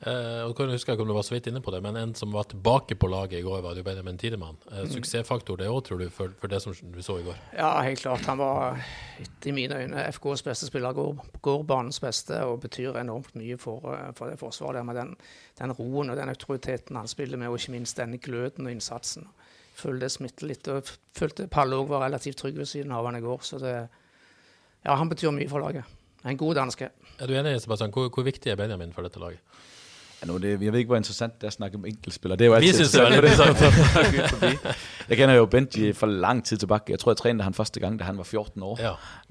Eh, 0.00 0.44
og 0.48 0.56
kan 0.56 1.00
om 1.00 1.06
du 1.06 1.12
var 1.12 1.22
så 1.22 1.34
vidt 1.34 1.46
inne 1.46 1.60
på 1.60 1.70
det, 1.70 1.82
men 1.82 1.96
en 1.96 2.14
som 2.14 2.32
var 2.32 2.46
tilbake 2.48 2.94
på 2.94 3.06
laget 3.06 3.32
i 3.32 3.42
går, 3.42 3.60
var 3.60 3.74
jo 3.76 3.82
Benjamin 3.82 4.18
Tidemann. 4.18 4.56
Eh, 4.72 4.88
suksessfaktor 4.88 5.56
det 5.56 5.68
òg, 5.68 5.82
tror 5.84 5.98
du, 5.98 6.08
for, 6.08 6.32
for 6.40 6.48
det 6.48 6.62
som 6.62 6.72
vi 6.94 7.02
så 7.02 7.18
i 7.18 7.22
går? 7.26 7.36
Ja, 7.52 7.82
helt 7.84 8.00
klart. 8.00 8.24
Han 8.24 8.38
var 8.38 8.80
i 9.44 9.52
mine 9.52 9.76
øyne 9.76 10.06
FKs 10.12 10.42
beste 10.42 10.66
spiller, 10.66 10.92
går, 10.92 11.26
går 11.42 11.62
banens 11.62 12.00
beste 12.00 12.40
og 12.44 12.60
betyr 12.60 12.96
enormt 12.96 13.36
mye 13.36 13.58
for, 13.60 13.92
eh, 13.92 14.14
for 14.16 14.32
det 14.32 14.38
forsvaret. 14.38 14.74
der 14.74 14.82
Med 14.82 14.96
den, 14.96 15.16
den 15.58 15.72
roen 15.72 16.10
og 16.10 16.16
den 16.16 16.28
autoriteten 16.28 16.96
han 16.96 17.08
spiller 17.08 17.36
med, 17.36 17.48
og 17.48 17.60
ikke 17.60 17.76
minst 17.76 18.00
denne 18.00 18.18
gløden 18.18 18.66
og 18.66 18.72
innsatsen. 18.72 19.28
Føler 19.74 20.00
det 20.00 20.10
smitter 20.10 20.46
litt. 20.46 20.68
og 20.68 20.80
jeg 20.80 20.96
Følte 21.12 21.46
Palle 21.46 21.76
òg 21.76 21.88
var 21.88 22.06
relativt 22.06 22.36
trygg 22.40 22.56
ved 22.56 22.66
siden 22.66 22.92
av 22.92 23.04
han 23.04 23.16
i 23.16 23.20
går. 23.20 23.38
Så 23.42 23.58
det, 23.58 23.88
ja, 24.84 24.94
han 24.96 25.08
betyr 25.08 25.30
mye 25.30 25.48
for 25.48 25.58
laget. 25.58 25.84
En 26.28 26.36
god 26.36 26.54
danske. 26.54 26.88
Er 27.18 27.26
du 27.26 27.32
enig, 27.34 27.60
Sebastian? 27.60 27.90
Hvor, 27.92 28.08
hvor 28.14 28.22
viktig 28.22 28.50
er 28.50 28.56
Benjamin 28.56 28.92
for 28.92 29.02
dette 29.02 29.18
laget? 29.20 29.38
Ja, 30.22 30.26
nu, 30.26 30.36
det, 30.38 30.50
jeg 30.62 30.72
ved 30.72 30.78
ikke, 30.78 30.88
hvor 30.88 30.96
interessant 30.96 31.34
det 31.34 31.42
er 31.42 31.46
at 31.46 31.52
snakke 31.52 31.76
om 31.76 31.84
enkeltspillere. 31.84 32.36
Det 32.38 32.44
er 32.44 32.48
jo 32.48 32.54
altid 32.54 32.68
Vi 32.68 32.74
synes, 32.74 32.90
det 32.90 33.00
er 33.00 33.10
veldig 33.10 33.30
interessant. 33.30 34.66
jeg 35.08 35.16
kender 35.16 35.34
jo 35.34 35.46
Benji 35.46 35.92
for 35.92 36.06
lang 36.06 36.44
tid 36.44 36.56
tilbage. 36.56 36.80
Jeg 36.88 36.98
tror, 36.98 37.12
jeg 37.12 37.16
trænede 37.16 37.44
han 37.44 37.54
første 37.54 37.80
gang, 37.80 37.98
da 37.98 38.04
han 38.04 38.16
var 38.16 38.22
14 38.22 38.62
år, 38.62 38.78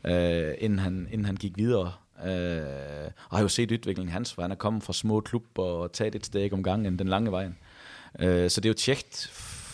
Ja. 0.05 0.49
øh, 0.49 0.55
inden, 0.59 0.79
han, 0.79 1.07
inden 1.12 1.25
han 1.25 1.35
gik 1.35 1.57
videre. 1.57 1.91
Øh, 2.25 3.12
og 3.29 3.38
har 3.38 3.41
jo 3.41 3.47
set 3.47 3.71
udviklingen 3.71 4.09
hans, 4.12 4.33
for 4.33 4.41
han 4.41 4.51
er 4.51 4.55
kommet 4.55 4.83
fra 4.83 4.93
små 4.93 5.19
klubber 5.21 5.63
og 5.63 5.91
taget 5.91 6.15
et 6.15 6.25
steg 6.25 6.53
om 6.53 6.63
gangen 6.63 6.99
den 6.99 7.07
lange 7.07 7.31
vejen. 7.31 7.57
Øh, 8.19 8.49
så 8.49 8.62
det 8.62 8.65
er 8.65 8.69
jo 8.69 8.73
tjekt, 8.73 9.29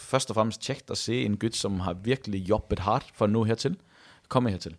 først 0.09 0.29
og 0.29 0.35
fremmest 0.35 0.61
tjekt 0.61 0.91
at 0.91 0.97
se 0.97 1.25
en 1.25 1.37
gut, 1.37 1.55
som 1.55 1.79
har 1.79 1.93
virkelig 1.93 2.49
jobbet 2.49 2.79
hardt 2.79 3.05
for 3.13 3.25
at 3.25 3.31
nå 3.31 3.43
hertil, 3.43 3.77
komme 4.27 4.49
hertil. 4.49 4.75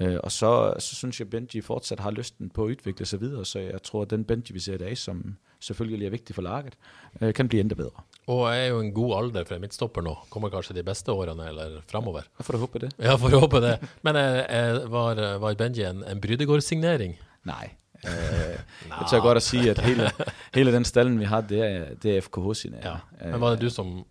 Øh, 0.00 0.18
og 0.22 0.32
så, 0.32 0.74
så 0.78 0.94
synes 0.94 1.20
jeg, 1.20 1.26
at 1.26 1.30
Benji 1.30 1.60
fortsat 1.60 2.00
har 2.00 2.10
lysten 2.10 2.50
på 2.50 2.64
at 2.64 2.66
udvikle 2.66 3.06
sig 3.06 3.20
videre, 3.20 3.44
så 3.44 3.58
jeg 3.58 3.82
tror, 3.82 4.02
at 4.02 4.10
den 4.10 4.24
Benji, 4.24 4.52
vi 4.52 4.60
ser 4.60 4.74
i 4.74 4.78
dag, 4.78 4.98
som 4.98 5.36
selvfølgelig 5.60 6.06
er 6.06 6.10
vigtig 6.10 6.34
for 6.34 6.42
laget, 6.42 6.74
øh, 7.20 7.34
kan 7.34 7.48
blive 7.48 7.60
endda 7.60 7.74
bedre. 7.74 8.02
Og 8.26 8.56
er 8.56 8.66
jo 8.66 8.80
en 8.80 8.92
god 8.92 9.16
alder 9.16 9.44
for 9.44 9.58
midtstopper 9.58 10.02
nå. 10.02 10.16
Kommer 10.30 10.48
kanskje 10.48 10.76
de 10.76 10.82
beste 10.82 11.12
årene 11.12 11.48
eller 11.48 11.80
framover. 11.90 12.20
Jeg 12.38 12.46
får 12.46 12.52
da 12.52 12.58
håbe 12.58 12.78
det. 12.78 12.92
Ja, 12.98 13.14
får 13.14 13.40
håpe 13.40 13.60
det. 13.60 13.78
Men 14.02 14.16
eh, 14.16 14.38
eh, 14.38 14.92
var, 14.92 15.38
var 15.38 15.54
Benji 15.54 15.84
en, 15.84 16.04
en 16.10 16.20
Brydegård-signering? 16.20 17.18
Nej. 17.44 17.70
Øh, 18.06 18.58
jeg 18.88 19.06
tør 19.10 19.20
godt 19.20 19.36
at 19.36 19.42
sige, 19.42 19.70
at 19.70 19.78
hele, 19.78 20.10
hele 20.54 20.72
den 20.72 20.84
stallen, 20.84 21.20
vi 21.20 21.24
har, 21.24 21.40
det 21.40 21.60
er, 21.60 21.84
det 22.02 22.16
er 22.16 22.20
FKH 22.20 22.54
sine. 22.54 22.76
Ja. 22.84 22.94
Men 23.30 23.40
var 23.40 23.50
det 23.50 23.60
du 23.60 23.70
som 23.70 24.04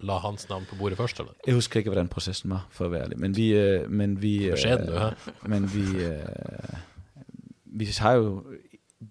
la 0.00 0.12
hans 0.18 0.48
navn 0.48 0.64
på 0.70 0.76
bordet 0.76 0.98
først, 0.98 1.18
eller? 1.18 1.32
Jeg 1.46 1.54
husker 1.54 1.80
ikke, 1.80 1.90
hvordan 1.90 2.08
processen 2.08 2.50
var, 2.50 2.66
for 2.70 2.84
at 2.84 2.92
være 2.92 3.02
ærlig. 3.02 3.18
Men 3.18 3.36
vi... 3.36 3.54
Øh, 3.54 3.90
men 3.90 4.22
vi 4.22 4.44
øh, 4.44 4.50
Beskeden, 4.52 4.86
du, 4.86 4.92
hæ? 4.92 5.06
Men 5.48 5.74
vi... 5.74 6.04
Øh, 6.04 6.18
vi 7.64 7.88
har 7.98 8.12
jo... 8.12 8.44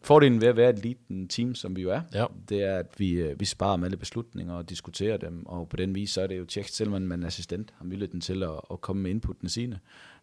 Fordelen 0.03 0.41
ved 0.41 0.47
at 0.47 0.57
være 0.57 0.69
et 0.69 0.79
liten 0.79 1.27
team, 1.27 1.55
som 1.55 1.75
vi 1.75 1.81
jo 1.81 1.89
er, 1.89 2.01
Ja. 2.13 2.25
det 2.49 2.63
er, 2.63 2.77
at 2.77 2.85
vi, 2.97 3.11
øh, 3.11 3.39
vi 3.39 3.45
sparer 3.45 3.77
med 3.77 3.85
alle 3.85 3.97
beslutninger 3.97 4.53
og 4.53 4.69
diskuterer 4.69 5.17
dem, 5.17 5.45
og 5.45 5.69
på 5.69 5.75
den 5.75 5.95
vis, 5.95 6.09
så 6.09 6.21
er 6.21 6.27
det 6.27 6.37
jo 6.37 6.45
tjekt, 6.45 6.73
selvom 6.73 7.01
man 7.01 7.23
er 7.23 7.27
assistent, 7.27 7.73
har 7.77 7.85
muligheden 7.85 8.21
til 8.21 8.43
at, 8.43 8.49
at 8.71 8.81
komme 8.81 9.01
med 9.01 9.11
inputtene 9.11 9.49
sine. 9.49 9.79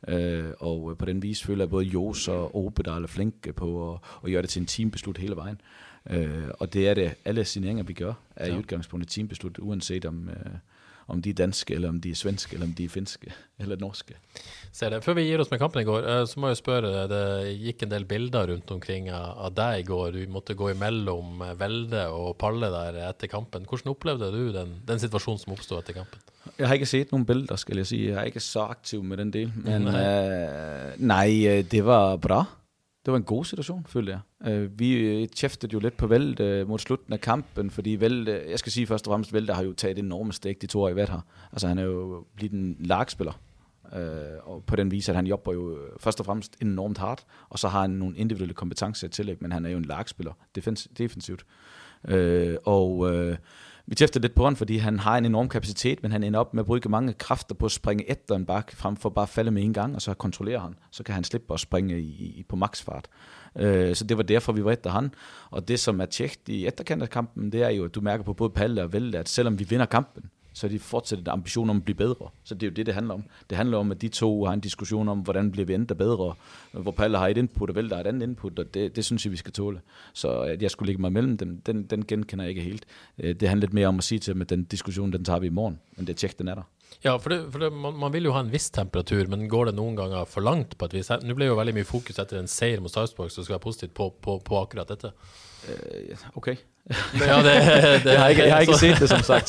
Øh, 0.09 0.45
og 0.59 0.91
øh, 0.91 0.97
på 0.97 1.05
den 1.05 1.23
vis 1.23 1.43
føler 1.43 1.65
jeg 1.65 1.71
både 1.71 1.85
Jos 1.85 2.29
og 2.29 2.57
Obedal 2.57 3.03
er 3.03 3.07
flinke 3.07 3.53
på 3.53 3.93
at, 3.95 4.01
at 4.25 4.31
gøre 4.31 4.43
det 4.43 4.51
til 4.51 4.61
en 4.61 4.67
teambeslut 4.67 5.19
hele 5.19 5.37
vejen. 5.37 5.57
Øh, 5.57 5.92
og 6.59 6.73
det 6.73 6.89
er 6.89 6.95
det, 6.95 7.15
alle 7.25 7.45
signeringer, 7.45 7.85
vi 7.85 7.93
gør, 7.93 8.13
er 8.37 8.47
ja. 8.47 8.55
i 8.55 8.59
udgangspunktet 8.59 9.09
et 9.09 9.15
teambeslut, 9.15 9.59
uanset 9.59 10.05
om, 10.05 10.29
øh, 10.29 10.55
om 11.07 11.23
de 11.23 11.31
er 11.31 11.35
danske, 11.35 11.75
eller 11.75 11.89
om 11.89 12.01
de 12.01 12.11
er 12.11 12.19
svenske, 12.19 12.55
eller 12.57 12.67
om 12.67 12.75
de 12.79 12.85
er 12.85 12.93
finske, 12.93 13.33
eller 13.63 13.77
norske. 13.81 14.17
Ser 14.73 14.91
det. 14.91 15.03
Før 15.05 15.19
vi 15.19 15.27
gir 15.29 15.43
oss 15.43 15.51
med 15.53 15.61
kampen 15.61 15.83
i 15.83 15.87
går, 15.87 16.09
eh, 16.09 16.25
så 16.27 16.41
må 16.41 16.51
jeg 16.53 16.61
spørre, 16.61 17.07
det 17.11 17.55
gikk 17.61 17.85
en 17.87 17.95
del 17.95 18.07
bilder 18.09 18.51
rundt 18.51 18.71
omkring 18.75 19.11
av, 19.13 19.53
deg 19.55 19.83
i 19.83 19.87
går. 19.89 20.11
Du 20.17 20.23
måtte 20.33 20.57
gå 20.59 20.73
imellom 20.73 21.43
eh, 21.43 21.55
Velde 21.61 22.07
og 22.11 22.37
Palle 22.41 22.73
der 22.73 23.03
etter 23.09 23.31
kampen. 23.31 23.69
Hvordan 23.69 23.95
opplevde 23.95 24.33
du 24.35 24.45
den, 24.55 24.79
den 24.89 25.03
situasjonen 25.03 25.43
som 25.43 25.57
oppstod 25.57 25.83
etter 25.83 26.03
kampen? 26.03 26.29
Jeg 26.59 26.67
har 26.67 26.75
ikke 26.75 26.91
set 26.91 27.13
nogen 27.13 27.27
billeder, 27.27 27.57
skal 27.57 27.79
jeg 27.79 27.87
sige. 27.87 28.09
Jeg 28.11 28.19
er 28.21 28.31
ikke 28.33 28.43
så 28.43 28.67
aktiv 28.67 29.03
med 29.05 29.17
den 29.17 29.31
del. 29.33 29.53
Men 29.55 29.87
Nej. 29.87 29.93
nej, 29.93 30.41
øh, 30.41 30.93
nej 30.99 31.31
øh, 31.49 31.65
det 31.71 31.85
var 31.87 32.17
bra. 32.17 32.45
Det 33.05 33.13
var 33.13 33.19
en 33.19 33.25
god 33.25 33.45
situation, 33.45 33.87
følte 33.89 34.13
jeg. 34.13 34.51
Øh, 34.53 34.79
vi 34.79 34.93
øh, 34.93 35.29
tjæftede 35.29 35.73
jo 35.73 35.79
lidt 35.79 35.97
på 35.97 36.07
Velde 36.07 36.45
øh, 36.45 36.69
mod 36.69 36.79
slutten 36.79 37.13
af 37.13 37.21
kampen, 37.21 37.71
fordi 37.71 37.91
Velde, 37.91 38.43
jeg 38.51 38.59
skal 38.59 38.73
sige 38.73 38.87
først 38.87 39.07
og 39.07 39.11
fremmest, 39.11 39.33
Velde 39.33 39.53
har 39.53 39.63
jo 39.63 39.73
taget 39.73 39.99
et 39.99 40.05
enormt 40.05 40.35
stik 40.35 40.63
de 40.63 40.67
to 40.67 40.83
år 40.83 40.89
i 40.89 40.93
hvert 40.93 41.09
her. 41.09 41.21
Altså 41.53 41.69
han 41.69 41.79
er 41.79 41.83
jo 41.83 42.25
blevet 42.37 42.53
en 42.53 42.77
lagspiller. 42.81 43.41
Øh, 43.97 44.01
og 44.43 44.65
på 44.65 44.77
den 44.77 44.91
vis, 44.91 45.09
at 45.09 45.15
han 45.15 45.27
jobber 45.27 45.53
jo 45.53 45.77
øh, 45.77 45.91
først 46.01 46.21
og 46.21 46.27
fremmest 46.27 46.57
enormt 46.61 46.99
hardt, 46.99 47.25
og 47.49 47.59
så 47.59 47.69
har 47.69 47.81
han 47.81 47.91
nogle 47.91 48.17
individuelle 48.17 48.55
kompetencer 48.55 49.07
i 49.07 49.11
tillæg, 49.11 49.37
men 49.41 49.53
han 49.53 49.67
er 49.67 49.71
jo 49.71 49.79
en 49.79 49.85
lagspiller 49.85 50.33
defens- 50.59 50.93
defensivt. 50.99 51.45
Øh, 52.09 52.57
og 52.65 53.15
øh, 53.15 53.37
vi 53.93 53.97
tæfter 53.97 54.21
lidt 54.21 54.35
på 54.35 54.45
ham, 54.45 54.57
fordi 54.57 54.77
han 54.77 54.99
har 54.99 55.19
en 55.19 55.25
enorm 55.25 55.49
kapacitet, 55.49 56.03
men 56.03 56.13
han 56.13 56.23
ender 56.23 56.41
op 56.41 56.55
med 56.55 56.63
at 56.63 56.67
bruge 56.67 56.81
mange 56.89 57.13
kræfter 57.13 57.55
på 57.55 57.67
at 57.67 57.73
springe 57.73 58.11
efter 58.11 58.35
en 58.35 58.47
bak, 58.47 58.73
frem 58.77 58.97
for 58.97 59.11
bare 59.11 59.23
at 59.23 59.29
falde 59.29 59.51
med 59.51 59.63
en 59.63 59.73
gang, 59.73 59.95
og 59.95 60.03
så 60.03 60.15
kontrollere 60.15 60.61
han. 60.61 60.75
Så 60.91 61.03
kan 61.03 61.15
han 61.15 61.25
slippe 61.25 61.55
at 61.55 61.61
springe 61.61 62.01
i, 62.01 62.35
i, 62.39 62.45
på 62.49 62.57
maksfart. 62.57 63.09
Øh, 63.59 63.95
så 63.95 64.05
det 64.05 64.17
var 64.17 64.23
derfor, 64.23 64.53
vi 64.53 64.65
var 64.65 64.73
efter 64.73 64.91
han. 64.91 65.15
Og 65.51 65.69
det, 65.69 65.81
som 65.81 66.01
er 66.01 66.07
tjekt 66.07 66.49
i 66.49 66.67
etterkant 66.67 67.03
af 67.03 67.11
kampen, 67.11 67.53
det 67.53 67.63
er 67.63 67.69
jo, 67.69 67.85
at 67.85 67.95
du 67.95 68.01
mærker 68.01 68.25
på 68.25 68.33
både 68.33 68.51
Palle 68.51 68.83
og 68.83 68.93
Velde, 68.93 69.19
at 69.19 69.29
selvom 69.29 69.59
vi 69.59 69.65
vinder 69.65 69.87
kampen, 69.87 70.31
så 70.53 70.69
de 70.69 70.79
fortsat 70.79 71.19
en 71.19 71.29
ambition 71.29 71.71
om 71.71 71.77
at 71.77 71.85
blive 71.85 71.97
bedre. 71.97 72.29
Så 72.45 72.55
det 72.55 72.63
er 72.63 72.71
jo 72.71 72.75
det, 72.75 72.87
det 72.87 72.95
handler 72.95 73.15
om. 73.15 73.25
Det 73.51 73.57
handler 73.59 73.79
om, 73.79 73.91
at 73.91 74.03
de 74.03 74.09
to 74.09 74.45
har 74.45 74.53
en 74.53 74.61
diskussion 74.61 75.09
om, 75.09 75.19
hvordan 75.19 75.51
bliver 75.53 75.67
vi 75.67 75.75
endda 75.75 75.95
bedre, 75.95 76.35
hvor 76.73 76.91
Palle 76.93 77.19
har 77.19 77.29
et 77.29 77.37
input, 77.37 77.71
og 77.71 77.77
Velde 77.77 77.95
har 77.95 78.01
et 78.01 78.07
andet 78.07 78.23
input, 78.27 78.59
og 78.59 78.75
det, 78.75 78.97
det 78.97 79.05
synes 79.05 79.25
jeg, 79.25 79.33
vi 79.33 79.37
skal 79.37 79.53
tåle. 79.53 79.81
Så 80.13 80.41
at 80.41 80.63
jeg 80.63 80.71
skulle 80.71 80.87
lægge 80.87 81.01
mig 81.03 81.13
mellem 81.13 81.37
dem, 81.39 81.61
den, 81.61 81.83
den 81.83 82.07
genkender 82.07 82.45
jeg 82.45 82.51
ikke 82.51 82.63
helt. 82.63 82.85
Øh, 83.19 83.35
Det 83.35 83.49
handler 83.49 83.67
lidt 83.67 83.73
mere 83.75 83.87
om 83.87 83.99
at 83.99 84.05
sige 84.05 84.19
til 84.19 84.35
dem, 84.35 84.41
at 84.43 84.51
den 84.51 84.65
diskussion, 84.65 85.13
den 85.13 85.25
tager 85.25 85.39
vi 85.39 85.47
i 85.47 85.51
morgen, 85.51 85.81
men 85.97 86.07
det 86.07 86.13
er 86.13 86.17
tjek, 86.17 86.39
den 86.39 86.49
er 86.49 86.55
der. 86.55 86.63
Ja, 87.05 87.17
for, 87.17 87.29
det, 87.29 87.47
for 87.51 87.59
det, 87.59 87.73
man, 87.73 87.95
man 87.99 88.13
vil 88.13 88.25
jo 88.25 88.33
ha 88.33 88.41
en 88.41 88.53
viss 88.53 88.71
temperatur, 88.71 89.25
men 89.29 89.49
går 89.49 89.65
det 89.65 89.75
noen 89.75 89.97
ganger 89.97 90.25
for 90.29 90.41
langt 90.45 90.77
på 90.79 90.85
et 90.85 90.95
vis? 90.95 91.09
Nå 91.23 91.35
ble 91.35 91.47
jo 91.49 91.55
veldig 91.57 91.75
mye 91.75 91.85
fokus 91.89 92.19
etter 92.19 92.39
en 92.39 92.47
seier 92.51 92.81
mot 92.85 92.93
Sarpsborg, 92.93 93.31
som 93.33 93.45
skal 93.45 93.55
være 93.57 93.65
positivt 93.65 93.95
på, 93.95 94.11
på, 94.23 94.39
på 94.45 94.59
akkurat 94.61 94.89
dette. 94.93 95.11
Øh, 95.69 96.17
Okay. 96.37 96.57
Ja, 96.91 97.37
det, 97.39 97.53
det, 98.05 98.11
Jeg 98.11 98.21
har 98.21 98.29
ikke, 98.29 98.43
jeg 98.43 98.55
har 98.55 98.61
ikke 98.61 98.79
set 98.79 98.99
det, 99.01 99.09
som 99.09 99.23
sagt. 99.23 99.49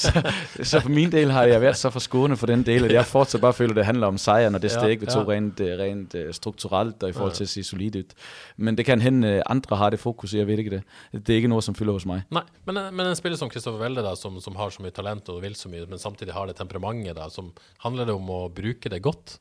Så 0.70 0.80
for 0.80 0.90
min 0.94 1.12
del 1.12 1.32
har 1.34 1.44
jeg 1.50 1.62
været 1.62 1.78
så 1.78 1.90
forskånet 1.90 2.40
for 2.40 2.48
den 2.48 2.62
del, 2.66 2.86
at 2.86 2.94
jeg 2.94 3.06
fortsat 3.10 3.42
bare 3.42 3.54
føler, 3.54 3.74
at 3.74 3.78
det 3.82 3.86
handler 3.86 4.08
om 4.08 4.18
sejren, 4.22 4.56
og 4.56 4.62
det 4.62 4.70
Ja, 4.72 4.80
steg, 4.80 5.02
vi 5.02 5.06
tog 5.10 5.26
ja. 5.26 5.34
rent, 5.34 5.60
øh, 5.60 5.80
rent 5.80 6.16
øh, 6.16 6.34
strukturelt 6.34 7.04
og 7.04 7.10
i 7.10 7.14
forhold 7.14 7.34
til 7.34 7.44
at 7.44 7.50
se 7.50 7.64
solid 7.64 7.96
ud. 7.96 8.14
Men 8.58 8.78
det 8.78 8.86
kan 8.86 9.02
hende, 9.02 9.28
øh, 9.28 9.42
andre 9.50 9.78
har 9.78 9.90
det 9.90 10.00
fokus, 10.00 10.34
jeg 10.34 10.48
ved 10.48 10.58
ikke 10.58 10.70
det. 10.78 10.84
Det 11.28 11.34
er 11.34 11.36
ikke 11.42 11.48
noget, 11.48 11.64
som 11.64 11.76
fylder 11.76 11.94
hos 11.94 12.06
mig. 12.06 12.22
Nei, 12.32 12.44
men, 12.66 12.80
men 12.92 13.08
en 13.08 13.16
spiller 13.16 13.38
som 13.38 13.50
Kristoffer 13.50 13.82
Welde, 13.82 14.06
da, 14.06 14.16
som, 14.16 14.38
som 14.42 14.56
har 14.56 14.70
så 14.70 14.84
mye 14.86 14.94
talent 14.94 15.30
og 15.30 15.42
vil 15.42 15.56
så 15.56 15.70
mye, 15.74 15.86
men 15.90 16.00
samtidig 16.00 16.34
har 16.34 16.46
det 16.46 16.56
temperamentet, 16.56 17.18
da, 17.18 17.30
som 17.34 17.50
handler 17.84 18.06
det 18.06 18.14
om 18.14 18.30
å 18.30 18.44
bruke 18.54 18.90
det 18.94 19.02
godt? 19.02 19.40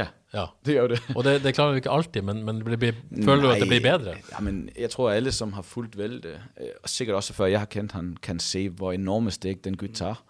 Ja, 0.00 0.06
Ja. 0.34 0.44
det 0.66 0.76
er 0.76 0.82
jo 0.82 0.88
det. 0.88 1.00
Og 1.16 1.24
det, 1.24 1.42
det 1.42 1.54
klarer 1.54 1.70
du 1.70 1.76
ikke 1.76 1.90
alltid, 1.90 2.22
men, 2.22 2.44
men 2.44 2.60
det 2.66 2.78
blir, 2.78 2.92
føler 3.24 3.42
du 3.42 3.50
at 3.50 3.60
det 3.60 3.68
blir 3.68 3.80
bedre? 3.82 4.14
Ja, 4.32 4.40
men 4.40 4.68
jeg 4.78 4.90
tror, 4.90 5.10
at 5.10 5.16
alle, 5.16 5.32
som 5.32 5.52
har 5.52 5.62
fulgt 5.62 5.98
Velde, 5.98 6.28
øh, 6.60 6.66
og 6.82 6.88
sikkert 6.88 7.16
også 7.16 7.32
før 7.34 7.46
jeg 7.46 7.58
har 7.60 7.66
kendt 7.66 7.92
han, 7.92 8.16
kan 8.22 8.38
se, 8.38 8.68
hvor 8.68 8.92
enorme 8.92 9.30
steg 9.30 9.64
den 9.64 9.76
gut 9.76 9.90
tager. 9.94 10.24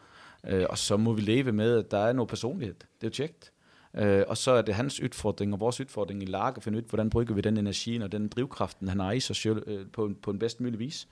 Øh, 0.49 0.67
og 0.71 0.79
så 0.79 0.97
må 0.97 1.13
vi 1.13 1.21
leve 1.21 1.53
med, 1.53 1.79
at 1.79 1.91
der 1.91 1.99
er 1.99 2.13
noget 2.13 2.29
personlighed. 2.29 2.75
Det 2.75 2.87
er 3.03 3.07
jo 3.07 3.11
tjekt. 3.11 3.53
Øh, 3.99 4.23
og 4.29 4.37
så 4.37 4.51
er 4.51 4.63
det 4.63 4.75
hans 4.75 5.01
udfordring 5.03 5.53
og 5.53 5.61
vores 5.61 5.81
udfordring 5.81 6.23
i 6.23 6.27
lag 6.27 6.57
at 6.57 6.63
finde 6.63 6.79
ud, 6.79 6.83
hvordan 6.89 7.11
bruger 7.11 7.35
vi 7.35 7.41
den 7.41 7.57
energi 7.57 8.01
og 8.03 8.13
den 8.13 8.29
drivkraften, 8.29 8.89
han 8.89 9.01
har 9.01 9.13
i 9.13 9.21
sig 9.21 9.37
selv 9.37 9.63
øh, 9.67 9.87
på, 9.93 10.11
på 10.23 10.31
en 10.31 10.39
bedst 10.39 10.61
mulig 10.61 10.79
vis. 10.79 11.09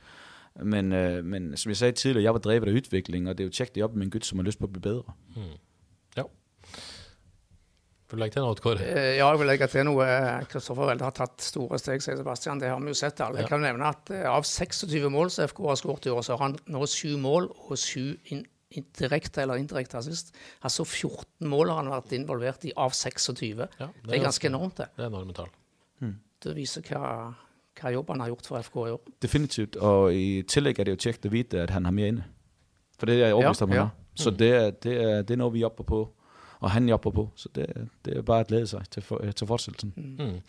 Men, 0.62 0.92
øh, 0.92 1.24
men 1.24 1.56
som 1.56 1.70
jeg 1.70 1.76
sagde 1.76 1.92
tidligere, 1.92 2.22
jeg 2.24 2.32
var 2.32 2.38
drevet 2.38 2.68
af 2.68 2.72
udvikling, 2.72 3.28
og 3.28 3.38
det 3.38 3.44
er 3.44 3.46
jo 3.46 3.50
tjekt 3.50 3.74
det 3.74 3.84
op 3.84 3.94
med 3.94 4.04
en 4.04 4.10
gut, 4.10 4.26
som 4.26 4.38
har 4.38 4.44
lyst 4.44 4.58
på 4.58 4.64
at 4.66 4.72
blive 4.72 4.82
bedre. 4.82 5.02
Ja. 5.36 5.40
Vil 8.08 8.16
du 8.16 8.22
legge 8.22 8.38
til 8.38 8.44
noe, 8.44 8.56
Kåre? 8.56 8.84
Eh, 8.84 9.16
Ja, 9.18 9.26
jeg 9.28 9.40
vil 9.42 9.50
legge 9.50 9.66
til 9.68 9.84
noe. 9.84 10.04
Kristoffer 10.48 10.88
Welde 10.88 11.04
har 11.04 11.16
tatt 11.16 11.42
store 11.44 11.78
steg, 11.80 12.00
sier 12.00 12.16
Sebastian. 12.16 12.60
Det 12.60 12.70
har 12.72 12.80
vi 12.80 12.88
jo 12.88 12.96
sett 12.96 13.20
alle. 13.20 13.42
Jeg 13.42 13.50
kan 13.50 13.60
nevne 13.60 13.90
at 13.92 14.12
eh, 14.14 14.24
av 14.28 14.46
26 14.48 15.10
mål 15.12 15.32
som 15.34 15.48
FK 15.50 15.60
har 15.68 15.80
skåret 15.80 16.08
i 16.08 16.14
år, 16.14 16.22
så 16.24 16.38
har 16.38 16.46
han 16.46 16.56
nå 16.72 16.86
syv 16.88 17.18
mål 17.20 17.50
og 17.52 17.76
syv 17.76 18.16
in 18.32 18.46
direkte 18.96 19.42
eller 19.42 19.60
indirekte 19.60 19.96
assist. 20.00 20.34
Altså 20.64 20.84
14 20.84 21.48
mål 21.48 21.70
har 21.72 21.82
han 21.82 21.92
vært 21.92 22.12
involvert 22.16 22.64
i 22.68 22.72
av 22.76 22.92
26. 22.96 23.60
Ja, 23.80 23.88
det, 23.88 24.14
er 24.14 24.24
ganske 24.24 24.48
enormt, 24.48 24.76
det. 24.80 24.90
Det 24.96 25.04
er 25.04 25.12
enorme 25.12 25.36
tall. 25.36 25.52
Det 26.38 26.52
viser 26.54 26.84
hva, 26.86 27.32
hva 27.80 27.90
jobb 27.90 28.12
han 28.12 28.20
har 28.22 28.28
gjort 28.30 28.46
for 28.46 28.62
FK 28.62 28.76
i 28.78 28.92
år. 28.94 29.14
Definitivt, 29.24 29.78
og 29.82 30.12
i 30.14 30.42
tillæg 30.46 30.78
er 30.78 30.86
det 30.86 30.94
jo 30.94 31.00
tjekt 31.08 31.26
at 31.26 31.32
vide, 31.32 31.64
at 31.64 31.72
han 31.74 31.88
har 31.88 31.96
mere 31.96 32.12
inde. 32.14 32.26
For 32.98 33.10
det 33.10 33.16
er 33.16 33.24
jeg 33.26 33.38
overbevist 33.38 33.64
om, 33.64 33.72
han 33.74 33.78
ja. 33.80 33.86
har. 33.88 34.04
Så 34.18 34.30
det 34.34 34.50
er, 34.54 34.70
det, 34.70 34.94
er, 35.02 35.22
det 35.22 35.34
er 35.34 35.40
noget, 35.40 35.54
vi 35.54 35.64
jobber 35.64 35.86
på, 35.86 36.00
og 36.60 36.70
han 36.70 36.88
jobber 36.88 37.10
på. 37.10 37.30
Så 37.36 37.48
det, 37.54 37.66
er- 37.68 37.86
det 38.04 38.16
er 38.16 38.22
bare 38.22 38.40
at 38.40 38.46
glæde 38.46 38.66
sig 38.66 38.82
til, 38.90 39.02
for, 39.02 39.24
til 39.36 39.46
fortsættelsen. 39.46 39.92
Mm. 40.18 40.40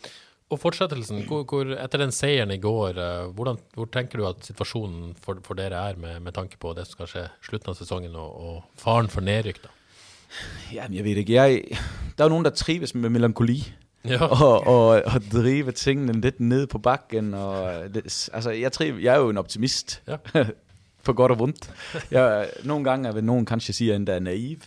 Og 0.50 0.58
fortsettelsen, 0.60 1.22
hvor, 1.26 1.44
hvor, 1.44 1.62
etter 1.84 1.98
den 1.98 2.10
seieren 2.12 2.50
i 2.50 2.58
går, 2.58 2.88
eh, 2.88 3.34
hvordan, 3.34 3.56
hvor 3.74 3.84
tenker 3.92 4.18
du 4.18 4.26
at 4.26 4.34
situasjonen 4.42 5.14
for, 5.22 5.38
for 5.46 5.54
dere 5.54 5.90
er 5.90 5.96
med, 5.96 6.20
med 6.20 6.32
tanke 6.32 6.58
på 6.58 6.72
det 6.76 6.86
som 6.86 6.92
skal 6.98 7.06
skje 7.12 7.26
slutten 7.46 7.70
av 7.70 7.78
sesongen 7.78 8.16
og, 8.18 8.40
og 8.48 8.64
faren 8.78 9.08
for 9.08 9.20
nedrykk? 9.22 9.62
da? 9.62 9.68
Jamen, 10.72 10.96
jeg 10.96 11.04
ved 11.04 11.16
ikke. 11.22 11.32
Jeg, 11.34 11.62
der 12.18 12.24
er 12.24 12.28
jo 12.28 12.28
nogen, 12.34 12.44
der 12.44 12.50
trives 12.50 12.94
med 12.94 13.10
melankoli. 13.10 13.72
Ja. 14.04 14.24
og, 14.44 14.66
og, 14.66 14.86
og 15.06 15.22
drive 15.32 15.72
tingene 15.72 16.20
lidt 16.20 16.40
ned 16.40 16.66
på 16.66 16.78
bakken. 16.78 17.34
Og, 17.34 17.72
det, 17.94 18.28
altså, 18.32 18.50
jeg, 18.50 18.72
triv, 18.72 18.94
jeg 19.02 19.14
er 19.14 19.18
jo 19.18 19.30
en 19.30 19.38
optimist. 19.38 20.02
Ja. 20.08 20.16
på 21.04 21.12
godt 21.12 21.32
og 21.32 21.38
vondt. 21.38 21.70
Jeg, 22.10 22.50
nogle 22.64 22.84
gange 22.84 23.14
vil 23.14 23.24
nogen 23.24 23.46
kanskje 23.46 23.74
sige, 23.74 23.94
at 23.94 24.08
jeg 24.08 24.16
er 24.16 24.20
naiv. 24.20 24.58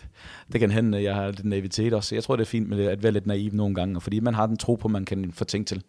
Det 0.54 0.60
kan 0.60 0.72
hende, 0.72 1.04
jeg 1.04 1.16
har 1.16 1.28
lidt 1.28 1.46
naivitet 1.46 1.94
også. 1.94 2.16
Jeg 2.16 2.24
tror, 2.24 2.36
det 2.36 2.44
er 2.44 2.50
fint 2.50 2.70
med 2.70 2.86
at 2.86 3.04
være 3.04 3.12
lidt 3.12 3.28
naiv 3.28 3.52
nogle 3.54 3.76
gange, 3.76 4.02
fordi 4.02 4.20
man 4.20 4.34
har 4.34 4.48
den 4.48 4.58
tro 4.58 4.76
på, 4.76 4.88
man 4.88 5.06
kan 5.06 5.32
få 5.32 5.44
ting 5.44 5.68
til. 5.68 5.84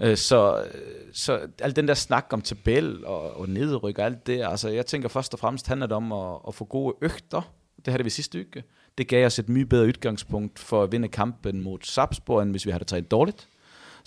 Øh, 0.00 0.16
så, 0.16 0.64
så 1.12 1.40
al 1.58 1.76
den 1.76 1.88
der 1.88 1.94
snak 1.94 2.26
om 2.30 2.40
tabel 2.40 3.06
og, 3.06 3.40
og 3.40 3.48
nedryk 3.48 3.98
og 3.98 4.04
alt 4.04 4.26
det, 4.26 4.42
altså 4.44 4.68
jeg 4.68 4.86
tænker 4.86 5.08
først 5.08 5.34
og 5.34 5.40
fremmest 5.40 5.68
handler 5.68 5.86
det 5.86 5.96
om 5.96 6.12
at, 6.12 6.38
at 6.48 6.54
få 6.54 6.64
gode 6.64 6.94
øgter. 7.02 7.52
Det 7.84 7.92
havde 7.92 8.04
vi 8.04 8.10
sidste 8.10 8.38
uge. 8.38 8.62
Det 8.98 9.08
gav 9.08 9.26
os 9.26 9.38
et 9.38 9.48
mye 9.48 9.66
bedre 9.66 9.86
udgangspunkt 9.86 10.58
for 10.58 10.82
at 10.82 10.92
vinde 10.92 11.08
kampen 11.08 11.62
mod 11.62 11.78
Sapsborg, 11.82 12.42
end 12.42 12.50
hvis 12.50 12.66
vi 12.66 12.70
havde 12.70 12.84
trænet 12.84 13.10
dårligt. 13.10 13.48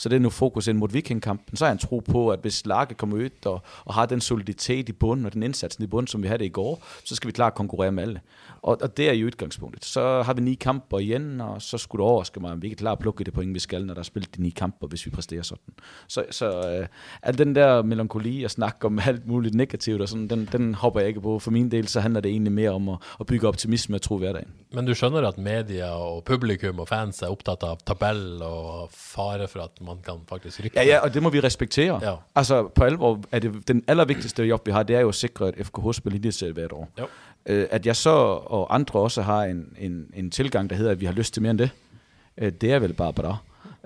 Så 0.02 0.10
det 0.10 0.16
er 0.16 0.20
nu 0.20 0.30
fokus 0.30 0.68
ind 0.68 0.78
mod 0.78 0.90
Vikingkampen. 0.90 1.58
Så 1.58 1.66
er 1.66 1.70
jeg 1.70 1.74
en 1.74 1.80
tro 1.80 2.00
på, 2.00 2.30
at 2.30 2.40
hvis 2.42 2.66
laget 2.66 2.98
kommer 2.98 3.18
ud 3.18 3.30
og, 3.46 3.62
og 3.86 3.94
har 3.94 4.06
den 4.06 4.22
soliditet 4.22 4.90
i 4.90 4.92
bunden 4.92 5.26
og 5.26 5.34
den 5.34 5.44
indsats 5.44 5.78
i 5.80 5.88
bunden, 5.88 6.08
som 6.08 6.24
vi 6.24 6.28
havde 6.28 6.46
i 6.46 6.50
går, 6.50 6.84
så 7.06 7.16
skal 7.16 7.28
vi 7.28 7.32
klart 7.32 7.54
konkurrere 7.54 7.92
med 7.92 8.04
alle. 8.04 8.22
Og, 8.62 8.78
og 8.82 8.98
det 8.98 9.10
er 9.10 9.14
jo 9.14 9.26
udgangspunktet. 9.26 9.86
Så 9.86 10.22
har 10.22 10.34
vi 10.34 10.42
ni 10.42 10.54
kamper 10.54 11.00
igen, 11.00 11.42
og 11.42 11.62
så 11.62 11.78
skulle 11.78 12.04
det 12.04 12.10
overraske 12.10 12.40
mig, 12.40 12.52
om 12.52 12.62
vi 12.62 12.68
ikke 12.68 12.76
er 12.76 12.78
klar 12.78 12.92
at 12.92 13.00
plukke 13.00 13.24
det 13.24 13.34
point, 13.34 13.54
vi 13.54 13.60
skal, 13.60 13.86
når 13.86 13.94
der 13.94 14.02
er 14.02 14.04
spillet 14.04 14.36
de 14.36 14.42
ni 14.42 14.50
kamper, 14.50 14.88
hvis 14.88 15.06
vi 15.06 15.12
præsterer 15.12 15.42
sådan. 15.42 15.74
Så, 16.08 16.26
så 16.32 16.70
øh, 16.70 16.88
al 17.24 17.38
den 17.38 17.56
der 17.56 17.84
melankoli 17.84 18.44
og 18.44 18.52
snak 18.52 18.78
om 18.84 19.00
alt 19.06 19.28
muligt 19.28 19.56
negativt, 19.56 20.02
og 20.02 20.10
sådan, 20.10 20.28
den, 20.28 20.50
den 20.52 20.76
hopper 20.76 21.00
jeg 21.00 21.10
ikke 21.10 21.22
på. 21.22 21.40
For 21.40 21.52
min 21.52 21.72
del, 21.72 21.88
så 21.88 22.00
handler 22.00 22.22
det 22.22 22.32
egentlig 22.32 22.54
mere 22.54 22.70
om 22.70 22.90
at, 22.90 22.98
at 23.20 23.26
bygge 23.26 23.48
optimisme 23.48 23.98
og 23.98 24.02
tro 24.02 24.18
hverdagen. 24.18 24.48
Men 24.74 24.86
du 24.86 24.94
skjønner 24.94 25.28
at 25.28 25.38
media 25.38 25.90
og 25.90 26.24
publikum 26.24 26.80
og 26.80 26.88
fans 26.88 27.22
er 27.22 27.28
optaget 27.28 27.64
af 27.64 27.78
tabell 27.86 28.42
og 28.44 28.90
fare 28.92 29.48
for 29.48 29.60
at 29.60 29.82
man 29.82 29.91
kan 30.06 30.14
faktisk? 30.30 30.76
Ja, 30.76 30.84
ja, 30.84 31.00
og 31.00 31.14
det 31.14 31.24
må 31.24 31.30
vi 31.30 31.40
respektere. 31.40 32.10
Ja. 32.10 32.16
Altså 32.36 32.68
på 32.68 32.84
alvor 32.84 33.20
er 33.32 33.40
det 33.40 33.68
den 33.68 33.84
allervigtigste 33.88 34.44
job, 34.44 34.66
vi 34.66 34.72
har, 34.72 34.84
det 34.84 34.96
er 34.96 35.00
jo 35.00 35.10
at 35.10 35.16
sikre, 35.16 35.48
at 35.48 35.56
FKH 35.66 35.92
spiller 35.94 36.20
linjeserie 36.20 36.54
hvert 36.54 36.72
år. 36.72 36.90
Jo. 37.00 37.08
Øh, 37.46 37.68
at 37.72 37.86
jeg 37.86 37.96
så 37.96 38.10
og 38.46 38.76
andre 38.76 39.00
også 39.00 39.22
har 39.22 39.44
en, 39.44 39.74
en, 39.80 40.12
en 40.14 40.32
tilgang, 40.32 40.70
der 40.70 40.76
hedder, 40.76 40.92
at 40.92 41.02
vi 41.02 41.06
har 41.06 41.14
lyst 41.14 41.34
til 41.34 41.42
mere 41.42 41.52
end 41.52 41.60
det, 41.60 41.70
øh, 42.38 42.52
det 42.52 42.72
er 42.72 42.80
vel 42.80 42.94
bare 42.94 43.14
bra. 43.14 43.38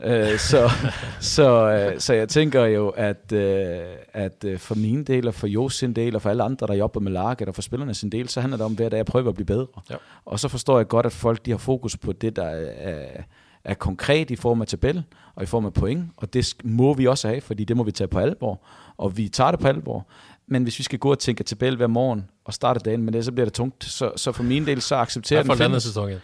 Øh, 0.03 0.37
så, 0.37 0.69
så, 1.35 1.71
øh, 1.71 1.99
så 1.99 2.13
jeg 2.13 2.29
tænker 2.29 2.65
jo, 2.65 2.89
at, 2.89 3.31
øh, 3.31 3.79
at 4.13 4.43
øh, 4.45 4.59
for 4.59 4.75
min 4.75 5.03
del, 5.03 5.27
og 5.27 5.33
for 5.33 5.47
Jos 5.47 5.75
sin 5.75 5.93
del, 5.93 6.15
og 6.15 6.21
for 6.21 6.29
alle 6.29 6.43
andre, 6.43 6.67
der 6.67 6.73
jobber 6.73 6.99
med 6.99 7.11
laget, 7.11 7.41
og 7.41 7.55
for 7.55 7.61
spillerne 7.61 7.93
sin 7.93 8.09
del, 8.09 8.29
så 8.29 8.41
handler 8.41 8.57
det 8.57 8.65
om 8.65 8.73
hver 8.73 8.89
dag 8.89 8.99
at 8.99 9.05
prøve 9.05 9.29
at 9.29 9.35
blive 9.35 9.45
bedre. 9.45 9.67
Ja. 9.89 9.95
Og 10.25 10.39
så 10.39 10.47
forstår 10.47 10.77
jeg 10.77 10.87
godt, 10.87 11.05
at 11.05 11.11
folk 11.11 11.45
de 11.45 11.51
har 11.51 11.57
fokus 11.57 11.97
på 11.97 12.11
det, 12.11 12.35
der 12.35 12.45
er, 12.45 13.23
er 13.65 13.73
konkret 13.73 14.31
i 14.31 14.35
form 14.35 14.61
af 14.61 14.67
tabel 14.67 15.03
og 15.35 15.43
i 15.43 15.45
form 15.45 15.65
af 15.65 15.73
point, 15.73 16.05
og 16.17 16.33
det 16.33 16.53
må 16.63 16.93
vi 16.93 17.07
også 17.07 17.27
have, 17.27 17.41
fordi 17.41 17.63
det 17.63 17.77
må 17.77 17.83
vi 17.83 17.91
tage 17.91 18.07
på 18.07 18.19
alvor, 18.19 18.61
og 18.97 19.17
vi 19.17 19.27
tager 19.27 19.51
det 19.51 19.59
på 19.59 19.67
alvor. 19.67 20.07
Men 20.47 20.63
hvis 20.63 20.79
vi 20.79 20.83
skal 20.83 20.99
gå 20.99 21.11
og 21.11 21.19
tænke 21.19 21.43
tabel 21.43 21.75
hver 21.75 21.87
morgen 21.87 22.25
og 22.45 22.53
starte 22.53 22.79
dagen 22.79 23.03
med 23.03 23.13
det, 23.13 23.25
så 23.25 23.31
bliver 23.31 23.45
det 23.45 23.53
tungt. 23.53 23.83
Så, 23.83 24.11
så 24.15 24.31
for 24.31 24.43
min 24.43 24.65
del, 24.65 24.81
så 24.81 24.95
accepterer 24.95 25.43
fall 25.43 25.57
den 25.57 25.65
findes. 25.65 25.83
sæsonen. 25.83 26.17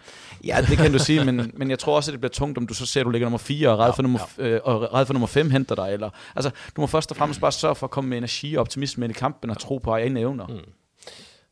Ja, 0.44 0.58
det 0.68 0.78
kan 0.78 0.92
du 0.92 0.98
sige, 0.98 1.24
men, 1.24 1.50
men 1.58 1.70
jeg 1.70 1.78
tror 1.78 1.96
også, 1.96 2.10
at 2.10 2.12
det 2.12 2.20
bliver 2.20 2.30
tungt, 2.30 2.58
om 2.58 2.66
du 2.66 2.74
så 2.74 2.86
ser, 2.86 3.00
at 3.00 3.06
du 3.06 3.10
ligger 3.10 3.26
nummer 3.26 3.38
4 3.38 3.68
og 3.68 3.78
red 3.78 3.92
for, 3.92 4.02
nummer, 4.02 4.20
øh, 4.38 4.60
og 4.64 4.94
red 4.94 5.06
for 5.06 5.12
nummer 5.12 5.26
5 5.26 5.50
henter 5.50 5.74
dig. 5.74 5.92
Eller, 5.92 6.10
altså, 6.36 6.50
du 6.76 6.80
må 6.80 6.86
først 6.86 7.10
og 7.10 7.16
fremmest 7.16 7.40
bare 7.40 7.52
sørge 7.52 7.74
for 7.74 7.86
at 7.86 7.90
komme 7.90 8.10
med 8.10 8.18
energi 8.18 8.54
og 8.54 8.60
optimisme 8.60 9.04
ind 9.04 9.16
i 9.16 9.18
kampen 9.18 9.50
og 9.50 9.58
tro 9.58 9.78
på 9.78 9.90
egne 9.90 10.20
evner. 10.20 10.46
Mm. 10.46 10.58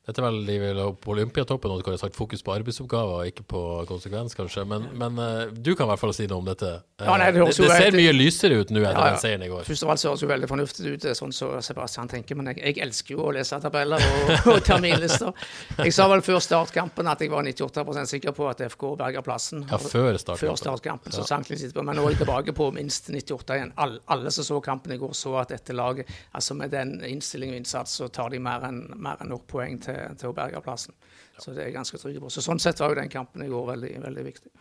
Dette 0.08 0.22
er 0.22 0.24
vel 0.24 0.38
de 0.48 0.54
vil 0.58 0.78
på 0.96 1.10
Olympiatoppen, 1.12 1.70
og 1.70 1.80
du 1.80 1.84
kan 1.84 1.92
ha 1.92 2.00
sagt 2.00 2.16
fokus 2.16 2.40
på 2.42 2.54
arbeidsoppgaver, 2.54 3.26
ikke 3.28 3.44
på 3.52 3.60
konsekvens, 3.86 4.32
kanskje. 4.34 4.64
Men, 4.66 4.86
men 4.98 5.18
eh, 5.20 5.50
du 5.52 5.74
kan 5.76 5.84
i 5.84 5.90
hvert 5.92 6.00
fall 6.00 6.14
si 6.16 6.24
noe 6.30 6.40
om 6.40 6.46
dette. 6.48 6.70
Eh, 6.98 7.04
Ja, 7.04 7.16
nei, 7.20 7.26
det 7.36 7.42
det, 7.44 7.52
det 7.60 7.68
ser 7.76 7.96
mye 7.98 8.14
lysere 8.16 8.56
ut 8.62 8.72
nå 8.72 8.80
etter 8.80 8.96
Ja, 8.96 9.04
ja. 9.04 9.10
den 9.12 9.20
seieren 9.22 9.44
i 9.44 9.50
går. 9.52 9.66
Først 9.68 9.84
og 9.84 9.90
fremst 9.90 10.06
høres 10.08 10.24
jo 10.24 10.30
veldig 10.30 10.48
fornuftig 10.50 10.94
ut, 10.94 11.04
sånn 11.20 11.34
som 11.36 11.52
Sebastian 11.62 12.08
tenker, 12.10 12.38
men 12.40 12.48
jeg, 12.50 12.62
jeg 12.64 12.80
elsker 12.86 13.14
jo 13.14 13.26
å 13.28 13.34
lese 13.36 13.60
tabeller 13.62 14.00
og, 14.08 14.32
og 14.54 14.58
terminlister. 14.66 15.44
Jeg 15.84 15.94
sa 15.94 16.08
vel 16.14 16.24
før 16.26 16.40
startkampen 16.48 17.12
at 17.12 17.20
jeg 17.26 17.30
var 17.36 17.44
98% 17.46 18.10
sikker 18.14 18.34
på 18.40 18.48
at 18.50 18.64
FK 18.72 18.86
berga 19.04 19.22
plassen. 19.26 19.66
Ja, 19.68 19.78
før 19.84 20.16
startkampen. 20.16 20.42
Før 20.48 20.60
startkampen, 20.64 21.14
så 21.14 21.26
sank 21.28 21.52
litt 21.52 21.60
etterpå. 21.68 21.84
Men 21.86 22.00
nå 22.00 22.08
er 22.08 22.16
jeg 22.16 22.22
tilbake 22.24 22.56
på 22.56 22.70
minst 22.74 23.12
98 23.12 23.60
igjen. 23.60 23.74
Alle, 23.84 24.00
alle 24.16 24.32
som 24.34 24.48
så 24.48 24.62
kampen 24.64 24.96
i 24.96 25.00
går, 25.04 25.12
så 25.16 25.36
at 25.44 25.52
dette 25.52 25.76
laget, 25.76 26.08
altså 26.32 26.56
med 26.56 26.72
den 26.72 26.96
innstilling 27.04 27.52
og 27.54 27.60
innsats, 27.60 28.00
så 28.00 28.08
tar 28.08 28.32
de 28.32 28.40
mer 28.42 28.64
enn 28.72 28.82
mer 28.96 29.20
enn 29.20 29.30
nok 29.36 29.44
poeng 29.50 29.76
til, 29.84 29.99
til 30.20 30.30
å 30.30 30.36
berge 30.36 30.62
plassen. 30.64 30.94
Så 31.40 31.54
det 31.54 31.62
er 31.62 31.70
jeg 31.70 31.78
ganske 31.78 32.00
trygg 32.00 32.20
på. 32.22 32.30
Så 32.32 32.44
sånn 32.44 32.60
sett 32.62 32.80
var 32.82 32.92
jo 32.92 33.00
den 33.00 33.12
kampen 33.12 33.44
i 33.44 33.50
går 33.50 33.66
veldig, 33.72 33.92
veldig 34.04 34.26
viktig. 34.26 34.52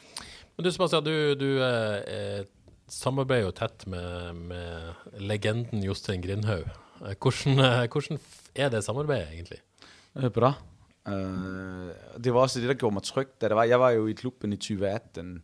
Men 0.56 0.66
du 0.66 0.72
Sebastian, 0.72 1.06
du, 1.06 1.36
du 1.40 1.50
eh, 1.64 1.98
eh, 2.16 2.42
samarbeider 2.92 3.48
jo 3.48 3.56
tett 3.58 3.88
med, 3.92 4.44
med 4.52 5.20
legenden 5.22 5.84
Jostein 5.86 6.24
Grindhaug. 6.26 6.68
Eh, 7.04 7.16
Hvordan, 7.16 7.64
eh, 7.66 7.86
hvordan 7.88 8.20
er 8.56 8.74
det 8.74 8.84
samarbeidet, 8.84 9.32
egentlig? 9.34 9.62
Bra. 10.36 10.54
Øh, 11.08 11.94
det 12.24 12.34
var 12.34 12.40
også 12.40 12.60
det, 12.60 12.70
der 12.70 12.80
gjorde 12.80 12.94
mig 12.94 13.04
tryg. 13.04 13.28
Da 13.42 13.48
der 13.48 13.56
var, 13.56 13.64
jeg 13.64 13.80
var 13.80 13.90
jo 13.90 14.08
i 14.08 14.14
klubben 14.14 14.54
i 14.54 14.58
2018, 14.58 15.44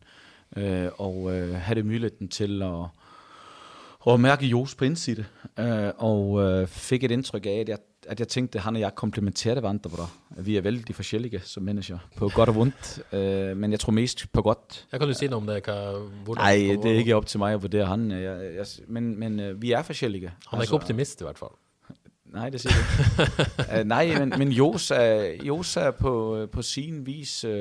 øh, 0.57 0.89
og 0.97 1.33
øh, 1.35 1.55
havde 1.55 1.83
muligheden 1.83 2.27
til 2.27 2.61
at, 2.61 2.85
at 4.07 4.19
mærke 4.19 4.45
Jos 4.45 4.75
på 4.75 4.85
indside, 4.85 5.25
øh, 5.59 5.91
og 5.97 6.41
øh, 6.41 6.67
fik 6.67 7.03
et 7.03 7.11
indtryk 7.11 7.45
af, 7.45 7.59
at 7.59 7.69
jeg, 7.69 7.77
at 8.07 8.19
jeg 8.19 8.27
tænkte, 8.27 8.57
at 8.59 8.63
han 8.63 8.75
og 8.75 8.81
jeg 8.81 8.95
komplementerede 8.95 9.59
hverandre. 9.59 10.07
Vi 10.37 10.57
er 10.57 10.61
vældig 10.61 10.95
forskellige 10.95 11.39
som 11.43 11.63
mennesker, 11.63 11.97
på 12.17 12.29
godt 12.33 12.49
og 12.49 12.55
vondt, 12.55 12.99
øh, 13.13 13.57
men 13.57 13.71
jeg 13.71 13.79
tror 13.79 13.91
mest 13.91 14.25
på 14.33 14.41
godt. 14.41 14.87
Ja, 14.93 14.97
kan 14.97 15.07
du 15.07 15.13
si 15.13 15.27
noe 15.27 15.37
om 15.37 15.47
det? 15.47 15.63
Hva, 15.65 15.91
hvordan, 16.23 16.43
Nej, 16.43 16.73
hvor- 16.73 16.83
det 16.83 16.91
er 16.91 16.95
ikke 16.97 17.15
op 17.15 17.25
til 17.25 17.39
mig 17.39 17.53
at 17.53 17.61
vurdere 17.61 17.85
han, 17.85 18.11
jeg, 18.11 18.55
jeg, 18.55 18.65
men, 18.87 19.19
men 19.19 19.39
øh, 19.39 19.61
vi 19.61 19.71
er 19.71 19.81
forskellige. 19.81 20.31
Han 20.49 20.59
er 20.59 20.63
ikke 20.63 20.73
optimist, 20.73 21.21
i 21.21 21.23
hvert 21.23 21.37
fall. 21.39 21.51
Nej, 22.25 22.49
det 22.49 22.61
siger 22.61 22.73
ikke. 22.75 23.81
uh, 23.81 23.87
nej, 23.95 24.19
men, 24.19 24.33
men 24.37 24.51
Jos 24.51 24.91
er, 24.91 25.43
Jos 25.43 25.77
er 25.77 25.91
på, 25.91 26.47
på 26.51 26.61
sin 26.61 27.05
vis 27.05 27.45
uh, 27.45 27.51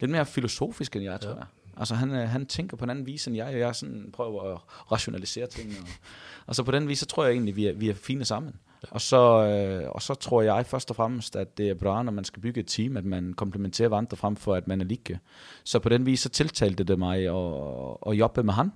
lidt 0.00 0.10
mere 0.10 0.26
filosofisk 0.26 0.96
end 0.96 1.04
jeg, 1.04 1.20
tror 1.20 1.30
Ja. 1.30 1.36
jeg. 1.36 1.44
Altså 1.78 1.94
han, 1.94 2.10
øh, 2.10 2.28
han 2.28 2.46
tænker 2.46 2.76
på 2.76 2.84
en 2.84 2.90
anden 2.90 3.06
vis 3.06 3.26
end 3.26 3.36
jeg, 3.36 3.46
og 3.46 3.58
jeg 3.58 3.74
sådan 3.74 4.10
prøver 4.12 4.52
at 4.54 4.58
rationalisere 4.92 5.46
ting. 5.46 5.70
Og, 5.80 5.88
og 6.46 6.54
så 6.54 6.62
på 6.62 6.70
den 6.70 6.88
vis, 6.88 6.98
så 6.98 7.06
tror 7.06 7.24
jeg 7.24 7.32
egentlig, 7.32 7.56
vi 7.56 7.66
er, 7.66 7.72
vi 7.72 7.88
er 7.88 7.94
fine 7.94 8.24
sammen. 8.24 8.54
Og 8.90 9.00
så, 9.00 9.46
øh, 9.46 9.90
og 9.90 10.02
så 10.02 10.14
tror 10.14 10.42
jeg 10.42 10.66
først 10.66 10.90
og 10.90 10.96
fremmest, 10.96 11.36
at 11.36 11.58
det 11.58 11.70
er 11.70 11.74
bra, 11.74 12.02
når 12.02 12.12
man 12.12 12.24
skal 12.24 12.42
bygge 12.42 12.60
et 12.60 12.66
team, 12.66 12.96
at 12.96 13.04
man 13.04 13.34
komplementerer 13.34 13.88
hverandre 13.88 14.16
frem 14.16 14.36
for, 14.36 14.54
at 14.54 14.68
man 14.68 14.80
er 14.80 14.84
like. 14.84 15.18
Så 15.64 15.78
på 15.78 15.88
den 15.88 16.06
vis, 16.06 16.20
så 16.20 16.28
tiltalte 16.28 16.84
det 16.84 16.98
mig 16.98 17.18
at, 17.18 17.96
at 18.06 18.18
jobbe 18.18 18.42
med 18.42 18.54
han. 18.54 18.72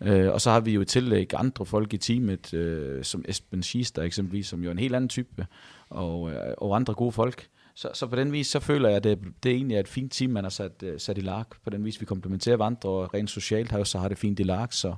Øh, 0.00 0.32
og 0.32 0.40
så 0.40 0.50
har 0.50 0.60
vi 0.60 0.72
jo 0.72 0.80
i 0.80 0.84
tillæg 0.84 1.34
andre 1.34 1.66
folk 1.66 1.94
i 1.94 1.98
teamet, 1.98 2.54
øh, 2.54 3.04
som 3.04 3.24
Esben 3.28 3.62
Schister 3.62 4.02
eksempelvis, 4.02 4.46
som 4.46 4.62
jo 4.62 4.68
er 4.68 4.72
en 4.72 4.78
helt 4.78 4.94
anden 4.94 5.08
type, 5.08 5.46
og, 5.90 6.30
øh, 6.30 6.54
og 6.58 6.76
andre 6.76 6.94
gode 6.94 7.12
folk. 7.12 7.48
Så, 7.76 7.90
så 7.92 8.06
på 8.08 8.16
den 8.16 8.30
vis, 8.32 8.48
så 8.54 8.60
føler 8.60 8.88
jeg, 8.88 8.96
at 8.96 9.04
det, 9.04 9.34
det 9.44 9.50
egentlig 9.52 9.76
er 9.76 9.84
et 9.84 9.88
fint 9.88 10.12
team, 10.12 10.30
man 10.32 10.46
har 10.48 10.54
sat, 10.54 10.82
øh, 10.82 10.94
sat 11.00 11.18
i 11.18 11.24
lag. 11.24 11.44
På 11.64 11.70
den 11.70 11.84
vis, 11.84 12.00
vi 12.00 12.08
komplementerer 12.08 12.56
hverandre, 12.56 12.88
og 12.88 13.14
rent 13.14 13.30
socialt 13.30 13.70
har 13.70 13.82
jo 13.82 13.84
så 13.84 14.00
har 14.00 14.08
det 14.08 14.18
fint 14.18 14.40
i 14.40 14.46
lag, 14.48 14.72
så 14.72 14.94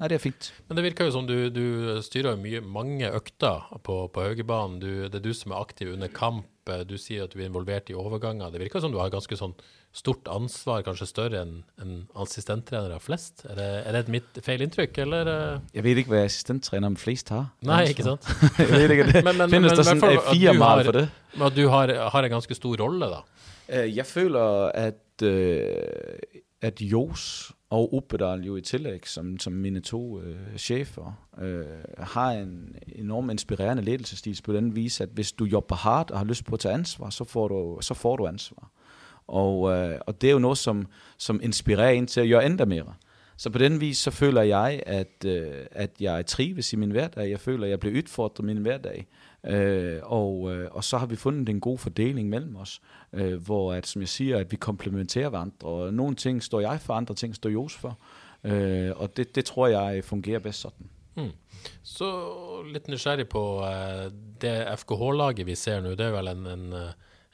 nej, 0.00 0.08
det 0.08 0.16
er 0.16 0.22
fint. 0.22 0.48
Men 0.68 0.78
det 0.78 0.84
virker 0.84 1.04
jo 1.04 1.12
som 1.12 1.28
du, 1.28 1.50
du 1.52 2.00
styrer 2.02 2.40
mye, 2.40 2.62
mange 2.64 3.10
økter 3.12 3.68
på, 3.84 4.06
på 4.08 4.24
Haugebanen. 4.24 4.80
Du, 4.80 4.88
det 5.04 5.20
er 5.20 5.26
du 5.26 5.34
som 5.36 5.52
er 5.52 5.60
aktiv 5.60 5.92
under 5.92 6.08
kamp. 6.08 6.48
Du 6.88 6.96
sier 6.96 7.26
at 7.26 7.34
du 7.34 7.40
er 7.40 7.50
involvert 7.50 7.90
i 7.90 7.98
overganger. 7.98 8.52
Det 8.54 8.62
virker 8.62 8.80
som 8.80 8.92
du 8.94 9.00
har 9.02 9.12
ganske 9.12 9.36
sånn 9.36 9.52
stort 9.92 10.28
ansvar, 10.32 10.80
kanskje 10.86 11.06
større 11.06 11.42
enn 11.42 11.58
en 11.82 11.96
assistenttrenere 12.16 13.00
flest. 13.00 13.44
Er 13.44 13.54
det, 13.58 13.66
er 13.86 13.92
det 13.92 14.00
et 14.06 14.08
mitt 14.08 14.38
feil 14.44 14.62
inntrykk, 14.64 14.98
eller? 15.04 15.28
eh? 15.32 15.58
Jeg 15.74 15.84
ved 15.84 15.96
ikke, 15.96 16.08
hvad 16.08 16.24
assistenttræner 16.24 16.94
flest 16.96 17.28
har. 17.28 17.50
Nei, 17.62 17.84
ikke 17.88 18.02
sant? 18.02 18.28
jeg 18.58 18.68
ved 18.68 18.90
ikke, 18.90 19.06
det 19.12 19.24
Men- 19.24 19.36
men- 19.38 19.50
findes 19.50 19.70
men- 19.70 19.76
der 19.76 19.80
i 19.80 19.84
sådan 19.84 19.98
hvert 19.98 20.10
fald, 20.10 20.18
øh, 20.18 20.30
at 20.30 20.36
fire 20.36 20.52
du 20.52 20.58
mal 20.58 20.68
har- 20.68 20.84
for 20.84 20.92
det? 20.92 21.08
Men 21.34 21.42
at 21.46 21.56
du 21.56 21.68
har, 21.68 22.08
har 22.10 22.22
en 22.22 22.30
ganske 22.30 22.54
stor 22.54 22.76
rolle, 22.82 23.06
da. 23.06 23.20
Øh, 23.84 23.96
Jeg 23.96 24.06
føler, 24.06 24.42
at, 24.74 25.22
øh, 25.22 25.66
at 26.60 26.80
Jos 26.80 27.52
og 27.70 27.94
Uppedal 27.94 28.40
jo 28.44 28.56
i 28.56 28.60
tillæg, 28.60 29.08
som, 29.08 29.38
som 29.38 29.52
mine 29.52 29.80
to 29.80 30.20
øh, 30.20 30.36
chefer, 30.58 31.12
øh, 31.40 31.64
har 31.98 32.30
en 32.30 32.76
enorm 32.96 33.30
inspirerende 33.30 33.82
ledelsesstil 33.82 34.40
på 34.44 34.52
den 34.52 34.74
vis, 34.76 35.00
at 35.00 35.08
hvis 35.12 35.32
du 35.32 35.44
jobber 35.44 35.76
hardt 35.76 36.10
og 36.10 36.18
har 36.18 36.24
lyst 36.24 36.44
på 36.44 36.54
at 36.54 36.60
tage 36.60 36.74
ansvar, 36.74 37.10
så 37.10 37.24
får 37.24 37.48
du, 37.48 37.78
så 37.80 37.94
får 37.94 38.16
du 38.16 38.26
ansvar. 38.26 38.70
Og, 39.32 39.72
øh, 39.72 39.98
og 40.06 40.20
det 40.20 40.28
er 40.28 40.32
jo 40.32 40.38
noget, 40.38 40.58
som, 40.58 40.86
som 41.18 41.40
inspirerer 41.42 41.90
en 41.90 42.06
til 42.06 42.20
at 42.20 42.28
gøre 42.28 42.46
endda 42.46 42.64
mere. 42.64 42.94
Så 43.36 43.50
på 43.50 43.58
den 43.58 43.80
vis, 43.80 43.98
så 43.98 44.10
føler 44.10 44.42
jeg, 44.42 44.82
at, 44.86 45.24
øh, 45.26 45.66
at 45.70 45.90
jeg 46.00 46.26
trives 46.26 46.72
i 46.72 46.76
min 46.76 46.90
hverdag. 46.90 47.30
Jeg 47.30 47.40
føler, 47.40 47.64
at 47.64 47.70
jeg 47.70 47.80
bliver 47.80 47.98
udfordret 47.98 48.44
i 48.44 48.46
min 48.46 48.56
hverdag. 48.56 49.06
Øh, 49.46 49.98
og, 50.02 50.54
øh, 50.54 50.68
og 50.72 50.84
så 50.84 50.98
har 50.98 51.06
vi 51.06 51.16
fundet 51.16 51.48
en 51.48 51.60
god 51.60 51.78
fordeling 51.78 52.28
mellem 52.28 52.56
os, 52.56 52.80
øh, 53.12 53.44
hvor, 53.44 53.72
at, 53.72 53.86
som 53.86 54.02
jeg 54.02 54.08
siger, 54.08 54.38
at 54.38 54.52
vi 54.52 54.56
komplementerer 54.56 55.28
hverandre. 55.28 55.68
Og 55.68 55.94
nogle 55.94 56.14
ting 56.14 56.42
står 56.42 56.60
jeg 56.60 56.80
for, 56.80 56.94
andre 56.94 57.14
ting 57.14 57.34
står 57.34 57.50
Jos 57.50 57.74
for. 57.74 57.98
Øh, 58.44 58.90
og 58.96 59.16
det, 59.16 59.34
det 59.34 59.44
tror 59.44 59.66
jeg 59.66 60.04
fungerer 60.04 60.38
bedst 60.38 60.60
sådan. 60.60 60.86
Mm. 61.16 61.30
Så 61.82 62.08
litt 62.72 62.88
nysgjerrig 62.88 63.28
på 63.28 63.60
uh, 63.60 64.12
det 64.40 64.66
FKH-laget 64.78 65.46
vi 65.46 65.54
ser 65.54 65.80
nå. 65.80 65.90
Det 65.90 66.06
er 66.06 66.10
vel 66.10 66.28
en, 66.28 66.46
en, 66.46 66.72
uh 66.72 66.88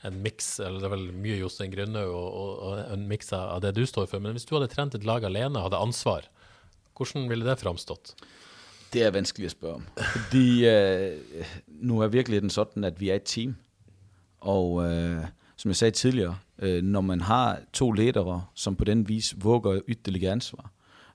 en 0.06 0.18
miks, 0.22 0.58
eller 0.62 0.78
det 0.78 0.86
er 0.86 0.94
vel 0.94 1.06
mye 1.14 1.38
Jostein 1.40 1.72
Grønnaug 1.72 2.10
og, 2.14 2.26
og, 2.28 2.50
og 2.68 2.92
en 2.94 3.06
miks 3.10 3.32
av 3.34 3.62
det 3.64 3.74
du 3.76 3.84
står 3.86 4.06
for. 4.10 4.22
Men 4.22 4.36
hvis 4.36 4.46
du 4.46 4.54
hadde 4.54 4.70
trent 4.72 4.94
et 4.94 5.06
lag 5.08 5.26
alene, 5.26 5.62
hadde 5.64 5.80
ansvar 5.80 6.28
Hvordan 6.98 7.28
ville 7.30 7.46
det 7.46 7.60
framstått? 7.60 8.16
Det 8.90 9.04
er 9.06 9.12
vanskelig 9.14 9.46
å 9.46 9.52
spørre 9.52 9.78
om. 9.78 9.84
Fordi 9.94 10.66
øh, 10.66 11.50
nu 11.86 12.00
er 12.02 12.10
virkeligheten 12.10 12.50
sånn 12.50 12.86
at 12.88 12.96
vi 12.98 13.12
er 13.12 13.20
et 13.20 13.28
team. 13.28 13.52
Og 14.40 14.80
øh, 14.82 15.28
som 15.54 15.70
jeg 15.70 15.78
sa 15.78 15.90
tidligere, 15.90 16.38
øh, 16.58 16.80
når 16.82 17.04
man 17.06 17.22
har 17.28 17.60
to 17.72 17.92
ledere, 17.92 18.40
som 18.54 18.76
på 18.76 18.88
den 18.88 19.04
vis 19.08 19.34
våger 19.38 19.84
ytterligere 19.86 20.40
ansvar, 20.40 20.72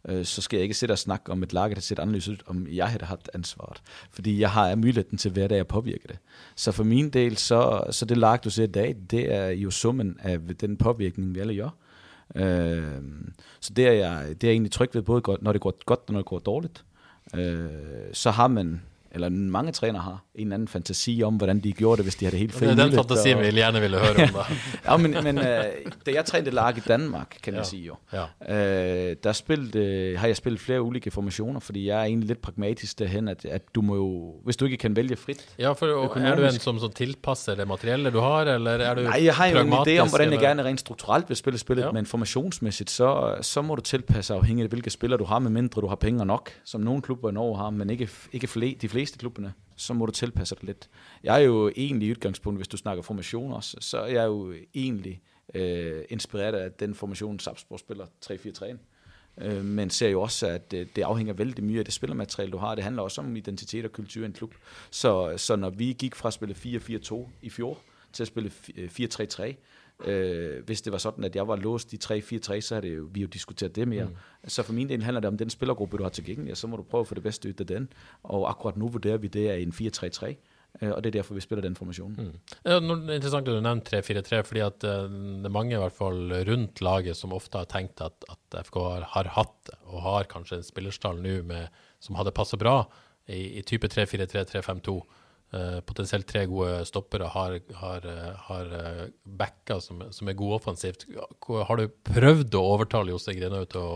øh, 0.10 0.26
så 0.26 0.41
skal 0.41 0.58
jeg 0.58 0.64
ikke 0.64 0.76
sidde 0.76 0.91
og 0.91 0.99
snakke 0.99 1.32
om 1.32 1.43
et 1.43 1.54
lag, 1.54 1.70
der 1.70 1.82
ser 1.82 1.95
anderledes 1.99 2.28
ud, 2.28 2.38
om 2.45 2.68
jeg 2.72 2.88
havde 2.88 3.06
haft 3.06 3.30
ansvaret. 3.34 3.82
Fordi 4.12 4.39
jeg 4.39 4.51
har 4.51 4.76
muligheden 4.76 5.18
til 5.18 5.32
hver 5.32 5.47
dag 5.47 5.60
at 5.60 5.68
påvirke 5.68 6.08
det. 6.08 6.18
Så 6.56 6.72
for 6.72 6.84
min 6.84 7.10
del, 7.10 7.38
så, 7.38 7.84
så 7.91 8.06
det 8.06 8.18
lag, 8.18 8.39
du 8.43 8.49
ser 8.49 8.64
i 8.64 8.68
dag, 8.68 8.95
det 9.12 9.34
er 9.34 9.47
jo 9.49 9.72
summen 9.72 10.18
af 10.20 10.39
den 10.62 10.78
påvirkning, 10.78 11.36
vi 11.36 11.39
alle 11.39 11.56
gør. 11.56 11.70
Øh, 12.36 13.01
så 13.60 13.74
det 13.74 13.88
er, 13.88 13.91
jeg, 13.91 14.28
det 14.28 14.43
er 14.43 14.47
jeg 14.47 14.51
egentlig 14.51 14.72
tryg 14.72 14.89
ved, 14.93 15.01
både 15.01 15.22
godt, 15.22 15.41
når 15.41 15.51
det 15.51 15.62
går 15.62 15.74
godt 15.86 15.99
og 16.08 16.14
når 16.14 16.20
det 16.20 16.26
går 16.26 16.39
dårligt. 16.39 16.86
Øh, 17.36 17.70
så 18.14 18.32
har 18.32 18.47
man 18.47 18.82
eller 19.14 19.30
mange 19.30 19.72
trænere 19.72 20.01
har, 20.01 20.24
en 20.36 20.41
eller 20.41 20.53
anden 20.53 20.68
fantasi 20.68 21.22
om, 21.26 21.36
hvordan 21.36 21.59
de 21.59 21.72
gjorde 21.72 21.97
det, 21.97 22.05
hvis 22.05 22.16
de 22.16 22.26
havde 22.26 22.38
helt 22.38 22.53
fri 22.53 22.66
Det 22.66 22.80
er 22.80 22.84
den 22.86 22.95
fantasi, 22.95 23.30
og... 23.30 23.41
vi 23.41 23.45
gerne 23.45 23.80
ville 23.80 23.97
høre 23.97 24.24
om. 24.24 24.36
Ja, 24.86 24.97
men, 24.97 25.16
men 25.24 25.38
uh, 25.38 25.43
da 26.05 26.11
jeg 26.14 26.26
trænede 26.26 26.51
lag 26.51 26.78
i 26.78 26.80
Danmark, 26.80 27.38
kan 27.43 27.53
ja. 27.53 27.59
jeg 27.59 27.66
sige 27.66 27.84
jo, 27.84 27.95
ja. 28.14 28.24
uh, 28.24 29.16
der 29.24 29.32
spillet, 29.32 29.76
uh, 29.76 30.20
har 30.20 30.28
jeg 30.28 30.38
spillet 30.38 30.61
flere 30.61 30.82
ulike 30.82 31.11
formationer, 31.11 31.59
fordi 31.59 31.88
jeg 31.88 31.99
er 31.99 32.03
egentlig 32.03 32.28
lidt 32.28 32.41
pragmatisk 32.41 32.99
derhen, 32.99 33.28
at, 33.28 33.45
at 33.45 33.61
du 33.76 33.82
må 33.82 33.95
jo, 33.95 34.34
hvis 34.43 34.57
du 34.57 34.66
ikke 34.66 34.78
kan 34.78 34.95
vælge 34.95 35.16
frit. 35.16 35.47
Ja, 35.59 35.72
for 35.72 35.86
er 36.18 36.36
du 36.36 36.43
en 36.43 36.51
som, 36.51 36.80
som 36.80 36.91
tilpasser 36.91 37.55
det 37.55 37.68
materielle 37.68 38.11
du 38.11 38.20
har, 38.20 38.41
eller 38.41 38.72
er 38.72 38.93
du 38.93 39.01
Nej, 39.01 39.26
jeg 39.26 39.36
har 39.36 39.47
jo 39.47 39.59
en 39.59 39.74
idé 39.74 39.97
om, 39.97 40.09
hvordan 40.09 40.32
jeg 40.32 40.39
gerne 40.39 40.64
rent 40.64 40.80
strukturelt 40.80 41.30
vil 41.30 41.38
spille 41.38 41.59
spillet, 41.59 41.84
ja. 41.84 41.91
men 41.91 42.05
formationsmæssigt, 42.05 42.89
så, 42.89 43.36
så 43.41 43.61
må 43.61 43.76
du 43.76 43.82
tilpasse 43.82 44.34
afhængig 44.34 44.64
af, 44.64 44.70
hvilke 44.70 44.89
spillere 44.89 45.20
du 45.20 45.26
har, 45.26 45.39
med 45.39 45.51
mindre 45.51 45.82
du 45.82 45.88
har 45.88 45.95
penge 45.95 46.26
nok, 46.26 46.51
som 46.66 46.82
nogle 46.82 47.01
klubber 47.01 47.30
i 47.30 47.34
Norge 47.34 47.57
har, 47.57 47.70
men 47.70 47.89
ikke, 47.89 48.09
ikke 48.34 48.47
flere, 48.47 48.76
de 48.82 48.89
fleste 49.04 49.18
klubberne 49.18 49.54
så 49.76 49.93
må 49.93 50.06
du 50.06 50.12
tilpasse 50.12 50.56
dig 50.56 50.64
lidt. 50.64 50.89
Jeg 51.24 51.36
er 51.36 51.39
jo 51.39 51.72
egentlig 51.76 52.08
i 52.08 52.12
udgangspunkt, 52.12 52.60
hvis 52.60 52.68
du 52.68 52.78
snakker 52.78 53.04
formation 53.04 53.51
også, 53.51 53.78
så 53.80 53.97
er 53.97 54.08
jeg 54.08 54.26
jo 54.26 54.54
egentlig 54.76 55.22
øh, 55.54 56.04
inspireret 56.10 56.54
af 56.54 56.72
den 56.72 56.95
formation, 56.95 57.39
Sapsborg 57.39 57.80
spiller 57.80 58.06
3-4-3. 58.26 58.78
Øh, 59.38 59.66
men 59.66 59.89
ser 59.89 60.10
jo 60.10 60.22
også, 60.22 60.47
at 60.47 60.72
det, 60.72 60.95
det 60.95 61.01
afhænger 61.01 61.34
vældig 61.34 61.64
mye 61.64 61.80
af 61.80 61.86
det 61.86 61.93
spillermateriale, 61.93 62.51
du 62.51 62.58
har. 62.58 62.76
Det 62.76 62.84
handler 62.84 63.04
også 63.04 63.22
om 63.22 63.36
identitet 63.36 63.86
og 63.86 63.91
kultur 63.91 64.24
i 64.24 64.26
en 64.26 64.34
klub. 64.34 64.54
Så, 64.91 65.34
så 65.38 65.56
når 65.56 65.70
vi 65.70 65.95
gik 65.99 66.16
fra 66.16 66.30
at 66.30 66.34
spille 66.34 66.56
4-4-2 66.56 67.30
i 67.41 67.49
fjor 67.49 67.78
til 68.14 68.24
at 68.24 68.28
spille 68.28 68.51
4-3-3, 68.78 69.43
øh, 69.43 69.54
Øh, 70.06 70.66
hvis 70.66 70.82
det 70.82 70.91
var 70.91 70.97
sådan, 70.97 71.24
at 71.24 71.36
jeg 71.36 71.47
var 71.47 71.56
låst 71.56 71.93
i 71.93 71.97
3-4-3, 72.04 72.62
så 72.62 72.76
havde 72.76 72.88
jo, 72.88 73.10
vi 73.12 73.22
jo 73.22 73.28
diskuteret 73.28 73.76
det 73.76 73.88
mere. 73.88 74.06
Mm. 74.06 74.16
Så 74.47 74.64
for 74.64 74.74
min 74.74 74.89
del 74.89 75.04
handler 75.04 75.20
det 75.20 75.28
om 75.28 75.38
den 75.38 75.49
spillergruppe, 75.49 75.97
du 75.97 76.04
har 76.04 76.10
tilgængelig, 76.10 76.51
og 76.51 76.58
så 76.58 76.68
må 76.68 76.78
du 76.78 76.84
prøve 76.84 77.01
at 77.01 77.08
få 77.08 77.16
det 77.16 77.24
bedste 77.24 77.49
ud 77.49 77.54
af 77.60 77.68
den. 77.68 77.89
Og 78.24 78.49
akkurat 78.49 78.78
nu 78.78 78.88
vurderer 78.88 79.18
vi 79.18 79.28
det 79.28 79.49
er 79.49 79.54
en 79.54 79.74
4-3-3. 79.76 80.36
Øh, 80.82 80.91
og 80.91 81.04
det 81.04 81.10
er 81.10 81.12
derfor, 81.12 81.34
vi 81.34 81.41
spiller 81.41 81.62
den 81.62 81.76
formationen. 81.76 82.16
Mm. 82.18 82.60
Ja, 82.66 82.80
det 82.80 82.89
er 82.89 83.14
interessant 83.14 83.47
at 83.47 83.54
du 83.54 83.62
nævnte 83.62 83.99
3-4-3, 83.99 84.41
fordi 84.41 84.60
at 84.60 84.84
uh, 84.84 84.89
det 84.89 85.45
er 85.45 85.49
mange 85.54 85.76
i 85.76 85.78
hvert 85.78 85.91
fall 85.91 86.34
rundt 86.49 86.82
laget 86.82 87.18
som 87.18 87.34
ofte 87.34 87.58
har 87.58 87.70
tenkt 87.70 88.01
at, 88.01 88.26
at 88.30 88.66
FK 88.66 88.76
har, 88.76 89.08
har 89.10 89.30
hatt 89.38 89.74
og 89.86 90.01
har 90.01 90.24
kanskje 90.24 90.58
en 90.58 90.64
spillerstall 90.64 91.22
nå 91.22 91.66
som 91.99 92.16
hadde 92.16 92.32
passet 92.32 92.60
bra 92.60 92.84
i, 93.28 93.60
i 93.60 93.62
type 93.62 93.88
3-4-3-3-5-2. 93.88 94.97
Uh, 95.54 95.84
potensielt 95.86 96.26
tre 96.26 96.47
gode 96.49 96.80
stoppere 96.89 97.28
har, 97.30 97.60
har, 97.78 98.06
har 98.47 98.72
uh, 98.74 99.01
backer 99.38 99.78
som, 99.86 99.99
som, 100.10 100.30
er 100.32 100.34
gode 100.34 100.56
offensivt. 100.56 101.06
Har 101.45 101.78
du 101.78 101.91
prøvd 102.10 102.56
å 102.58 102.64
overtale 102.72 103.14
Jostein 103.14 103.38
Grenhaug 103.38 103.68
til 103.70 103.84
å 103.84 103.91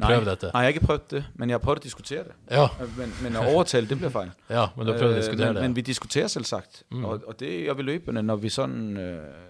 prøve 0.00 0.24
nej, 0.24 0.26
dette? 0.26 0.48
Nej, 0.50 0.64
jeg 0.64 0.66
har 0.66 0.74
ikke 0.74 0.88
prøvd 0.88 1.04
det, 1.12 1.20
men 1.38 1.52
jeg 1.52 1.54
har 1.60 1.62
prøvd 1.62 1.78
at 1.78 1.86
diskutere 1.86 2.24
det. 2.26 2.34
Ja. 2.50 2.64
Men, 2.96 3.12
men 3.22 3.38
at 3.38 3.52
overtale, 3.52 3.86
det 3.86 3.98
bliver 4.00 4.10
fejl. 4.16 4.32
ja, 4.48 4.64
men 4.74 4.88
du 4.88 4.90
har 4.90 4.98
prøvet 4.98 5.14
at 5.14 5.22
diskutere 5.22 5.52
men, 5.52 5.60
det. 5.60 5.62
Men 5.68 5.76
vi 5.76 5.84
diskuterer 5.92 6.32
selv 6.34 6.48
sagt, 6.50 6.82
mm. 6.90 7.04
og, 7.04 7.22
og 7.26 7.38
det 7.40 7.52
gør 7.68 7.78
vi 7.78 7.86
løbende, 7.86 8.24
når 8.26 8.42
vi, 8.42 8.48
sådan, 8.48 8.80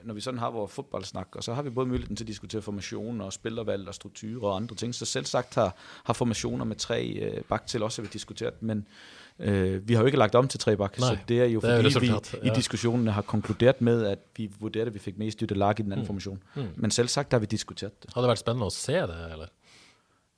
når 0.04 0.14
vi 0.14 0.26
sådan 0.26 0.42
har 0.44 0.50
vores 0.50 0.72
fodboldsnak, 0.72 1.40
og 1.40 1.44
så 1.44 1.54
har 1.54 1.62
vi 1.62 1.70
både 1.70 1.88
muligheden 1.88 2.16
til 2.16 2.24
at 2.24 2.28
diskutere 2.34 2.62
formationer 2.62 3.24
og 3.24 3.32
spillervalg 3.32 3.88
og 3.88 3.94
strukturer 3.94 4.50
og 4.50 4.56
andre 4.56 4.76
ting, 4.76 4.94
så 4.94 5.08
selv 5.08 5.24
sagt 5.24 5.54
har, 5.54 5.72
har 6.04 6.12
formationer 6.12 6.64
med 6.64 6.76
tre 6.76 7.40
bak 7.48 7.66
til 7.66 7.82
også, 7.82 8.02
vi 8.02 8.08
diskuteret, 8.12 8.62
men 8.62 8.86
Øh, 9.40 9.88
vi 9.88 9.94
har 9.94 10.00
jo 10.00 10.06
ikke 10.06 10.18
lagt 10.18 10.34
om 10.34 10.48
til 10.48 10.60
tre 10.60 10.76
bak, 10.76 10.94
så 10.98 11.16
det 11.28 11.40
er 11.40 11.44
jo 11.44 11.60
fordi, 11.60 11.72
er 11.72 12.00
vi 12.00 12.12
ja. 12.44 12.52
i 12.52 12.54
diskussionen 12.54 13.06
har 13.06 13.22
konkluderet 13.22 13.80
med, 13.80 14.06
at 14.06 14.18
vi 14.36 14.50
vurderede, 14.60 14.86
at 14.86 14.94
vi 14.94 14.98
fik 14.98 15.18
mest 15.18 15.40
ytte 15.40 15.54
lag 15.54 15.80
i 15.80 15.82
den 15.82 15.92
anden 15.92 16.02
mm. 16.02 16.06
formation. 16.06 16.42
Mm. 16.54 16.62
Men 16.76 16.90
selv 16.90 17.08
sagt 17.08 17.32
har 17.32 17.38
vi 17.38 17.46
diskuteret 17.46 18.02
det. 18.02 18.10
Har 18.14 18.20
det 18.20 18.28
været 18.28 18.38
spændende 18.38 18.66
at 18.66 18.72
se 18.72 18.92
det, 18.92 19.32
eller? 19.32 19.46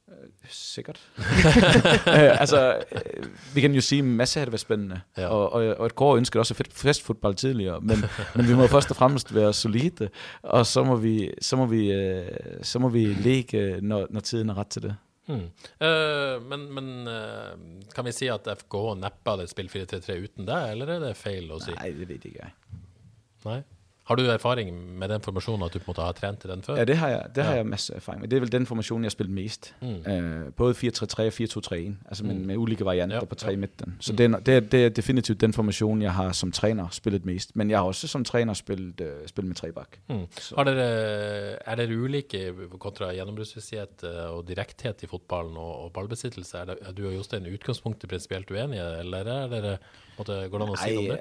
Øh, 0.08 0.28
sikkert. 0.48 1.00
øh, 1.18 2.40
altså, 2.40 2.82
øh, 2.92 3.24
vi 3.54 3.60
kan 3.60 3.74
jo 3.74 3.80
sige, 3.80 3.98
at 3.98 4.04
masser 4.04 4.40
af 4.40 4.46
det 4.46 4.52
været 4.52 4.60
spændende. 4.60 5.00
Ja. 5.16 5.26
Og, 5.26 5.52
og, 5.52 5.74
og 5.74 5.86
et 5.86 5.94
går 5.94 6.16
ønsker 6.16 6.40
også 6.40 6.64
festfodbold 6.70 7.34
tidligere, 7.34 7.80
men, 7.80 8.04
men 8.36 8.48
vi 8.48 8.54
må 8.54 8.66
først 8.66 8.90
og 8.90 8.96
fremmest 8.96 9.34
være 9.34 9.52
solide, 9.52 10.08
og 10.42 10.66
så 10.66 10.84
må 10.84 10.96
vi, 10.96 11.30
så 11.40 11.56
må 11.56 11.66
vi, 11.66 11.92
øh, 11.92 12.28
så 12.62 12.78
må 12.78 12.88
vi 12.88 13.04
lægge, 13.04 13.78
når, 13.80 14.06
når 14.10 14.20
tiden 14.20 14.50
er 14.50 14.58
ret 14.58 14.68
til 14.68 14.82
det. 14.82 14.96
Mm. 15.30 15.44
Uh, 15.78 16.42
men, 16.50 16.64
men 16.74 16.88
uh, 17.06 17.52
kan 17.94 18.06
vi 18.08 18.14
si 18.16 18.26
at 18.32 18.48
FK 18.64 18.74
neppe 18.98 19.36
hadde 19.36 19.46
spilt 19.50 19.70
4-3-3 19.74 20.16
uten 20.24 20.48
det, 20.48 20.58
eller 20.72 20.96
er 20.96 21.04
det 21.06 21.12
feil 21.18 21.52
å 21.54 21.60
si? 21.62 21.74
Nei, 21.78 21.92
det 21.98 22.08
vet 22.10 22.26
ikke 22.30 22.48
jeg. 22.48 22.80
Nei? 23.46 23.60
Har 24.04 24.14
du 24.18 24.22
erfaring 24.26 24.98
med 24.98 25.08
den 25.08 25.20
formasjonen, 25.22 25.62
at 25.62 25.74
du 25.74 25.78
på 25.78 25.84
en 25.84 25.90
måte 25.92 26.02
har 26.02 26.12
trent 26.18 26.44
i 26.44 26.48
den 26.50 26.62
før? 26.62 26.76
Ja, 26.76 26.84
det 26.84 26.96
har 26.98 27.08
jeg, 27.08 27.26
det 27.34 27.42
ja. 27.42 27.46
har 27.48 27.54
jeg 27.60 27.66
masse 27.66 27.94
erfaring 27.94 28.20
med. 28.20 28.30
Det 28.30 28.36
er 28.36 28.40
vel 28.40 28.52
den 28.52 28.66
formasjonen, 28.66 29.04
jeg 29.04 29.10
har 29.10 29.14
spillet 29.14 29.34
mest. 29.34 29.74
Mm. 29.80 30.00
Uh, 30.06 30.52
både 30.58 30.74
4-3-3 30.74 31.26
og 31.28 31.36
4-2-3-1, 31.36 31.94
altså 32.08 32.24
mm. 32.24 32.28
med, 32.30 32.40
med 32.46 32.56
ulike 32.56 32.84
varianter 32.84 33.16
ja, 33.16 33.24
på 33.24 33.38
tre 33.38 33.50
ja. 33.50 33.56
midten. 33.56 33.94
Så 34.00 34.12
mm. 34.12 34.16
det, 34.16 34.24
er, 34.24 34.38
det, 34.38 34.56
er, 34.56 34.60
det 34.60 34.84
er 34.84 34.88
definitivt 34.88 35.40
den 35.40 35.52
formation, 35.52 36.02
jeg 36.02 36.12
har 36.12 36.32
som 36.32 36.52
træner 36.52 36.88
spillet 36.90 37.24
mest. 37.24 37.56
Men 37.56 37.70
jeg 37.70 37.78
har 37.78 37.84
også 37.84 38.08
som 38.08 38.24
træner 38.24 38.54
spillet, 38.54 39.00
uh, 39.00 39.26
spillet 39.26 39.48
med 39.48 39.56
tre 39.56 39.72
bak. 39.72 39.98
Mm. 40.08 40.26
Har 40.56 40.64
dere, 40.64 40.90
er 41.66 41.74
dere 41.76 42.02
ulike 42.02 42.44
kontra 42.78 43.12
gjennombruddsvisshet 43.14 44.02
og 44.32 44.48
direkthet 44.48 45.02
i 45.02 45.06
fotballen 45.06 45.56
og, 45.56 45.84
og 45.84 45.92
ballbesittelse? 45.92 46.58
Er, 46.58 46.64
det, 46.64 46.78
er 46.82 46.92
du 46.92 47.06
og 47.06 47.14
Jostein 47.14 47.46
i 47.46 47.54
utgangspunktet 47.54 48.10
prinsipielt 48.10 48.50
uenige, 48.50 48.98
eller 48.98 49.18
er 49.38 49.48
dere, 49.48 49.76
måtte, 50.18 50.48
går 50.50 50.58
det 50.58 50.66
an 50.66 50.74
å 50.74 50.82
si 50.82 50.94
noe 50.96 51.06
om 51.06 51.12
det? 51.14 51.20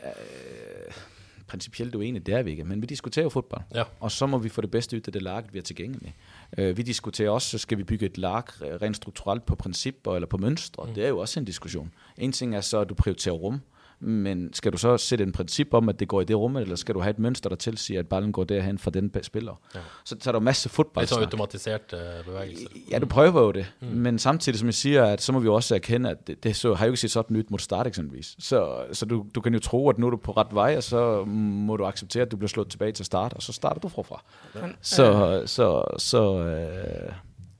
Uh, 0.98 1.21
principielt 1.52 1.96
uenige, 1.96 2.24
det 2.24 2.34
er 2.34 2.44
vi 2.44 2.52
ikke, 2.52 2.64
men 2.64 2.82
vi 2.82 2.86
diskuterer 2.86 3.24
jo 3.24 3.30
fodbold, 3.30 3.62
ja. 3.76 3.84
og 4.00 4.12
så 4.12 4.26
må 4.26 4.38
vi 4.38 4.50
få 4.50 4.62
det 4.62 4.72
bedste 4.72 4.98
ud 4.98 5.02
af 5.08 5.14
det 5.14 5.22
lag, 5.22 5.44
vi 5.52 5.58
er 5.58 5.64
tilgængelige. 5.64 6.16
Uh, 6.58 6.78
vi 6.78 6.82
diskuterer 6.82 7.30
også, 7.30 7.50
så 7.50 7.58
skal 7.58 7.78
vi 7.78 7.84
bygge 7.84 8.06
et 8.06 8.18
lag 8.18 8.44
rent 8.82 8.96
strukturelt 8.96 9.46
på 9.46 9.56
principper 9.56 10.16
eller 10.16 10.28
på 10.28 10.38
mønstre, 10.38 10.86
mm. 10.86 10.94
det 10.94 11.06
er 11.06 11.10
jo 11.10 11.20
også 11.20 11.40
en 11.40 11.46
diskussion. 11.46 11.94
En 12.18 12.32
ting 12.32 12.56
er 12.56 12.62
så, 12.62 12.80
at 12.80 12.90
du 12.90 12.94
prioriterer 12.94 13.36
rum, 13.36 13.62
men 14.02 14.54
skal 14.54 14.72
du 14.72 14.78
så 14.78 14.98
sætte 14.98 15.24
en 15.24 15.32
princip 15.32 15.74
om, 15.74 15.90
at 15.90 16.00
det 16.00 16.08
går 16.08 16.22
i 16.22 16.24
det 16.24 16.38
rum, 16.38 16.58
eller 16.58 16.76
skal 16.76 16.96
du 16.96 17.00
have 17.00 17.10
et 17.10 17.20
mønster, 17.20 17.50
der 17.50 17.56
tilsiger, 17.56 18.00
at 18.00 18.08
ballen 18.08 18.32
går 18.32 18.44
derhen 18.44 18.78
fra 18.78 18.92
den 18.92 19.12
spiller? 19.22 19.62
Ja. 19.76 19.80
Så, 20.06 20.16
så 20.20 20.30
er 20.30 20.32
der 20.32 20.40
masse 20.40 20.70
fodbold. 20.70 21.06
Det 21.06 21.12
er 21.12 21.16
så 21.16 21.22
automatiseret 21.22 21.94
uh, 21.94 22.26
bevægelse. 22.26 22.66
Ja, 22.92 23.00
du 23.00 23.06
prøver 23.06 23.42
jo 23.42 23.52
det. 23.52 23.66
Mm. 23.80 23.88
Men 23.88 24.20
samtidig, 24.20 24.60
som 24.60 24.66
jeg 24.66 24.74
siger, 24.74 25.06
at 25.06 25.22
så 25.22 25.32
må 25.32 25.40
vi 25.40 25.48
også 25.48 25.76
erkende, 25.76 26.10
at 26.10 26.28
det, 26.28 26.44
det 26.44 26.56
så, 26.56 26.74
har 26.74 26.86
jo 26.86 26.92
ikke 26.92 27.02
set 27.02 27.12
sådan 27.12 27.38
nyt 27.38 27.52
mod 27.52 27.60
start 27.60 27.88
eksempelvis. 27.88 28.36
Så, 28.40 28.84
så 28.92 29.06
du, 29.06 29.26
du 29.36 29.42
kan 29.42 29.54
jo 29.54 29.60
tro, 29.60 29.90
at 29.90 29.98
nu 29.98 30.06
er 30.06 30.10
du 30.10 30.18
på 30.18 30.32
ret 30.32 30.48
vej, 30.52 30.78
og 30.78 30.84
så 30.84 31.24
må 31.26 31.78
du 31.78 31.86
acceptere, 31.86 32.24
at 32.24 32.32
du 32.32 32.38
bliver 32.38 32.50
slået 32.50 32.68
tilbage 32.68 32.92
til 32.92 33.06
start, 33.06 33.34
og 33.34 33.42
så 33.42 33.54
starter 33.54 33.80
du 33.80 33.88
fra. 33.90 34.24
Ja. 34.56 34.60
Så, 34.82 35.44
så, 35.46 35.84
så, 35.98 36.40
øh, 36.46 37.12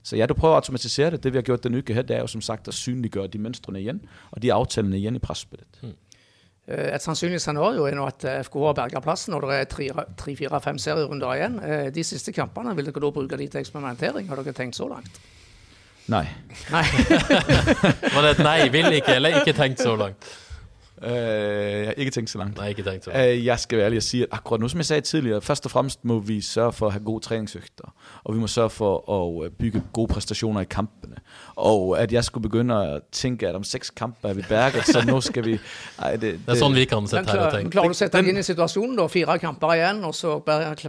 så 0.02 0.16
ja, 0.16 0.26
du 0.26 0.34
prøver 0.34 0.54
at 0.54 0.56
automatisere 0.56 1.10
det. 1.10 1.24
Det 1.24 1.32
vi 1.32 1.36
har 1.36 1.42
gjort 1.42 1.64
den 1.64 1.74
uke 1.74 1.94
her, 1.94 2.02
det 2.02 2.16
er 2.16 2.20
jo 2.20 2.26
som 2.26 2.40
sagt 2.40 2.68
at 2.68 2.74
synliggøre 2.74 3.26
de 3.26 3.38
mønstrene 3.38 3.80
igen, 3.80 4.04
og 4.30 4.42
de 4.42 4.52
aftalene 4.52 4.98
igen 4.98 5.16
i 5.16 5.18
presspillet. 5.18 5.66
Mm. 5.82 5.88
Eh, 6.68 6.92
et 6.94 7.02
sannsynlig 7.02 7.40
scenario 7.42 7.88
er 7.88 7.96
nå 7.98 8.06
at 8.06 8.24
eh, 8.28 8.40
FK 8.46 8.56
har 8.68 8.76
berga 8.78 9.02
plassen 9.02 9.34
når 9.34 9.48
det 9.48 9.56
er 9.58 10.04
tre-fire-fem 10.14 10.78
serierunder 10.78 11.34
igjen. 11.34 11.58
Eh, 11.58 11.88
de 11.94 12.04
siste 12.06 12.34
kampene, 12.34 12.74
vil 12.78 12.86
dere 12.86 13.02
da 13.02 13.10
bruke 13.14 13.38
de 13.38 13.48
til 13.50 13.62
eksperimentering? 13.64 14.28
Har 14.30 14.38
dere 14.38 14.54
tenkt 14.54 14.78
så 14.78 14.86
langt? 14.92 15.18
Nei. 16.10 16.24
nei. 16.70 16.84
Var 18.14 18.24
det 18.24 18.30
et 18.32 18.42
nei? 18.42 18.56
Vil 18.74 18.88
ikke, 18.98 19.18
eller 19.18 19.42
ikke 19.42 19.54
tenkt 19.58 19.82
så 19.82 19.94
langt? 19.98 20.30
Uh, 21.06 21.08
jeg 21.10 21.86
har 21.86 21.92
ikke 21.92 22.10
tænkt 22.10 22.30
så 22.30 22.38
langt. 22.38 22.56
Nej, 22.56 22.68
ikke 22.68 22.82
tænkt 22.82 23.04
så 23.04 23.10
langt. 23.10 23.38
Uh, 23.38 23.46
jeg 23.46 23.58
skal 23.58 23.78
være 23.78 23.84
ærlig 23.84 23.96
og 23.96 24.02
sige, 24.02 24.22
at 24.22 24.28
akkurat 24.30 24.60
nu, 24.60 24.68
som 24.68 24.78
jeg 24.78 24.86
sagde 24.86 25.00
tidligere, 25.00 25.40
først 25.40 25.64
og 25.64 25.70
fremmest 25.70 26.04
må 26.04 26.18
vi 26.18 26.40
sørge 26.40 26.72
for 26.72 26.86
at 26.86 26.92
have 26.92 27.04
gode 27.04 27.24
træningsøgter, 27.24 27.94
og 28.24 28.34
vi 28.34 28.40
må 28.40 28.46
sørge 28.46 28.70
for 28.70 29.22
at 29.46 29.52
bygge 29.52 29.82
gode 29.92 30.12
præstationer 30.12 30.60
i 30.60 30.64
kampene. 30.64 31.16
Og 31.56 32.00
at 32.00 32.12
jeg 32.12 32.24
skulle 32.24 32.42
begynde 32.42 32.74
at 32.74 33.02
tænke, 33.12 33.48
at 33.48 33.54
om 33.54 33.64
seks 33.64 33.90
kampe 33.90 34.28
er 34.28 34.34
vi 34.34 34.42
bærket, 34.48 34.84
så 34.86 35.04
nu 35.06 35.20
skal 35.20 35.44
vi... 35.44 35.58
Ej, 35.98 36.10
det, 36.12 36.20
det, 36.20 36.40
det 36.46 36.52
er 36.52 36.54
sådan, 36.54 36.76
vi 36.76 36.84
kan 36.84 37.06
sætte 37.06 37.30
her 37.30 37.40
og 37.40 37.52
tænke. 37.52 37.70
Klarer 37.70 37.86
du 37.86 37.90
at 37.90 37.96
sætte 37.96 38.18
dig 38.18 38.28
ind 38.28 38.38
i 38.38 38.42
situationen, 38.42 38.96
da? 38.96 39.06
Fire 39.06 39.38
kamper 39.38 39.72
igen, 39.72 40.04
og 40.04 40.14
så 40.14 40.40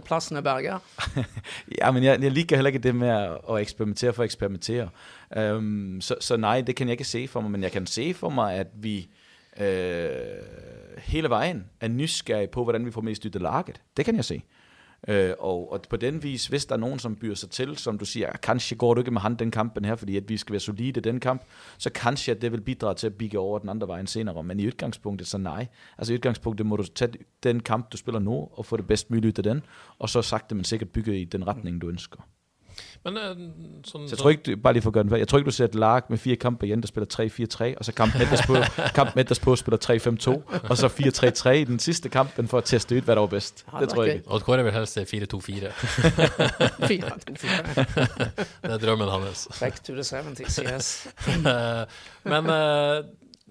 pladsen 0.06 0.36
er 0.36 0.40
berget? 0.40 0.80
ja, 1.80 1.90
men 1.90 2.04
jeg, 2.04 2.22
jeg 2.22 2.30
liker 2.30 2.56
heller 2.56 2.68
ikke 2.68 2.78
det 2.78 2.94
med 2.94 3.08
at, 3.08 3.30
at 3.50 3.60
eksperimentere 3.60 4.12
for 4.12 4.22
at 4.22 4.24
eksperimentere. 4.24 4.88
Um, 5.36 6.00
så, 6.00 6.14
så 6.20 6.36
nej, 6.36 6.60
det 6.60 6.76
kan 6.76 6.88
jeg 6.88 6.92
ikke 6.92 7.04
se 7.04 7.28
for 7.28 7.40
mig, 7.40 7.50
men 7.50 7.62
jeg 7.62 7.72
kan 7.72 7.86
se 7.86 8.14
for 8.14 8.28
mig, 8.28 8.54
at 8.54 8.66
vi 8.74 9.08
øh, 9.60 10.18
hele 10.98 11.28
vejen 11.28 11.64
er 11.80 11.88
nysgerrig 11.88 12.50
på, 12.50 12.62
hvordan 12.62 12.86
vi 12.86 12.90
får 12.90 13.00
mest 13.00 13.26
ud 13.26 13.30
af 13.34 13.42
laget. 13.42 13.80
Det 13.96 14.04
kan 14.04 14.16
jeg 14.16 14.24
se. 14.24 14.42
Øh, 15.08 15.32
og, 15.38 15.72
og 15.72 15.82
på 15.90 15.96
den 15.96 16.22
vis, 16.22 16.46
hvis 16.46 16.66
der 16.66 16.74
er 16.74 16.78
nogen, 16.78 16.98
som 16.98 17.16
byder 17.16 17.34
sig 17.34 17.50
til, 17.50 17.76
som 17.76 17.98
du 17.98 18.04
siger, 18.04 18.32
kanskje 18.32 18.76
går 18.76 18.94
du 18.94 19.00
ikke 19.00 19.10
med 19.10 19.20
han 19.20 19.34
den 19.34 19.50
kampen 19.50 19.84
her, 19.84 19.96
fordi 19.96 20.16
at 20.16 20.28
vi 20.28 20.36
skal 20.36 20.52
være 20.52 20.60
solide 20.60 21.00
i 21.00 21.02
den 21.02 21.20
kamp, 21.20 21.42
så 21.78 21.90
kanskje 21.90 22.34
at 22.34 22.42
det 22.42 22.52
vil 22.52 22.60
bidrage 22.60 22.94
til 22.94 23.06
at 23.06 23.14
bygge 23.14 23.38
over 23.38 23.58
den 23.58 23.68
andre 23.68 23.88
vejen 23.88 24.06
senere. 24.06 24.42
Men 24.42 24.60
i 24.60 24.66
udgangspunktet, 24.66 25.28
så 25.28 25.38
nej. 25.38 25.66
Altså 25.98 26.12
i 26.12 26.16
udgangspunktet 26.16 26.66
må 26.66 26.76
du 26.76 26.82
tage 26.82 27.12
den 27.42 27.60
kamp, 27.60 27.92
du 27.92 27.96
spiller 27.96 28.18
nu, 28.18 28.48
og 28.52 28.66
få 28.66 28.76
det 28.76 28.86
bedst 28.86 29.10
muligt 29.10 29.38
ud 29.38 29.44
af 29.44 29.54
den, 29.54 29.62
og 29.98 30.08
så 30.08 30.22
sagte 30.22 30.54
men 30.54 30.64
sikkert 30.64 30.88
bygge 30.88 31.20
i 31.20 31.24
den 31.24 31.46
retning, 31.46 31.80
du 31.80 31.88
ønsker. 31.88 32.28
Men 33.04 33.16
øh, 33.16 33.22
sådan, 33.84 34.08
Så 34.08 34.12
jeg 34.14 34.18
tror 34.18 34.30
ikke, 34.30 34.56
bare 34.56 34.72
lige 34.72 34.82
for 34.82 34.90
at 34.90 34.94
gøre 34.94 35.02
den 35.02 35.10
færdig, 35.10 35.20
jeg 35.20 35.28
tror 35.28 35.38
ikke, 35.38 35.46
du 35.46 35.54
ser 35.54 35.64
et 35.64 35.74
lag 35.74 36.02
med 36.08 36.18
fire 36.18 36.36
kampe 36.36 36.66
igen, 36.66 36.80
der 36.80 36.86
spiller 36.86 37.70
3-4-3, 37.74 37.78
og 37.78 37.84
så 37.84 37.92
kampen 37.92 38.22
etterpå, 38.22 38.54
kampen 39.00 39.20
etterpå 39.20 39.56
spiller 39.56 39.78
3-5-2, 40.60 40.68
og 40.70 40.76
så 40.76 40.86
4-3-3 41.46 41.48
i 41.50 41.64
den 41.64 41.78
sidste 41.78 42.08
kampen 42.08 42.48
for 42.48 42.58
at 42.58 42.64
teste 42.64 42.96
ud, 42.96 43.00
hvad 43.00 43.14
der 43.14 43.20
var 43.20 43.26
bedst. 43.26 43.64
Ja, 43.72 43.80
det 43.80 43.88
tror 43.88 44.02
jeg 44.02 44.10
okay. 44.10 44.18
ikke. 44.18 44.30
Odd 44.30 44.42
Kåre 44.42 44.64
vil 44.64 44.72
helst 44.72 44.92
se 44.92 45.00
4-2-4. 45.00 45.06
Fire, 46.86 47.10
to, 47.10 47.34
fire. 47.42 47.84
Det 48.62 48.70
er 48.70 48.78
drømmen 48.78 49.08
hans. 49.08 49.48
Back 49.60 49.84
to 49.84 49.92
the 49.92 50.02
70s, 50.02 50.74
yes. 50.74 51.06
Eh, 51.28 51.86
Men 52.32 52.46
eh, 52.50 53.04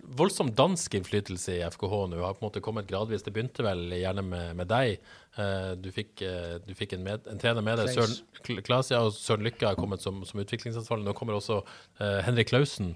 voldsom 0.03 0.49
dansk 0.55 0.93
innflytelse 0.97 1.55
i 1.55 1.61
FKH 1.71 1.93
nå 2.11 2.19
har 2.21 2.35
på 2.35 2.43
en 2.43 2.47
måte 2.49 2.61
kommet 2.63 2.87
gradvis. 2.89 3.23
Det 3.25 3.33
begynte 3.35 3.63
vel 3.65 3.85
gjerne 3.95 4.23
med, 4.27 4.55
med 4.59 4.69
deg. 4.71 4.97
Eh, 5.39 5.71
du 5.79 5.89
fikk, 5.95 6.21
eh, 6.27 6.57
du 6.65 6.73
fikk 6.77 6.97
en, 6.97 7.03
med, 7.07 7.27
en 7.31 7.39
trener 7.41 7.65
med 7.65 7.79
deg. 7.81 7.93
Søren 7.95 8.15
Kl- 8.43 8.61
Klaus, 8.67 8.91
ja, 8.91 8.99
og 9.07 9.15
Søren 9.15 9.45
Lykke 9.47 9.71
har 9.71 9.79
kommet 9.79 10.03
som, 10.03 10.21
som 10.27 10.43
utviklingsansvarlig. 10.43 11.07
Nå 11.07 11.15
kommer 11.17 11.39
også 11.39 11.61
eh, 11.99 12.19
Henrik 12.27 12.51
Klausen 12.53 12.95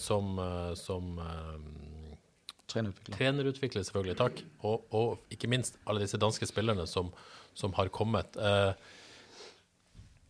som, 0.00 0.38
som 0.80 1.18
Trænerudvikler. 2.68 3.16
trenerutvikler, 3.16 3.84
selvfølgelig. 3.84 4.16
Takk. 4.16 4.40
Og, 4.64 4.86
og 4.96 5.32
ikke 5.32 5.48
minst 5.48 5.76
alle 5.88 6.02
disse 6.02 6.20
danske 6.20 6.48
spillerne 6.48 6.86
som, 6.88 7.10
som 7.56 7.72
har 7.76 7.88
kommet. 7.92 8.36
Eh, 8.36 8.72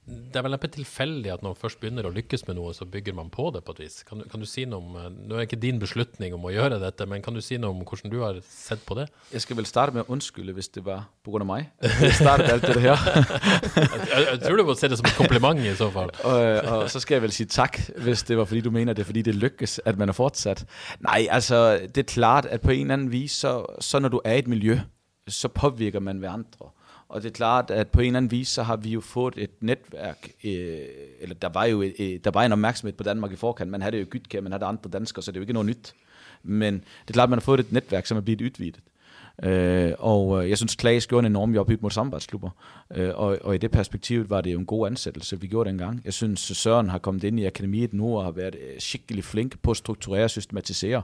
det 0.08 0.36
er 0.38 0.44
vel 0.44 0.54
neppe 0.54 0.68
tilfeldig 0.72 1.30
at 1.32 1.42
når 1.44 1.52
man 1.52 1.58
først 1.60 1.80
begynner 1.82 2.06
å 2.08 2.12
lykkes 2.12 2.46
med 2.48 2.56
noe, 2.56 2.72
så 2.76 2.86
bygger 2.88 3.16
man 3.16 3.28
på 3.32 3.48
det 3.52 3.60
på 3.64 3.74
et 3.76 3.82
vis. 3.82 4.00
Kan 4.08 4.22
kan 4.30 4.40
du 4.40 4.46
si 4.48 4.64
noe 4.68 4.80
om 4.80 4.96
eh, 4.96 5.08
Nå 5.12 5.36
er 5.36 5.42
det 5.42 5.48
ikke 5.48 5.60
din 5.60 5.80
beslutning 5.82 6.34
om 6.36 6.46
å 6.48 6.52
gjøre 6.52 6.78
dette, 6.82 7.06
men 7.08 7.24
kan 7.24 7.36
du 7.36 7.42
si 7.44 7.58
noe 7.60 7.74
om 7.74 7.82
hvordan 7.82 8.12
du 8.12 8.18
har 8.22 8.38
sett 8.48 8.84
på 8.88 8.96
det? 8.98 9.08
Jeg 9.34 9.44
skal 9.44 9.58
vel 9.60 9.68
starte 9.68 9.96
med 9.96 10.04
at 10.04 10.12
undskylde, 10.12 10.54
hvis 10.56 10.70
det 10.76 10.84
var 10.86 11.08
på 11.24 11.34
grund 11.34 11.44
af 11.44 11.50
mig. 11.50 11.68
Jeg 11.82 12.14
startede 12.20 12.56
alt 12.56 12.68
det 12.68 12.84
her. 12.84 12.96
Jeg, 14.08 14.24
jeg 14.32 14.40
tror 14.40 14.56
du 14.56 14.64
må 14.64 14.74
se 14.78 14.88
det 14.88 14.98
som 14.98 15.06
et 15.06 15.16
kompliment 15.18 15.60
i 15.60 15.74
så 15.76 15.90
fall. 15.92 16.10
og, 16.24 16.36
øh, 16.44 16.72
og 16.72 16.90
så 16.90 17.00
skal 17.00 17.14
jeg 17.14 17.22
vel 17.22 17.32
sige 17.32 17.46
tak, 17.46 17.78
hvis 18.02 18.22
det 18.22 18.38
var 18.38 18.44
fordi 18.44 18.60
du 18.60 18.70
mener, 18.70 18.92
det 18.92 19.02
er 19.02 19.06
fordi 19.06 19.22
det 19.22 19.34
lykkes, 19.34 19.80
at 19.84 19.98
man 19.98 20.08
er 20.08 20.12
fortsat. 20.12 20.64
Nej, 21.00 21.26
altså 21.30 21.78
det 21.94 21.98
er 21.98 22.08
klart, 22.08 22.46
at 22.46 22.60
på 22.60 22.70
en 22.70 22.80
eller 22.80 22.92
anden 22.92 23.12
vis, 23.12 23.32
så, 23.32 23.64
så 23.80 23.98
når 23.98 24.08
du 24.08 24.20
er 24.24 24.34
i 24.34 24.38
et 24.38 24.48
miljø, 24.48 24.78
så 25.28 25.48
påvirker 25.48 26.00
man 26.00 26.22
ved 26.22 26.28
andre. 26.28 26.70
Og 27.08 27.22
det 27.22 27.28
er 27.28 27.32
klart, 27.32 27.70
at 27.70 27.88
på 27.88 28.00
en 28.00 28.06
eller 28.06 28.16
anden 28.16 28.30
vis, 28.30 28.48
så 28.48 28.62
har 28.62 28.76
vi 28.76 28.90
jo 28.90 29.00
fået 29.00 29.34
et 29.36 29.50
netværk, 29.60 30.30
øh, 30.44 30.78
eller 31.20 31.34
der 31.34 31.48
var 31.48 31.64
jo 31.64 31.82
øh, 31.82 32.20
der 32.24 32.30
var 32.30 32.44
en 32.44 32.52
opmærksomhed 32.52 32.92
på 32.92 33.02
Danmark 33.02 33.32
i 33.32 33.36
forkant. 33.36 33.70
Man 33.70 33.82
havde 33.82 33.92
det 33.92 33.98
jo 33.98 34.06
i 34.06 34.08
Gytkær, 34.08 34.40
man 34.40 34.52
havde 34.52 34.64
andre 34.64 34.90
danskere, 34.90 35.22
så 35.22 35.30
det 35.30 35.36
er 35.36 35.40
jo 35.40 35.42
ikke 35.42 35.52
noget 35.52 35.66
nyt. 35.66 35.94
Men 36.42 36.74
det 36.74 37.08
er 37.08 37.12
klart, 37.12 37.26
at 37.26 37.30
man 37.30 37.38
har 37.38 37.44
fået 37.44 37.60
et 37.60 37.72
netværk, 37.72 38.06
som 38.06 38.16
er 38.16 38.20
blevet 38.20 38.40
udvidet. 38.40 38.80
Øh, 39.42 39.92
og 39.98 40.42
øh, 40.44 40.50
jeg 40.50 40.56
synes, 40.56 40.74
Klaas 40.74 41.06
gjorde 41.06 41.26
en 41.26 41.32
enorm 41.32 41.54
job 41.54 41.70
mod 41.80 41.90
samarbejdsklubber. 41.90 42.50
Øh, 42.94 43.10
og, 43.14 43.38
og 43.40 43.54
i 43.54 43.58
det 43.58 43.70
perspektiv 43.70 44.30
var 44.30 44.40
det 44.40 44.52
jo 44.52 44.58
en 44.58 44.66
god 44.66 44.86
ansættelse, 44.86 45.40
vi 45.40 45.46
gjorde 45.46 45.70
dengang. 45.70 46.00
Jeg 46.04 46.12
synes, 46.12 46.40
Søren 46.40 46.88
har 46.88 46.98
kommet 46.98 47.24
ind 47.24 47.40
i 47.40 47.44
akademiet 47.44 47.92
nu 47.92 48.18
og 48.18 48.24
har 48.24 48.30
været 48.30 48.54
øh, 48.54 48.80
skikkelig 48.80 49.24
flink 49.24 49.62
på 49.62 49.70
at 49.70 49.76
strukturere 49.76 50.24
og 50.24 50.30
systematisere. 50.30 51.02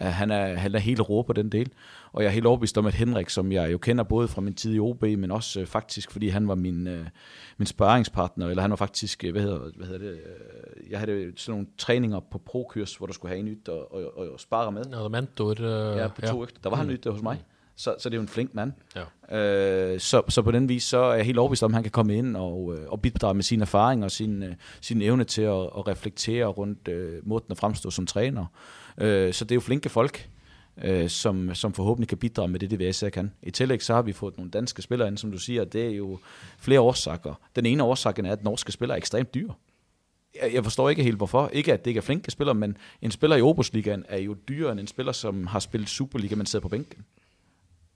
Øh, 0.00 0.06
han, 0.06 0.30
er, 0.30 0.54
han 0.54 0.74
er 0.74 0.78
helt 0.78 1.08
rå 1.08 1.22
på 1.22 1.32
den 1.32 1.52
del. 1.52 1.70
Og 2.12 2.22
jeg 2.22 2.28
er 2.28 2.32
helt 2.32 2.46
overbevist 2.46 2.78
om, 2.78 2.86
at 2.86 2.94
Henrik, 2.94 3.30
som 3.30 3.52
jeg 3.52 3.72
jo 3.72 3.78
kender 3.78 4.04
både 4.04 4.28
fra 4.28 4.40
min 4.40 4.54
tid 4.54 4.74
i 4.74 4.78
OB, 4.78 5.02
men 5.02 5.30
også 5.30 5.60
øh, 5.60 5.66
faktisk, 5.66 6.10
fordi 6.10 6.28
han 6.28 6.48
var 6.48 6.54
min, 6.54 6.86
øh, 6.86 7.06
min 7.58 7.66
sparringspartner, 7.66 8.48
eller 8.48 8.62
han 8.62 8.70
var 8.70 8.76
faktisk, 8.76 9.24
øh, 9.24 9.32
hvad 9.32 9.42
hedder, 9.42 9.58
hvad 9.76 9.86
hedder 9.86 10.10
det, 10.10 10.12
øh, 10.12 10.90
jeg 10.90 10.98
havde 10.98 11.32
sådan 11.36 11.52
nogle 11.52 11.66
træninger 11.78 12.20
på 12.20 12.38
prokurs, 12.38 12.96
hvor 12.96 13.06
du 13.06 13.12
skulle 13.12 13.30
have 13.30 13.38
en 13.38 13.44
nyt 13.44 13.68
og, 13.68 13.94
og, 13.94 14.18
og, 14.18 14.28
og 14.32 14.40
spare 14.40 14.72
med. 14.72 14.82
Ja, 14.92 15.08
mentor 15.08 15.50
eh, 15.50 15.98
Ja, 15.98 16.08
på 16.08 16.20
to 16.20 16.44
ja. 16.44 16.48
Der 16.64 16.70
var 16.70 16.76
han 16.76 16.86
nyt 16.86 17.06
hos 17.10 17.22
mig. 17.22 17.44
Så, 17.76 17.94
så 17.98 18.08
det 18.08 18.14
er 18.14 18.18
jo 18.18 18.22
en 18.22 18.28
flink 18.28 18.54
mand. 18.54 18.72
Ja. 19.30 19.38
Øh, 19.38 20.00
så, 20.00 20.22
så 20.28 20.42
på 20.42 20.50
den 20.50 20.68
vis, 20.68 20.84
så 20.84 20.98
er 20.98 21.14
jeg 21.14 21.24
helt 21.24 21.38
overbevist 21.38 21.62
om, 21.62 21.70
at 21.70 21.74
han 21.74 21.82
kan 21.82 21.92
komme 21.92 22.16
ind 22.16 22.36
og, 22.36 22.74
øh, 22.78 22.88
og 22.88 23.00
bidrage 23.00 23.34
med 23.34 23.42
sine 23.42 23.62
erfaringer 23.62 24.04
og 24.04 24.10
sin, 24.10 24.42
øh, 24.42 24.54
sin 24.80 25.02
evne 25.02 25.24
til 25.24 25.42
at, 25.42 25.62
at 25.62 25.88
reflektere 25.88 26.46
rundt 26.46 26.88
øh, 26.88 27.28
måden 27.28 27.46
at 27.50 27.58
fremstå 27.58 27.90
som 27.90 28.06
træner. 28.06 28.46
Øh, 28.98 29.32
så 29.32 29.44
det 29.44 29.50
er 29.50 29.56
jo 29.56 29.60
flinke 29.60 29.88
folk, 29.88 30.28
øh, 30.84 31.08
som, 31.08 31.54
som 31.54 31.72
forhåbentlig 31.72 32.08
kan 32.08 32.18
bidrage 32.18 32.48
med 32.48 32.60
det, 32.60 32.70
det 32.70 32.80
VSA 32.80 33.10
kan. 33.10 33.32
I 33.42 33.50
tillæg 33.50 33.82
så 33.82 33.94
har 33.94 34.02
vi 34.02 34.12
fået 34.12 34.36
nogle 34.36 34.50
danske 34.50 34.82
spillere 34.82 35.08
ind, 35.08 35.18
som 35.18 35.32
du 35.32 35.38
siger, 35.38 35.64
det 35.64 35.86
er 35.86 35.90
jo 35.90 36.18
flere 36.58 36.80
årsager. 36.80 37.40
Den 37.56 37.66
ene 37.66 37.82
årsag 37.82 38.18
er, 38.18 38.32
at 38.32 38.44
norske 38.44 38.72
spillere 38.72 38.96
er 38.96 39.00
ekstremt 39.00 39.34
dyre. 39.34 39.54
Jeg, 40.42 40.54
jeg 40.54 40.64
forstår 40.64 40.90
ikke 40.90 41.02
helt 41.02 41.16
hvorfor. 41.16 41.50
Ikke 41.52 41.72
at 41.72 41.84
det 41.84 41.90
ikke 41.90 41.98
er 41.98 42.02
flinke 42.02 42.30
spillere, 42.30 42.54
men 42.54 42.76
en 43.02 43.10
spiller 43.10 43.36
i 43.36 43.42
Obosligaen 43.42 44.04
er 44.08 44.18
jo 44.18 44.34
dyrere 44.48 44.72
end 44.72 44.80
en 44.80 44.86
spiller, 44.86 45.12
som 45.12 45.46
har 45.46 45.58
spillet 45.58 45.88
Superliga, 45.88 46.34
men 46.34 46.46
sidder 46.46 46.62
på 46.62 46.68
bænken. 46.68 47.04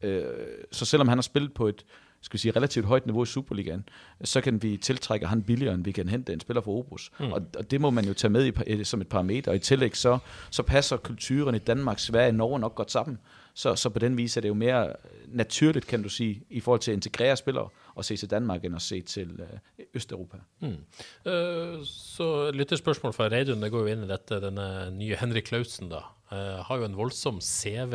Øh, 0.03 0.25
så 0.73 0.85
selvom 0.85 1.09
han 1.09 1.19
har 1.19 1.23
spillet 1.23 1.55
på 1.55 1.69
et 1.69 1.85
skal 2.23 2.35
vi 2.35 2.39
sige, 2.39 2.53
relativt 2.57 2.87
højt 2.87 3.07
niveau 3.07 3.23
i 3.23 3.27
Superligaen, 3.27 3.89
så 4.25 4.41
kan 4.41 4.63
vi 4.63 4.77
tiltrække 4.77 5.27
han 5.27 5.43
billigere, 5.43 5.75
end 5.75 5.85
vi 5.85 5.93
kan 5.93 6.09
hente 6.09 6.33
en 6.33 6.41
spiller 6.41 6.61
fra 6.61 6.71
Obus. 6.71 7.11
Mm. 7.21 7.33
Og, 7.33 7.43
og 7.59 7.71
det 7.71 7.81
må 7.81 7.91
man 7.91 8.05
jo 8.05 8.15
tage 8.15 8.31
med 8.31 8.53
i, 8.67 8.85
som 8.85 9.01
et 9.01 9.09
parameter. 9.09 9.51
Og 9.51 9.57
i 9.57 9.59
tillæg 9.59 9.97
så, 9.97 10.19
så 10.51 10.63
passer 10.63 10.97
kulturen 10.97 11.55
i 11.55 11.59
Danmark, 11.59 11.99
Sverige 11.99 12.29
og 12.29 12.35
Norge 12.35 12.59
nok 12.59 12.75
godt 12.75 12.91
sammen. 12.91 13.19
Så, 13.55 13.75
så 13.77 13.89
på 13.89 13.99
den 13.99 14.17
vis 14.17 14.37
er 14.37 14.41
det 14.41 14.49
jo 14.49 14.55
mere 14.55 14.93
naturligt, 15.27 15.87
kan 15.87 16.03
du 16.03 16.09
sige, 16.09 16.43
i 16.51 16.61
forhold 16.61 16.81
til 16.81 16.91
at 16.91 16.95
integrere 16.95 17.37
spillere 17.37 17.69
og 17.95 18.05
se 18.05 18.17
til 18.17 18.31
Danmark, 18.31 18.65
end 18.65 18.77
at 18.77 18.83
se 18.83 19.03
til 19.03 19.41
øh, 19.41 19.85
Østeuropa. 19.95 20.37
Mm. 20.61 20.69
Eh, 21.33 21.85
så 21.85 22.47
et 22.49 22.57
lytterspørsmål 22.57 23.13
fra 23.13 23.25
Reidun, 23.25 23.63
det 23.63 23.71
går 23.71 23.79
jo 23.79 23.87
inn 23.87 24.05
i 24.05 24.09
dette. 24.09 24.41
Denne 24.41 24.91
nye 24.91 25.17
Henrik 25.21 25.43
Klausen 25.43 25.89
da, 25.89 25.97
eh, 26.33 26.65
har 26.65 26.77
jo 26.77 26.85
en 26.85 26.97
voldsom 26.97 27.41
CV 27.41 27.95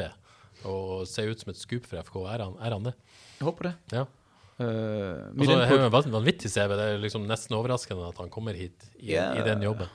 og 0.66 1.08
ser 1.08 1.30
ut 1.32 1.40
som 1.42 1.50
et 1.54 1.58
skup 1.62 1.86
for 1.90 2.02
FK. 2.02 2.16
Er 2.16 2.44
han, 2.44 2.54
er 2.62 2.74
han 2.74 2.86
det? 2.86 2.94
Jeg 3.40 3.46
håber 3.46 3.70
det. 3.70 3.74
Ja. 3.94 4.04
Øh, 4.60 5.36
mit 5.36 5.50
Altså, 5.50 5.56
det 5.56 5.64
er 5.64 5.70
jo 5.70 5.76
input- 5.78 5.86
en 5.86 5.92
van- 5.92 6.12
vanvittig 6.14 6.52
CV. 6.52 6.70
Det 6.80 6.86
er 6.94 6.98
liksom 6.98 7.22
nesten 7.28 7.56
overraskende 7.56 8.08
at 8.08 8.18
han 8.20 8.30
kommer 8.30 8.54
hit 8.54 8.86
i, 9.00 9.12
Ja. 9.12 9.34
i 9.34 9.50
den 9.50 9.64
jobben. 9.64 9.88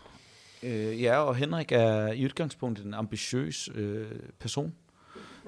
Øh, 0.63 1.03
ja, 1.03 1.19
og 1.25 1.37
Henrik 1.37 1.73
er 1.73 2.13
i 2.13 2.25
udgangspunktet 2.25 2.85
en 2.87 2.95
ambitiøs 2.95 3.69
øh, 3.75 4.07
person, 4.39 4.75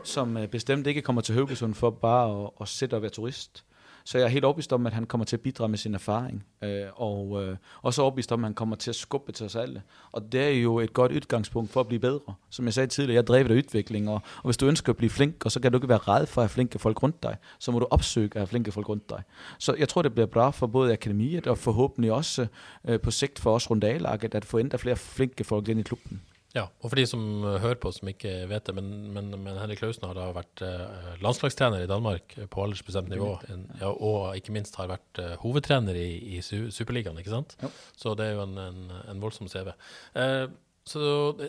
som 0.04 0.36
øh, 0.36 0.48
bestemt 0.48 0.86
ikke 0.86 1.02
kommer 1.02 1.22
til 1.22 1.34
Høvlesund 1.34 1.74
for 1.74 1.90
bare 1.90 2.44
at, 2.44 2.50
at 2.60 2.68
sætte 2.68 2.94
og 2.94 3.02
være 3.02 3.10
turist. 3.10 3.64
Så 4.04 4.18
jeg 4.18 4.24
er 4.24 4.28
helt 4.28 4.44
overbevist 4.44 4.72
om, 4.72 4.86
at 4.86 4.92
han 4.92 5.06
kommer 5.06 5.24
til 5.24 5.36
at 5.36 5.40
bidrage 5.40 5.68
med 5.68 5.78
sin 5.78 5.94
erfaring, 5.94 6.44
øh, 6.64 6.86
og 6.94 7.44
øh, 7.44 7.56
også 7.82 8.02
overbevist 8.02 8.32
om, 8.32 8.44
at 8.44 8.46
han 8.46 8.54
kommer 8.54 8.76
til 8.76 8.90
at 8.90 8.96
skubbe 8.96 9.32
til 9.32 9.46
os 9.46 9.56
alle. 9.56 9.82
Og 10.12 10.32
det 10.32 10.40
er 10.40 10.48
jo 10.48 10.78
et 10.78 10.92
godt 10.92 11.12
udgangspunkt 11.12 11.70
for 11.70 11.80
at 11.80 11.88
blive 11.88 12.00
bedre. 12.00 12.34
Som 12.50 12.64
jeg 12.64 12.74
sagde 12.74 12.86
tidligere, 12.86 13.14
jeg 13.14 13.26
driver 13.26 13.48
af 13.50 13.54
udvikling, 13.54 14.08
og, 14.08 14.14
og 14.14 14.44
hvis 14.44 14.56
du 14.56 14.66
ønsker 14.66 14.92
at 14.92 14.96
blive 14.96 15.10
flink, 15.10 15.44
og 15.44 15.52
så 15.52 15.60
kan 15.60 15.72
du 15.72 15.78
ikke 15.78 15.88
være 15.88 15.98
ræd 15.98 16.26
for 16.26 16.40
at 16.40 16.44
have 16.44 16.54
flinke 16.54 16.78
folk 16.78 17.02
rundt 17.02 17.22
dig, 17.22 17.36
så 17.58 17.72
må 17.72 17.78
du 17.78 17.86
opsøge 17.90 18.26
at 18.26 18.40
have 18.40 18.46
flinke 18.46 18.72
folk 18.72 18.88
rundt 18.88 19.10
dig. 19.10 19.22
Så 19.58 19.74
jeg 19.78 19.88
tror, 19.88 20.02
det 20.02 20.12
bliver 20.12 20.26
bra 20.26 20.50
for 20.50 20.66
både 20.66 20.92
akademiet, 20.92 21.46
og 21.46 21.58
forhåbentlig 21.58 22.12
også 22.12 22.46
øh, 22.88 23.00
på 23.00 23.10
sigt 23.10 23.38
for 23.38 23.54
os 23.54 23.70
rundt 23.70 23.84
at 23.84 24.44
få 24.44 24.58
endda 24.58 24.76
flere 24.76 24.96
flinke 24.96 25.44
folk 25.44 25.68
ind 25.68 25.80
i 25.80 25.82
klubben. 25.82 26.20
Ja, 26.52 26.66
og 26.82 26.90
for 26.90 27.00
de 27.00 27.04
som 27.08 27.22
eh, 27.48 27.60
hører 27.62 27.78
på 27.80 27.90
som 27.96 28.10
ikke 28.10 28.32
vet 28.50 28.66
det, 28.68 28.74
men, 28.76 28.88
men, 29.14 29.30
men 29.40 29.56
Henrik 29.56 29.80
Klausen 29.80 30.04
har 30.04 30.18
da 30.18 30.26
vært 30.36 30.60
eh, 30.66 31.14
landslagstrener 31.24 31.84
i 31.84 31.88
Danmark 31.88 32.36
på 32.52 32.66
aldersbestemt 32.66 33.08
nivå, 33.12 33.30
en, 33.52 33.64
ja, 33.80 33.88
og 33.92 34.36
ikke 34.36 34.52
minst 34.56 34.76
har 34.80 34.90
vært 34.92 35.22
eh, 35.22 35.32
hovedtrener 35.40 35.96
i, 35.96 36.10
i 36.36 36.42
su 36.44 36.68
Superligaen, 36.74 37.16
ikke 37.22 37.32
sant? 37.32 37.56
Jo. 37.62 37.72
Så 37.96 38.12
det 38.18 38.28
er 38.28 38.36
jo 38.36 38.44
en, 38.44 38.58
en, 38.60 38.84
en 39.14 39.24
voldsom 39.24 39.48
CV. 39.48 39.72
Eh, 40.18 40.46
så 40.88 41.02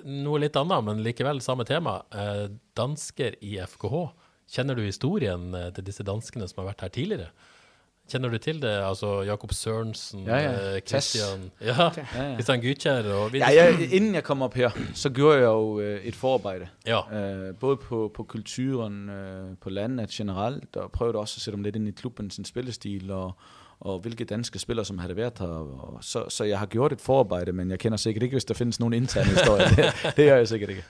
noe 0.06 0.42
litt 0.44 0.58
annet, 0.60 0.86
men 0.86 1.02
likevel 1.04 1.42
samme 1.44 1.66
tema. 1.68 2.00
Eh, 2.14 2.46
dansker 2.78 3.40
i 3.44 3.58
FKH. 3.66 4.06
Kjenner 4.54 4.78
du 4.78 4.86
historien 4.86 5.50
eh, 5.58 5.72
til 5.76 5.88
disse 5.88 6.06
danskene 6.06 6.48
som 6.50 6.62
har 6.62 6.72
vært 6.72 6.86
her 6.86 6.94
tidligere? 6.94 7.52
Kjenner 8.14 8.30
du 8.30 8.38
til 8.38 8.60
det? 8.62 8.70
Altså 8.70 9.22
Jakob 9.26 9.54
Sørensen, 9.54 10.26
Ja, 10.28 10.36
ja. 10.38 10.76
eh. 10.76 10.82
Christian, 10.82 11.52
ja, 11.62 11.90
Ja, 12.16 12.36
ja. 12.48 12.58
Gytkjær 12.62 13.08
og 13.14 13.34
Ja, 13.34 13.48
jeg, 13.48 13.94
inden 13.94 14.16
jeg 14.16 14.24
kom 14.24 14.42
op 14.42 14.54
her, 14.54 14.70
så 14.94 15.10
gjorde 15.10 15.38
jeg 15.38 15.46
jo 15.46 15.80
øh, 15.80 16.04
et 16.06 16.16
forarbejde. 16.16 16.68
Ja. 16.88 17.00
Øh, 17.14 17.56
både 17.56 17.78
på, 17.78 18.12
på 18.16 18.24
kulturen, 18.24 19.10
øh, 19.10 19.58
på 19.62 19.70
landet 19.70 20.10
generelt, 20.10 20.76
og 20.76 20.92
prøvede 20.92 21.18
også 21.18 21.38
at 21.38 21.42
sætte 21.42 21.56
dem 21.56 21.64
lidt 21.64 21.76
ind 21.76 21.88
i 21.88 21.92
klubben, 21.92 22.30
sin 22.32 22.46
spillestil, 22.46 23.12
og, 23.12 23.32
og 23.80 24.00
hvilke 24.00 24.26
danske 24.26 24.60
spillere, 24.60 24.86
som 24.86 24.98
havde 24.98 25.16
været 25.16 25.40
her. 25.40 25.48
Og 25.48 25.98
så, 26.02 26.30
så 26.30 26.44
jeg 26.44 26.60
har 26.60 26.66
gjort 26.66 26.92
et 26.94 27.02
forarbejde, 27.02 27.52
men 27.52 27.72
jeg 27.72 27.80
kender 27.80 27.98
sikkert 27.98 28.24
ikke, 28.24 28.34
hvis 28.34 28.46
der 28.46 28.54
findes 28.54 28.80
nogen 28.80 28.94
interne 28.94 29.30
historier. 29.30 29.68
det, 29.78 29.86
det 30.18 30.26
gør 30.30 30.36
jeg 30.38 30.48
sikkert 30.48 30.70
ikke. 30.70 30.84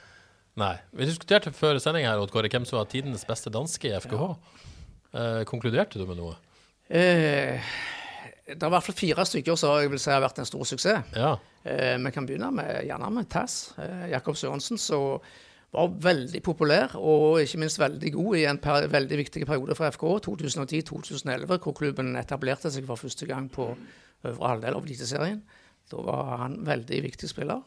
Nei. 0.55 0.75
Vi 0.91 1.05
diskuterte 1.05 1.51
før 1.51 1.77
sending 1.77 2.07
her, 2.07 2.17
Odd 2.17 2.29
Kåre, 2.29 2.47
hvem 2.51 2.65
som 2.65 2.77
var 2.77 2.83
tidenes 2.85 3.25
beste 3.25 3.49
danske 3.49 3.87
i 3.87 3.99
FKH. 3.99 4.23
Eh, 5.15 5.45
konkluderte 5.45 5.99
du 5.99 6.05
med 6.05 6.15
noe? 6.15 6.35
Eh, 6.93 7.71
det 8.43 8.59
er 8.59 8.69
i 8.69 8.73
hvert 8.75 8.85
fall 8.85 8.97
fire 8.97 9.25
stykker 9.25 9.57
som 9.57 9.79
jeg 9.81 9.89
vil 9.93 10.01
si 10.01 10.11
har 10.11 10.21
vært 10.21 10.43
en 10.43 10.49
stor 10.49 10.67
suksess. 10.67 11.15
Ja. 11.15 11.31
Eh, 11.63 11.95
vi 12.03 12.11
kan 12.13 12.27
begynne 12.27 12.51
med, 12.53 12.83
gjerne 12.85 13.09
med 13.15 13.29
Tass. 13.31 13.73
Eh, 13.79 14.09
Jakob 14.11 14.37
Sørensen, 14.37 14.77
som 14.77 15.23
var 15.73 15.89
veldig 16.05 16.43
populær 16.45 16.93
og 16.99 17.39
ikke 17.41 17.61
minst 17.63 17.79
veldig 17.81 18.11
god 18.13 18.37
i 18.37 18.45
en 18.45 18.59
per 18.61 18.85
veldig 18.93 19.17
viktig 19.23 19.45
periode 19.49 19.77
for 19.79 19.89
FK, 19.89 20.05
2010-2011, 20.27 21.57
hvor 21.63 21.73
klubben 21.73 22.13
etablerte 22.19 22.69
seg 22.71 22.85
for 22.85 22.99
første 22.99 23.25
gang 23.25 23.49
på 23.51 23.71
øvre 24.27 24.51
halvdel 24.51 24.77
av 24.77 24.85
Eliteserien. 24.85 25.41
Da 25.89 26.03
var 26.05 26.37
han 26.43 26.59
veldig 26.67 27.01
viktig 27.07 27.29
spiller. 27.31 27.63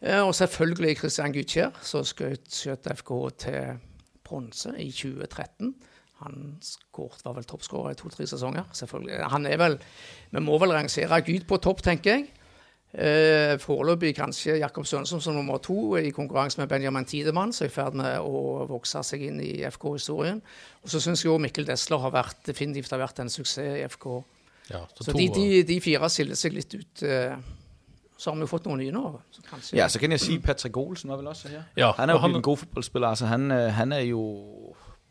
Eh, 0.00 0.22
og 0.22 0.34
selvfølgelig 0.34 0.98
Christian 1.02 1.34
Gutskjær, 1.34 1.76
som 1.84 2.06
skjøt, 2.06 2.88
FK 3.02 3.12
til 3.44 3.82
bronse 4.24 4.72
i 4.78 4.88
2013. 4.90 5.74
Han 6.22 6.58
skåret, 6.62 7.24
var 7.24 7.34
vel 7.34 7.44
toppskårer 7.44 7.90
i 7.92 7.94
to-tre 7.98 8.26
sesonger. 8.26 8.64
selvfølgelig. 8.72 9.20
Han 9.30 9.46
er 9.46 9.56
vel, 9.56 9.78
Vi 10.30 10.40
må 10.40 10.58
vel 10.58 10.72
rangere 10.72 11.20
Gud 11.26 11.44
på 11.48 11.58
topp, 11.60 11.82
tenker 11.82 12.10
jeg. 12.16 12.28
Eh, 12.94 13.56
Foreløpig 13.58 14.14
kanskje 14.18 14.58
Jakob 14.60 14.84
Sørensen 14.84 15.20
som 15.20 15.34
nummer 15.34 15.56
to 15.64 15.96
i 15.96 16.10
konkurranse 16.12 16.58
med 16.60 16.68
Benjamin 16.68 17.04
Tidemann, 17.08 17.52
som 17.52 17.64
er 17.64 17.70
i 17.70 17.72
ferd 17.72 17.94
med 17.96 18.18
å 18.20 18.66
vokse 18.68 19.00
seg 19.02 19.22
inn 19.22 19.40
i 19.40 19.62
FK-historien. 19.64 20.42
Og 20.82 20.90
så 20.92 21.00
syns 21.00 21.22
jeg 21.24 21.32
òg 21.32 21.40
Mikkel 21.40 21.64
Desler 21.64 21.98
har 22.04 22.10
vært, 22.12 22.42
definitivt 22.46 22.90
har 22.92 22.98
vært 23.00 23.20
en 23.24 23.30
suksess 23.32 23.80
i 23.80 23.86
FK. 23.88 24.06
Ja, 24.70 24.84
så 24.94 25.04
Så 25.04 25.12
to, 25.12 25.18
de, 25.18 25.28
de, 25.28 25.62
de 25.62 25.80
fire 25.80 26.08
skiller 26.12 26.36
seg 26.36 26.52
litt 26.52 26.74
ut. 26.74 27.02
eh, 27.02 27.36
Så 28.18 28.30
har 28.30 28.36
vi 28.36 28.44
jo 28.44 28.46
fått 28.46 28.66
noen 28.68 28.78
nye 28.78 28.92
nå. 28.92 29.20
Så 29.32 29.40
kanskje, 29.42 29.76
Ja, 29.76 29.88
så 29.88 29.98
kan 29.98 30.10
jeg 30.10 30.20
sige, 30.20 30.40
Patrick 30.40 30.76
Olsen 30.76 31.08
var 31.10 31.16
vel 31.16 31.26
også 31.26 31.48
her. 31.48 31.64
Ja, 31.76 31.92
han 31.96 32.10
er 32.10 32.14
og 32.14 32.18
jo 32.18 32.20
han- 32.26 32.36
en 32.36 32.42
god 32.42 32.56
fodboldspiller. 32.58 33.08
Altså, 33.08 33.26
han, 33.26 33.50
øh, 33.50 33.70
han 33.72 33.92
er 33.92 34.00
jo 34.04 34.61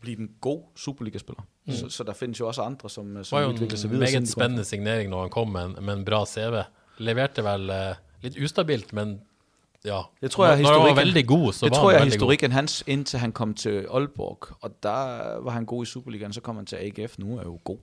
blevet 0.02 0.18
en 0.18 0.30
god 0.40 0.62
Superliga-spiller. 0.76 1.42
Mm. 1.66 1.72
Så, 1.78 1.88
så 1.88 2.04
der 2.04 2.12
findes 2.12 2.40
jo 2.40 2.46
også 2.48 2.62
andre, 2.62 2.90
som, 2.90 3.14
Det 3.14 3.26
som 3.26 3.36
var 3.36 3.42
jo 3.42 3.48
udvikler 3.52 3.78
sig 3.78 3.88
en 3.88 3.92
videre. 3.92 4.06
siden 4.08 4.20
meget 4.22 4.28
de 4.28 4.34
kom. 4.34 4.40
spennende 4.40 4.64
signering 4.64 5.10
når 5.10 5.20
han 5.20 5.30
kom 5.30 5.48
med 5.48 5.64
en, 5.64 5.76
med 5.84 5.94
en 5.94 6.04
bra 6.04 6.24
CV. 6.26 6.62
Leverte 6.98 7.44
vel 7.46 7.70
eh, 7.70 7.94
litt 8.22 8.36
ustabilt, 8.42 8.92
men 8.92 9.20
ja. 9.84 10.00
Jeg 10.22 10.30
tror, 10.30 10.46
jeg, 10.46 10.62
når, 10.62 10.70
når 10.70 10.80
han 10.86 10.96
var 10.96 11.02
veldig 11.02 11.26
god, 11.26 11.52
så 11.52 11.66
det 11.66 11.72
var 11.72 11.78
tror 11.78 11.90
han 11.90 11.94
jeg 11.94 12.00
god. 12.00 12.12
historikken 12.12 12.52
hans, 12.52 12.84
indtil 12.86 13.18
han 13.18 13.32
kom 13.32 13.54
til 13.54 13.86
Aalborg. 13.90 14.38
Og 14.60 14.70
der 14.82 15.40
var 15.40 15.50
han 15.50 15.66
god 15.66 15.82
i 15.82 15.86
Superligaen, 15.86 16.32
så 16.32 16.40
kom 16.40 16.56
han 16.56 16.66
til 16.66 16.76
AGF. 16.76 17.18
Nu 17.18 17.38
er 17.38 17.42
jo 17.42 17.58
god. 17.64 17.78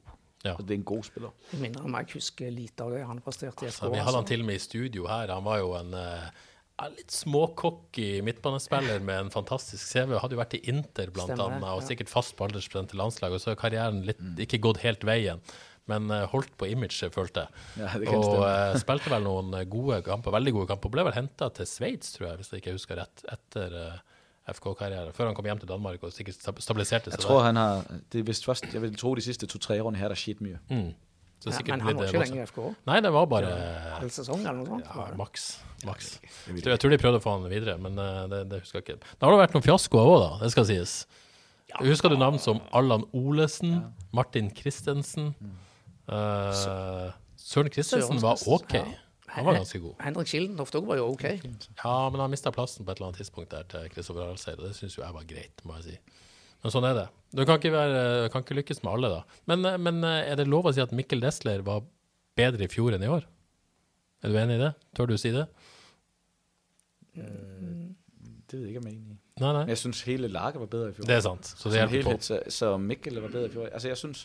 Ja. 0.45 0.53
Og 0.53 0.63
det 0.63 0.71
er 0.71 0.75
en 0.77 0.83
god 0.83 1.03
spiller. 1.03 1.29
Jeg 1.51 1.59
minner 1.61 1.81
om 1.83 1.95
jeg 1.97 2.05
husker 2.13 2.49
lite 2.49 2.83
av 2.83 2.91
det 2.91 3.01
han 3.07 3.19
presterte 3.19 3.65
i 3.65 3.69
FK. 3.69 3.75
Så 3.75 3.89
vi 3.89 3.97
altså. 3.99 4.15
han 4.15 4.25
til 4.25 4.39
og 4.39 4.45
med 4.45 4.55
i 4.55 4.59
studio 4.59 5.07
her. 5.07 5.33
Han 5.33 5.43
var 5.43 5.57
jo 5.57 5.73
en 5.75 5.91
ja, 5.91 6.13
litt 6.95 7.11
småcocky 7.11 8.21
midtbanespiller 8.25 8.99
med 9.03 9.25
en 9.25 9.31
fantastisk 9.33 9.83
CV. 9.83 10.15
Hadde 10.21 10.37
jo 10.37 10.41
vært 10.41 10.55
i 10.57 10.61
Inter, 10.71 11.11
blant 11.15 11.31
Stemmer 11.33 11.55
annet, 11.57 11.65
og 11.73 11.81
ja. 11.83 11.87
sikkert 11.89 12.11
fast 12.11 12.35
på 12.39 12.45
aldersbestemte 12.47 12.95
landslag. 12.99 13.33
Og 13.35 13.41
så 13.43 13.51
har 13.51 13.59
karrieren 13.59 14.03
litt, 14.07 14.21
ikke 14.45 14.61
gått 14.63 14.79
helt 14.85 15.03
veien, 15.07 15.41
men 15.89 16.09
eh, 16.13 16.25
holdt 16.31 16.53
på 16.61 16.69
imaget, 16.69 17.11
følte 17.15 17.47
jeg. 17.47 17.65
Ja, 17.81 17.89
og 18.13 18.27
stemme. 18.29 18.51
eh, 18.53 18.77
spilte 18.83 19.11
vel 19.15 19.25
noen 19.25 19.53
eh, 19.59 19.65
gode 19.69 19.99
kamper, 20.05 20.31
veldig 20.37 20.53
gode 20.59 20.69
kamper. 20.71 20.93
Ble 20.93 21.07
vel 21.09 21.17
henta 21.17 21.49
til 21.57 21.65
Sveits, 21.69 22.13
tror 22.15 22.29
jeg, 22.31 22.37
hvis 22.43 22.53
jeg 22.53 22.63
ikke 22.63 22.75
husker 22.77 23.01
rett, 23.01 23.25
etter 23.33 23.75
FK-karriere. 24.49 25.11
Før 25.13 25.29
han 25.29 25.35
kom 25.37 25.45
hjem 25.45 25.59
til 25.61 25.69
Danmark 25.69 26.03
og 26.07 26.13
sikkert 26.15 26.37
stab- 26.39 26.61
stabiliserte 26.63 27.11
Jeg 27.11 27.19
seg 27.19 27.25
tror, 27.27 27.41
der. 27.43 27.49
han 27.51 27.59
har, 27.61 27.83
det 28.09 28.21
er 28.23 28.25
vist 28.31 28.45
først, 28.47 28.65
jeg 28.73 28.81
vil 28.81 28.95
tro 28.97 29.11
de 29.17 29.21
sidste 29.25 29.45
to-tre 29.49 29.77
årene 29.83 29.99
her, 30.01 30.09
der 30.13 30.17
skete 30.17 30.41
mye. 30.45 30.57
Mm. 30.71 30.87
Så 31.39 31.53
Ja, 31.53 31.59
men 31.69 31.79
han 31.85 31.95
var 31.95 32.09
ikke 32.09 32.19
lenge 32.19 32.41
i 32.41 32.45
FK. 32.49 32.57
Nei, 32.89 32.97
det 33.05 33.11
var 33.15 33.25
bare 33.31 33.49
Halv 33.95 34.11
sesong 34.11 34.41
eller 34.43 34.57
noe 34.59 34.67
sånt. 34.73 34.89
ja, 34.91 35.05
maks. 35.15 35.45
maks. 35.87 36.09
Jeg 36.49 36.61
tror, 36.65 36.71
jeg 36.73 36.79
tror 36.83 36.91
de 36.91 36.97
prøvde 36.99 37.21
å 37.21 37.23
få 37.23 37.35
han 37.37 37.45
videre, 37.51 37.77
men 37.79 37.95
eh, 37.97 38.25
det, 38.33 38.41
det 38.51 38.59
husker 38.65 38.81
jeg 38.81 38.87
ikke. 38.89 39.13
Da 39.21 39.25
har 39.29 39.35
det 39.37 39.39
vært 39.45 39.55
noen 39.55 39.63
fiaskoer 39.69 40.09
òg, 40.11 40.17
da. 40.25 40.31
Det 40.43 40.51
skal 40.51 40.67
sies. 40.67 40.95
Husker 41.79 42.11
du 42.11 42.17
navn 42.19 42.39
som 42.43 42.59
Allan 42.75 43.05
Olesen, 43.15 43.77
Martin 44.11 44.49
Christensen? 44.57 45.31
eh, 46.11 47.11
Søren 47.39 47.71
Christensen 47.71 48.19
var 48.21 48.41
OK. 48.47 48.73
ja. 48.73 48.83
Han 49.29 49.45
var 49.45 49.59
ganske 49.59 49.77
god. 49.79 49.93
Henrik 50.01 50.27
Schildentoft 50.31 50.73
òg 50.79 50.87
var 50.89 50.97
jo 50.97 51.11
OK. 51.13 51.23
Ja, 51.83 52.09
men 52.09 52.19
han 52.23 52.31
mista 52.33 52.49
plassen 52.51 52.81
på 52.83 52.89
et 52.91 52.97
eller 52.97 53.11
annet 53.11 53.19
tidspunkt 53.21 53.51
der 53.53 53.67
til 53.69 53.85
Kristoffer 53.93 54.25
Alseid, 54.25 54.57
og 54.57 54.65
det 54.65 54.75
syns 54.75 54.95
jo 54.97 55.03
jeg 55.03 55.13
var 55.13 55.27
greit, 55.29 55.61
må 55.69 55.75
jeg 55.77 55.83
si. 55.85 55.97
Men 56.63 56.73
sånn 56.73 56.87
er 56.89 56.95
det. 56.97 57.07
Du 57.31 57.43
kan 57.45 57.59
ikke, 57.59 57.71
være, 57.71 58.29
kan 58.33 58.43
ikke 58.43 58.57
lykkes 58.57 58.81
med 58.83 58.91
alle, 58.91 59.09
da. 59.13 59.39
Men, 59.51 59.65
eh, 59.69 59.77
men 59.79 60.03
eh, 60.03 60.31
er 60.33 60.39
det 60.39 60.47
lov 60.49 60.65
å 60.69 60.73
si 60.75 60.81
at 60.83 60.91
Mikkel 60.95 61.21
Desler 61.23 61.61
var 61.67 61.83
bedre 62.39 62.65
i 62.65 62.71
fjor 62.71 62.95
enn 62.97 63.05
i 63.05 63.11
år? 63.11 63.27
Er 64.23 64.33
du 64.33 64.39
enig 64.41 64.57
i 64.57 64.63
det? 64.65 64.73
Tør 64.97 65.07
du 65.11 65.15
si 65.19 65.31
det? 65.31 65.45
Det 68.49 68.57
ved 68.57 68.65
jeg 68.65 68.69
ikke, 68.73 68.81
om 68.81 68.87
jeg 68.89 68.95
er 68.95 68.99
enig 68.99 69.15
i. 69.15 69.19
Nei, 69.39 69.51
nei. 69.53 69.59
Men 69.63 69.69
jeg 69.71 69.77
synes, 69.83 70.01
hele 70.07 70.27
laget 70.27 70.59
var 70.59 70.69
bedre 70.71 70.89
i 70.89 70.93
fjor. 70.97 71.07
Det 71.07 71.15
er 71.15 71.21
sant, 71.23 71.45
så 71.47 71.69
det 71.71 71.83
på. 71.85 71.91
helhed, 71.93 72.23
så, 72.25 72.39
så 72.51 72.71
Mikkel 72.81 73.21
var 73.21 73.29
bedre 73.31 73.47
i 73.47 73.53
fjor. 73.53 73.69
Altså, 73.69 73.87
jeg 73.87 73.97
synes, 74.01 74.23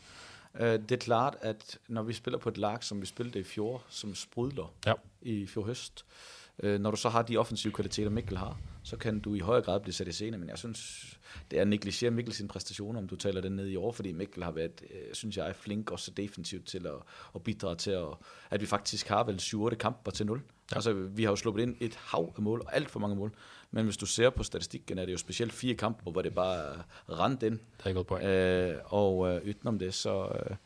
øh, 0.54 0.78
det 0.80 0.92
er 0.96 1.02
klart, 1.04 1.36
at 1.42 1.76
når 1.88 2.02
vi 2.08 2.12
spiller 2.18 2.38
på 2.42 2.48
et 2.54 2.58
lag, 2.58 2.82
som 2.84 3.00
vi 3.02 3.06
spillede 3.06 3.38
i 3.38 3.46
fjor, 3.46 3.82
som 3.88 4.14
sprudler 4.14 4.72
Ja. 4.86 4.94
i 5.22 5.46
fjor 5.46 5.68
høst, 5.68 6.04
øh, 6.04 6.43
når 6.62 6.90
du 6.90 6.96
så 6.96 7.08
har 7.08 7.22
de 7.22 7.36
offensive 7.36 7.72
kvaliteter, 7.72 8.10
Mikkel 8.10 8.36
har, 8.38 8.58
så 8.82 8.96
kan 8.96 9.20
du 9.20 9.34
i 9.34 9.38
højere 9.38 9.62
grad 9.62 9.80
blive 9.80 9.94
sat 9.94 10.08
i 10.08 10.12
scene. 10.12 10.38
Men 10.38 10.48
jeg 10.48 10.58
synes, 10.58 11.10
det 11.50 11.56
er 11.56 11.60
at 11.62 11.68
negligere 11.68 12.10
Mikkel 12.10 12.34
sin 12.34 12.48
præstationer, 12.48 13.00
om 13.00 13.08
du 13.08 13.16
taler 13.16 13.40
den 13.40 13.52
ned 13.52 13.68
i 13.68 13.76
år, 13.76 13.92
fordi 13.92 14.12
Mikkel 14.12 14.42
har 14.42 14.50
været, 14.50 14.82
øh, 14.90 15.14
synes 15.14 15.36
jeg, 15.36 15.54
flink 15.56 15.90
også 15.90 16.10
defensivt 16.10 16.66
til 16.66 16.86
at, 16.86 16.94
at 17.34 17.42
bidrage 17.42 17.76
til, 17.76 17.90
at, 17.90 18.08
at 18.50 18.60
vi 18.60 18.66
faktisk 18.66 19.08
har 19.08 19.24
vel 19.24 19.36
7-8 19.36 19.74
kamper 19.74 20.10
til 20.10 20.26
0. 20.26 20.42
Ja. 20.70 20.76
Altså, 20.76 20.92
vi 20.92 21.24
har 21.24 21.30
jo 21.30 21.36
sluppet 21.36 21.62
ind 21.62 21.76
et 21.80 21.94
hav 21.94 22.32
af 22.36 22.42
mål, 22.42 22.60
og 22.60 22.76
alt 22.76 22.90
for 22.90 23.00
mange 23.00 23.16
mål. 23.16 23.32
Men 23.70 23.84
hvis 23.84 23.96
du 23.96 24.06
ser 24.06 24.30
på 24.30 24.42
statistikken, 24.42 24.98
er 24.98 25.04
det 25.04 25.12
jo 25.12 25.18
specielt 25.18 25.52
fire 25.52 25.74
kampe, 25.74 26.10
hvor 26.10 26.22
det 26.22 26.34
bare 26.34 26.82
rendt 27.08 27.42
ind. 27.42 27.58
Det 27.78 27.84
er 27.84 27.90
et 27.90 27.94
godt 27.94 28.06
poeng. 28.06 28.24
Øh, 28.24 28.78
og 28.84 29.30
øh, 29.30 29.48
utenom 29.48 29.78
det, 29.78 29.94
så, 29.94 30.24
øh, 30.24 30.56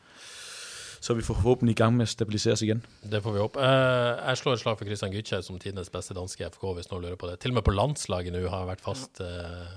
så 0.99 1.13
er 1.13 1.19
vi 1.19 1.25
forhåbentlig 1.27 1.75
i 1.75 1.79
gang 1.79 1.95
med 1.95 2.07
at 2.07 2.13
stabilisere 2.13 2.57
os 2.57 2.63
igen. 2.65 2.81
Det 3.03 3.21
får 3.23 3.35
vi 3.35 3.43
håpe. 3.43 3.63
Eh, 3.63 4.23
jeg 4.29 4.41
slår 4.41 4.57
et 4.57 4.63
slag 4.63 4.79
for 4.79 4.89
Christian 4.89 5.13
Gytje 5.15 5.41
som 5.45 5.59
tidenes 5.61 5.91
beste 5.93 6.15
danske 6.17 6.49
FK, 6.51 6.65
hvis 6.77 6.91
noen 6.91 7.05
lurer 7.07 7.19
på 7.19 7.29
det. 7.31 7.39
Til 7.43 7.53
og 7.53 7.59
med 7.59 7.67
på 7.67 7.75
landslaget 7.75 8.35
nå 8.35 8.43
har 8.47 8.65
han 8.65 8.71
vært 8.71 8.83
fast. 8.83 9.21
eh, 9.23 9.73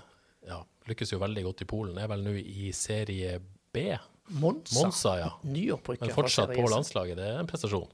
ja, 0.51 0.61
lykkes 0.91 1.15
jo 1.15 1.21
veldig 1.23 1.47
godt 1.47 1.63
i 1.63 1.69
Polen. 1.71 1.99
Er 1.99 2.11
vel 2.11 2.25
nå 2.27 2.35
i 2.39 2.73
serie 2.77 3.39
B. 3.73 3.87
Monza. 4.33 4.79
Monza, 4.81 5.17
ja. 5.21 5.31
Men 5.43 6.15
fortsatt 6.15 6.55
på 6.55 6.69
landslaget. 6.71 7.19
Det 7.19 7.27
er 7.27 7.43
en 7.43 7.51
prestasjon. 7.51 7.89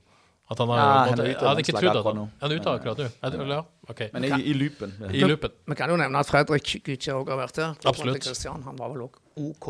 At 0.48 0.58
han 0.62 0.70
har, 0.72 0.78
Ja, 0.78 0.84
måtte, 0.84 1.10
han 1.10 1.20
er 1.20 1.28
ute 1.28 1.28
av 1.28 1.28
jeg 1.28 1.48
hadde 1.48 1.60
ikke 1.60 1.72
landslaget 1.74 1.92
trodd 1.92 1.98
at 1.98 2.08
han 2.08 2.16
nå. 2.16 2.26
Han 2.40 2.50
er 2.50 2.56
ute 2.56 2.72
akkurat 2.72 3.00
nå. 3.02 3.48
Ja, 3.52 3.58
OK. 3.92 4.00
Men 4.14 4.24
i, 4.24 4.28
i. 4.28 4.54
Ja. 4.88 5.10
I 5.12 5.28
løpet. 5.28 5.58
Vi 5.68 5.76
kan 5.76 5.92
jo 5.92 5.98
nevne 6.00 6.22
at 6.24 6.30
Fredrik 6.30 6.70
Gutje 6.86 7.16
òg 7.18 7.28
har 7.28 7.40
vært 7.42 7.58
der. 7.60 7.74
Kloppen 7.82 8.14
Absolutt. 8.14 8.44
han 8.64 8.78
var 8.80 8.94
vel 8.94 9.02
òg 9.04 9.18
OK. 9.36 9.68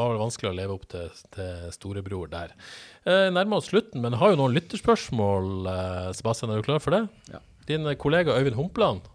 Var 0.00 0.14
vel 0.14 0.22
vanskelig 0.24 0.50
å 0.50 0.56
leve 0.56 0.76
opp 0.76 0.88
til, 0.90 1.22
til 1.36 1.70
storebror 1.76 2.32
der. 2.32 2.56
Eh, 3.04 3.28
nærmer 3.32 3.60
oss 3.60 3.70
slutten, 3.70 4.02
men 4.04 4.18
har 4.20 4.32
jo 4.32 4.40
noen 4.40 4.56
lytterspørsmål. 4.56 5.54
Eh, 5.70 6.10
Sebastian, 6.18 6.52
er 6.52 6.60
du 6.60 6.66
klar 6.66 6.82
for 6.82 6.96
det? 6.96 7.04
Ja. 7.30 7.42
Din 7.68 7.86
eh, 7.86 7.98
kollega 8.00 8.36
Øyvind 8.38 8.58
Humpland 8.58 9.08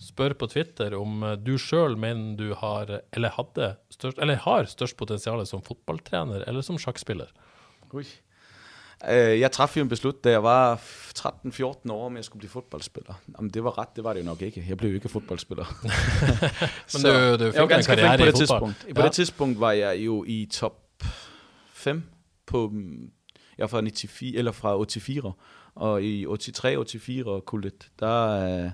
spør 0.00 0.34
på 0.40 0.48
Twitter 0.50 0.96
om 0.96 1.22
eh, 1.26 1.36
du 1.36 1.54
sjøl 1.60 1.96
mener 2.00 2.36
du 2.38 2.54
har, 2.58 2.90
eller 3.12 3.36
hadde, 3.36 3.74
størst, 3.92 4.20
eller 4.22 4.40
har 4.46 4.68
størst 4.70 4.96
potensial 5.00 5.42
som 5.48 5.64
fotballtrener 5.64 6.46
eller 6.48 6.64
som 6.66 6.80
sjakkspiller. 6.80 7.30
Ui. 7.92 8.06
Øh, 9.08 9.40
jeg 9.40 9.52
jo 9.80 9.84
en 9.84 9.88
beslut, 9.88 10.24
da 10.24 10.30
jeg 10.30 10.42
var 10.42 10.76
13-14 11.18 11.92
år, 11.92 12.06
om 12.06 12.16
jeg 12.16 12.24
skulle 12.24 12.38
blive 12.40 12.50
fodboldspiller. 12.50 13.14
Om 13.34 13.50
det 13.50 13.64
var 13.64 13.78
ret, 13.78 13.88
det 13.96 14.04
var 14.04 14.12
det 14.12 14.20
jo 14.20 14.24
nok 14.24 14.42
ikke. 14.42 14.64
Jeg 14.68 14.76
blev 14.76 14.90
jo 14.90 14.94
ikke 14.94 15.08
fodboldspiller. 15.08 15.64
Men 16.94 17.02
du, 17.04 17.38
du 17.38 17.44
jeg 17.44 17.52
fikk 17.52 17.56
var 17.56 17.62
en 17.62 17.68
ganske 17.68 17.92
flink 17.92 18.18
på 18.20 18.26
det 18.26 18.34
tidspunkt. 18.34 18.86
På 18.94 19.00
Ja. 19.00 19.04
det 19.06 19.12
tidspunkt 19.12 19.60
var 19.60 19.72
jeg 19.72 19.98
jo 19.98 20.24
i 20.28 20.48
top 20.52 20.76
5 21.72 22.02
på, 22.46 22.72
jeg 23.58 23.64
er 23.64 23.66
fra, 23.68 23.80
94, 23.80 24.36
eller 24.36 24.52
fra 24.52 24.84
84, 24.84 25.32
og 25.74 26.02
i 26.02 26.26
83-84 26.26 27.40
kullet, 27.40 27.88
der, 28.00 28.30
øh, 28.64 28.70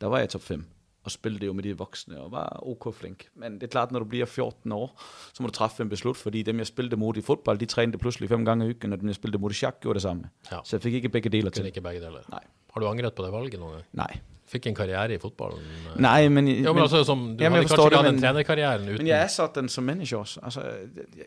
der 0.00 0.06
var 0.06 0.18
jeg 0.18 0.28
top 0.28 0.42
5 0.42 0.64
og 1.08 1.12
spillede 1.12 1.46
jo 1.46 1.52
med 1.52 1.62
de 1.62 1.78
voksne 1.78 2.20
og 2.20 2.32
var 2.32 2.58
ok 2.62 2.94
flink. 2.94 3.26
Men 3.34 3.54
det 3.54 3.62
er 3.62 3.66
klart, 3.66 3.92
når 3.92 3.98
du 3.98 4.04
bliver 4.04 4.26
14 4.26 4.72
år, 4.72 5.02
så 5.34 5.42
må 5.42 5.46
du 5.46 5.52
træffe 5.52 5.82
en 5.82 5.88
beslut, 5.88 6.16
fordi 6.16 6.42
dem 6.42 6.58
jeg 6.58 6.66
spillede 6.66 6.96
mod 6.96 7.16
i 7.16 7.20
fodbold, 7.20 7.58
de 7.58 7.66
trænede 7.66 7.98
pludselig 7.98 8.28
fem 8.28 8.44
gange 8.44 8.64
i 8.64 8.68
ugen, 8.68 8.92
og 8.92 9.00
dem 9.00 9.06
jeg 9.08 9.14
spillede 9.14 9.40
mod 9.40 9.50
i 9.50 9.54
sjakk 9.54 9.80
gjorde 9.80 9.94
det 9.94 10.02
samme. 10.02 10.24
Ja. 10.52 10.58
Så 10.64 10.76
jeg 10.76 10.82
fik 10.82 10.94
ikke 10.94 11.08
begge 11.08 11.28
deler 11.28 11.50
til. 11.50 11.66
ikke 11.66 11.80
begge 11.80 12.00
deler. 12.00 12.20
Nej. 12.30 12.40
Har 12.74 12.80
du 12.80 12.86
angret 12.86 13.14
på 13.14 13.22
det 13.24 13.32
valget 13.32 13.52
gang? 13.52 13.64
Nej. 13.92 14.16
Fikk 14.48 14.66
en 14.66 14.74
karriere 14.74 15.14
i 15.14 15.18
fotballen? 15.18 15.58
Nej, 15.96 16.28
men... 16.28 16.48
Jo, 16.48 16.72
men 16.72 16.82
altså, 16.82 17.04
som, 17.04 17.18
du 17.18 17.24
Jamen, 17.24 17.40
jeg 17.40 17.50
hadde 17.52 17.68
forstår 17.68 17.82
kanskje 17.82 17.86
ikke 17.86 17.96
det, 17.96 18.04
hatt 18.04 18.08
en 18.08 18.14
men- 18.14 18.22
trenerkarrieren 18.22 18.82
uten 18.82 18.96
Men 18.98 19.06
jeg 19.06 19.22
er 19.22 19.26
sådan 19.26 19.68
som 19.68 19.84
menneske 19.84 20.16
også. 20.18 20.40
Altså, 20.42 20.60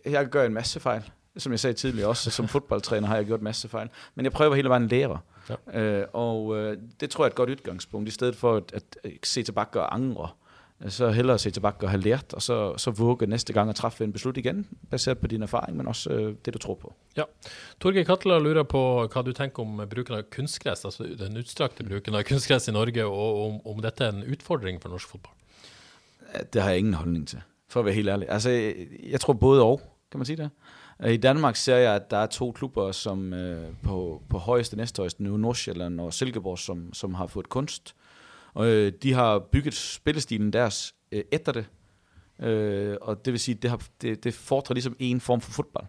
jeg- 0.06 0.12
jeg 0.14 0.26
gør 0.26 0.46
en 0.46 0.54
masse 0.54 0.80
fejl. 0.80 1.02
Som 1.38 1.52
jeg 1.52 1.60
sagde 1.60 1.74
tidligere 1.74 2.10
også, 2.10 2.32
som 2.32 2.48
fodboldtræner 2.48 3.08
har 3.08 3.16
jeg 3.16 3.26
gjort 3.26 3.42
masse 3.42 3.68
fejl. 3.70 3.90
Men 4.16 4.26
jeg 4.26 4.32
prøver 4.32 4.56
hele 4.56 4.70
vejen 4.70 4.84
at 4.84 4.92
lære. 4.92 5.20
Ja. 5.50 5.82
Øh, 5.82 6.08
og 6.14 6.58
øh, 6.58 6.78
det 7.00 7.10
tror 7.10 7.24
jeg 7.24 7.28
er 7.28 7.32
et 7.32 7.36
godt 7.36 7.50
udgangspunkt. 7.50 8.08
I 8.08 8.12
stedet 8.12 8.36
for 8.36 8.56
at, 8.56 8.72
at, 8.74 8.84
se 9.24 9.44
tilbage 9.44 9.80
og 9.82 9.96
angre, 9.96 10.30
så 10.90 11.10
hellere 11.12 11.40
se 11.40 11.52
tilbage 11.52 11.76
og 11.82 11.90
have 11.90 12.02
lært, 12.02 12.34
og 12.34 12.42
så, 12.42 12.78
så 12.78 12.92
våge 12.92 13.28
næste 13.28 13.54
gang 13.54 13.70
at 13.70 13.76
træffe 13.76 14.04
en 14.04 14.14
beslut 14.14 14.38
igen, 14.38 14.68
baseret 14.90 15.18
på 15.18 15.28
din 15.28 15.44
erfaring, 15.44 15.78
men 15.78 15.88
også 15.88 16.10
øh, 16.10 16.36
det, 16.46 16.54
du 16.54 16.60
tror 16.60 16.76
på. 16.76 16.94
Ja. 17.18 17.24
Torgeir 17.80 18.04
Katla 18.04 18.40
lurer 18.40 18.64
på 18.64 18.82
hva 19.08 19.22
du 19.22 19.32
tenker 19.32 19.64
om 19.64 19.82
bruken 19.90 20.16
av 20.18 20.24
kunstgress, 20.24 20.86
altså 20.86 21.04
den 21.20 21.38
utstrakte 21.38 21.84
bruken 21.84 22.16
av 22.16 22.24
kunstgress 22.24 22.68
i 22.68 22.72
Norge, 22.72 23.06
og 23.06 23.46
om, 23.46 23.60
om 23.66 23.82
dette 23.82 24.04
er 24.04 24.16
en 24.16 24.26
utfordring 24.32 24.82
for 24.82 24.90
norsk 24.90 25.10
fotball. 25.10 25.36
Det 26.54 26.62
har 26.62 26.70
jeg 26.70 26.80
ingen 26.80 26.94
holdning 26.94 27.28
til, 27.28 27.42
for 27.70 27.80
at 27.80 27.86
være 27.86 27.96
helt 27.96 28.10
ærlig. 28.10 28.30
Altså, 28.30 28.50
jeg, 28.50 28.88
jeg 29.12 29.20
tror 29.20 29.34
både 29.34 29.64
og, 29.64 29.82
kan 30.12 30.20
man 30.20 30.26
sige 30.26 30.38
det? 30.38 30.50
I 31.10 31.18
Danmark 31.18 31.56
ser 31.56 31.76
jeg, 31.76 31.96
at 31.96 32.12
der 32.12 32.18
er 32.18 32.26
to 32.26 32.52
klubber, 32.52 32.92
som 32.92 33.34
øh, 33.34 33.74
på, 33.84 34.22
på 34.30 34.38
højeste, 34.38 34.78
næsthøjeste 34.78 35.24
nu, 35.24 35.38
Nordsjælland 35.38 36.02
og 36.02 36.14
Silkeborg, 36.14 36.60
som, 36.60 36.94
som 36.94 37.14
har 37.14 37.28
fået 37.28 37.50
kunst. 37.50 37.96
Og 38.54 38.68
øh, 38.68 38.94
de 39.04 39.14
har 39.14 39.40
bygget 39.40 39.74
spillestilen 39.74 40.54
deres 40.54 40.96
øh, 41.12 41.24
efter 41.32 41.52
det. 41.52 41.66
Øh, 42.40 42.98
og 43.02 43.26
det 43.26 43.34
vil 43.34 43.40
sige, 43.40 43.56
det, 43.56 43.70
har, 43.70 43.82
det, 44.02 44.24
det 44.24 44.34
fordrer 44.34 44.74
ligesom 44.74 44.96
en 45.00 45.20
form 45.20 45.42
for 45.42 45.52
fodbold. 45.52 45.86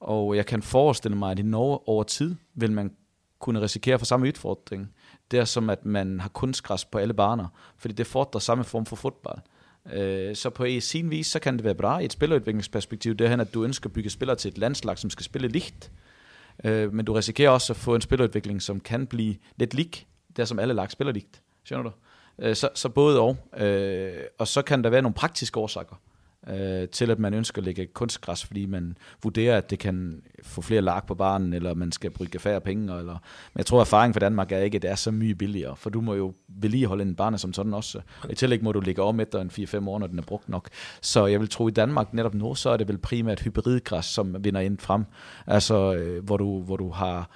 Og 0.00 0.36
jeg 0.36 0.46
kan 0.46 0.62
forestille 0.62 1.16
mig, 1.16 1.30
at 1.30 1.38
i 1.38 1.42
Norge 1.42 1.88
over 1.88 2.02
tid 2.02 2.34
vil 2.54 2.72
man 2.72 2.92
kunne 3.38 3.60
risikere 3.60 3.98
for 3.98 4.06
samme 4.06 4.26
udfordring. 4.26 4.94
Det 5.30 5.38
er 5.38 5.44
som, 5.44 5.70
at 5.70 5.84
man 5.84 6.20
har 6.20 6.28
kunstgræs 6.28 6.84
på 6.84 6.98
alle 6.98 7.14
baner, 7.14 7.48
fordi 7.76 7.94
det 7.94 8.06
fordrer 8.06 8.38
samme 8.38 8.64
form 8.64 8.86
for 8.86 8.96
fodbold. 8.96 9.38
Øh, 9.38 9.57
Øh, 9.92 10.36
så 10.36 10.50
på 10.50 10.66
sin 10.80 11.10
vis, 11.10 11.26
så 11.26 11.38
kan 11.38 11.56
det 11.56 11.64
være 11.64 11.74
bra 11.74 11.98
i 11.98 12.04
et 12.04 12.12
spillerudviklingsperspektiv, 12.12 13.14
det 13.14 13.26
er 13.26 13.36
at 13.40 13.54
du 13.54 13.64
ønsker 13.64 13.88
at 13.88 13.92
bygge 13.92 14.10
spillere 14.10 14.36
til 14.36 14.48
et 14.48 14.58
landslag, 14.58 14.98
som 14.98 15.10
skal 15.10 15.24
spille 15.24 15.48
ligt. 15.48 15.90
Øh, 16.64 16.92
men 16.94 17.04
du 17.04 17.12
risikerer 17.12 17.50
også 17.50 17.72
at 17.72 17.76
få 17.76 17.94
en 17.94 18.00
spillerudvikling, 18.00 18.62
som 18.62 18.80
kan 18.80 19.06
blive 19.06 19.36
lidt 19.56 19.74
lig, 19.74 19.90
det 20.36 20.48
som 20.48 20.58
alle 20.58 20.74
lag 20.74 20.90
spiller 20.90 21.12
ligt. 21.12 21.42
Skjønner 21.64 21.82
du? 21.82 21.90
Øh, 22.38 22.56
så, 22.56 22.68
så 22.74 22.88
både 22.88 23.20
og. 23.20 23.36
Øh, 23.56 24.12
og 24.38 24.48
så 24.48 24.62
kan 24.62 24.84
der 24.84 24.90
være 24.90 25.02
nogle 25.02 25.14
praktiske 25.14 25.60
årsager 25.60 26.00
øh, 26.48 26.88
til, 26.88 27.10
at 27.10 27.18
man 27.18 27.34
ønsker 27.34 27.60
at 27.60 27.64
lægge 27.64 27.86
kunstgræs, 27.86 28.44
fordi 28.44 28.66
man 28.66 28.96
vurderer, 29.22 29.56
at 29.56 29.70
det 29.70 29.78
kan 29.78 30.22
få 30.42 30.62
flere 30.62 30.80
lag 30.80 31.06
på 31.06 31.14
barnen, 31.14 31.52
eller 31.52 31.74
man 31.74 31.92
skal 31.92 32.10
bruge 32.10 32.38
færre 32.38 32.60
penge. 32.60 32.98
Eller, 32.98 33.12
men 33.12 33.58
jeg 33.58 33.66
tror, 33.66 33.80
at 33.80 33.86
erfaringen 33.86 34.14
fra 34.14 34.20
Danmark 34.20 34.52
er 34.52 34.58
ikke, 34.58 34.76
at 34.76 34.82
det 34.82 34.90
er 34.90 34.94
så 34.94 35.10
mye 35.10 35.34
billigere, 35.34 35.76
for 35.76 35.90
du 35.90 36.00
må 36.00 36.14
jo 36.14 36.34
vedligeholde 36.48 37.02
en 37.02 37.14
barne 37.14 37.38
som 37.38 37.52
sådan 37.52 37.74
også. 37.74 38.00
Og 38.22 38.32
i 38.32 38.34
tillæg 38.34 38.62
må 38.62 38.72
du 38.72 38.80
ligge 38.80 39.02
om 39.02 39.20
efter 39.20 39.40
en 39.40 39.50
4-5 39.50 39.88
år, 39.88 39.98
når 39.98 40.06
den 40.06 40.18
er 40.18 40.22
brugt 40.22 40.48
nok. 40.48 40.68
Så 41.00 41.26
jeg 41.26 41.40
vil 41.40 41.48
tro, 41.48 41.66
at 41.66 41.70
i 41.70 41.74
Danmark 41.74 42.14
netop 42.14 42.34
nu, 42.34 42.54
så 42.54 42.70
er 42.70 42.76
det 42.76 42.88
vel 42.88 42.98
primært 42.98 43.40
hybridgræs, 43.40 44.04
som 44.04 44.44
vinder 44.44 44.60
ind 44.60 44.78
frem. 44.78 45.04
Altså, 45.46 45.94
øh, 45.94 46.24
hvor, 46.24 46.36
du, 46.36 46.62
hvor 46.62 46.76
du 46.76 46.90
har 46.90 47.30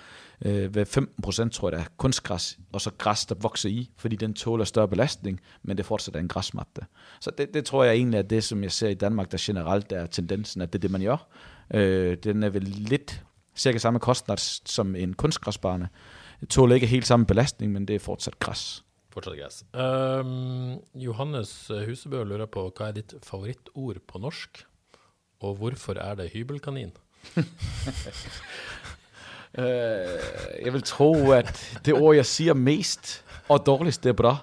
øh, 0.45 0.75
ved 0.75 0.87
15 0.87 1.23
procent, 1.23 1.53
tror 1.53 1.69
jeg, 1.69 1.79
der 1.79 1.85
er 1.85 1.89
kunstgræs, 1.97 2.59
og 2.73 2.81
så 2.81 2.91
græs, 2.99 3.27
der 3.27 3.35
vokser 3.41 3.69
i, 3.69 3.91
fordi 3.97 4.17
den 4.17 4.35
tåler 4.35 4.65
større 4.65 4.89
belastning, 4.89 5.41
men 5.63 5.77
det 5.77 5.87
fortsat 5.87 6.17
er 6.17 6.21
en 6.21 6.29
græsmatte. 6.29 6.87
Så 7.21 7.31
det, 7.39 7.55
det 7.55 7.65
tror 7.65 7.85
jeg 7.85 7.95
egentlig 7.95 8.19
er 8.19 8.23
det, 8.23 8.45
som 8.45 8.63
jeg 8.63 8.73
ser 8.73 8.89
i 8.89 8.95
Danmark, 8.95 9.33
der 9.33 9.39
generelt 9.41 9.93
er 9.93 10.07
tendensen, 10.07 10.61
at 10.61 10.73
det 10.73 10.79
er 10.79 10.81
det, 10.81 10.91
man 10.91 11.01
gør. 11.01 11.29
Øh, 11.75 12.17
den 12.17 12.43
er 12.43 12.49
vel 12.49 12.63
lidt 12.63 13.23
cirka 13.57 13.79
samme 13.79 13.99
kostnad 13.99 14.37
som 14.67 14.97
en 14.97 15.15
kunstgræsbane. 15.15 15.89
Det 16.41 16.49
tåler 16.49 16.75
ikke 16.75 16.87
helt 16.87 17.07
samme 17.07 17.27
belastning, 17.27 17.73
men 17.73 17.89
det 17.89 17.97
er 17.97 18.01
fortsat 18.01 18.39
græs. 18.39 18.85
Fortsatt 19.13 19.41
græs. 19.41 19.65
Um, 19.75 20.81
Johannes 20.95 21.71
Husebø 21.87 22.23
lurer 22.25 22.47
på, 22.47 22.73
hva 22.77 22.89
er 22.89 22.97
ditt 22.97 23.15
favorittord 23.23 24.01
på 24.09 24.19
norsk? 24.19 24.65
Og 25.41 25.55
hvorfor 25.55 25.95
er 26.01 26.15
det 26.15 26.31
hybelkanin? 26.33 26.93
Uh, 29.59 29.65
jeg 30.65 30.73
vil 30.73 30.83
tro, 30.83 31.31
at 31.31 31.79
det 31.85 31.95
ord, 31.95 32.15
jeg 32.15 32.27
siger 32.27 32.55
mest 32.55 33.25
og 33.49 33.67
dårligst, 33.67 34.03
det 34.03 34.09
er 34.09 34.15
bra. 34.15 34.37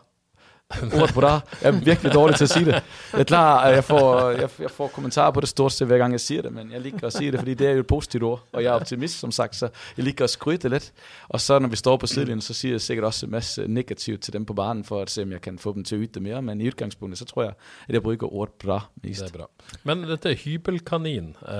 Ordet 0.93 1.14
bra. 1.14 1.39
Jeg 1.62 1.68
er 1.68 1.72
virkelig 1.72 2.14
dårlig 2.14 2.36
til 2.36 2.43
at 2.43 2.49
sige 2.49 2.66
det. 2.66 2.74
Jeg 3.14 3.20
er 3.20 3.24
klar, 3.24 3.60
at 3.60 3.76
jeg 3.76 3.84
får, 3.84 4.30
jeg, 4.30 4.49
jeg 4.60 4.72
får 4.72 4.88
kommentarer 4.88 5.32
på 5.32 5.41
det 5.41 5.49
stort 5.49 5.72
set, 5.72 5.88
hver 5.88 5.97
gang 5.97 6.12
jeg 6.12 6.20
siger 6.20 6.41
det, 6.41 6.53
men 6.53 6.72
jeg 6.72 6.82
liker 6.82 7.07
at 7.07 7.14
sige 7.14 7.32
det, 7.32 7.39
fordi 7.39 7.53
det 7.53 7.68
er 7.68 7.72
jo 7.72 7.80
et 7.80 7.88
positivt 7.88 8.24
ord, 8.24 8.43
og 8.53 8.64
jeg 8.64 8.70
er 8.70 8.74
optimist, 8.74 9.20
som 9.20 9.32
sagt, 9.32 9.55
så 9.55 9.70
jeg 9.97 10.05
liker 10.05 10.24
at 10.24 10.30
skryde 10.30 10.70
lidt. 10.70 10.91
Og 11.30 11.41
så 11.41 11.60
når 11.60 11.70
vi 11.70 11.76
står 11.76 11.97
på 11.97 12.07
sidelinjen, 12.07 12.41
så 12.41 12.53
siger 12.53 12.74
jeg 12.74 12.82
sikkert 12.82 13.05
også 13.05 13.26
en 13.26 13.32
masse 13.32 13.68
negativt 13.68 14.22
til 14.22 14.34
dem 14.34 14.45
på 14.45 14.53
banen, 14.53 14.84
for 14.84 15.01
at 15.01 15.10
se, 15.10 15.24
om 15.24 15.32
jeg 15.32 15.41
kan 15.41 15.60
få 15.60 15.74
dem 15.74 15.84
til 15.84 15.95
at 15.95 15.99
yde 16.01 16.14
det 16.14 16.22
mere, 16.22 16.41
men 16.41 16.62
i 16.62 16.68
udgangspunktet, 16.68 17.20
så 17.20 17.26
tror 17.26 17.43
jeg, 17.43 17.53
at 17.88 17.93
jeg 17.93 18.03
bruger 18.03 18.34
ordet 18.34 18.53
bra 18.53 18.86
mest. 19.03 19.22
Det 19.22 19.34
er 19.34 19.38
bra. 19.38 19.45
Men 19.84 20.03
dette 20.03 20.36
hybelkanin, 20.36 21.36
uh, 21.41 21.51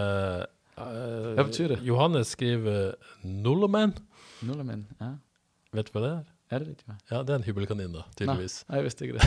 hvad 0.80 1.46
betyder 1.46 1.76
det? 1.76 1.84
Johannes 1.88 2.36
skriver 2.36 2.94
Nulleman. 3.24 3.94
Nulleman, 4.42 4.88
ja. 5.00 5.14
Vet 5.76 5.90
du 5.90 5.98
hva 5.98 6.06
det 6.06 6.12
er? 6.18 6.28
Er 6.50 6.64
det 6.64 6.68
rigtigt? 6.72 7.02
Ja, 7.12 7.20
det 7.22 7.30
er 7.30 7.38
en 7.38 7.44
hybelkanin, 7.46 7.92
da, 7.94 8.02
tydeligvis. 8.18 8.54
Nej, 8.66 8.80
jeg 8.80 8.86
visste 8.88 9.06
ikke 9.06 9.20
det. 9.20 9.26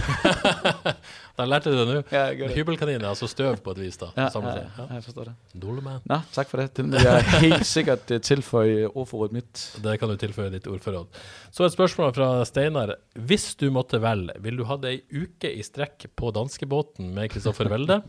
da 1.39 1.45
lærte 1.47 1.71
du 1.71 1.77
det 1.79 1.85
nå. 1.87 1.99
Ja, 2.11 2.23
jeg 2.33 2.39
gør 2.41 2.49
det. 2.51 2.57
Hybelkanin 2.57 3.05
er 3.05 3.13
altså 3.13 3.29
støv 3.31 3.61
på 3.63 3.75
et 3.77 3.79
vis, 3.79 3.99
da. 4.01 4.09
Ja, 4.17 4.25
ja, 4.35 4.55
ja, 4.65 4.87
jeg 4.97 5.05
forstår 5.05 5.29
det. 5.31 5.35
Nulleman. 5.63 6.01
Nå, 6.11 6.19
tak 6.35 6.51
for 6.51 6.59
det. 6.59 6.73
Den 6.81 6.91
vil 6.91 7.07
jeg 7.07 7.29
helt 7.45 7.67
sikkert 7.69 8.11
uh, 8.11 8.19
tilføje 8.19 8.89
ordforrådet 8.89 9.37
mitt. 9.39 9.63
Det 9.85 9.95
kan 10.03 10.11
du 10.11 10.17
tilføye 10.19 10.51
ditt 10.51 10.67
ordforråd. 10.67 11.23
Så 11.55 11.69
et 11.69 11.77
spørsmål 11.77 12.11
fra 12.19 12.33
Steinar. 12.49 12.97
Hvis 13.15 13.53
du 13.61 13.69
måtte 13.71 14.03
velge, 14.03 14.35
vil 14.43 14.59
du 14.59 14.67
ha 14.67 14.81
ei 14.91 14.99
uke 15.15 15.53
i 15.55 15.63
strekk 15.63 16.09
på 16.19 16.35
danskebåten 16.35 17.15
med 17.15 17.31
Kristoffer 17.31 17.71
Welde, 17.71 18.01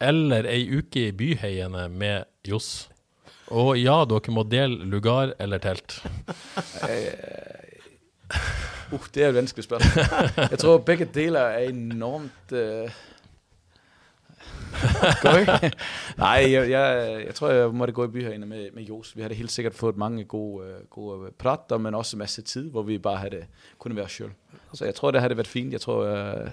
eller 0.00 0.48
ei 0.50 0.66
uke 0.78 1.08
i 1.08 1.16
byheiene 1.16 1.88
med 1.88 2.24
Johs? 2.48 2.88
Og 3.54 3.76
ja, 3.78 4.00
dere 4.08 4.32
må 4.34 4.42
dele 4.50 4.84
lugar 4.90 5.34
eller 5.38 5.58
telt. 5.62 6.00
Eh, 6.86 7.12
uh, 8.92 9.04
det 9.14 9.22
er 9.22 9.28
et 9.28 9.36
vanskelig 9.36 9.64
spørgsmål. 9.64 10.04
Jeg 10.50 10.58
tror, 10.58 10.78
begge 10.78 11.04
deler 11.14 11.40
er 11.40 11.68
enormt... 11.70 12.52
Eh, 12.52 12.84
uh... 12.84 12.90
Går 15.22 15.38
ikke? 15.38 15.72
Nej, 16.18 16.52
jeg, 16.52 16.70
jeg, 16.70 17.22
jeg 17.26 17.34
tror, 17.34 17.50
jeg 17.50 17.74
måtte 17.74 17.92
gå 17.92 18.04
i 18.04 18.08
byherinde 18.08 18.46
med, 18.46 18.70
med 18.74 18.82
Jos. 18.82 19.16
Vi 19.16 19.22
hadde 19.22 19.34
helt 19.34 19.52
sikkert 19.52 19.74
fået 19.74 19.96
mange 19.96 20.24
gode, 20.24 20.68
eh, 20.68 20.86
gode 20.90 21.30
prater, 21.38 21.78
men 21.78 21.94
også 21.94 22.16
masse 22.16 22.42
tid, 22.42 22.70
hvor 22.70 22.82
vi 22.82 22.98
bare 22.98 23.16
havde 23.16 23.44
kunne 23.78 23.96
være 23.96 24.08
selv. 24.08 24.30
Så 24.74 24.84
jeg 24.84 24.94
tror, 24.94 25.10
det 25.10 25.20
havde 25.20 25.36
været 25.36 25.46
fint. 25.46 25.72
Jeg 25.72 25.80
tror, 25.80 26.12
uh, 26.12 26.48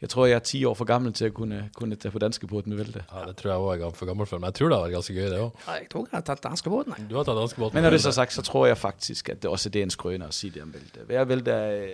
jeg 0.00 0.08
tror, 0.08 0.26
jeg 0.26 0.34
er 0.34 0.44
10 0.46 0.64
år 0.64 0.74
for 0.74 0.84
gammel 0.84 1.12
til 1.12 1.24
at 1.24 1.34
kunne, 1.34 1.70
kunne 1.74 1.96
tage 1.96 2.12
på 2.12 2.18
danske 2.18 2.46
båten 2.46 2.70
med 2.70 2.78
Velte. 2.84 3.02
Ja, 3.12 3.24
det 3.26 3.36
tror 3.36 3.50
jeg 3.50 3.58
også 3.58 3.78
jeg 3.78 3.86
er 3.88 3.90
for 3.90 4.06
gammel 4.06 4.26
for, 4.26 4.38
men 4.38 4.44
jeg 4.44 4.54
tror 4.54 4.68
det 4.68 4.76
har 4.78 4.84
vært 4.84 4.92
ganske 4.94 5.14
gøy, 5.14 5.24
det 5.24 5.40
òg. 5.40 5.64
Ja, 5.66 5.72
jeg 5.72 5.88
tror 5.90 6.06
jeg 6.06 6.16
har 6.16 6.20
tatt 6.28 6.42
danskebåten. 6.44 6.94
jeg. 6.98 7.06
Du 7.10 7.16
har 7.16 7.24
tatt 7.26 7.40
danskebåten. 7.40 7.74
Men 7.74 7.82
når 7.82 7.90
det 7.90 7.98
er 7.98 8.06
så 8.06 8.12
sagt, 8.12 8.32
så 8.32 8.42
tror 8.42 8.66
jeg 8.66 8.78
faktisk, 8.78 9.28
at 9.28 9.42
det 9.42 9.50
også 9.50 9.68
det 9.68 9.80
er 9.82 9.88
en 9.88 9.90
skrøne 9.90 10.26
at 10.26 10.34
sige 10.34 10.50
det 10.54 10.62
om 10.62 10.74
Velte. 10.74 11.00
Jeg, 11.08 11.28
Velte 11.28 11.50
er, 11.50 11.88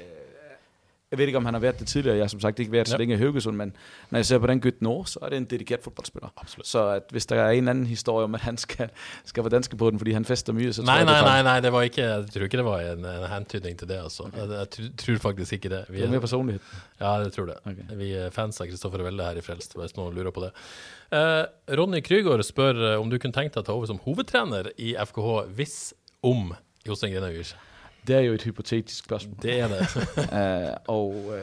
jeg 1.15 1.19
ved 1.19 1.27
ikke, 1.31 1.39
om 1.39 1.45
han 1.45 1.55
har 1.55 1.61
været 1.63 1.79
det 1.79 1.87
tidligere. 1.87 2.17
Jeg 2.17 2.25
har 2.25 2.29
som 2.33 2.41
sagt 2.43 2.59
ikke 2.59 2.73
været 2.73 2.89
så 2.89 2.95
Ja. 2.95 2.99
længe 2.99 3.15
i 3.15 3.19
Haugesund, 3.19 3.57
men 3.57 3.71
når 4.11 4.19
jeg 4.19 4.27
ser 4.27 4.39
på 4.43 4.47
den 4.51 4.61
gut 4.61 4.83
nå, 4.83 5.05
så 5.05 5.19
er 5.23 5.29
det 5.29 5.37
en 5.37 5.45
dedikeret 5.45 5.83
fodboldspiller. 5.85 6.29
Absolut. 6.37 6.67
Så 6.67 6.89
at 6.89 7.03
hvis 7.11 7.27
der 7.27 7.37
er 7.43 7.51
en 7.51 7.69
anden 7.69 7.87
historie 7.87 8.25
om, 8.25 8.35
at 8.35 8.41
han 8.41 8.57
skal, 8.59 8.89
skal 9.25 9.43
få 9.43 9.49
danske 9.49 9.77
på 9.77 9.91
den, 9.91 9.99
fordi 9.99 10.13
han 10.13 10.25
fester 10.25 10.53
mye, 10.53 10.73
så 10.73 10.83
tror 10.83 10.87
Nei, 10.91 10.97
jeg, 10.97 11.05
nei, 11.07 11.15
det 11.15 11.29
feil. 11.31 11.45
nei, 11.45 11.61
det 11.61 11.73
var 11.73 11.83
ikke, 11.83 12.03
jeg 12.03 12.27
tror 12.35 12.43
ikke 12.43 12.57
det 12.57 12.65
var 12.65 12.81
en, 12.81 13.05
en 13.05 13.29
hentydning 13.31 13.79
til 13.79 13.89
det. 13.89 14.01
Altså. 14.03 14.29
Jeg, 14.37 14.49
jeg 14.51 14.67
tr- 14.75 14.97
tror 15.05 15.19
faktisk 15.29 15.53
ikke 15.53 15.69
det. 15.69 15.85
Vi 15.89 15.97
Det 16.01 16.07
er 16.07 16.11
mere 16.11 16.21
personlighed. 16.21 16.61
Ja, 17.01 17.13
jeg 17.23 17.33
tror 17.33 17.47
det. 17.47 17.55
Ok. 17.67 17.97
Vi 17.99 18.13
er 18.13 18.31
fans 18.31 18.61
av 18.61 18.67
Kristoffer 18.67 19.03
Welde 19.07 19.25
her 19.25 19.37
i 19.37 19.41
Frelst, 19.41 19.77
hvis 19.79 19.97
noen 19.97 20.15
lurer 20.15 20.31
på 20.35 20.41
det. 20.45 20.51
Eh, 21.13 21.45
Ronny 21.79 22.01
Krygård 22.03 22.43
spør 22.43 22.93
eh, 22.95 23.01
om 23.01 23.11
du 23.11 23.19
kunne 23.19 23.33
tenkt 23.33 23.55
deg 23.55 23.63
å 23.63 23.67
ta 23.67 23.73
over 23.73 23.87
som 23.87 23.99
hovedtrener 24.05 24.73
i 24.79 24.95
FKH 24.99 25.47
hvis 25.55 25.93
om 26.25 26.55
Jostein 26.87 27.13
Grenauer. 27.15 27.55
Det 28.07 28.17
er 28.17 28.21
jo 28.21 28.33
et 28.33 28.43
hypotetisk 28.43 29.05
spørgsmål. 29.05 29.37
Det 29.43 29.61
er 29.61 29.69
det. 29.69 29.97
Uh, 30.17 30.77
og 30.97 31.09
uh, 31.09 31.35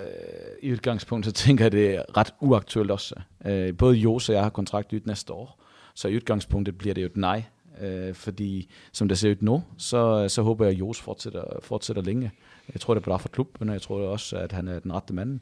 i 0.61 0.71
udgangspunktet 0.71 1.37
så 1.37 1.45
tænker 1.45 1.65
jeg, 1.65 1.71
det 1.71 1.95
er 1.95 2.17
ret 2.17 2.33
uaktuelt 2.39 2.91
også. 2.91 3.15
Uh, 3.45 3.77
både 3.77 3.95
Jos 3.95 4.29
og 4.29 4.35
jeg 4.35 4.43
har 4.43 4.49
kontrakt 4.49 4.93
ud 4.93 4.99
næste 5.05 5.33
år, 5.33 5.59
så 5.93 6.07
i 6.07 6.15
udgangspunktet 6.15 6.77
bliver 6.77 6.93
det 6.93 7.01
jo 7.01 7.05
et 7.05 7.17
nej. 7.17 7.43
Uh, 7.83 8.15
fordi 8.15 8.69
som 8.91 9.07
det 9.07 9.17
ser 9.17 9.31
ud 9.31 9.35
nu, 9.39 9.63
så, 9.77 10.29
så 10.29 10.41
håber 10.41 10.65
jeg, 10.65 10.73
at 10.73 10.79
Jos 10.79 10.99
fortsætter, 10.99 11.43
fortsætter 11.61 12.01
længe. 12.01 12.31
Jeg 12.73 12.81
tror, 12.81 12.93
det 12.93 13.01
er 13.01 13.05
bra 13.05 13.17
for 13.17 13.29
klubben, 13.29 13.69
og 13.69 13.73
jeg 13.73 13.81
tror 13.81 14.07
også, 14.07 14.37
at 14.37 14.51
han 14.51 14.67
er 14.67 14.79
den 14.79 14.93
rette 14.93 15.13
mand. 15.13 15.39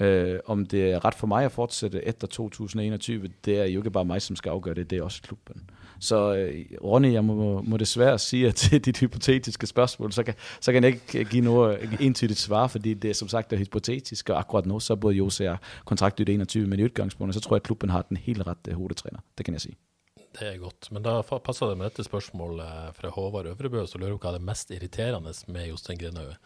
Uh, 0.00 0.38
om 0.46 0.66
det 0.66 0.92
er 0.92 1.04
ret 1.04 1.14
for 1.14 1.26
mig 1.26 1.44
at 1.44 1.52
fortsætte 1.52 2.04
efter 2.04 2.26
2021, 2.26 3.30
det 3.44 3.60
er 3.60 3.64
jo 3.64 3.80
ikke 3.80 3.90
bare 3.90 4.04
mig, 4.04 4.22
som 4.22 4.36
skal 4.36 4.50
afgøre 4.50 4.74
det, 4.74 4.90
det 4.90 4.98
er 4.98 5.02
også 5.02 5.22
klubben. 5.22 5.70
Så 6.00 6.34
øh, 6.34 6.64
Ronny, 6.84 7.12
jeg 7.12 7.24
må, 7.24 7.62
må 7.62 7.76
desværre 7.76 8.18
sige, 8.18 8.48
at 8.48 8.54
til 8.62 8.80
dit 8.80 8.98
hypotetiske 8.98 9.66
spørgsmål, 9.66 10.12
så 10.12 10.22
kan, 10.22 10.34
så 10.60 10.72
kan 10.72 10.84
jeg 10.84 10.92
ikke 10.92 11.18
øh, 11.18 11.30
give 11.30 11.44
noget 11.44 11.78
øh, 11.80 11.96
entydigt 12.00 12.38
svar, 12.38 12.66
fordi 12.66 12.94
det 12.94 13.10
er 13.10 13.14
som 13.14 13.28
sagt 13.28 13.52
er 13.52 13.56
hypotetisk, 13.56 14.30
og 14.30 14.38
akkurat 14.38 14.66
nu, 14.66 14.80
så 14.80 14.92
er 14.92 14.96
både 14.96 15.14
Jose 15.14 15.50
og 15.50 15.58
kontrakt 15.84 16.20
21, 16.20 16.66
men 16.66 16.80
i 16.80 16.84
udgangspunktet, 16.84 17.34
så 17.34 17.40
tror 17.40 17.56
jeg, 17.56 17.60
at 17.60 17.62
klubben 17.62 17.90
har 17.90 18.02
den 18.02 18.16
helt 18.16 18.46
rette 18.46 18.70
øh, 18.70 18.76
hovedtræner. 18.76 19.18
Det 19.38 19.44
kan 19.44 19.54
jeg 19.54 19.60
sige. 19.60 19.76
Det 20.38 20.54
er 20.54 20.58
godt. 20.58 20.92
Men 20.92 21.02
da 21.02 21.20
passer 21.20 21.66
det 21.66 21.78
med 21.78 21.84
dette 21.84 22.04
spørsmålet 22.04 22.66
fra 22.94 23.08
Håvard 23.08 23.46
Øvrebø, 23.46 23.86
så 23.86 23.98
lurer 23.98 24.10
jeg 24.10 24.18
på 24.18 24.28
hva 24.28 24.28
er 24.28 24.38
det 24.38 24.46
mest 24.46 24.70
irriterende 24.70 25.32
med 25.46 25.66
Jostein 25.66 25.98
Grenauer. 25.98 26.36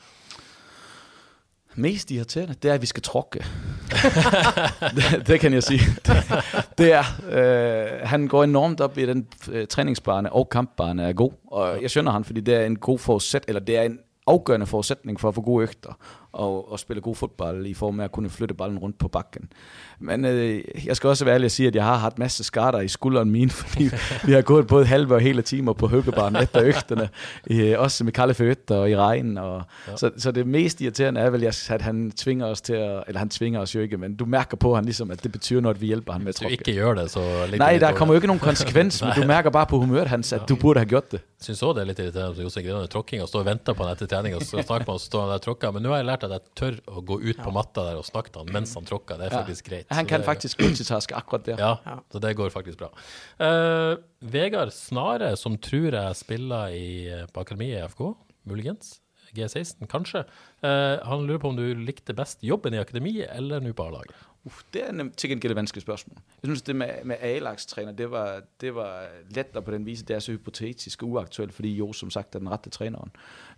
Mest 1.76 2.10
irriterende, 2.10 2.54
det 2.62 2.70
er, 2.70 2.74
at 2.74 2.82
vi 2.82 2.86
skal 2.86 3.02
trokke. 3.02 3.38
det, 4.96 5.26
det 5.26 5.40
kan 5.40 5.52
jeg 5.52 5.62
sige. 5.62 5.80
Det, 6.06 6.16
det 6.78 6.92
er, 6.92 7.04
øh, 7.30 8.08
han 8.08 8.28
går 8.28 8.44
enormt 8.44 8.80
op 8.80 8.98
i 8.98 9.06
den 9.06 9.26
øh, 9.50 9.66
træningsbane, 9.66 10.32
og 10.32 10.48
kampbane 10.48 11.02
er 11.02 11.12
god. 11.12 11.32
Og 11.46 11.82
jeg 11.82 11.90
skønner 11.90 12.12
han, 12.12 12.24
fordi 12.24 12.40
det 12.40 12.54
er 12.54 12.66
en 12.66 12.76
god 12.76 12.98
forudsætning, 12.98 13.48
eller 13.48 13.60
det 13.60 13.76
er 13.76 13.82
en 13.82 13.98
afgørende 14.26 14.66
forudsætning 14.66 15.20
for 15.20 15.28
at 15.28 15.34
få 15.34 15.40
gode 15.40 15.62
øgter 15.62 15.98
og, 16.34 16.72
og 16.72 16.78
spille 16.78 17.00
god 17.00 17.14
fodbold 17.14 17.66
i 17.66 17.74
form 17.74 18.00
af 18.00 18.04
at 18.04 18.12
kunne 18.12 18.30
flytte 18.30 18.54
ballen 18.54 18.78
rundt 18.78 18.98
på 18.98 19.08
bakken. 19.08 19.48
Men 19.98 20.24
øh, 20.24 20.62
jeg 20.84 20.96
skal 20.96 21.08
også 21.08 21.24
være 21.24 21.34
ærlig 21.34 21.44
at 21.44 21.52
sige, 21.52 21.66
at 21.66 21.74
jeg 21.74 21.84
har 21.84 21.96
haft 21.96 22.18
masse 22.18 22.44
skader 22.44 22.80
i 22.80 22.88
skulderen 22.88 23.30
mine, 23.30 23.50
fordi 23.62 23.90
vi 24.24 24.32
har 24.32 24.42
gået 24.42 24.66
både 24.66 24.86
halve 24.86 25.14
og 25.14 25.20
hele 25.20 25.42
timer 25.42 25.72
på 25.72 25.86
høggebanen 25.86 26.42
efter 26.42 26.62
øgterne, 26.62 27.08
øh, 27.50 27.74
også 27.78 28.04
med 28.04 28.12
kalde 28.12 28.34
fødder 28.34 28.76
og 28.76 28.90
i 28.90 28.96
regnen. 28.96 29.38
Og, 29.38 29.62
ja. 29.88 29.96
så, 29.96 30.10
så 30.16 30.32
det 30.32 30.46
mest 30.46 30.80
irriterende 30.80 31.20
er 31.20 31.30
vel, 31.30 31.44
at 31.44 31.82
han 31.82 32.10
tvinger 32.10 32.46
os 32.46 32.60
til 32.60 32.74
at, 32.74 33.04
eller 33.06 33.18
han 33.18 33.28
tvinger 33.28 33.60
os 33.60 33.74
jo 33.74 33.80
ikke, 33.80 33.96
men 33.96 34.16
du 34.16 34.24
mærker 34.24 34.56
på 34.56 34.74
han 34.74 34.84
ligesom, 34.84 35.10
at 35.10 35.24
det 35.24 35.32
betyder 35.32 35.60
noget, 35.60 35.74
at 35.74 35.80
vi 35.80 35.86
hjælper 35.86 36.12
ham 36.12 36.20
med 36.20 36.28
at 36.28 36.34
tråkke. 36.34 36.52
ikke 36.52 36.72
gjør 36.72 36.94
det, 36.94 37.10
så 37.10 37.20
Nej, 37.56 37.78
der 37.78 37.92
kommer 37.92 38.14
jo 38.14 38.16
ikke 38.16 38.26
nogen 38.26 38.40
konsekvens, 38.40 39.02
men 39.02 39.12
du 39.16 39.26
mærker 39.26 39.50
bare 39.50 39.66
på 39.66 39.78
humøret 39.78 40.08
hans, 40.08 40.32
at 40.32 40.48
du 40.48 40.56
burde 40.56 40.80
have 40.80 40.88
gjort 40.88 41.12
det. 41.12 41.20
Jeg 41.44 41.52
syns 41.52 41.62
òg 41.66 41.74
det 41.76 41.82
er 41.82 41.88
litt 41.90 41.98
irriterende 42.00 42.32
at 42.32 42.38
Jostein 42.40 42.64
Grenauer 42.64 42.88
tråkking 42.88 43.20
og 43.20 43.28
står 43.28 43.42
og 43.42 43.48
venter 43.50 43.74
på 43.76 43.84
han 43.84 43.92
etter 43.92 44.08
trening, 44.08 44.32
og 44.38 44.42
så 44.42 44.62
snakker 44.64 44.86
man 44.88 44.94
og 44.94 45.00
så 45.02 45.10
står 45.10 45.26
han 45.26 45.32
der 45.34 45.40
og 45.42 45.44
tråkker. 45.44 45.74
Men 45.76 45.84
nå 45.84 45.90
har 45.92 46.00
jeg 46.00 46.06
lært 46.08 46.23
at 46.26 46.34
jeg 46.36 46.54
tør 46.58 46.78
å 46.90 47.04
gå 47.06 47.20
ut 47.22 47.42
på 47.42 47.52
matta 47.54 47.86
der 47.88 48.00
og 48.00 48.06
snakke 48.08 48.32
til 48.32 48.44
han 48.44 48.52
mens 48.56 48.74
han 48.78 48.88
tråkker. 48.88 49.20
Det 49.20 49.28
er 49.28 49.36
faktisk 49.36 49.70
greit. 49.70 49.86
Han 49.94 50.08
kan 50.10 50.26
faktisk 50.26 50.60
multitaske 50.62 51.16
akkurat 51.18 51.46
der. 51.48 51.62
Ja, 51.62 52.00
så 52.12 52.22
det 52.22 52.34
går 52.38 52.52
faktisk 52.54 52.80
bra. 52.80 52.90
Eh, 53.42 53.94
Vegard 54.34 54.72
Snare, 54.74 55.34
som 55.40 55.58
tror 55.60 55.94
jeg 55.94 56.20
spiller 56.20 56.74
i, 56.74 57.08
eh, 57.12 57.26
på 57.32 57.44
akademiet 57.44 57.80
i 57.80 57.88
FK, 57.88 58.14
muligens. 58.48 58.98
G16, 59.34 59.88
kanskje. 59.90 60.24
Eh, 60.62 61.00
han 61.02 61.26
lurer 61.26 61.40
på 61.42 61.50
om 61.50 61.58
du 61.58 61.66
likte 61.74 62.14
best 62.14 62.44
jobben 62.46 62.76
i 62.76 62.78
akademiet 62.78 63.32
eller 63.34 63.62
nå 63.64 63.72
på 63.74 63.88
A-laget. 63.88 64.14
Uf, 64.46 64.62
det 64.74 64.88
er 64.88 64.92
nemt, 64.92 65.16
til 65.16 65.30
gengæld 65.30 65.50
et 65.52 65.56
vanskeligt 65.56 65.82
spørgsmål. 65.82 66.16
Jeg 66.42 66.48
synes, 66.48 66.62
det 66.62 66.76
med, 66.76 66.88
med 67.04 67.16
A-lagstræner, 67.20 67.92
det 67.92 68.10
var, 68.10 68.42
det 68.60 68.74
var 68.74 69.06
let, 69.30 69.46
og 69.54 69.64
på 69.64 69.70
den 69.70 69.86
vis, 69.86 70.02
det 70.02 70.16
er 70.16 70.18
så 70.18 70.32
hypotetisk 70.32 71.02
og 71.02 71.08
uaktuelt, 71.08 71.54
fordi 71.54 71.74
Jo, 71.74 71.92
som 71.92 72.10
sagt, 72.10 72.34
er 72.34 72.38
den 72.38 72.50
rette 72.50 72.70
træneren. 72.70 73.10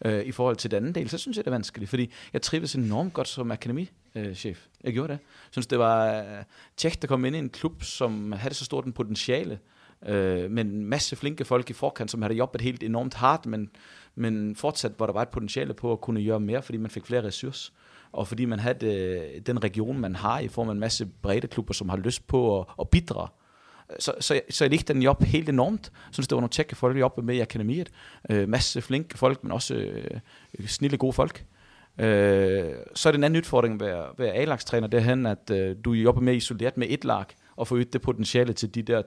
Øh, 0.04 0.26
I 0.26 0.32
forhold 0.32 0.56
til 0.56 0.70
den 0.70 0.76
anden 0.76 0.94
del, 0.94 1.08
så 1.08 1.18
synes 1.18 1.36
jeg, 1.36 1.44
det 1.44 1.50
er 1.50 1.54
vanskeligt, 1.54 1.90
fordi 1.90 2.12
jeg 2.32 2.42
trives 2.42 2.74
enormt 2.74 3.12
godt 3.12 3.28
som 3.28 3.50
akademichef. 3.50 4.66
Jeg 4.84 4.92
gjorde 4.92 5.12
det. 5.12 5.18
Jeg 5.18 5.50
synes, 5.50 5.66
det 5.66 5.78
var 5.78 6.18
øh, 6.18 6.24
tjek, 6.24 6.46
tjekt 6.76 7.04
at 7.04 7.08
komme 7.08 7.26
ind 7.26 7.36
i 7.36 7.38
en 7.38 7.50
klub, 7.50 7.82
som 7.82 8.32
havde 8.32 8.54
så 8.54 8.64
stort 8.64 8.84
en 8.84 8.92
potentiale, 8.92 9.58
øh, 10.06 10.50
med 10.50 10.64
en 10.64 10.84
masse 10.84 11.16
flinke 11.16 11.44
folk 11.44 11.70
i 11.70 11.72
forkant, 11.72 12.10
som 12.10 12.22
havde 12.22 12.34
jobbet 12.34 12.60
helt 12.60 12.82
enormt 12.82 13.14
hardt, 13.14 13.46
men, 13.46 13.70
men 14.14 14.56
fortsat, 14.56 14.92
hvor 14.96 15.06
der 15.06 15.12
var 15.12 15.22
et 15.22 15.28
potentiale 15.28 15.74
på 15.74 15.92
at 15.92 16.00
kunne 16.00 16.24
gøre 16.24 16.40
mere, 16.40 16.62
fordi 16.62 16.78
man 16.78 16.90
fik 16.90 17.06
flere 17.06 17.24
ressourcer 17.24 17.72
og 18.16 18.28
fordi 18.28 18.44
man 18.44 18.58
har 18.58 18.72
det, 18.72 18.96
øh, 18.96 19.40
den 19.46 19.64
region, 19.64 19.98
man 19.98 20.16
har 20.16 20.38
i 20.38 20.48
form 20.48 20.68
af 20.68 20.72
en 20.72 20.80
masse 20.80 21.06
brede 21.22 21.46
klubber, 21.46 21.74
som 21.74 21.88
har 21.88 21.96
lyst 21.96 22.26
på 22.26 22.60
at, 22.60 22.66
at 22.80 22.88
bidrage. 22.88 23.28
Så, 23.98 24.12
så, 24.20 24.40
så 24.50 24.64
jeg 24.64 24.70
likte 24.70 24.92
den 24.92 25.02
job 25.02 25.22
helt 25.22 25.48
enormt. 25.48 25.90
Jeg 25.92 26.14
synes, 26.14 26.28
det 26.28 26.36
var 26.36 26.40
nogle 26.40 26.50
tjekke 26.50 26.76
folk, 26.76 26.94
der 26.94 27.00
jobbede 27.00 27.26
med 27.26 27.34
i 27.34 27.40
akademiet. 27.40 27.90
Øh, 28.30 28.48
masse 28.48 28.82
flinke 28.82 29.18
folk, 29.18 29.42
men 29.42 29.52
også 29.52 29.74
øh, 29.74 30.20
snille, 30.66 30.96
gode 30.96 31.12
folk. 31.12 31.44
Øh, 31.98 32.72
så 32.94 33.08
er 33.08 33.12
det 33.12 33.18
en 33.18 33.24
anden 33.24 33.38
udfordring 33.38 33.80
ved 33.80 34.04
ved 34.18 34.28
A-lagstræner, 34.28 34.86
det 34.86 34.98
er 34.98 35.04
hen, 35.04 35.26
at 35.26 35.50
øh, 35.50 35.76
du 35.84 35.92
jobber 35.92 36.20
mere 36.20 36.34
isoleret 36.34 36.76
med 36.76 36.86
et 36.90 37.04
lag, 37.04 37.24
og 37.56 37.68
få 37.68 37.78
ydt 37.78 37.92
det 37.92 38.02
potentiale 38.02 38.52
til 38.52 38.74
de 38.74 38.82
der 38.82 39.02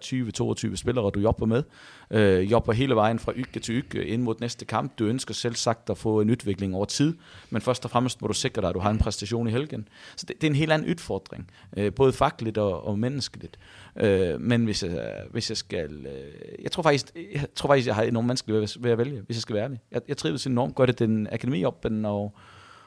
20-22 0.71 0.75
spillere, 0.75 1.11
du 1.11 1.19
jobber 1.19 1.45
med. 1.45 1.63
Øh, 2.11 2.51
jobber 2.51 2.73
hele 2.73 2.95
vejen 2.95 3.19
fra 3.19 3.31
uge 3.31 3.61
til 3.61 3.83
uge 3.95 4.05
ind 4.05 4.21
mod 4.21 4.35
næste 4.39 4.65
kamp. 4.65 4.99
Du 4.99 5.05
ønsker 5.05 5.33
selv 5.33 5.55
sagt 5.55 5.89
at 5.89 5.97
få 5.97 6.21
en 6.21 6.29
udvikling 6.29 6.75
over 6.75 6.85
tid, 6.85 7.17
men 7.49 7.61
først 7.61 7.85
og 7.85 7.91
fremmest 7.91 8.21
må 8.21 8.27
du 8.27 8.33
sikre 8.33 8.61
dig, 8.61 8.69
at 8.69 8.75
du 8.75 8.79
har 8.79 8.89
en 8.89 8.97
præstation 8.97 9.47
i 9.47 9.51
helgen. 9.51 9.87
Så 10.15 10.25
det, 10.27 10.41
det 10.41 10.47
er 10.47 10.51
en 10.51 10.55
helt 10.55 10.71
anden 10.71 10.89
udfordring, 10.89 11.51
øh, 11.77 11.93
både 11.93 12.13
fagligt 12.13 12.57
og, 12.57 12.87
og 12.87 12.99
menneskeligt. 12.99 13.59
Øh, 13.95 14.41
men 14.41 14.65
hvis 14.65 14.83
jeg, 14.83 15.13
hvis 15.31 15.49
jeg 15.49 15.57
skal... 15.57 16.05
Øh, 16.05 16.63
jeg 16.63 16.71
tror 16.71 16.83
faktisk, 16.83 17.11
jeg 17.33 17.45
tror 17.55 17.67
faktisk, 17.67 17.87
jeg 17.87 17.95
har 17.95 18.03
enormt 18.03 18.27
vanskeligt 18.27 18.61
ved, 18.61 18.67
ved 18.79 18.91
at 18.91 18.97
vælge, 18.97 19.21
hvis 19.21 19.37
jeg 19.37 19.41
skal 19.41 19.55
være 19.55 19.63
ærlig. 19.63 19.79
Jeg, 19.91 20.01
jeg 20.07 20.17
trives 20.17 20.47
enormt 20.47 20.75
godt 20.75 20.89
i 20.89 20.93
den 20.93 21.27
akademi 21.31 21.63
og, 21.63 22.35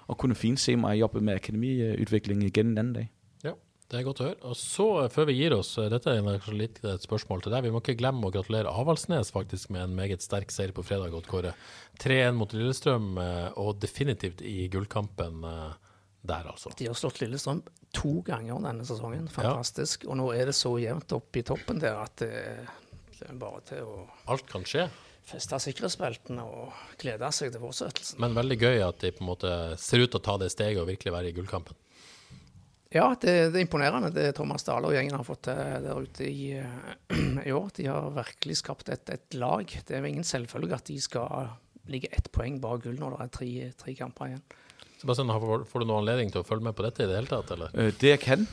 og 0.07 0.19
kunne 0.19 0.35
fint 0.35 0.61
se 0.61 0.77
mig 0.77 1.01
jobbe 1.01 1.21
med 1.21 1.35
akademiudvikling 1.35 2.43
igen 2.45 2.67
en 2.67 2.79
anden 2.79 2.93
dag. 2.93 3.11
Ja, 3.93 3.99
det 3.99 4.07
er 4.07 4.07
godt 4.07 4.21
å 4.23 4.27
høre. 4.31 4.39
Og 4.49 4.57
så, 4.57 4.85
eh, 5.05 5.09
før 5.13 5.27
vi 5.29 5.35
gir 5.37 5.53
oss, 5.53 5.77
eh, 5.77 5.91
dette 5.93 6.09
er 6.09 6.23
kanskje 6.25 6.57
litt 6.57 6.79
et 6.83 7.03
spørsmål 7.05 7.43
til 7.43 7.53
deg. 7.53 7.65
Vi 7.65 7.71
må 7.71 7.83
ikke 7.83 7.99
glemme 7.99 8.25
å 8.25 8.33
gratulere 8.33 8.73
Avaldsnes 8.73 9.31
faktisk 9.31 9.69
med 9.69 9.83
en 9.83 9.95
meget 9.95 10.23
sterk 10.25 10.49
seier 10.49 10.73
på 10.73 10.83
fredag, 10.83 11.13
Odd 11.13 11.27
Kåre. 11.27 11.53
3-1 11.99 12.35
mot 12.35 12.49
Lillestrøm, 12.49 13.19
eh, 13.21 13.53
og 13.59 13.79
definitivt 13.81 14.41
i 14.41 14.67
gullkampen 14.73 15.43
der, 16.25 16.45
altså. 16.49 16.75
De 16.75 16.87
har 16.87 16.95
slått 16.95 17.21
Lillestrøm 17.21 17.63
to 17.93 18.23
ganger 18.23 18.63
denne 18.63 18.81
sesongen. 18.81 19.29
Fantastisk. 19.29 20.09
Og 20.09 20.17
nå 20.17 20.33
er 20.33 20.47
det 20.47 20.55
så 20.55 20.73
jevnt 20.81 21.13
opp 21.13 21.37
i 21.37 21.43
toppen 21.43 21.79
der 21.79 22.01
at 22.01 22.17
det, 22.17 22.67
det 23.19 23.29
er 23.29 23.35
bare 23.35 23.61
til 23.61 23.85
å 23.85 24.09
Alt 24.33 24.47
kan 24.49 24.65
skje, 24.65 24.89
feste 25.23 25.61
sikkerhetsbeltene 25.69 26.41
og 26.41 26.73
glede 26.97 27.29
seg 27.31 27.53
til 27.53 27.61
fortsettelsen. 27.61 28.19
men 28.19 28.33
veldig 28.33 28.59
gøy 28.59 28.89
at 28.89 29.05
de 29.05 29.13
på 29.13 29.21
en 29.21 29.35
måte 29.35 29.79
ser 29.79 29.99
ut 29.99 30.11
til 30.11 30.19
å 30.19 30.25
ta 30.25 30.39
det 30.39 30.51
steget 30.51 30.81
og 30.81 30.89
virkelig 30.89 31.13
være 31.13 31.29
i 31.29 31.37
gullkampen. 31.37 31.77
Ja, 32.93 33.07
det, 33.21 33.33
det 33.53 33.57
er 33.57 33.65
imponerende 33.65 34.11
det 34.13 34.35
Thomas 34.37 34.65
Dahle 34.67 34.91
og 34.91 34.93
gjengen 34.97 35.15
har 35.17 35.25
fått 35.25 35.43
til 35.49 35.61
der 35.87 36.01
ute 36.05 36.27
i, 36.29 36.51
eh, 36.61 37.13
i 37.49 37.53
år. 37.57 37.71
De 37.79 37.87
har 37.89 38.11
virkelig 38.13 38.59
skapt 38.61 38.91
et, 38.93 39.09
et 39.15 39.35
lag. 39.41 39.65
Det 39.67 39.97
er 39.97 40.03
jo 40.05 40.11
ingen 40.13 40.27
selvfølge 40.29 40.77
at 40.77 40.85
de 40.91 40.99
skal 41.01 41.49
ligge 41.89 42.11
ett 42.13 42.29
poeng 42.33 42.61
bak 42.63 42.85
gull 42.85 42.99
når 43.01 43.17
det 43.17 43.25
er 43.25 43.33
tre, 43.39 43.49
tre 43.81 43.95
kamper 43.99 44.29
igjen. 44.33 44.43
Sebastian, 45.03 45.33
har- 45.35 45.65
får 45.67 45.81
du 45.83 45.87
noen 45.89 46.05
anledning 46.05 46.31
til 46.31 46.43
å 46.45 46.47
følge 46.47 46.63
med 46.69 46.77
på 46.79 46.85
dette 46.87 47.03
i 47.03 47.09
det 47.11 47.17
hele 47.17 47.27
tatt, 47.33 47.49
eller? 47.57 47.73
Øh, 47.75 47.91
det 47.99 48.13
jeg 48.13 48.21
kan, 48.23 48.45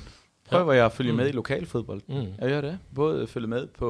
prøver 0.50 0.74
jeg 0.80 0.86
at 0.88 0.96
følge 0.96 1.12
Mm. 1.14 1.18
med 1.22 1.28
i 1.30 1.36
lokalfodbold. 1.38 2.02
Mm. 2.08 2.32
Jeg 2.40 2.50
gør 2.56 2.62
det. 2.62 2.78
Både 2.96 3.28
følge 3.28 3.48
med 3.52 3.68
på... 3.78 3.90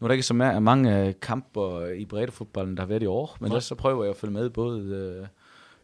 Nu 0.00 0.06
er 0.06 0.08
der 0.08 0.16
ikke 0.16 0.26
så 0.26 0.34
ma- 0.34 0.58
mange 0.58 1.12
kamper 1.20 1.92
i 1.92 2.04
breddefodbolden, 2.08 2.74
der 2.76 2.82
har 2.82 2.88
været 2.88 3.02
i 3.04 3.06
år, 3.12 3.36
men 3.40 3.50
Nej. 3.52 3.60
så 3.60 3.74
prøver 3.76 4.04
jeg 4.04 4.10
at 4.10 4.16
følge 4.16 4.32
med 4.32 4.50
både, 4.50 4.80
øh, 4.96 5.26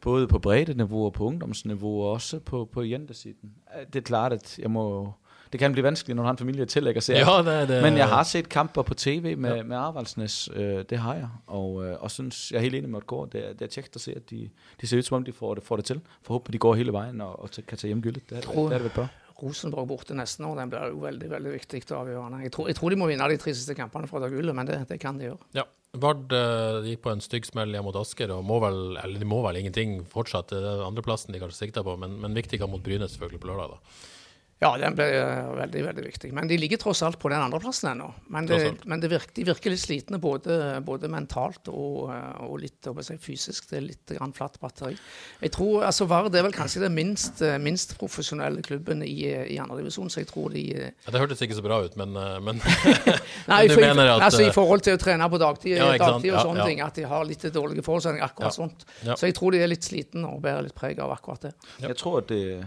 både 0.06 0.26
på 0.28 0.38
breddeniveau 0.38 1.04
og 1.04 1.12
på 1.12 1.24
ungdomsniveau, 1.24 2.02
og 2.02 2.10
også 2.10 2.38
på, 2.38 2.68
på 2.72 2.82
jentesiden. 2.82 3.50
Øh, 3.80 3.86
Det 3.86 3.96
er 3.96 4.02
klart, 4.02 4.32
at 4.32 4.58
jeg 4.58 4.70
må... 4.70 5.12
Det 5.52 5.58
kan 5.60 5.72
blive 5.72 5.84
vanskeligt, 5.84 6.16
når 6.16 6.22
du 6.22 6.24
har 6.26 6.30
en 6.32 6.38
familie 6.38 6.62
at 6.62 6.68
tillægge 6.68 7.00
sig. 7.00 7.14
Ja, 7.14 7.38
det 7.60 7.68
det. 7.68 7.82
Men 7.82 7.96
jeg 7.96 8.08
har 8.08 8.22
set 8.22 8.48
kamper 8.48 8.82
på 8.82 8.94
tv 8.94 9.36
med, 9.38 9.54
Ja. 9.56 9.62
med 9.62 9.76
Arvaldsnes, 9.76 10.48
øh, 10.54 10.84
det 10.90 10.98
har 10.98 11.14
jeg, 11.14 11.28
og, 11.46 11.84
øh, 11.86 11.96
og 12.00 12.10
synes, 12.10 12.52
jeg 12.52 12.58
er 12.58 12.62
helt 12.62 12.74
enig 12.74 12.90
med 12.90 13.00
Gård, 13.00 13.30
det 13.30 13.48
er, 13.48 13.52
det 13.52 13.62
er 13.62 13.66
tjekt 13.66 13.96
at 13.96 14.00
se, 14.02 14.12
at 14.16 14.30
de, 14.30 14.48
de 14.80 14.86
ser 14.86 14.96
ud 14.98 15.02
som 15.02 15.16
om, 15.16 15.24
de 15.24 15.32
får 15.32 15.54
det, 15.54 15.62
får 15.64 15.76
det 15.76 15.84
til. 15.84 16.00
Forhåbentlig 16.22 16.52
de 16.52 16.58
går 16.58 16.74
hele 16.74 16.92
vejen 16.92 17.20
og, 17.20 17.42
og 17.42 17.50
kan 17.68 17.78
tage 17.78 17.88
hjem 17.88 18.02
gyldet. 18.02 18.22
Det 18.30 18.36
er 18.36 18.40
det, 18.40 18.50
det, 18.50 18.64
er 18.64 18.68
det 18.68 18.82
vel 18.82 18.90
bra. 18.94 19.06
Rosenborg 19.42 19.88
borte 19.90 20.16
neste 20.16 20.44
år, 20.46 20.56
den 20.60 20.70
blir 20.72 20.92
jo 20.92 21.00
veldig 21.02 21.30
veldig 21.32 21.54
viktig 21.56 21.82
og 21.90 21.98
avgjørende. 22.02 22.42
Jeg 22.46 22.54
tror, 22.56 22.68
jeg 22.70 22.78
tror 22.78 22.92
de 22.92 23.00
må 23.00 23.08
vinne 23.10 23.28
de 23.32 23.40
tre 23.40 23.52
siste 23.56 23.76
kampene 23.76 24.08
for 24.08 24.20
å 24.20 24.24
ta 24.24 24.30
gullet, 24.32 24.56
men 24.56 24.68
det, 24.68 24.78
det 24.88 25.00
kan 25.02 25.18
de 25.20 25.28
gjøre. 25.30 25.50
Ja. 25.58 25.66
Vard 25.96 26.32
eh, 26.36 26.90
gikk 26.90 27.04
på 27.06 27.12
en 27.12 27.22
stygg 27.24 27.46
smell 27.48 27.72
hjemme 27.72 27.88
mot 27.88 27.96
Asker, 27.96 28.32
og 28.34 28.44
må 28.44 28.58
vel, 28.60 28.98
eller 29.00 29.22
de 29.22 29.28
må 29.28 29.38
vel 29.46 29.62
ingenting 29.62 30.02
fortsatt. 30.12 30.52
Det 30.52 30.60
er 30.60 30.84
andreplassen 30.84 31.32
de 31.32 31.40
kanskje 31.40 31.62
sikter 31.62 31.86
på, 31.86 31.94
men, 32.00 32.18
men 32.20 32.36
viktig 32.36 32.60
mot 32.68 32.84
Bryne 32.84 33.08
selvfølgelig 33.08 33.40
på 33.44 33.50
lørdag. 33.52 33.76
da. 33.76 34.15
Ja, 34.58 34.70
den 34.80 34.94
blir 34.96 35.12
eh, 35.20 35.48
veldig 35.52 35.82
veldig 35.84 36.02
viktig. 36.06 36.30
Men 36.32 36.48
de 36.48 36.56
ligger 36.56 36.78
tross 36.80 37.02
alt 37.04 37.18
på 37.20 37.28
den 37.28 37.42
andreplassen 37.44 37.90
ennå. 37.90 38.06
Men, 38.32 38.46
det, 38.48 38.60
men 38.88 39.02
det 39.02 39.10
virker, 39.12 39.34
de 39.36 39.44
virker 39.44 39.74
litt 39.74 39.82
slitne 39.82 40.16
både, 40.16 40.56
både 40.86 41.10
mentalt 41.12 41.68
og, 41.68 42.06
eh, 42.14 42.38
og 42.46 42.54
litt 42.62 42.88
hva 42.88 43.04
skal 43.04 43.18
jeg 43.18 43.20
si, 43.20 43.26
fysisk. 43.34 43.66
Det 43.68 43.76
er 43.76 43.84
litt 43.84 44.14
grann 44.16 44.32
flatt 44.36 44.56
batteri. 44.62 44.94
Jeg 45.42 45.52
tror, 45.52 45.84
altså 45.84 46.06
Vard 46.08 46.32
er 46.32 46.46
vel 46.46 46.56
kanskje 46.56 46.86
den 46.86 46.96
minst, 46.96 47.42
eh, 47.44 47.58
minst 47.60 47.92
profesjonelle 48.00 48.64
klubben 48.64 49.04
i, 49.04 49.12
i 49.28 49.58
andredivisjon, 49.60 50.08
så 50.14 50.22
jeg 50.24 50.30
tror 50.32 50.48
de 50.56 50.64
Ja, 50.72 51.12
det 51.12 51.20
hørtes 51.20 51.44
ikke 51.44 51.58
så 51.60 51.66
bra 51.66 51.82
ut, 51.84 52.00
men, 52.00 52.16
men 52.16 52.62
Nei, 53.52 53.60
Men 53.66 53.68
du 53.68 53.74
for, 53.76 53.84
mener 53.84 54.14
at, 54.14 54.24
altså, 54.30 54.40
I 54.46 54.56
forhold 54.56 54.86
til 54.88 54.96
å 54.96 55.02
trene 55.04 55.28
på 55.36 55.42
dagtid, 55.44 55.76
Ja, 55.76 55.90
dagtid 56.00 56.32
og 56.32 56.38
Ja, 56.38 56.46
sånne 56.48 56.64
ja. 56.64 56.70
ting, 56.72 56.80
at 56.86 56.96
de 56.96 57.04
har 57.12 57.28
litt 57.28 57.44
dårlige 57.52 57.84
forutsetninger, 57.84 58.24
akkurat 58.24 58.48
Ja. 58.48 58.56
sånt. 58.56 58.88
Ja. 59.04 59.20
Så 59.20 59.28
jeg 59.28 59.36
tror 59.36 59.52
de 59.52 59.60
er 59.60 59.68
litt 59.68 59.84
slitne 59.84 60.32
og 60.32 60.40
bærer 60.48 60.64
litt 60.64 60.74
preg 60.80 60.96
av 61.04 61.12
akkurat 61.12 61.50
det. 61.50 61.54
Ja. 61.82 61.90
Jeg 61.92 62.00
tror, 62.00 62.22
at 62.24 62.32
det, 62.32 62.64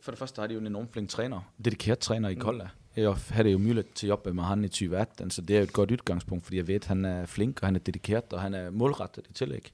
for 0.00 0.10
det 0.12 0.18
første 0.18 0.40
har 0.40 0.46
de 0.46 0.54
jo 0.54 0.60
en 0.60 0.66
enormt 0.66 0.92
flink 0.92 1.08
træner, 1.08 1.52
dedikeret 1.64 1.98
træner 1.98 2.28
i 2.28 2.34
Kolla. 2.34 2.68
Jeg 2.96 3.14
havde 3.30 3.50
jo 3.50 3.58
mulighed 3.58 3.84
til 3.94 4.06
at 4.06 4.10
jobbe 4.10 4.34
med 4.34 4.44
han 4.44 4.64
i 4.64 4.68
2018, 4.68 5.30
så 5.30 5.42
det 5.42 5.56
er 5.56 5.60
jo 5.60 5.64
et 5.64 5.72
godt 5.72 5.90
udgangspunkt, 5.90 6.44
fordi 6.44 6.56
jeg 6.56 6.68
ved, 6.68 6.74
at 6.74 6.86
han 6.86 7.04
er 7.04 7.26
flink, 7.26 7.58
og 7.62 7.68
han 7.68 7.74
er 7.74 7.80
dedikeret, 7.80 8.32
og 8.32 8.40
han 8.40 8.54
er 8.54 8.70
målrettet 8.70 9.26
i 9.30 9.32
tillæg. 9.32 9.72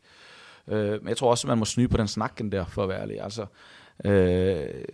Øh, 0.68 1.02
men 1.02 1.08
jeg 1.08 1.16
tror 1.16 1.30
også, 1.30 1.46
at 1.46 1.48
man 1.48 1.58
må 1.58 1.64
snyde 1.64 1.88
på 1.88 1.96
den 1.96 2.08
snakken 2.08 2.52
der, 2.52 2.64
for 2.64 2.82
at 2.82 2.88
være 2.88 3.00
ærlig. 3.00 3.20
Altså, 3.20 3.46
øh, 4.04 4.84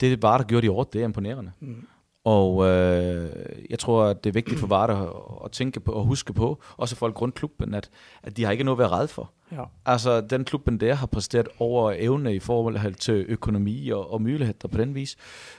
det 0.00 0.22
var 0.22 0.38
der 0.38 0.44
gjorde 0.44 0.66
i 0.66 0.68
år, 0.68 0.84
det 0.84 1.00
er 1.00 1.04
imponerende. 1.04 1.52
Mm. 1.60 1.86
Og 2.24 2.66
øh, 2.66 3.30
jeg 3.70 3.78
tror, 3.78 4.04
at 4.04 4.24
det 4.24 4.30
er 4.30 4.34
vigtigt 4.34 4.60
for 4.60 4.66
Varder 4.66 4.96
at, 4.96 5.44
at 5.44 5.52
tænke 5.52 5.80
på 5.80 5.92
og 5.92 6.04
huske 6.04 6.32
på, 6.32 6.62
også 6.76 6.96
folk 6.96 7.20
rundt 7.20 7.34
klubben, 7.34 7.74
at, 7.74 7.90
at 8.22 8.36
de 8.36 8.44
har 8.44 8.52
ikke 8.52 8.64
noget 8.64 8.76
at 8.76 8.78
være 8.78 9.00
red 9.00 9.08
for. 9.08 9.32
Ja. 9.52 9.62
Altså, 9.86 10.20
den 10.20 10.44
klubben 10.44 10.80
der 10.80 10.94
har 10.94 11.06
præsteret 11.06 11.48
over 11.58 11.92
evne 11.96 12.34
i 12.34 12.38
forhold 12.38 12.94
til 12.94 13.24
økonomi 13.28 13.90
og, 13.90 14.12
og 14.12 14.22
muligheder 14.22 14.68
på 14.68 14.78
den 14.78 14.94
vis. 14.94 15.16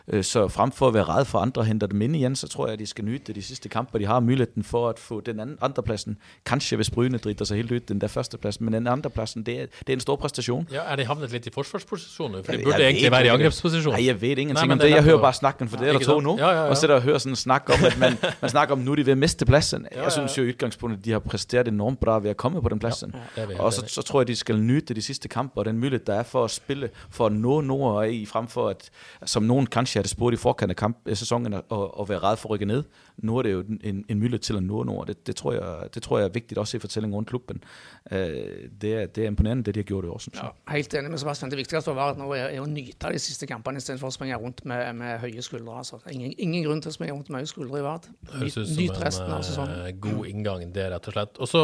Øh, 0.08 0.24
Så 0.24 0.48
frem 0.48 0.72
for 0.72 0.88
at 0.88 0.94
være 0.94 1.04
red 1.04 1.26
for 1.26 1.40
andre 1.40 1.62
og 1.62 1.66
hente 1.66 1.88
dem 1.88 2.02
ind 2.02 2.16
igen, 2.16 2.36
så 2.36 2.48
tror 2.48 2.66
jeg, 2.68 2.74
at 2.74 2.80
de 2.80 2.86
skal 2.86 3.06
nyde 3.06 3.34
de 3.34 3.42
sidste 3.42 3.70
kampe. 3.70 4.00
De 4.00 4.06
har 4.06 4.20
muligheden 4.20 4.64
for 4.64 4.90
at 4.90 5.00
få 5.00 5.22
den 5.22 5.40
anden, 5.40 5.58
andre 5.62 5.84
pladsen. 5.84 6.18
Kanskje 6.46 6.76
hvis 6.76 6.90
Bryne 6.90 7.18
driter 7.18 7.46
sig 7.46 7.58
helt 7.58 7.72
ud, 7.72 7.80
den 7.80 8.02
der 8.02 8.08
første 8.08 8.38
pladsen. 8.38 8.66
Men 8.66 8.74
den 8.74 8.88
andre 8.88 9.10
pladsen, 9.10 9.44
det 9.44 9.62
er, 9.62 9.66
det 9.80 9.90
er 9.90 9.94
en 9.94 10.00
stor 10.00 10.16
præstation. 10.16 10.68
ja, 10.72 10.80
er 10.88 10.96
de 10.96 11.06
havnet 11.06 11.32
litt 11.32 11.46
i 11.48 11.50
forsvarsposisjon 11.54 12.32
nå? 12.32 12.38
For 12.38 12.52
de 12.52 12.58
Jeg- 12.58 12.64
burde 12.64 12.84
egentlig 12.84 13.12
være 13.12 13.22
i 13.22 13.24
ikke. 13.24 13.34
angrepsposisjon. 13.34 13.94
Nej, 13.94 14.06
jeg 14.06 14.22
ved 14.22 14.30
ingenting 14.30 14.68
Nej, 14.68 14.74
om 14.74 14.80
det 14.80 14.88
det. 14.90 14.96
Jeg 14.96 15.04
hører 15.04 15.22
bare 15.22 15.34
snakken, 15.34 15.70
for 15.70 15.78
det 15.78 15.88
er 15.88 15.92
der 15.94 16.00
to 16.00 16.20
nu. 16.20 16.38
Ja, 16.38 16.50
ja, 16.50 16.64
ja. 16.64 16.70
Og 16.70 16.78
sidder 16.78 16.96
og 16.96 17.02
hører 17.02 17.18
sådan 17.18 17.32
en 17.32 17.36
snak 17.36 17.70
om, 17.70 17.86
at 17.86 18.00
man, 18.00 18.18
man 18.42 18.50
snakker 18.50 18.76
om, 18.76 18.80
nu 18.80 18.94
de 18.96 19.12
at 19.12 19.18
miste 19.18 19.46
pladsen. 19.46 19.88
ja. 19.96 20.04
Jeg 20.04 20.12
synes 20.12 20.38
jo 20.38 20.44
i 20.44 20.48
udgangspunktet, 20.48 21.06
de 21.06 21.12
har 21.12 21.20
præsteret 21.20 21.68
enormt 21.68 22.00
bra 22.00 22.20
ved 22.20 22.30
at 22.30 22.38
komme 22.38 22.62
på 22.62 22.70
den 22.70 22.80
pladsen. 22.80 23.12
det 23.36 23.48
vi 23.48 23.54
helt 23.54 23.60
og 23.60 23.74
så, 23.74 23.81
enige. 23.82 23.94
så 23.94 24.02
tror 24.02 24.22
jeg, 24.22 24.28
de 24.28 24.36
skal 24.36 24.60
nyde 24.60 24.94
de 24.94 25.02
sidste 25.02 25.28
kampe, 25.28 25.58
og 25.58 25.66
den 25.66 25.78
mulighed, 25.78 26.06
der 26.06 26.14
er 26.14 26.24
for 26.24 26.44
at 26.44 26.52
spille, 26.52 26.90
for 27.10 27.26
at 27.26 27.32
nå 27.32 27.62
nord 27.62 28.08
i, 28.08 28.26
frem 28.26 28.48
for 28.48 28.70
at, 28.70 28.90
som 29.26 29.44
nogen 29.44 29.66
kanskje 29.66 30.00
havde 30.00 30.08
spurgt 30.08 30.34
i 30.34 30.38
forkant 30.38 30.70
af 30.70 30.76
kamp, 30.76 30.98
af 31.06 31.18
sæsonen, 31.18 31.54
og, 31.54 32.00
og 32.00 32.10
være 32.10 32.20
red 32.20 32.38
for 32.38 32.50
at 32.50 32.52
rykke 32.52 32.66
ned. 32.66 32.84
Nu 33.18 33.38
er 33.38 33.42
det 33.42 33.52
jo 33.52 33.64
en, 33.84 34.06
en 34.10 34.20
mulighed 34.20 34.40
til 34.40 34.58
at 34.58 34.64
nå 34.64 34.84
nord. 34.84 35.08
Det, 35.08 35.28
det, 35.28 35.36
tror 35.36 35.54
jeg, 35.54 35.94
det 35.94 36.04
tror 36.04 36.18
jeg 36.18 36.26
er 36.26 36.30
vigtigt 36.30 36.58
også 36.58 36.78
i 36.78 36.80
fortællingen 36.80 37.16
rundt 37.16 37.30
klubben. 37.30 37.64
Uh, 38.12 38.18
det, 38.82 38.84
er, 38.84 39.06
det 39.06 39.24
er 39.24 39.28
imponerende, 39.28 39.64
det 39.64 39.76
de 39.76 39.80
har 39.80 39.84
gjort 39.84 40.06
i 40.06 40.08
år, 40.08 40.18
synes 40.18 40.38
jeg. 40.38 40.50
Ja, 40.68 40.74
helt 40.74 40.94
enig 40.94 41.12
med 41.12 41.18
Sebastian. 41.18 41.52
Det 41.52 41.58
viktigste 41.58 41.82
for 41.82 41.94
Vard 41.94 42.18
nå 42.18 42.32
er, 42.34 42.50
er 42.56 42.62
å 42.62 42.66
nyte 42.70 43.12
de 43.14 43.20
siste 43.20 43.48
kampene 43.48 43.82
istedenfor 43.82 44.12
å 44.12 44.16
springe 44.16 44.38
rundt 44.42 44.66
med, 44.66 44.94
med 44.96 45.20
høye 45.20 45.42
skuldre. 45.46 45.78
Altså. 45.78 46.00
Ingen, 46.12 46.34
ingen 46.38 46.66
grunn 46.66 46.82
til 46.82 46.92
å 46.92 46.96
springe 46.96 47.16
rundt 47.16 47.30
med 47.30 47.44
høye 47.44 47.52
skuldre 47.52 47.82
i 47.82 47.86
ut 47.86 48.10
Nyt 48.42 48.54
som 48.56 49.04
resten 49.04 49.28
av 49.28 49.38
en 49.38 49.46
sesongen. 49.46 49.86
eh, 49.86 49.94
god 50.02 50.26
inngang, 50.32 50.66
det 50.74 50.88
rett 50.94 51.08
og 51.08 51.16
slett. 51.16 51.42
Og 51.42 51.50
så, 51.50 51.62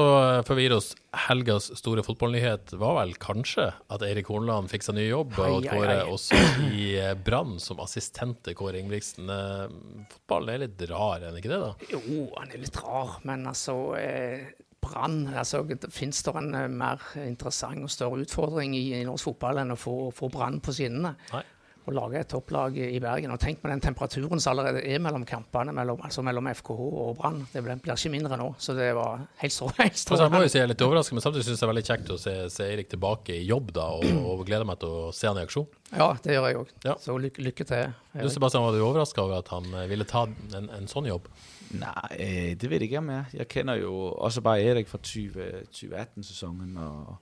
før 0.48 0.60
vi 0.60 0.68
gir 0.68 0.78
oss 0.78 0.94
helgas 1.28 1.72
store 1.80 2.04
fotballnyhet 2.08 2.74
var 2.80 2.98
vel 3.02 3.14
kanskje 3.22 3.68
at 3.94 4.06
Eirik 4.06 4.30
Hornland 4.32 4.72
fikk 4.72 4.86
seg 4.88 4.98
ny 4.98 5.08
jobb, 5.08 5.36
og 5.38 5.46
Ai, 5.46 5.68
ai, 5.68 5.72
Kåre 5.72 5.98
også 6.10 6.40
i 6.72 6.86
eh, 7.02 7.16
Brann 7.20 7.58
som 7.64 7.82
assistent 7.84 8.42
til 8.48 8.58
Kåre 8.58 8.82
Ingebrigtsen. 8.82 9.32
Eh, 9.34 10.06
Fotballen 10.14 10.54
er 10.56 10.64
litt 10.66 10.86
rar, 10.92 11.20
er 11.20 11.30
den 11.30 11.42
ikke 11.42 11.52
det, 11.54 11.60
da? 11.66 11.92
Jo, 11.94 12.24
han 12.38 12.54
er 12.54 12.64
litt 12.64 12.80
rar, 12.84 13.20
men 13.28 13.46
altså 13.52 13.78
eh, 14.00 14.48
Brann 14.84 15.28
altså, 15.34 15.64
Fins 15.92 16.24
det 16.24 16.34
en 16.38 16.54
eh, 16.56 16.70
mer 16.72 17.04
interessant 17.26 17.84
og 17.84 17.92
større 17.92 18.24
utfordring 18.24 18.76
i, 18.78 18.86
i 19.00 19.06
norsk 19.08 19.32
fotball 19.32 19.64
enn 19.64 19.76
å 19.76 19.80
få, 19.80 19.98
få 20.16 20.32
Brann 20.34 20.62
på 20.64 20.76
skinnene? 20.76 21.16
Nei. 21.88 21.94
Å 21.94 21.96
lage 21.96 22.20
et 22.20 22.28
topplag 22.28 22.76
i 22.84 23.00
Bergen. 23.00 23.32
Og 23.32 23.40
tenk 23.40 23.62
på 23.64 23.70
den 23.72 23.80
temperaturen 23.80 24.42
som 24.44 24.52
allerede 24.58 24.82
er 24.84 25.00
mellom 25.00 25.24
kampene, 25.26 25.72
mellom, 25.72 26.02
altså 26.04 26.24
mellom 26.26 26.50
FKH 26.52 26.80
og 26.84 27.14
Brann. 27.22 27.42
Det 27.54 27.64
blir, 27.64 27.80
blir 27.80 27.96
ikke 27.96 28.12
mindre 28.12 28.38
nå. 28.38 28.50
Så 28.60 28.76
det 28.76 28.90
var 28.98 29.22
helt 29.40 29.54
strå- 29.56 29.72
helt 29.80 29.96
Altså, 29.96 30.18
jeg 30.24 30.34
må 30.34 30.42
jo 30.44 30.50
strålende. 30.50 30.52
si 30.52 30.58
jeg 30.60 30.66
er 30.68 30.72
litt 30.74 30.84
overrasket, 30.88 31.14
men 31.18 31.26
samtidig 31.26 31.46
syns 31.48 31.56
jeg 31.56 31.64
det 31.64 31.68
er 31.70 31.74
veldig 31.74 31.86
kjekt 31.88 32.12
å 32.12 32.20
se, 32.20 32.36
se 32.52 32.68
Eirik 32.68 32.90
tilbake 32.92 33.38
i 33.40 33.46
jobb, 33.48 33.72
da, 33.78 33.88
og, 33.98 34.06
og 34.34 34.46
gleder 34.48 34.68
meg 34.68 34.80
til 34.84 34.90
å 34.90 35.12
se 35.16 35.28
han 35.32 35.40
i 35.40 35.46
aksjon. 35.48 35.68
Ja, 35.96 36.10
det 36.24 36.34
gjør 36.36 36.48
jeg 36.52 36.60
òg. 36.60 36.72
Ja. 36.84 36.98
Så 37.00 37.16
lykke, 37.24 37.46
lykke 37.48 37.66
til. 37.70 37.94
Du 38.20 38.28
Sebastian, 38.34 38.66
var 38.68 38.76
du 38.76 38.84
overraska 38.84 39.24
over 39.24 39.40
at 39.40 39.48
han 39.56 39.70
eh, 39.72 39.88
ville 39.88 40.04
ta 40.10 40.26
en, 40.28 40.68
en 40.76 40.90
sånn 40.92 41.08
jobb? 41.08 41.30
Nej, 41.80 42.18
øh, 42.20 42.52
det 42.60 42.68
ved 42.72 42.80
jeg 42.84 42.90
ikke 42.92 43.00
om 43.02 43.10
jeg 43.12 43.24
er. 43.24 43.32
Jeg 43.42 43.48
kender 43.52 43.80
jo 43.80 43.94
også 44.24 44.44
bare 44.44 44.64
Erik 44.68 44.88
fra 44.92 45.00
20, 45.04 45.48
2018-sæsonen, 45.76 46.76
og, 46.84 47.16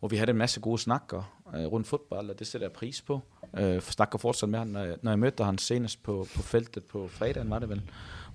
og 0.00 0.10
vi 0.10 0.16
hadde 0.16 0.30
en 0.30 0.36
masse 0.36 0.60
gode 0.60 0.78
snakker 0.78 1.40
øh, 1.54 1.64
rundt 1.66 1.86
fodbold, 1.86 2.30
og 2.30 2.38
det 2.38 2.46
sætter 2.46 2.66
jeg 2.66 2.72
pris 2.72 3.02
på. 3.02 3.20
Øh, 3.58 3.80
snakker 3.80 4.18
fortsat 4.18 4.48
med 4.48 4.58
ham, 4.58 4.68
når 4.68 4.80
jeg, 4.80 4.96
når 5.02 5.10
jeg 5.10 5.18
mødte 5.18 5.44
ham 5.44 5.58
senest 5.58 6.02
på, 6.02 6.26
på 6.36 6.42
feltet 6.42 6.84
på 6.84 7.08
fredagen, 7.08 7.50
var 7.50 7.58
det 7.58 7.68
vel. 7.68 7.82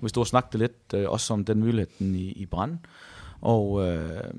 Vi 0.01 0.09
stod 0.09 0.21
og 0.21 0.27
snakket 0.27 0.59
lidt 0.59 0.93
øh, 0.93 1.09
også 1.09 1.33
om 1.33 1.45
den 1.45 1.59
muligheden 1.59 2.15
i, 2.15 2.31
i 2.31 2.45
Brand. 2.45 2.77
Og 3.41 3.87
øh, 3.87 4.33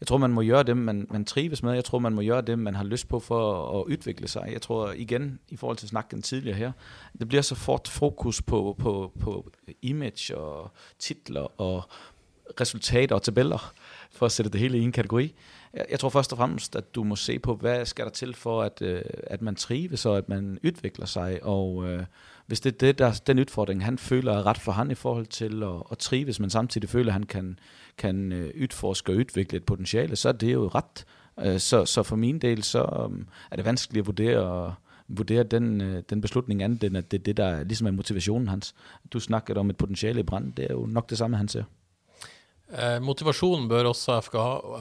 jeg 0.00 0.06
tror, 0.06 0.18
man 0.18 0.30
må 0.30 0.42
gøre 0.42 0.62
det, 0.62 0.76
man, 0.76 1.06
man 1.10 1.24
trives 1.24 1.62
med. 1.62 1.72
Jeg 1.72 1.84
tror, 1.84 1.98
man 1.98 2.12
må 2.12 2.22
gøre 2.22 2.42
det, 2.42 2.58
man 2.58 2.74
har 2.74 2.84
lyst 2.84 3.08
på 3.08 3.20
for 3.20 3.80
at 3.80 3.84
udvikle 3.84 4.28
sig. 4.28 4.48
Jeg 4.52 4.62
tror 4.62 4.92
igen, 4.92 5.38
i 5.48 5.56
forhold 5.56 5.76
til 5.76 5.88
snakken 5.88 6.22
tidligere 6.22 6.56
her, 6.56 6.72
det 7.18 7.28
bliver 7.28 7.42
så 7.42 7.54
fort 7.54 7.88
fokus 7.88 8.42
på, 8.42 8.76
på, 8.78 9.12
på 9.20 9.50
image 9.82 10.36
og 10.36 10.70
titler 10.98 11.60
og 11.60 11.82
resultater 12.60 13.14
og 13.14 13.22
tabeller, 13.22 13.72
for 14.16 14.26
at 14.26 14.32
sætte 14.32 14.50
det 14.50 14.60
hele 14.60 14.78
i 14.78 14.82
en 14.82 14.92
kategori. 14.92 15.34
Jeg, 15.74 15.86
jeg 15.90 16.00
tror 16.00 16.08
først 16.08 16.32
og 16.32 16.38
fremmest, 16.38 16.76
at 16.76 16.94
du 16.94 17.04
må 17.04 17.16
se 17.16 17.38
på, 17.38 17.54
hvad 17.54 17.86
skal 17.86 18.04
der 18.04 18.10
til 18.10 18.34
for, 18.34 18.62
at, 18.62 18.82
øh, 18.82 19.02
at 19.26 19.42
man 19.42 19.54
trives 19.54 20.06
og 20.06 20.18
at 20.18 20.28
man 20.28 20.58
udvikler 20.64 21.06
sig. 21.06 21.38
Og 21.42 21.88
øh, 21.88 22.04
hvis 22.46 22.60
det 22.60 22.72
er 22.72 22.78
det, 22.78 22.98
der, 22.98 23.20
den 23.26 23.38
udfordring, 23.38 23.84
han 23.84 23.98
føler 23.98 24.32
er 24.32 24.46
ret 24.46 24.58
for 24.58 24.72
han 24.72 24.90
i 24.90 24.94
forhold 24.94 25.26
til 25.26 25.62
at, 25.62 25.82
at 25.90 25.98
trives, 25.98 26.40
men 26.40 26.50
samtidig 26.50 26.88
føler, 26.88 27.08
at 27.08 27.12
han 27.12 27.22
kan, 27.22 27.58
kan 27.98 28.32
øh, 28.32 28.50
udforske 28.62 29.12
og 29.12 29.16
udvikle 29.16 29.56
et 29.56 29.64
potentiale, 29.64 30.16
så 30.16 30.28
er 30.28 30.32
det 30.32 30.52
jo 30.52 30.68
ret. 30.68 31.04
Øh, 31.40 31.60
Så, 31.60 31.84
så 31.84 32.02
for 32.02 32.16
min 32.16 32.38
del, 32.38 32.62
så 32.62 33.04
øhm, 33.04 33.26
er 33.50 33.56
det 33.56 33.64
vanskeligt 33.64 34.02
at 34.02 34.06
vurdere, 34.06 34.74
vurdere 35.08 35.42
den, 35.42 35.80
øh, 35.80 36.02
den 36.10 36.20
beslutning 36.20 36.62
andet, 36.62 36.84
end 36.84 36.96
at 36.96 37.10
det 37.10 37.18
er 37.18 37.22
det, 37.22 37.36
der 37.36 37.64
ligesom 37.64 37.86
er 37.86 37.90
motivationen 37.90 38.48
hans. 38.48 38.74
Du 39.12 39.20
snakkede 39.20 39.58
om 39.58 39.70
et 39.70 39.76
potentiale 39.76 40.20
i 40.20 40.22
brand, 40.22 40.52
det 40.52 40.64
er 40.64 40.74
jo 40.74 40.86
nok 40.86 41.10
det 41.10 41.18
samme, 41.18 41.36
han 41.36 41.48
ser. 41.48 41.64
Eh, 42.74 42.96
motivasjonen 43.04 43.68
bør 43.70 43.92
også 43.92 44.16
FK, 44.24 44.36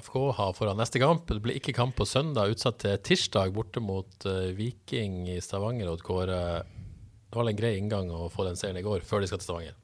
FK 0.08 0.16
ha 0.40 0.48
foran 0.58 0.80
neste 0.82 1.02
kamp. 1.02 1.28
Det 1.30 1.44
blir 1.44 1.60
ikke 1.60 1.76
kamp 1.78 1.94
på 2.00 2.08
søndag, 2.10 2.50
utsatt 2.56 2.80
til 2.82 2.98
tirsdag 3.06 3.54
borte 3.54 3.84
mot 3.84 4.26
eh, 4.30 4.50
Viking 4.58 5.28
i 5.30 5.38
Stavanger. 5.44 5.92
Og 5.92 6.02
Kåre, 6.06 6.40
det 6.64 7.38
var 7.38 7.50
en 7.50 7.60
grei 7.60 7.76
inngang 7.78 8.10
å 8.10 8.32
få 8.34 8.48
den 8.48 8.58
seieren 8.58 8.82
i 8.82 8.86
går, 8.86 9.06
før 9.06 9.22
de 9.22 9.30
skal 9.30 9.42
til 9.42 9.50
Stavanger. 9.52 9.80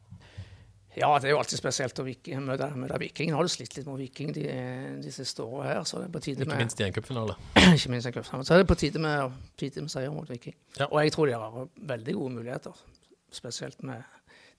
Ja, 0.98 1.12
det 1.22 1.30
er 1.30 1.36
jo 1.36 1.40
alltid 1.40 1.62
spesielt 1.62 2.02
å 2.02 2.04
møte, 2.42 2.68
møte 2.76 2.98
Viking. 3.00 3.30
Nå 3.30 3.38
har 3.38 3.46
du 3.46 3.54
slitt 3.54 3.78
litt 3.78 3.86
mot 3.88 4.00
Viking 4.02 4.34
de, 4.34 4.48
de 5.04 5.14
siste 5.14 5.46
årene 5.46 5.70
her, 5.70 5.86
så 5.86 6.02
det 6.02 6.10
er 6.10 6.16
på 6.16 6.22
tide 6.26 6.42
Ikke 6.42 6.50
med 6.50 6.64
minst 6.66 6.82
i 6.82 6.88
en 6.88 6.96
cupfinale. 6.96 7.36
ikke 7.78 7.94
minst 7.94 8.10
en 8.10 8.16
cupfinale. 8.18 8.48
Så 8.50 8.58
er 8.58 8.64
det 8.64 8.72
på 8.72 8.80
tide 8.82 9.04
med, 9.06 9.38
tide 9.62 9.86
med 9.86 9.94
seier 9.94 10.12
mot 10.16 10.28
Viking. 10.34 10.58
Ja. 10.80 10.90
Og 10.90 10.98
jeg 11.04 11.14
tror 11.14 11.30
de 11.30 11.38
har 11.38 11.74
veldig 11.94 12.18
gode 12.18 12.40
muligheter, 12.42 12.82
spesielt 13.38 13.86
med 13.86 14.02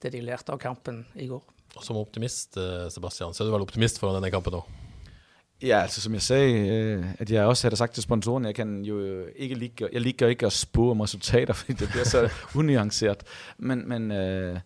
det 0.01 0.15
de 0.15 0.23
lærte 0.23 0.55
av 0.55 0.63
kampen 0.63 1.03
i 1.19 1.27
går. 1.29 1.43
Og 1.77 1.85
som 1.85 1.97
optimist, 1.97 2.57
eh, 2.57 2.91
Sebastian, 2.91 3.35
så 3.35 3.45
er 3.45 3.49
du 3.49 3.53
vel 3.53 3.63
optimist 3.63 3.99
foran 3.99 4.15
denne 4.15 4.31
kampen 4.31 4.53
nå? 4.53 4.63
Ja, 5.63 5.83
altså 5.83 6.01
som 6.01 6.15
jeg 6.15 6.23
sagde, 6.23 6.69
øh, 6.69 7.05
at 7.19 7.31
jeg 7.31 7.45
også 7.45 7.67
havde 7.67 7.77
sagt 7.77 7.95
til 7.95 8.03
sponsoren, 8.03 8.45
jeg 8.45 8.55
kan 8.55 8.85
jo 8.85 9.25
ikke 9.37 9.55
ligge, 9.55 9.89
jeg 9.93 10.01
ligger 10.01 10.29
ikke 10.29 10.47
at 10.47 10.53
spå 10.53 10.91
om 10.91 11.01
resultater, 11.01 11.55
fordi 11.59 11.73
det 11.73 11.89
bliver 11.89 12.05
så 12.05 12.29
unuanceret. 12.59 13.23
Men, 13.59 13.89
men, 13.89 14.11
øh, 14.13 14.59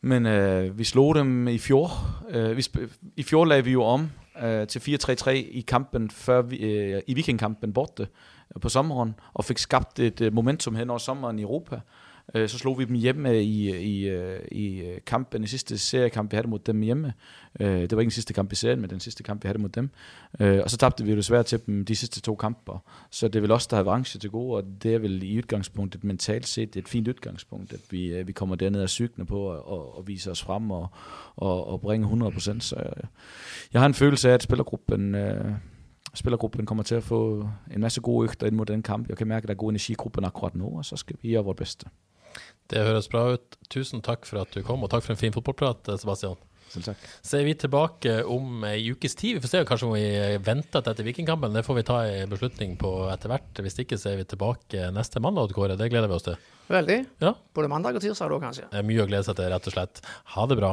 men 0.00 0.26
øh, 0.26 0.78
vi 0.78 0.84
slog 0.84 1.14
dem 1.14 1.48
i 1.48 1.58
fjor. 1.58 1.90
Øh, 2.30 2.56
vi 2.56 2.66
I 3.16 3.22
fjor 3.22 3.44
lagde 3.44 3.64
vi 3.64 3.72
jo 3.72 3.82
om 3.84 4.10
øh, 4.42 4.66
til 4.66 4.78
4-3-3 4.78 5.30
i 5.30 5.64
kampen 5.68 6.10
før 6.10 6.42
vi, 6.42 6.56
øh, 6.56 7.02
i 7.06 7.14
weekendkampen 7.14 7.72
borte 7.72 8.08
øh, 8.54 8.60
på 8.60 8.68
sommeren, 8.68 9.14
og 9.34 9.44
fik 9.44 9.58
skabt 9.58 9.98
et 9.98 10.20
øh, 10.20 10.34
momentum 10.34 10.74
hen 10.74 10.90
over 10.90 10.98
sommeren 10.98 11.38
i 11.38 11.42
Europa. 11.42 11.80
Øh, 12.34 12.48
Så 12.48 12.58
slog 12.58 12.78
vi 12.78 12.84
dem 12.84 12.94
hjemme 12.94 13.42
i, 13.42 13.76
i, 13.76 14.08
i 14.52 14.78
øh, 14.80 14.94
øh, 14.94 14.98
kampen, 15.06 15.40
den 15.40 15.48
sidste 15.48 15.78
seriekamp, 15.78 16.32
vi 16.32 16.36
havde 16.36 16.48
mod 16.48 16.58
dem 16.58 16.80
hjemme. 16.80 17.12
Øh, 17.60 17.80
Det 17.80 17.92
var 17.92 18.00
ikke 18.00 18.08
den 18.08 18.10
sidste 18.10 18.34
kamp 18.34 18.52
i 18.52 18.54
serien, 18.54 18.80
men 18.80 18.90
den 18.90 19.00
sidste 19.00 19.22
kamp, 19.22 19.44
vi 19.44 19.46
havde 19.46 19.58
mod 19.58 19.68
dem. 19.68 19.90
Øh, 20.40 20.60
Og 20.64 20.70
så 20.70 20.76
tabte 20.76 21.04
vi 21.04 21.10
jo 21.10 21.16
desværre 21.16 21.42
til 21.42 21.60
dem 21.66 21.84
de 21.84 21.96
sidste 21.96 22.20
to 22.20 22.34
kamper. 22.34 22.84
Så 23.10 23.28
det 23.28 23.36
er 23.36 23.40
vel 23.40 23.50
også 23.50 23.68
der 23.70 23.76
har 23.76 23.82
revanche 23.84 24.20
til 24.20 24.30
gode, 24.30 24.56
og 24.56 24.64
det 24.82 24.94
er 24.94 24.98
vel 24.98 25.22
i 25.22 25.38
udgangspunktet 25.38 26.04
mentalt 26.04 26.46
set 26.48 26.76
et 26.76 26.88
fint 26.88 27.08
udgangspunkt, 27.08 27.72
at 27.72 27.80
vi, 27.90 28.06
øh, 28.06 28.26
vi 28.26 28.32
kommer 28.32 28.54
derned 28.56 28.82
og 28.82 28.88
cykne 28.90 29.26
på 29.26 29.38
og, 29.40 29.68
og, 29.68 29.96
og 29.98 30.08
vise 30.08 30.30
os 30.30 30.42
frem 30.42 30.70
og, 30.70 30.88
og, 31.36 31.66
og 31.66 31.80
bringe 31.80 32.26
100%. 32.28 32.60
Så 32.60 32.76
jeg, 32.76 32.92
jeg 33.72 33.80
har 33.80 33.86
en 33.86 33.94
følelse 33.94 34.30
af, 34.30 34.34
at 34.34 34.42
spillergruppen... 34.42 35.14
Øh, 35.14 35.52
Spillergruppen 36.14 36.66
kommer 36.66 36.84
til 36.84 36.94
at 36.94 37.02
få 37.02 37.48
en 37.74 37.80
masse 37.80 38.00
gode 38.00 38.24
øgter 38.24 38.46
ind 38.46 38.54
mod 38.54 38.66
den 38.66 38.82
kamp. 38.82 39.08
Jeg 39.08 39.16
kan 39.16 39.26
mærke, 39.26 39.44
at 39.44 39.48
der 39.48 39.54
er 39.54 39.58
god 39.58 39.70
energi 39.70 39.92
i 39.92 39.96
gruppen 39.96 40.24
akkurat 40.24 40.54
nu, 40.54 40.76
og 40.78 40.84
så 40.84 40.96
skal 40.96 41.16
vi 41.22 41.32
gøre 41.32 41.44
vores 41.44 41.56
bedste. 41.56 41.86
Det 42.70 42.84
høres 42.86 43.08
bra 43.12 43.32
ut. 43.34 43.58
Tusen 43.72 44.02
takk 44.04 44.24
for 44.28 44.42
at 44.44 44.52
du 44.54 44.62
kom, 44.62 44.82
og 44.84 44.90
takk 44.92 45.04
for 45.04 45.14
en 45.16 45.20
fin 45.20 45.32
fotballprat, 45.34 45.90
Sebastian. 46.00 46.36
Selv 46.72 46.86
tak. 46.88 47.00
Så 47.20 47.36
er 47.36 47.44
vi 47.44 47.52
tilbake 47.60 48.14
om 48.32 48.62
ei 48.64 48.78
ukes 48.94 49.12
tid. 49.18 49.34
Vi 49.36 49.42
får 49.44 49.50
se 49.52 49.60
kanskje 49.68 49.88
om 49.90 49.92
vi 49.92 50.06
venter 50.40 50.80
til 50.80 50.92
etter 50.94 51.04
Vikingkampen. 51.04 51.52
Det 51.52 51.64
får 51.66 51.76
vi 51.76 51.84
ta 51.84 51.98
en 52.08 52.30
beslutning 52.32 52.78
på 52.80 52.92
etter 53.12 53.28
hvert. 53.28 53.60
Hvis 53.60 53.76
ikke 53.82 53.98
så 54.00 54.14
er 54.14 54.22
vi 54.22 54.24
tilbake 54.30 54.86
neste 54.96 55.20
mandag, 55.20 55.50
Odd 55.50 55.56
Kåre. 55.58 55.76
Det 55.76 55.90
gleder 55.92 56.08
vi 56.08 56.16
oss 56.16 56.24
til. 56.30 56.38
Veldig. 56.72 56.98
Ja, 57.20 57.34
Både 57.52 57.68
mandag 57.68 57.98
og 58.00 58.04
tirsdag 58.06 58.32
da, 58.32 58.40
kanskje. 58.46 58.70
det 58.72 58.80
er 58.80 58.88
mye 58.88 59.04
å 59.04 59.08
glede 59.10 59.26
seg 59.28 59.36
til, 59.36 59.50
rett 59.52 59.68
og 59.68 59.76
slett. 59.76 60.00
Ha 60.38 60.46
det 60.48 60.56
bra. 60.62 60.72